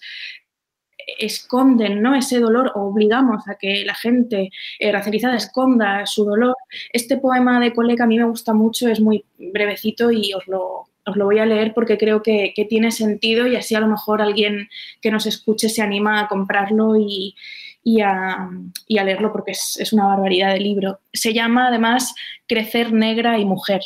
esconden 1.17 2.01
¿no? 2.01 2.15
ese 2.15 2.39
dolor 2.39 2.71
o 2.75 2.81
obligamos 2.81 3.47
a 3.47 3.55
que 3.55 3.83
la 3.85 3.95
gente 3.95 4.51
eh, 4.79 4.91
racializada 4.91 5.35
esconda 5.35 6.05
su 6.05 6.25
dolor. 6.25 6.55
Este 6.93 7.17
poema 7.17 7.59
de 7.59 7.73
colega 7.73 8.03
a 8.03 8.07
mí 8.07 8.17
me 8.17 8.25
gusta 8.25 8.53
mucho, 8.53 8.87
es 8.87 8.99
muy 8.99 9.25
brevecito 9.37 10.11
y 10.11 10.33
os 10.33 10.47
lo, 10.47 10.89
os 11.05 11.15
lo 11.15 11.25
voy 11.25 11.39
a 11.39 11.45
leer 11.45 11.73
porque 11.73 11.97
creo 11.97 12.21
que, 12.21 12.53
que, 12.55 12.65
tiene 12.65 12.91
sentido 12.91 13.47
y 13.47 13.55
así 13.55 13.75
a 13.75 13.79
lo 13.79 13.87
mejor 13.87 14.21
alguien 14.21 14.69
que 15.01 15.11
nos 15.11 15.25
escuche 15.25 15.69
se 15.69 15.81
anima 15.81 16.19
a 16.19 16.27
comprarlo 16.27 16.95
y, 16.97 17.35
y, 17.83 18.01
a, 18.01 18.49
y 18.87 18.97
a, 18.97 19.03
leerlo 19.03 19.31
porque 19.31 19.51
es, 19.51 19.77
es 19.79 19.93
una 19.93 20.05
barbaridad 20.05 20.53
de 20.53 20.59
libro. 20.59 20.99
Se 21.13 21.33
llama 21.33 21.67
además 21.67 22.13
Crecer 22.47 22.93
negra 22.93 23.37
y 23.37 23.45
mujer. 23.45 23.81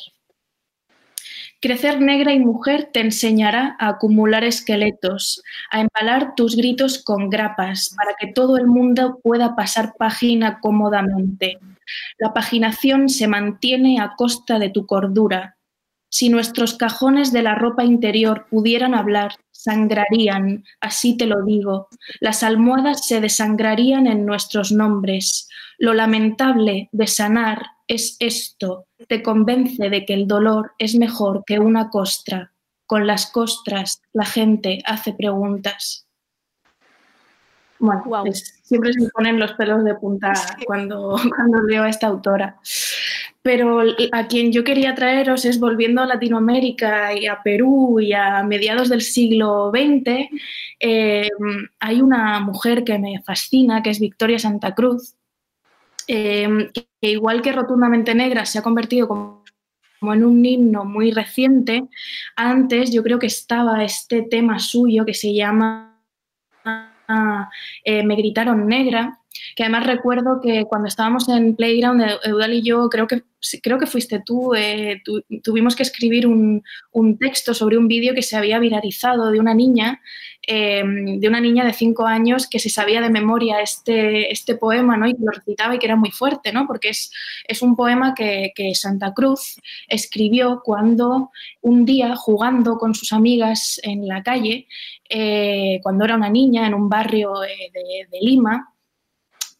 Crecer 1.64 2.02
negra 2.02 2.34
y 2.34 2.42
mujer 2.42 2.90
te 2.92 3.00
enseñará 3.00 3.78
a 3.80 3.88
acumular 3.88 4.44
esqueletos, 4.44 5.42
a 5.72 5.80
empalar 5.80 6.36
tus 6.36 6.58
gritos 6.58 7.02
con 7.02 7.30
grapas, 7.30 7.96
para 7.96 8.18
que 8.20 8.28
todo 8.34 8.58
el 8.58 8.68
mundo 8.68 9.22
pueda 9.24 9.56
pasar 9.56 9.94
página 9.98 10.60
cómodamente. 10.60 11.60
La 12.18 12.34
paginación 12.34 13.08
se 13.08 13.30
mantiene 13.30 14.02
a 14.02 14.16
costa 14.18 14.60
de 14.60 14.72
tu 14.72 14.86
cordura. 14.86 15.56
Si 16.10 16.28
nuestros 16.28 16.74
cajones 16.74 17.32
de 17.32 17.44
la 17.44 17.56
ropa 17.56 17.86
interior 17.86 18.46
pudieran 18.50 18.94
hablar, 18.94 19.36
sangrarían, 19.52 20.66
así 20.82 21.16
te 21.16 21.28
lo 21.28 21.46
digo. 21.46 21.88
Las 22.20 22.44
almohadas 22.44 23.08
se 23.08 23.22
desangrarían 23.22 24.06
en 24.06 24.26
nuestros 24.26 24.74
nombres. 24.74 25.48
Lo 25.78 25.94
lamentable 25.94 26.90
de 26.92 27.08
sanar 27.08 27.68
es 27.88 28.18
esto, 28.20 28.88
te 29.08 29.22
convence 29.22 29.90
de 29.90 30.06
que 30.06 30.14
el 30.14 30.28
dolor 30.28 30.74
es 30.78 30.96
mejor 30.96 31.44
que 31.46 31.60
una 31.60 31.90
costra. 31.90 32.52
Con 32.86 33.08
las 33.08 33.28
costras 33.32 34.02
la 34.12 34.26
gente 34.26 34.82
hace 34.86 35.14
preguntas. 35.14 36.08
Bueno, 37.80 38.04
siempre 38.62 38.94
se 38.94 39.02
me 39.02 39.10
ponen 39.10 39.40
los 39.40 39.54
pelos 39.54 39.84
de 39.84 39.96
punta 39.96 40.34
cuando, 40.66 41.20
cuando 41.36 41.62
leo 41.64 41.84
a 41.84 41.90
esta 41.90 42.08
autora. 42.08 42.58
Pero 43.42 43.82
a 44.14 44.28
quien 44.28 44.54
yo 44.54 44.64
quería 44.64 44.96
traeros 44.96 45.44
es 45.44 45.60
volviendo 45.60 46.02
a 46.02 46.06
Latinoamérica 46.06 47.14
y 47.14 47.28
a 47.28 47.44
Perú 47.44 48.00
y 48.00 48.14
a 48.14 48.42
mediados 48.44 48.88
del 48.88 49.02
siglo 49.02 49.70
XX, 49.74 50.30
eh, 50.80 51.30
hay 51.80 52.02
una 52.02 52.40
mujer 52.40 52.86
que 52.86 52.98
me 53.00 53.22
fascina, 53.22 53.84
que 53.84 53.90
es 53.90 54.00
Victoria 54.00 54.40
Santa 54.40 54.74
Cruz, 54.74 55.16
eh, 56.08 56.72
que 56.74 57.10
igual 57.10 57.42
que 57.42 57.52
Rotundamente 57.52 58.16
Negra 58.16 58.46
se 58.46 58.60
ha 58.60 58.62
convertido 58.62 59.08
como, 59.08 59.44
en 60.14 60.26
un 60.26 60.46
himno 60.46 60.84
muy 60.84 61.12
reciente, 61.12 61.84
antes 62.36 62.92
yo 62.92 63.04
creo 63.04 63.20
que 63.20 63.28
estaba 63.28 63.84
este 63.84 64.22
tema 64.24 64.60
suyo 64.60 65.06
que 65.06 65.14
se 65.14 65.34
llama 65.34 66.02
eh, 67.86 68.04
Me 68.04 68.16
gritaron 68.16 68.68
negra, 68.68 69.20
que 69.56 69.64
además 69.64 69.88
recuerdo 69.88 70.40
que 70.42 70.66
cuando 70.66 70.88
estábamos 70.88 71.28
en 71.30 71.56
Playground, 71.56 72.04
Eudal 72.24 72.54
y 72.54 72.62
yo, 72.62 72.90
creo 72.90 73.08
que, 73.08 73.24
creo 73.62 73.78
que 73.78 73.88
fuiste 73.88 74.22
tú, 74.26 74.54
eh, 74.56 75.02
tuvimos 75.44 75.76
que 75.76 75.84
escribir 75.84 76.28
un, 76.28 76.64
un 76.92 77.18
texto 77.18 77.54
sobre 77.54 77.78
un 77.78 77.88
vídeo 77.88 78.14
que 78.14 78.22
se 78.22 78.38
había 78.38 78.60
viralizado 78.60 79.32
de 79.32 79.40
una 79.40 79.54
niña 79.54 80.02
Em, 80.46 81.22
de 81.22 81.28
una 81.30 81.40
niña 81.40 81.64
de 81.64 81.72
cinco 81.72 82.06
años 82.06 82.48
que 82.50 82.60
se 82.60 82.70
sabía 82.70 83.00
de 83.00 83.10
memoria 83.10 83.62
este, 83.62 84.30
este 84.30 84.56
poema 84.56 84.98
¿no? 84.98 85.08
y 85.08 85.16
lo 85.18 85.32
recitaba 85.32 85.74
y 85.74 85.80
que 85.80 85.86
era 85.86 85.96
muy 85.96 86.12
fuerte, 86.12 86.52
¿no? 86.52 86.68
porque 86.68 86.90
es, 86.90 87.12
es 87.48 87.62
un 87.62 87.78
poema 87.78 88.14
que, 88.14 88.52
Santa 88.74 89.14
Cruz 89.14 89.56
escribió 89.88 90.62
cuando 90.64 91.32
un 91.62 91.86
día 91.86 92.16
jugando 92.18 92.78
con 92.78 92.94
sus 92.94 93.14
amigas 93.14 93.80
en 93.84 94.06
la 94.06 94.22
calle, 94.22 94.68
eh, 95.10 95.80
cuando 95.82 96.04
era 96.04 96.16
una 96.18 96.30
niña 96.30 96.68
en 96.68 96.74
un 96.74 96.90
barrio 96.90 97.44
eh, 97.46 97.72
de, 97.74 98.20
Lima, 98.20 98.73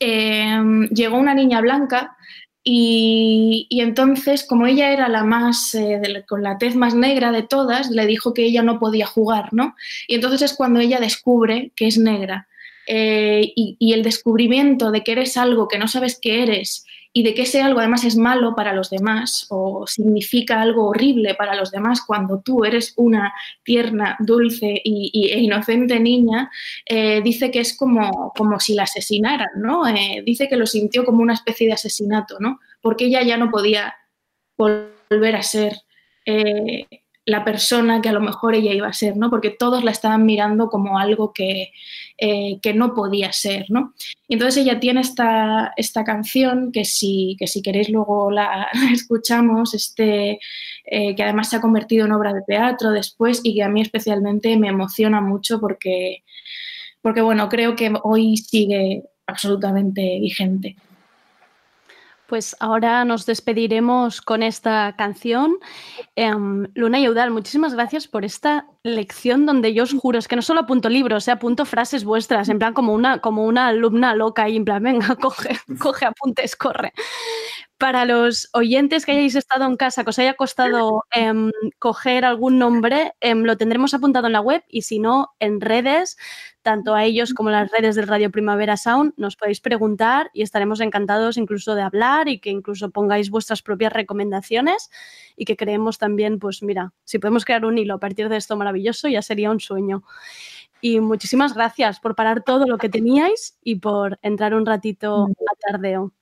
em, 0.04 0.88
llegó 0.90 1.18
una 1.18 1.34
niña 1.34 1.62
blanca 1.62 2.16
y, 2.64 3.68
entonces, 3.72 4.46
como 4.46 4.68
ella 4.68 4.92
era 4.92 5.10
la 5.10 5.24
más, 5.24 5.76
eh, 5.76 6.24
con 6.28 6.44
la 6.44 6.58
tez 6.58 6.76
más 6.76 6.96
negra 6.96 7.32
de 7.32 7.44
todas, 7.44 7.90
le 7.90 8.06
dijo 8.06 8.34
que 8.34 8.46
ella 8.46 8.64
no 8.64 8.80
podía 8.80 9.06
jugar, 9.06 9.50
¿no? 9.54 9.76
Y 10.08 10.16
entonces 10.16 10.42
es 10.44 10.54
cuando 10.54 10.80
ella 10.80 11.00
descubre 11.00 11.72
que 11.76 11.88
es 11.88 11.98
negra. 11.98 12.48
Eh, 12.88 13.54
y, 13.56 13.76
y, 13.80 13.94
el 13.94 14.04
descubrimiento 14.04 14.92
de 14.92 15.04
que 15.04 15.14
eres 15.14 15.38
algo 15.38 15.68
que 15.68 15.78
no 15.78 15.88
sabes 15.88 16.20
que 16.22 16.44
eres 16.44 16.83
y 17.16 17.22
de 17.22 17.36
que 17.36 17.44
ese 17.44 17.62
algo 17.62 17.80
además 17.80 18.04
es 18.04 18.18
malo 18.18 18.56
para 18.56 18.74
los 18.74 18.90
demás 18.90 19.46
o 19.50 19.86
significa 19.86 20.60
algo 20.60 20.90
horrible 20.90 21.36
para 21.36 21.56
los 21.56 21.70
demás 21.70 22.02
cuando 22.02 22.42
tú 22.42 22.66
eres 22.66 22.94
una 22.98 23.32
tierna, 23.64 24.18
dulce 24.20 24.82
y, 24.84 25.30
e 25.32 25.40
inocente 25.40 26.00
niña, 26.00 26.50
eh, 26.88 27.22
dice 27.22 27.52
que 27.52 27.60
es 27.60 27.78
como, 27.78 28.34
como 28.36 28.60
si 28.60 28.74
la 28.74 28.84
asesinaran, 28.84 29.50
¿no? 29.58 29.88
Eh, 29.88 30.24
dice 30.26 30.50
que 30.50 30.58
lo 30.58 30.66
sintió 30.66 31.06
como 31.06 31.22
una 31.22 31.36
especie 31.36 31.68
de 31.68 31.74
asesinato, 31.74 32.38
¿no? 32.40 32.60
Porque 32.82 33.06
ella 33.06 33.22
ya 33.22 33.38
no 33.38 33.52
podía 33.52 33.96
volver 34.58 35.36
a 35.36 35.44
ser 35.44 35.74
eh, 36.26 37.03
la 37.26 37.46
persona 37.46 38.02
que 38.02 38.10
a 38.10 38.14
lo 38.14 38.20
mejor 38.20 38.54
ella 38.54 38.74
iba 38.74 38.88
a 38.88 38.94
ser, 38.94 39.16
¿no? 39.16 39.30
Porque 39.30 39.50
todos 39.50 39.84
la 39.84 39.92
estaban 39.92 40.26
mirando 40.26 40.68
como 40.70 41.00
algo 41.00 41.32
que, 41.34 41.72
eh, 42.18 42.60
que 42.62 42.74
no 42.74 42.94
podía 42.94 43.32
ser, 43.32 43.66
¿no? 43.70 43.94
Y 44.28 44.34
entonces 44.34 44.64
ella 44.64 44.80
tiene 44.80 45.02
esta, 45.02 45.74
esta 45.78 46.04
canción 46.04 46.72
que 46.72 46.84
si, 46.84 47.38
que 47.40 47.48
si 47.48 47.62
queréis 47.62 47.90
luego 47.90 48.30
la, 48.30 48.68
escuchamos, 48.94 49.74
este, 49.74 50.40
eh, 50.86 51.16
que 51.16 51.24
además 51.24 51.50
se 51.50 51.56
ha 51.56 51.62
convertido 51.62 52.06
en 52.06 52.12
obra 52.12 52.34
de 52.34 52.42
teatro 52.46 52.92
después 52.92 53.40
y 53.44 53.56
que 53.56 53.64
a 53.64 53.70
mí 53.70 53.82
especialmente 53.82 54.58
me 54.58 54.68
emociona 54.68 55.22
mucho 55.22 55.62
porque, 55.62 56.24
porque 57.02 57.22
bueno, 57.22 57.48
creo 57.48 57.76
que 57.76 57.94
hoy 58.04 58.36
sigue 58.36 59.04
absolutamente 59.28 60.20
vigente. 60.20 60.76
Pues 62.34 62.56
ahora 62.60 63.06
nos 63.06 63.28
despediremos 63.28 64.20
con 64.20 64.42
esta 64.42 64.96
canción. 64.98 65.60
Em, 66.16 66.66
Luna 66.74 67.00
y 67.00 67.06
Eudal, 67.06 67.30
muchísimas 67.30 67.76
gracias 67.76 68.08
por 68.08 68.26
esta 68.26 68.66
lección 68.82 69.46
donde 69.46 69.76
yo 69.76 69.84
os 69.84 69.94
juro, 69.94 70.18
es 70.18 70.28
que 70.28 70.36
no 70.36 70.42
solo 70.42 70.62
apunto 70.62 70.90
libros, 70.90 71.28
eh, 71.28 71.32
apunto 71.32 71.64
frases 71.64 72.04
vuestras, 72.04 72.50
en 72.50 72.58
plan 72.58 72.74
como 72.74 72.92
una, 72.92 73.20
como 73.20 73.46
una 73.46 73.68
alumna 73.68 74.16
loca 74.16 74.50
y 74.50 74.56
en 74.56 74.66
plan, 74.66 74.82
venga, 74.82 75.16
coge, 75.16 75.60
coge 75.80 76.06
apuntes, 76.06 76.56
corre 76.56 76.94
para 77.84 78.06
los 78.06 78.48
oyentes 78.54 79.06
que 79.06 79.12
hayáis 79.12 79.36
estado 79.36 79.66
en 79.66 79.76
casa, 79.76 80.06
que 80.06 80.12
os 80.12 80.18
haya 80.18 80.36
costado 80.36 81.04
em, 81.12 81.52
coger 81.80 82.24
algún 82.24 82.58
nombre, 82.58 83.12
em, 83.20 83.44
lo 83.44 83.58
tendremos 83.58 83.94
apuntado 83.94 84.28
en 84.28 84.32
la 84.32 84.40
web 84.40 84.64
y 84.70 84.84
si 84.84 85.00
no, 85.00 85.34
en 85.42 85.60
redes, 85.60 86.16
tanto 86.62 86.96
a 86.96 87.04
ellos 87.04 87.34
como 87.34 87.50
en 87.50 87.56
las 87.56 87.70
redes 87.72 87.96
del 87.98 88.08
Radio 88.08 88.32
Primavera 88.32 88.78
Sound, 88.78 89.12
nos 89.18 89.36
podéis 89.36 89.60
preguntar 89.60 90.32
y 90.34 90.44
estaremos 90.44 90.80
encantados 90.80 91.36
incluso 91.36 91.76
de 91.76 91.82
hablar 91.82 92.30
y 92.30 92.40
que 92.40 92.52
incluso 92.52 92.90
pongáis 92.90 93.30
vuestras 93.30 93.62
propias 93.62 93.92
recomendaciones 93.92 94.90
y 95.36 95.44
que 95.44 95.58
creemos 95.58 95.98
también, 95.98 96.40
pues 96.40 96.64
mira, 96.64 96.94
si 97.04 97.20
podemos 97.20 97.44
crear 97.44 97.66
un 97.66 97.78
hilo 97.78 97.96
a 97.96 98.00
partir 98.00 98.30
de 98.30 98.38
esto 98.38 98.56
maravilloso, 98.56 99.10
ya 99.10 99.22
sería 99.22 99.52
un 99.52 99.60
sueño. 99.60 100.04
Y 100.80 101.02
muchísimas 101.02 101.54
gracias 101.54 102.00
por 102.00 102.16
parar 102.16 102.44
todo 102.46 102.66
lo 102.66 102.78
que 102.78 102.88
teníais 102.88 103.58
y 103.62 103.76
por 103.76 104.20
entrar 104.22 104.56
un 104.56 104.66
ratito 104.66 105.26
a 105.26 105.70
tardeo. 105.70 106.14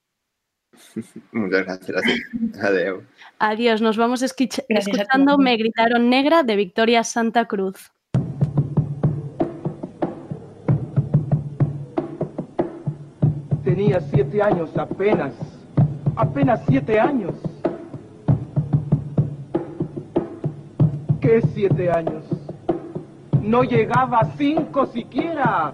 Muchas 1.31 1.65
gracias. 1.65 2.01
Adiós. 2.61 3.03
Adiós. 3.39 3.81
Nos 3.81 3.97
vamos 3.97 4.21
escuchando 4.21 5.37
Me 5.37 5.57
gritaron 5.57 6.09
negra 6.09 6.43
de 6.43 6.55
Victoria 6.55 7.03
Santa 7.03 7.45
Cruz. 7.45 7.91
Tenía 13.63 13.99
siete 13.99 14.41
años 14.41 14.75
apenas. 14.77 15.33
Apenas 16.15 16.61
siete 16.67 16.99
años. 16.99 17.33
¿Qué 21.21 21.41
siete 21.53 21.89
años? 21.91 22.23
No 23.41 23.63
llegaba 23.63 24.19
a 24.19 24.37
cinco 24.37 24.87
siquiera. 24.87 25.73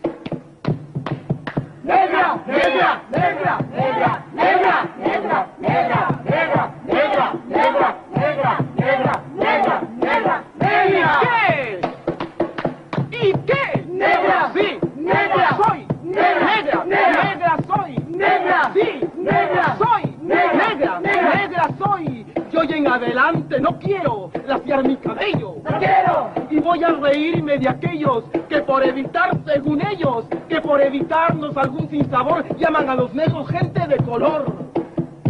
¡Negra! 1.83 2.37
¡Negra! 2.45 3.01
¡Negra! 3.09 3.57
¡Negra! 3.73 4.23
¡Negra! 4.33 4.87
¡Negra! 4.99 5.47
¡Negra! 5.59 6.07
¡Negra! 6.21 6.69
¡Negra! 6.85 7.33
¡Negra! 7.47 7.95
¡Negra! 8.13 8.59
¡Negra! 8.75 9.23
¡Negra! 9.35 9.81
¡Negra! 9.97 10.43
¡Negra! 10.59 11.19
¿Qué? 11.21 11.81
¿Y 13.11 13.33
qué? 13.33 13.85
¡Negra! 13.87 14.51
¡Sí! 14.53 14.79
¡Negra 14.95 15.57
soy! 15.57 15.87
¡Negra! 16.03 16.85
¡Negra! 16.85 17.23
¡Negra 17.23 17.57
soy! 17.67 17.95
¡Negra! 18.09 18.71
¡Sí! 18.73 19.01
¡Negra 19.17 19.75
soy! 19.77 20.17
¡Negra! 20.21 20.99
¡Negra! 20.99 20.99
¡Negra 20.99 21.69
soy! 21.79 22.25
Yo 22.51 22.59
hoy 22.59 22.73
en 22.73 22.87
adelante 22.87 23.59
no 23.59 23.79
quiero 23.79 24.29
laciar 24.45 24.83
mi 24.83 24.97
cabello. 24.97 25.55
¡No 25.63 25.79
quiero! 25.79 26.29
Y 26.49 26.59
voy 26.59 26.83
a 26.83 26.89
reírme 26.89 27.57
de 27.57 27.69
aquellos 27.69 28.25
que 28.49 28.61
por 28.61 28.83
evitar, 28.83 29.30
por 30.71 30.81
evitarnos 30.81 31.57
algún 31.57 31.89
sinsabor, 31.89 32.45
llaman 32.57 32.89
a 32.89 32.95
los 32.95 33.13
negros 33.13 33.45
gente 33.49 33.85
de 33.87 33.97
color. 33.97 34.45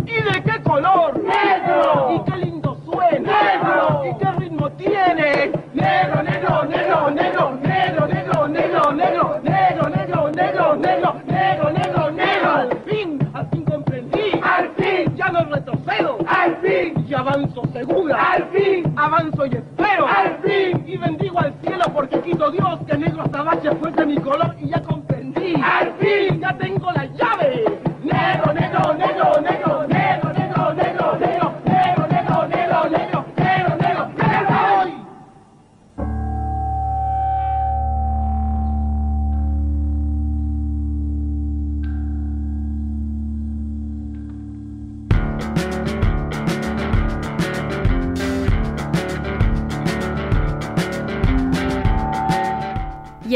¿Y 0.05 0.11
de 0.11 0.43
qué 0.43 0.61
color? 0.61 1.19
¡Negro! 1.19 2.11
¿Y 2.11 2.31
qué 2.31 2.37
lindo 2.37 2.77
suena? 2.85 3.41
¡Negro! 3.41 4.03
¿Y 4.05 4.17
qué 4.19 4.31
ritmo 4.33 4.69
tiene? 4.73 5.51
¡Negro, 5.73 6.21
negro, 6.21 6.63
negro, 6.65 7.09
negro, 7.09 7.55
negro, 7.55 8.07
negro, 8.07 8.07
negro, 8.07 8.47
negro, 8.47 8.91
negro, 8.93 9.49
negro, 9.49 10.29
negro, 10.29 10.75
negro, 10.75 11.21
negro, 11.25 11.71
negro, 11.71 12.11
negro! 12.11 12.51
¡Al 12.51 12.77
fin, 12.85 13.31
al 13.33 13.49
fin 13.49 13.65
comprendí! 13.65 14.39
¡Al 14.43 14.69
fin! 14.77 15.15
¡Ya 15.15 15.29
no 15.29 15.43
retrocedo! 15.45 16.17
¡Al 16.27 16.55
fin! 16.57 17.03
¡Y 17.07 17.13
avanzo 17.15 17.63
segura! 17.73 18.33
¡Al 18.33 18.43
fin! 18.49 18.93
¡Avanzo 18.95 19.47
y 19.47 19.55
espero! 19.55 20.05
¡Al 20.05 20.37
fin! 20.43 20.83
Y 20.85 20.97
bendigo 20.97 21.39
al 21.39 21.51
cielo 21.63 21.85
porque 21.95 22.21
quito 22.21 22.51
Dios 22.51 22.79
que 22.85 22.95
negro 22.95 23.23
azabache 23.23 23.71
fuese 23.77 24.05
mi 24.05 24.17
color 24.17 24.55
y 24.59 24.69
ya 24.69 24.81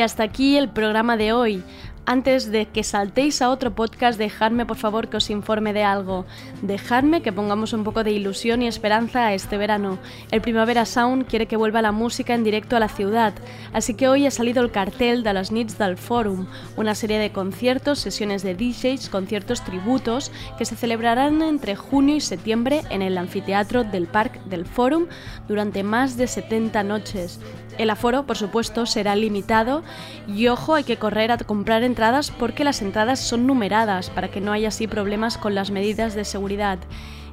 hasta 0.05 0.23
aquí 0.23 0.55
el 0.55 0.69
programa 0.69 1.17
de 1.17 1.33
hoy. 1.33 1.63
Antes 2.07 2.51
de 2.51 2.67
que 2.67 2.83
saltéis 2.83 3.41
a 3.41 3.49
otro 3.49 3.73
podcast, 3.73 4.19
dejadme 4.19 4.67
por 4.67 4.77
favor 4.77 5.09
que 5.09 5.17
os 5.17 5.31
informe 5.31 5.73
de 5.73 5.83
algo. 5.83 6.27
Dejadme 6.61 7.23
que 7.23 7.33
pongamos 7.33 7.73
un 7.73 7.83
poco 7.83 8.03
de 8.03 8.11
ilusión 8.11 8.61
y 8.61 8.67
esperanza 8.67 9.25
a 9.25 9.33
este 9.33 9.57
verano. 9.57 9.97
El 10.29 10.41
Primavera 10.41 10.85
Sound 10.85 11.25
quiere 11.25 11.47
que 11.47 11.57
vuelva 11.57 11.81
la 11.81 11.91
música 11.91 12.35
en 12.35 12.43
directo 12.43 12.75
a 12.75 12.79
la 12.79 12.89
ciudad, 12.89 13.33
así 13.73 13.95
que 13.95 14.07
hoy 14.07 14.27
ha 14.27 14.31
salido 14.31 14.61
el 14.61 14.69
cartel 14.69 15.23
de 15.23 15.33
las 15.33 15.51
Nits 15.51 15.79
del 15.79 15.97
Forum, 15.97 16.45
una 16.77 16.93
serie 16.93 17.17
de 17.17 17.31
conciertos, 17.31 17.97
sesiones 17.97 18.43
de 18.43 18.53
DJs, 18.53 19.09
conciertos 19.09 19.63
tributos 19.63 20.31
que 20.59 20.65
se 20.65 20.75
celebrarán 20.75 21.41
entre 21.41 21.75
junio 21.75 22.15
y 22.15 22.21
septiembre 22.21 22.83
en 22.91 23.01
el 23.01 23.17
anfiteatro 23.17 23.83
del 23.83 24.05
Parc 24.05 24.43
del 24.43 24.67
Forum 24.67 25.07
durante 25.47 25.81
más 25.81 26.17
de 26.17 26.27
70 26.27 26.83
noches. 26.83 27.39
El 27.77 27.89
aforo, 27.89 28.25
por 28.25 28.37
supuesto, 28.37 28.85
será 28.85 29.15
limitado 29.15 29.83
y 30.27 30.47
ojo, 30.47 30.75
hay 30.75 30.83
que 30.83 30.97
correr 30.97 31.31
a 31.31 31.37
comprar 31.37 31.83
entradas 31.83 32.31
porque 32.31 32.63
las 32.63 32.81
entradas 32.81 33.19
son 33.19 33.45
numeradas 33.45 34.09
para 34.09 34.29
que 34.29 34.41
no 34.41 34.53
haya 34.53 34.69
así 34.69 34.87
problemas 34.87 35.37
con 35.37 35.55
las 35.55 35.71
medidas 35.71 36.15
de 36.15 36.23
seguridad. 36.23 36.79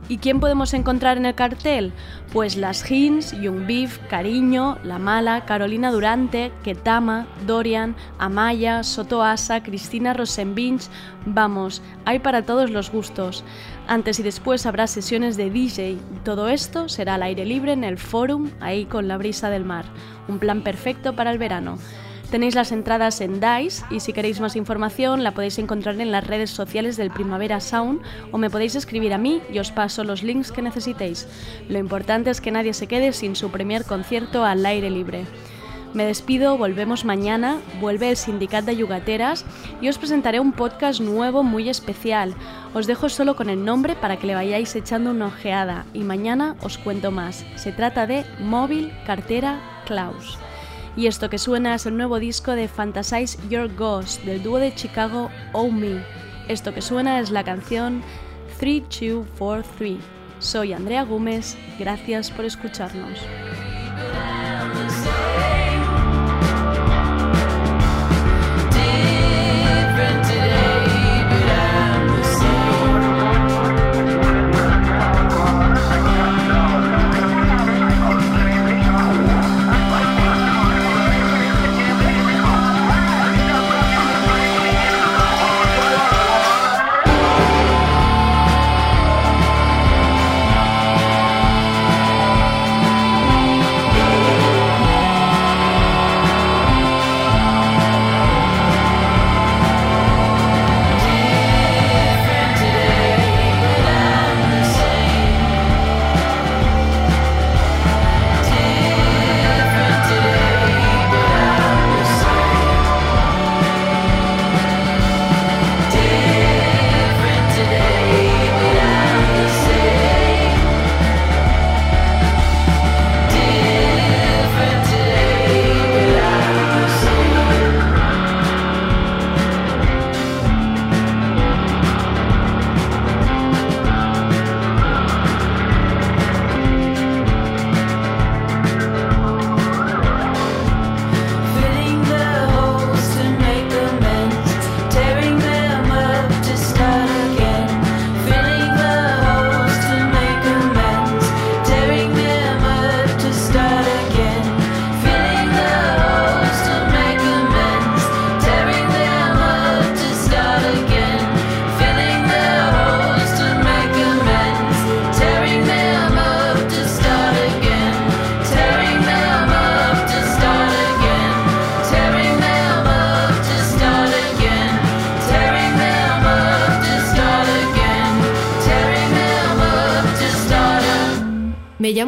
¿Y 0.09 0.19
quién 0.19 0.41
podemos 0.41 0.74
encontrar 0.74 1.16
en 1.16 1.27
el 1.27 1.35
cartel? 1.35 1.93
Pues 2.33 2.57
las 2.57 2.91
Hins, 2.91 3.33
Young 3.41 3.66
Beef, 3.66 3.99
Cariño, 4.09 4.79
La 4.83 4.99
Mala, 4.99 5.45
Carolina 5.45 5.93
Durante, 5.93 6.51
Ketama, 6.65 7.27
Dorian, 7.47 7.95
Amaya, 8.19 8.83
Soto 8.83 9.23
Asa, 9.23 9.62
Cristina 9.62 10.12
Rosenbinch. 10.12 10.89
Vamos, 11.24 11.83
hay 12.05 12.19
para 12.19 12.43
todos 12.43 12.70
los 12.70 12.91
gustos. 12.91 13.45
Antes 13.87 14.19
y 14.19 14.23
después 14.24 14.66
habrá 14.66 14.89
sesiones 14.89 15.37
de 15.37 15.51
DJ. 15.51 15.99
Todo 16.24 16.49
esto 16.49 16.89
será 16.89 17.15
al 17.15 17.23
aire 17.23 17.45
libre 17.45 17.73
en 17.73 17.85
el 17.85 17.97
forum, 17.97 18.51
ahí 18.61 18.87
con 18.87 19.07
la 19.07 19.19
brisa 19.19 19.51
del 19.51 19.65
mar. 19.65 19.85
Un 20.27 20.39
plan 20.39 20.62
perfecto 20.62 21.15
para 21.15 21.31
el 21.31 21.39
verano. 21.39 21.79
Tenéis 22.32 22.54
las 22.54 22.72
entradas 22.72 23.20
en 23.20 23.40
DICE 23.40 23.84
y 23.90 24.00
si 24.00 24.14
queréis 24.14 24.40
más 24.40 24.56
información 24.56 25.22
la 25.22 25.34
podéis 25.34 25.59
encontrar 25.59 26.00
en 26.00 26.10
las 26.10 26.26
redes 26.26 26.48
sociales 26.48 26.96
del 26.96 27.10
Primavera 27.10 27.60
Sound 27.60 28.00
o 28.30 28.38
me 28.38 28.48
podéis 28.48 28.74
escribir 28.74 29.12
a 29.12 29.18
mí 29.18 29.42
y 29.52 29.59
os 29.59 29.70
paso 29.70 30.02
los 30.02 30.22
links 30.22 30.50
que 30.50 30.62
necesitéis. 30.62 31.28
Lo 31.68 31.78
importante 31.78 32.30
es 32.30 32.40
que 32.40 32.50
nadie 32.50 32.72
se 32.72 32.86
quede 32.86 33.12
sin 33.12 33.36
su 33.36 33.50
primer 33.50 33.84
concierto 33.84 34.46
al 34.46 34.64
aire 34.64 34.88
libre. 34.88 35.26
Me 35.92 36.06
despido, 36.06 36.56
volvemos 36.56 37.04
mañana, 37.04 37.59
vuelve 37.82 38.09
el 38.09 38.16
Sindicat 38.16 38.64
de 38.64 38.76
Yugateras 38.76 39.44
y 39.82 39.90
os 39.90 39.98
presentaré 39.98 40.40
un 40.40 40.52
podcast 40.52 41.02
nuevo 41.02 41.42
muy 41.42 41.68
especial. 41.68 42.34
Os 42.72 42.86
dejo 42.86 43.10
solo 43.10 43.36
con 43.36 43.50
el 43.50 43.62
nombre 43.62 43.94
para 43.94 44.16
que 44.16 44.26
le 44.26 44.34
vayáis 44.34 44.74
echando 44.74 45.10
una 45.10 45.26
ojeada 45.26 45.84
y 45.92 45.98
mañana 45.98 46.56
os 46.62 46.78
cuento 46.78 47.10
más. 47.10 47.44
Se 47.56 47.72
trata 47.72 48.06
de 48.06 48.24
Móvil 48.40 48.90
Cartera 49.04 49.60
Klaus. 49.84 50.38
Y 50.97 51.06
esto 51.06 51.31
que 51.31 51.39
suena 51.39 51.74
es 51.74 51.86
el 51.86 51.97
nuevo 51.97 52.19
disco 52.19 52.52
de 52.52 52.69
Fantasize 52.69 53.39
Your 53.48 53.74
Ghost 53.74 54.23
del 54.24 54.43
dúo 54.43 54.59
de 54.59 54.74
Chicago 54.74 55.31
Oh 55.52 55.70
Me. 55.70 56.05
Esto 56.48 56.74
que 56.74 56.82
suena 56.82 57.19
es 57.20 57.31
la 57.31 57.44
canción 57.44 58.02
3243. 58.59 59.98
Soy 60.39 60.73
Andrea 60.73 61.05
Gómez, 61.05 61.56
gracias 61.78 62.31
por 62.31 62.44
escucharnos. 62.44 63.19